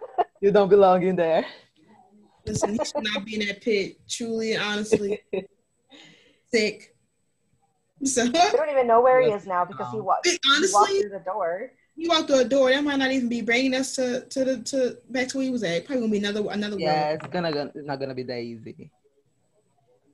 You 0.43 0.51
don't 0.51 0.70
belong 0.70 1.02
in 1.02 1.16
there. 1.16 1.44
Listen, 2.47 2.70
he 2.70 2.78
should 2.82 3.05
not 3.05 3.26
be 3.26 3.34
in 3.39 3.47
that 3.47 3.60
pit. 3.60 4.01
Truly, 4.09 4.56
honestly, 4.56 5.20
sick. 6.51 6.89
So 8.05 8.24
We 8.24 8.31
don't 8.32 8.70
even 8.70 8.86
know 8.86 9.01
where 9.02 9.20
he 9.20 9.28
is 9.31 9.47
now 9.47 9.64
because 9.64 9.93
he 9.93 10.01
walked. 10.01 10.27
He 10.27 10.39
walked 10.72 10.90
through 10.90 11.10
the 11.10 11.22
door. 11.24 11.72
he 11.97 12.09
walked 12.09 12.28
through 12.28 12.40
a 12.40 12.44
door. 12.44 12.70
That 12.70 12.82
might 12.82 12.98
not 12.98 13.10
even 13.12 13.28
be 13.28 13.43
bringing 13.43 13.74
us 13.74 13.94
to 13.97 14.24
to 14.24 14.44
the 14.44 14.62
to 14.72 14.97
back 15.10 15.28
to 15.28 15.36
where 15.36 15.44
he 15.44 15.51
was 15.51 15.62
at. 15.62 15.85
Probably 15.85 16.01
gonna 16.01 16.12
be 16.12 16.18
another 16.18 16.48
another 16.51 16.78
Yeah, 16.78 17.09
world. 17.10 17.20
it's 17.22 17.32
gonna 17.32 17.51
it's 17.74 17.86
not 17.86 18.01
gonna 18.01 18.14
be 18.14 18.22
that 18.24 18.40
easy. 18.40 18.90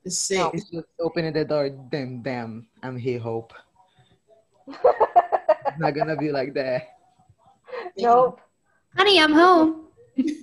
It's 0.04 0.18
sick. 0.18 0.38
No. 0.38 0.50
It's 0.52 0.68
just 0.70 0.86
opening 1.00 1.32
the 1.32 1.44
door. 1.44 1.68
Damn, 1.70 2.22
damn. 2.22 2.66
I'm 2.82 2.96
here, 2.96 3.18
Hope. 3.20 3.52
It's 4.66 5.78
not 5.78 5.94
gonna 5.94 6.16
be 6.16 6.32
like 6.32 6.54
that. 6.54 6.96
nope. 7.98 8.40
Honey, 8.96 9.20
I'm 9.20 9.32
home. 9.32 9.86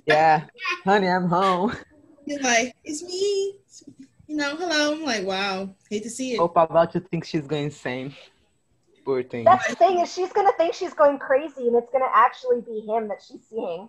Yeah, 0.06 0.44
honey, 0.84 1.08
I'm 1.08 1.28
home. 1.28 1.74
You're 2.26 2.40
like, 2.40 2.74
it's 2.84 3.02
me. 3.02 3.58
You 4.34 4.40
know, 4.40 4.56
hello. 4.56 4.94
I'm 4.94 5.04
like, 5.04 5.24
wow. 5.24 5.70
Hate 5.88 6.02
to 6.02 6.10
see 6.10 6.32
it. 6.32 6.38
Hope 6.38 6.56
about 6.56 6.90
to 6.94 6.98
think 6.98 7.24
she's 7.24 7.46
going 7.46 7.66
insane. 7.66 8.16
Poor 9.04 9.22
thing. 9.22 9.44
That's 9.44 9.68
the 9.68 9.76
thing 9.76 10.00
is 10.00 10.12
she's 10.12 10.32
gonna 10.32 10.50
think 10.56 10.74
she's 10.74 10.92
going 10.92 11.20
crazy, 11.20 11.68
and 11.68 11.76
it's 11.76 11.88
gonna 11.92 12.10
actually 12.12 12.60
be 12.62 12.80
him 12.80 13.06
that 13.06 13.22
she's 13.22 13.46
seeing. 13.48 13.88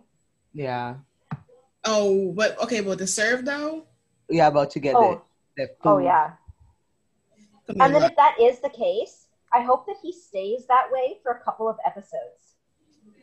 Yeah, 0.54 0.98
Oh, 1.84 2.32
but 2.34 2.62
okay, 2.62 2.82
but 2.82 3.00
the 3.00 3.08
serve 3.08 3.44
though. 3.44 3.88
yeah, 4.30 4.46
about 4.46 4.70
to 4.72 4.80
get 4.80 4.96
Oh. 4.96 5.24
the, 5.58 5.64
the 5.66 5.70
Oh 5.84 5.98
yeah. 5.98 6.34
Come 7.66 7.82
And 7.82 7.92
here, 7.92 8.02
then 8.02 8.12
if 8.12 8.16
that 8.16 8.38
is 8.40 8.60
the 8.60 8.70
case, 8.70 9.26
I 9.52 9.62
hope 9.62 9.88
that 9.88 9.96
he 10.00 10.12
stays 10.12 10.68
that 10.68 10.92
way 10.92 11.18
for 11.24 11.32
a 11.32 11.40
couple 11.44 11.68
of 11.68 11.78
episodes. 11.88 12.54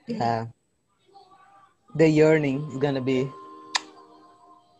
Yeah. 0.08 0.46
The 1.94 2.08
yearning 2.08 2.68
is 2.72 2.78
gonna 2.78 3.00
be 3.00 3.26
perfect. 3.26 3.41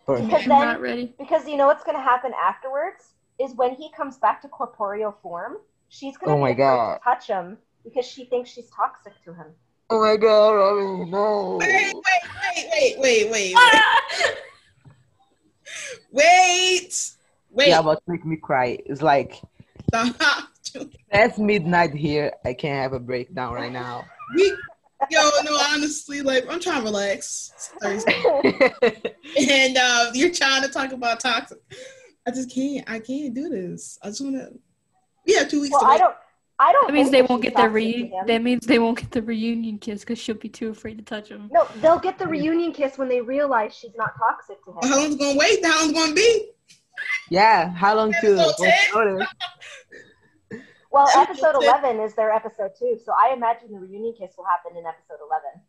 Because 0.07 0.45
then, 0.47 1.15
because 1.19 1.47
you 1.47 1.57
know 1.57 1.67
what's 1.67 1.85
going 1.85 1.97
to 1.97 2.03
happen 2.03 2.33
afterwards 2.35 3.15
is 3.39 3.55
when 3.55 3.75
he 3.75 3.91
comes 3.97 4.19
back 4.19 4.43
to 4.43 4.49
corporeal 4.49 5.17
form, 5.23 5.59
she's 5.89 6.17
going 6.17 6.43
oh 6.43 6.55
to 6.55 7.01
touch 7.03 7.29
him 7.29 7.59
because 7.85 8.05
she 8.05 8.25
thinks 8.25 8.51
she's 8.51 8.69
toxic 8.71 9.13
to 9.25 9.33
him. 9.33 9.47
Oh 9.91 10.01
my 10.01 10.17
God! 10.17 10.55
I 10.55 11.11
don't. 11.11 11.59
Wait! 11.59 11.95
Wait! 11.95 12.69
Wait! 12.73 12.97
Wait! 12.99 12.99
Wait! 12.99 13.31
Wait! 13.31 13.55
Ah! 13.57 14.01
wait! 16.13 17.11
Wait! 17.51 17.69
Yeah, 17.69 17.83
but 17.83 18.03
make 18.07 18.25
me 18.25 18.37
cry. 18.37 18.79
It's 18.87 19.03
like 19.03 19.41
that's 21.13 21.39
midnight 21.39 21.95
here. 21.95 22.33
I 22.45 22.55
can't 22.55 22.83
have 22.83 22.93
a 22.95 23.01
breakdown 23.01 23.55
right 23.55 23.73
now. 23.73 24.05
We 24.35 24.57
yo, 25.13 25.31
no, 25.45 25.57
honestly, 25.71 26.23
like 26.23 26.45
I'm 26.51 26.61
trying 26.61 26.79
to 26.81 26.85
relax. 26.85 27.53
And 29.39 29.77
uh, 29.79 30.11
you're 30.15 30.33
trying 30.33 30.63
to 30.63 30.69
talk 30.69 30.93
about 30.93 31.21
toxic. 31.21 31.59
I 32.27 32.31
just 32.31 32.53
can't. 32.53 32.89
I 32.91 32.99
can't 32.99 33.35
do 33.35 33.49
this. 33.49 33.99
I 34.03 34.09
just 34.09 34.21
want 34.21 34.37
to. 34.37 34.53
We 35.27 35.35
have 35.35 35.49
two 35.49 35.61
weeks. 35.61 35.73
well, 35.73 35.81
to 35.83 35.87
I 35.87 35.91
wait. 35.93 35.99
don't. 35.99 36.15
I 36.59 36.73
don't. 36.73 36.87
That 36.89 36.93
means 36.93 37.11
they 37.11 37.23
won't 37.23 37.43
get 37.43 37.57
their 37.57 37.67
toxic 37.69 37.71
to 37.73 37.75
reunion. 37.75 38.13
him. 38.13 38.27
That 38.27 38.43
means 38.43 38.67
they 38.67 38.79
won't 38.79 38.99
get 38.99 39.11
the 39.11 39.23
reunion 39.23 39.79
kiss 39.79 40.01
because 40.01 40.19
she'll 40.19 40.37
be 40.37 40.49
too 40.49 40.69
afraid 40.69 40.99
to 40.99 41.05
touch 41.05 41.29
him. 41.29 41.49
No, 41.53 41.67
they'll 41.81 41.99
get 41.99 42.19
the 42.19 42.27
reunion 42.27 42.73
kiss 42.73 42.99
when 42.99 43.09
they 43.09 43.21
realize 43.21 43.75
she's 43.75 43.95
not 43.97 44.13
toxic 44.19 44.63
to 44.65 44.71
him. 44.73 44.79
How 44.83 44.99
long's 44.99 45.17
gonna 45.17 45.39
wait? 45.39 45.65
How 45.65 45.81
long's 45.81 45.93
gonna 45.93 46.15
be? 46.15 46.51
yeah, 47.31 47.71
how 47.71 47.97
long 47.97 48.13
to 48.21 48.39
Episode 48.39 48.55
notice? 48.95 49.29
Well, 50.93 51.09
Episode 51.17 51.47
episode 51.57 51.63
11 51.65 52.01
is 52.01 52.15
their 52.15 52.33
episode 52.33 52.73
two, 52.79 52.99
so 53.05 53.13
I 53.13 53.33
imagine 53.35 53.73
the 53.73 53.79
reunion 53.79 54.15
kiss 54.19 54.35
will 54.37 54.45
happen 54.45 54.77
in 54.77 54.85
episode 54.87 55.19
11. 55.27 55.61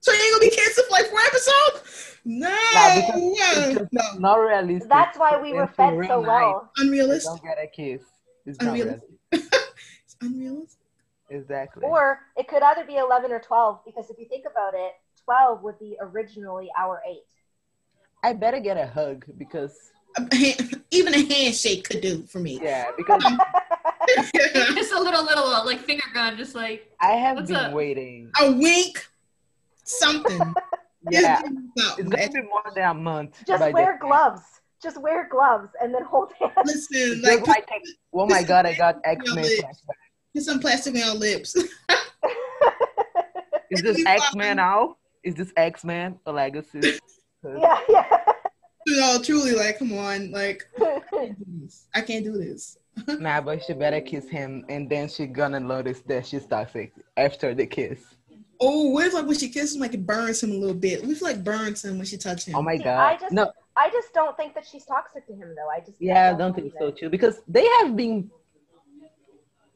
So 0.00 0.12
you 0.12 0.20
ain't 0.20 0.34
gonna 0.34 0.50
be 0.50 0.54
kissing 0.56 0.84
for 0.88 0.92
like 0.92 1.06
four 1.06 1.20
episodes? 1.20 2.16
No, 2.24 2.48
Nah, 2.48 2.94
because 2.94 3.22
it's 3.22 3.78
just 3.80 3.92
no, 3.92 4.02
not 4.18 4.34
realistic. 4.36 4.88
That's 4.88 5.18
why 5.18 5.40
we 5.40 5.52
were 5.52 5.66
fed 5.66 5.98
so 6.06 6.20
well. 6.20 6.70
They 6.76 6.84
unrealistic. 6.84 7.28
Don't 7.30 7.42
get 7.42 7.58
a 7.62 7.66
kiss. 7.66 8.02
It's 8.44 8.58
Unrealistic. 8.60 9.08
It's 9.32 10.16
unrealistic. 10.20 10.78
Exactly. 11.28 11.82
Or 11.84 12.20
it 12.36 12.46
could 12.46 12.62
either 12.62 12.84
be 12.84 12.96
11 12.98 13.32
or 13.32 13.40
12, 13.40 13.80
because 13.84 14.08
if 14.10 14.18
you 14.18 14.26
think 14.28 14.44
about 14.48 14.74
it, 14.74 14.92
12 15.24 15.62
would 15.64 15.78
be 15.80 15.96
originally 16.00 16.70
our 16.78 17.02
8. 17.04 17.16
I 18.22 18.32
better 18.32 18.60
get 18.60 18.76
a 18.76 18.86
hug 18.86 19.24
because 19.36 19.76
A 20.16 20.34
hand- 20.36 20.84
Even 20.92 21.14
a 21.14 21.24
handshake 21.34 21.88
could 21.88 22.00
do 22.00 22.22
for 22.22 22.38
me. 22.38 22.60
yeah, 22.62 22.92
because 22.96 23.22
Just 24.74 24.92
a 24.92 25.00
little, 25.00 25.24
little 25.24 25.44
uh, 25.44 25.64
like 25.64 25.80
finger 25.80 26.04
gun, 26.14 26.36
just 26.36 26.54
like 26.54 26.90
I 27.00 27.12
have 27.12 27.36
What's 27.36 27.48
been 27.48 27.56
up? 27.56 27.72
waiting. 27.72 28.30
a 28.40 28.52
week, 28.52 29.04
something. 29.84 30.54
Yeah, 31.08 31.40
Just 31.76 32.00
it's 32.00 32.08
gonna 32.08 32.28
be 32.32 32.42
more 32.48 32.64
than 32.74 32.84
a 32.84 32.92
month. 32.94 33.40
Just 33.46 33.62
wear 33.72 33.92
this- 33.92 34.00
gloves. 34.00 34.40
Just 34.82 35.00
wear 35.00 35.28
gloves 35.30 35.68
and 35.80 35.94
then 35.94 36.02
hold 36.02 36.32
hands. 36.40 36.52
Listen, 36.64 37.22
Just 37.22 37.24
like 37.24 37.46
like, 37.46 37.66
take- 37.68 37.82
oh 38.12 38.26
my 38.26 38.42
god, 38.42 38.66
I 38.66 38.74
got 38.74 38.96
X 39.04 39.24
Men 39.32 39.44
lips. 39.44 39.62
flashback. 40.34 40.42
some 40.42 40.58
plastic 40.58 40.94
on 40.94 41.00
your 41.00 41.14
lips. 41.14 41.54
Is 43.70 43.82
this 43.82 44.04
X 44.04 44.34
Men 44.34 44.58
out? 44.58 44.96
Is 45.22 45.36
this 45.36 45.52
X 45.56 45.84
Men 45.84 46.18
a 46.26 46.32
legacy? 46.32 46.80
yeah, 47.44 47.78
yeah. 47.88 48.15
You 48.86 48.96
know, 48.96 49.18
truly, 49.22 49.52
like, 49.52 49.78
come 49.78 49.92
on, 49.92 50.30
like, 50.30 50.64
I 50.80 51.00
can't 51.10 51.38
do 51.38 51.44
this. 51.60 51.86
I 51.94 52.00
can't 52.00 52.24
do 52.24 52.32
this. 52.32 52.78
Nah, 53.18 53.42
but 53.42 53.62
she 53.62 53.74
better 53.74 54.00
kiss 54.00 54.26
him, 54.26 54.64
and 54.70 54.88
then 54.88 55.06
she 55.08 55.26
gonna 55.26 55.60
notice 55.60 56.00
that 56.06 56.26
she's 56.26 56.46
toxic 56.46 56.94
after 57.18 57.54
the 57.54 57.66
kiss. 57.66 58.00
Oh, 58.58 58.88
what 58.88 59.06
if 59.06 59.12
like 59.12 59.26
when 59.26 59.36
she 59.36 59.50
kisses 59.50 59.74
him, 59.74 59.82
like 59.82 59.92
it 59.92 60.06
burns 60.06 60.42
him 60.42 60.50
a 60.52 60.54
little 60.54 60.74
bit? 60.74 61.02
What 61.02 61.10
if 61.10 61.20
like 61.20 61.44
burns 61.44 61.84
him 61.84 61.98
when 61.98 62.06
she 62.06 62.16
touches 62.16 62.46
him? 62.46 62.54
Oh 62.54 62.62
my 62.62 62.78
god! 62.78 62.98
I 62.98 63.16
just- 63.18 63.32
no, 63.34 63.52
I 63.76 63.90
just 63.90 64.14
don't 64.14 64.34
think 64.38 64.54
that 64.54 64.66
she's 64.66 64.86
toxic 64.86 65.26
to 65.26 65.34
him, 65.34 65.54
though. 65.54 65.68
I 65.68 65.80
just 65.80 66.00
yeah, 66.00 66.30
I 66.30 66.38
don't 66.38 66.54
think 66.54 66.72
so 66.78 66.86
it. 66.86 66.96
too, 66.96 67.10
because 67.10 67.42
they 67.46 67.66
have 67.80 67.94
been 67.94 68.30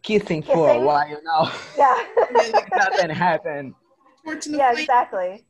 kissing 0.03 0.43
for 0.43 0.71
a 0.71 0.81
while 0.81 1.21
now. 1.23 1.53
Yeah, 1.77 2.03
Nothing 2.75 3.11
happened. 3.11 3.75
Yeah, 4.47 4.73
exactly. 4.73 5.45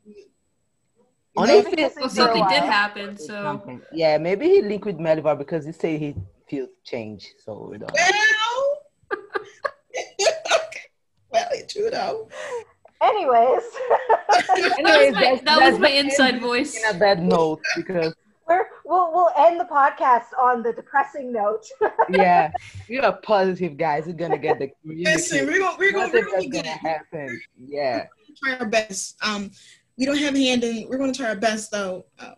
You 1.35 1.43
Only 1.43 1.61
know? 1.61 1.69
if 1.77 1.95
well, 1.95 2.09
something 2.09 2.47
did 2.49 2.63
happen. 2.63 3.17
So 3.17 3.41
Something. 3.41 3.81
Yeah, 3.93 4.17
maybe 4.17 4.47
he 4.49 4.61
linked 4.61 4.85
with 4.85 4.97
Malivore 4.97 5.37
because 5.37 5.65
he 5.65 5.71
said 5.71 5.99
he 5.99 6.15
feels 6.49 6.69
change. 6.83 7.25
So 7.43 7.69
we 7.71 7.77
don't. 7.77 7.91
Well, 7.93 8.77
okay. 9.09 10.79
Well, 11.31 11.47
it's 11.53 11.73
true 11.73 11.89
though. 11.89 12.27
Anyways, 13.01 13.61
that 14.29 14.77
was 14.83 15.13
my, 15.13 15.41
that 15.45 15.71
was 15.71 15.79
my 15.79 15.87
inside 15.89 16.41
voice. 16.41 16.75
In 16.75 16.93
a 16.93 16.99
bad 16.99 17.23
note 17.23 17.61
because 17.77 18.13
we're, 18.47 18.67
we'll 18.85 19.11
we'll 19.13 19.31
end 19.37 19.59
the 19.59 19.63
podcast 19.65 20.25
on 20.39 20.61
the 20.61 20.73
depressing 20.73 21.31
note. 21.31 21.65
yeah, 22.09 22.51
you're 22.89 23.11
positive 23.23 23.77
guys. 23.77 24.07
We're 24.07 24.13
gonna 24.13 24.37
get 24.37 24.59
the 24.59 24.71
community. 24.81 25.05
Listen, 25.15 25.47
we're 25.47 25.59
gonna 25.59 25.77
we're 25.79 25.93
gonna, 25.93 26.11
we're 26.13 26.25
gonna 26.25 26.37
is 26.39 26.45
get 26.47 26.65
gonna 26.65 26.77
happen. 26.77 27.41
Yeah. 27.57 28.07
try 28.43 28.57
our 28.57 28.65
best. 28.65 29.15
Um, 29.23 29.51
we 30.01 30.07
don't 30.07 30.17
have 30.17 30.33
a 30.35 30.43
hand 30.43 30.63
in. 30.63 30.87
We're 30.89 30.97
gonna 30.97 31.13
try 31.13 31.29
our 31.29 31.35
best 31.35 31.69
though. 31.69 32.05
Um, 32.17 32.33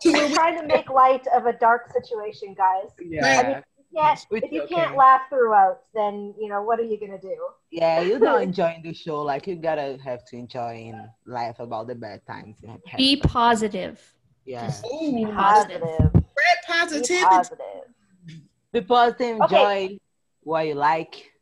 to 0.00 0.10
where 0.10 0.22
We're 0.24 0.28
we, 0.28 0.34
trying 0.34 0.58
to 0.60 0.66
make 0.66 0.90
light 0.90 1.24
of 1.32 1.46
a 1.46 1.52
dark 1.52 1.92
situation, 1.92 2.52
guys. 2.58 2.90
Yeah. 3.00 3.60
Yeah, 3.92 4.16
if 4.32 4.52
you 4.52 4.62
okay. 4.64 4.74
can't 4.74 4.96
laugh 4.96 5.22
throughout, 5.30 5.82
then 5.94 6.34
you 6.38 6.48
know 6.48 6.62
what 6.62 6.80
are 6.80 6.82
you 6.82 6.98
gonna 6.98 7.20
do? 7.20 7.36
Yeah, 7.70 8.00
you're 8.00 8.18
not 8.30 8.42
enjoying 8.42 8.82
the 8.82 8.92
show. 8.92 9.22
Like 9.22 9.46
you 9.46 9.54
gotta 9.54 9.98
have 10.04 10.26
to 10.26 10.36
enjoy 10.36 10.90
and 10.92 11.08
laugh 11.26 11.60
about 11.60 11.86
the 11.86 11.94
bad 11.94 12.26
times 12.26 12.56
you 12.60 12.70
have 12.70 12.80
had. 12.84 12.98
Be 12.98 13.16
positive. 13.18 14.02
Yeah. 14.44 14.72
Ooh, 14.92 15.12
Be 15.12 15.22
spread 15.22 15.34
positive. 15.36 15.80
Positive. 15.80 16.22
Be 16.34 16.66
positivity. 16.66 17.24
positive. 17.24 18.40
Be 18.72 18.80
positive, 18.80 19.40
Okay. 19.42 19.84
enjoy 19.84 19.98
what 20.42 20.66
you 20.66 20.74
like. 20.74 21.32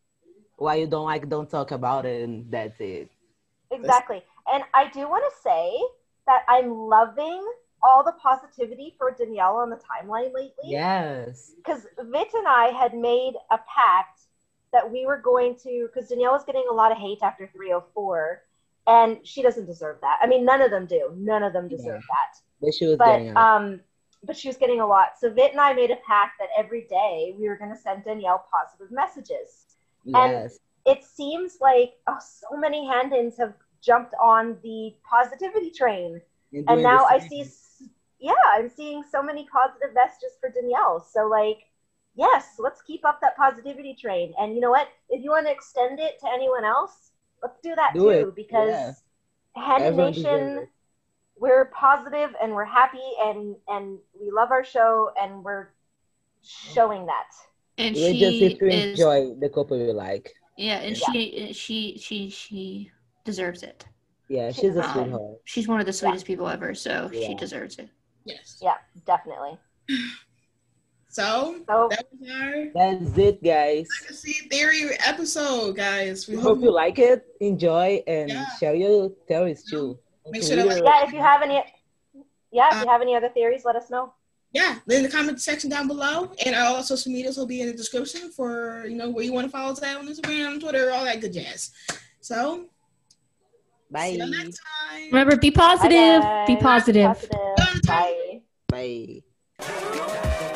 What 0.56 0.78
you 0.78 0.86
don't 0.86 1.06
like, 1.06 1.26
don't 1.30 1.48
talk 1.48 1.70
about 1.70 2.04
it, 2.04 2.22
and 2.22 2.50
that's 2.50 2.78
it. 2.78 3.10
Exactly. 3.70 4.22
And 4.52 4.64
I 4.74 4.88
do 4.88 5.08
want 5.08 5.24
to 5.30 5.42
say 5.42 5.78
that 6.26 6.42
I'm 6.48 6.70
loving 6.72 7.44
all 7.82 8.02
the 8.02 8.12
positivity 8.12 8.94
for 8.98 9.10
Danielle 9.10 9.56
on 9.56 9.70
the 9.70 9.76
timeline 9.76 10.32
lately. 10.32 10.50
Yes. 10.64 11.52
Because 11.56 11.86
Vit 11.98 12.28
and 12.34 12.48
I 12.48 12.66
had 12.68 12.94
made 12.94 13.34
a 13.50 13.58
pact 13.58 14.20
that 14.72 14.90
we 14.90 15.06
were 15.06 15.18
going 15.18 15.54
to, 15.62 15.88
because 15.92 16.08
Danielle 16.08 16.32
was 16.32 16.44
getting 16.44 16.64
a 16.70 16.74
lot 16.74 16.90
of 16.90 16.98
hate 16.98 17.18
after 17.22 17.46
304, 17.46 18.42
and 18.86 19.18
she 19.22 19.42
doesn't 19.42 19.66
deserve 19.66 19.98
that. 20.00 20.18
I 20.22 20.26
mean, 20.26 20.44
none 20.44 20.60
of 20.60 20.70
them 20.70 20.86
do. 20.86 21.12
None 21.16 21.42
of 21.42 21.52
them 21.52 21.68
deserve 21.68 22.02
that. 22.02 22.40
But 22.60 22.74
she 22.74 22.86
was 22.86 22.96
But 22.96 23.18
getting 23.18 23.36
um, 23.36 23.80
but 24.26 24.36
she 24.36 24.48
was 24.48 24.56
getting 24.56 24.80
a 24.80 24.86
lot. 24.86 25.12
So 25.20 25.30
Vit 25.30 25.52
and 25.52 25.60
I 25.60 25.74
made 25.74 25.90
a 25.90 25.96
pact 26.06 26.38
that 26.38 26.48
every 26.56 26.86
day 26.88 27.34
we 27.38 27.48
were 27.48 27.56
going 27.56 27.70
to 27.70 27.76
send 27.76 28.04
Danielle 28.04 28.46
positive 28.50 28.90
messages. 28.90 29.76
yes. 30.04 30.58
And 30.86 30.96
it 30.96 31.04
seems 31.04 31.58
like 31.60 31.94
oh, 32.06 32.18
so 32.20 32.56
many 32.56 32.86
Handons 32.86 33.38
have 33.38 33.54
jumped 33.84 34.14
on 34.22 34.58
the 34.62 34.94
positivity 35.08 35.70
train 35.70 36.20
You're 36.50 36.64
and 36.68 36.82
now 36.82 37.04
I 37.04 37.18
see, 37.18 37.44
yeah, 38.20 38.32
I'm 38.52 38.68
seeing 38.70 39.02
so 39.02 39.22
many 39.22 39.46
positive 39.52 39.94
messages 39.94 40.32
for 40.40 40.50
Danielle. 40.50 41.00
So 41.00 41.26
like, 41.28 41.58
yes, 42.14 42.56
let's 42.58 42.82
keep 42.82 43.04
up 43.04 43.20
that 43.20 43.36
positivity 43.36 43.94
train. 44.00 44.32
And 44.38 44.54
you 44.54 44.60
know 44.60 44.70
what? 44.70 44.88
If 45.10 45.22
you 45.22 45.30
want 45.30 45.46
to 45.46 45.52
extend 45.52 46.00
it 46.00 46.18
to 46.20 46.28
anyone 46.32 46.64
else, 46.64 47.10
let's 47.42 47.60
do 47.62 47.74
that 47.76 47.94
Do 47.94 48.08
too. 48.08 48.32
it. 48.32 48.34
Because 48.36 48.76
Yeah. 48.76 48.94
Hand 49.56 49.84
Everyone 49.84 50.14
deserves 50.14 50.54
Nation, 50.54 50.68
we're 51.38 51.66
positive 51.66 52.34
and 52.42 52.54
we're 52.54 52.64
happy 52.64 53.02
and 53.20 53.56
and 53.68 53.98
we 54.20 54.30
love 54.30 54.50
our 54.50 54.64
show 54.64 55.10
and 55.20 55.44
we're 55.44 55.68
showing 56.42 57.06
that. 57.06 57.30
And 57.78 57.94
We 57.94 58.12
she 58.12 58.18
just 58.18 58.40
need 58.40 58.58
to 58.58 58.66
is 58.68 58.88
enjoy 58.94 59.34
the 59.36 59.48
couple 59.48 59.78
you 59.78 59.92
like. 59.92 60.34
yeah, 60.56 60.78
and 60.78 60.96
Yeah. 60.96 61.14
she 61.14 61.52
she 61.52 61.98
she 61.98 62.30
she 62.30 62.90
deserves 63.24 63.62
it. 63.62 63.84
Yeah, 64.28 64.50
she's 64.52 64.76
a 64.76 64.84
Um, 64.84 64.92
sweetheart. 64.92 65.36
She's 65.44 65.68
one 65.68 65.80
of 65.80 65.86
the 65.86 65.92
sweetest 65.92 66.24
people 66.26 66.48
ever, 66.48 66.74
so 66.74 67.10
Yeah. 67.12 67.28
she 67.28 67.34
deserves 67.34 67.78
it. 67.78 67.88
Yes. 68.24 68.58
Yeah, 68.62 68.76
definitely. 69.06 69.58
So 71.08 71.62
So 71.68 71.86
that 71.90 72.08
was 72.18 72.28
our 72.28 72.66
That's 72.74 73.16
it, 73.18 73.40
guys. 73.40 73.86
legacy 74.02 74.48
theory 74.50 74.90
episode, 75.06 75.76
guys. 75.76 76.26
We 76.26 76.34
We 76.34 76.42
hope 76.42 76.56
hope 76.56 76.64
you 76.64 76.72
like 76.72 76.98
it, 76.98 77.24
enjoy, 77.40 78.02
and 78.08 78.28
Yeah. 78.30 78.46
share 78.58 78.74
your 78.74 79.10
theories 79.28 79.62
too. 79.64 79.96
Make 80.28 80.42
sure 80.42 80.56
to 80.56 80.64
like- 80.64 80.82
yeah, 80.82 81.04
if 81.06 81.12
you 81.12 81.20
have 81.20 81.40
any, 81.42 81.62
yeah, 82.50 82.66
if 82.72 82.74
Uh, 82.78 82.84
you 82.84 82.90
have 82.90 83.00
any 83.00 83.14
other 83.14 83.28
theories, 83.28 83.64
let 83.64 83.76
us 83.76 83.90
know. 83.90 84.12
yeah, 84.50 84.80
in 84.88 85.04
the 85.04 85.08
comment 85.08 85.40
section 85.40 85.70
down 85.70 85.86
below, 85.86 86.32
and 86.44 86.56
all 86.56 86.74
our 86.76 86.82
social 86.82 87.12
medias 87.12 87.36
will 87.36 87.46
be 87.46 87.60
in 87.60 87.68
the 87.68 87.74
description 87.74 88.32
for 88.32 88.84
you 88.88 88.96
know 88.96 89.08
where 89.10 89.24
you 89.24 89.32
want 89.32 89.46
to 89.46 89.52
follow 89.52 89.70
us 89.70 89.80
at 89.84 89.96
on 89.96 90.08
Instagram, 90.08 90.58
Twitter, 90.58 90.90
all 90.90 91.04
that 91.04 91.20
good 91.20 91.32
jazz. 91.32 91.70
So 92.22 92.70
Bye. 93.94 94.10
see 94.10 94.16
you 94.16 94.30
next 94.30 94.60
time. 94.60 95.06
Remember, 95.12 95.36
be 95.36 95.50
Bye, 95.50 95.76
positive. 95.76 96.22
Be 96.46 96.56
positive. 96.56 97.06
Positive. 97.06 97.82
Bye. 97.86 98.40
Bye. 98.68 100.50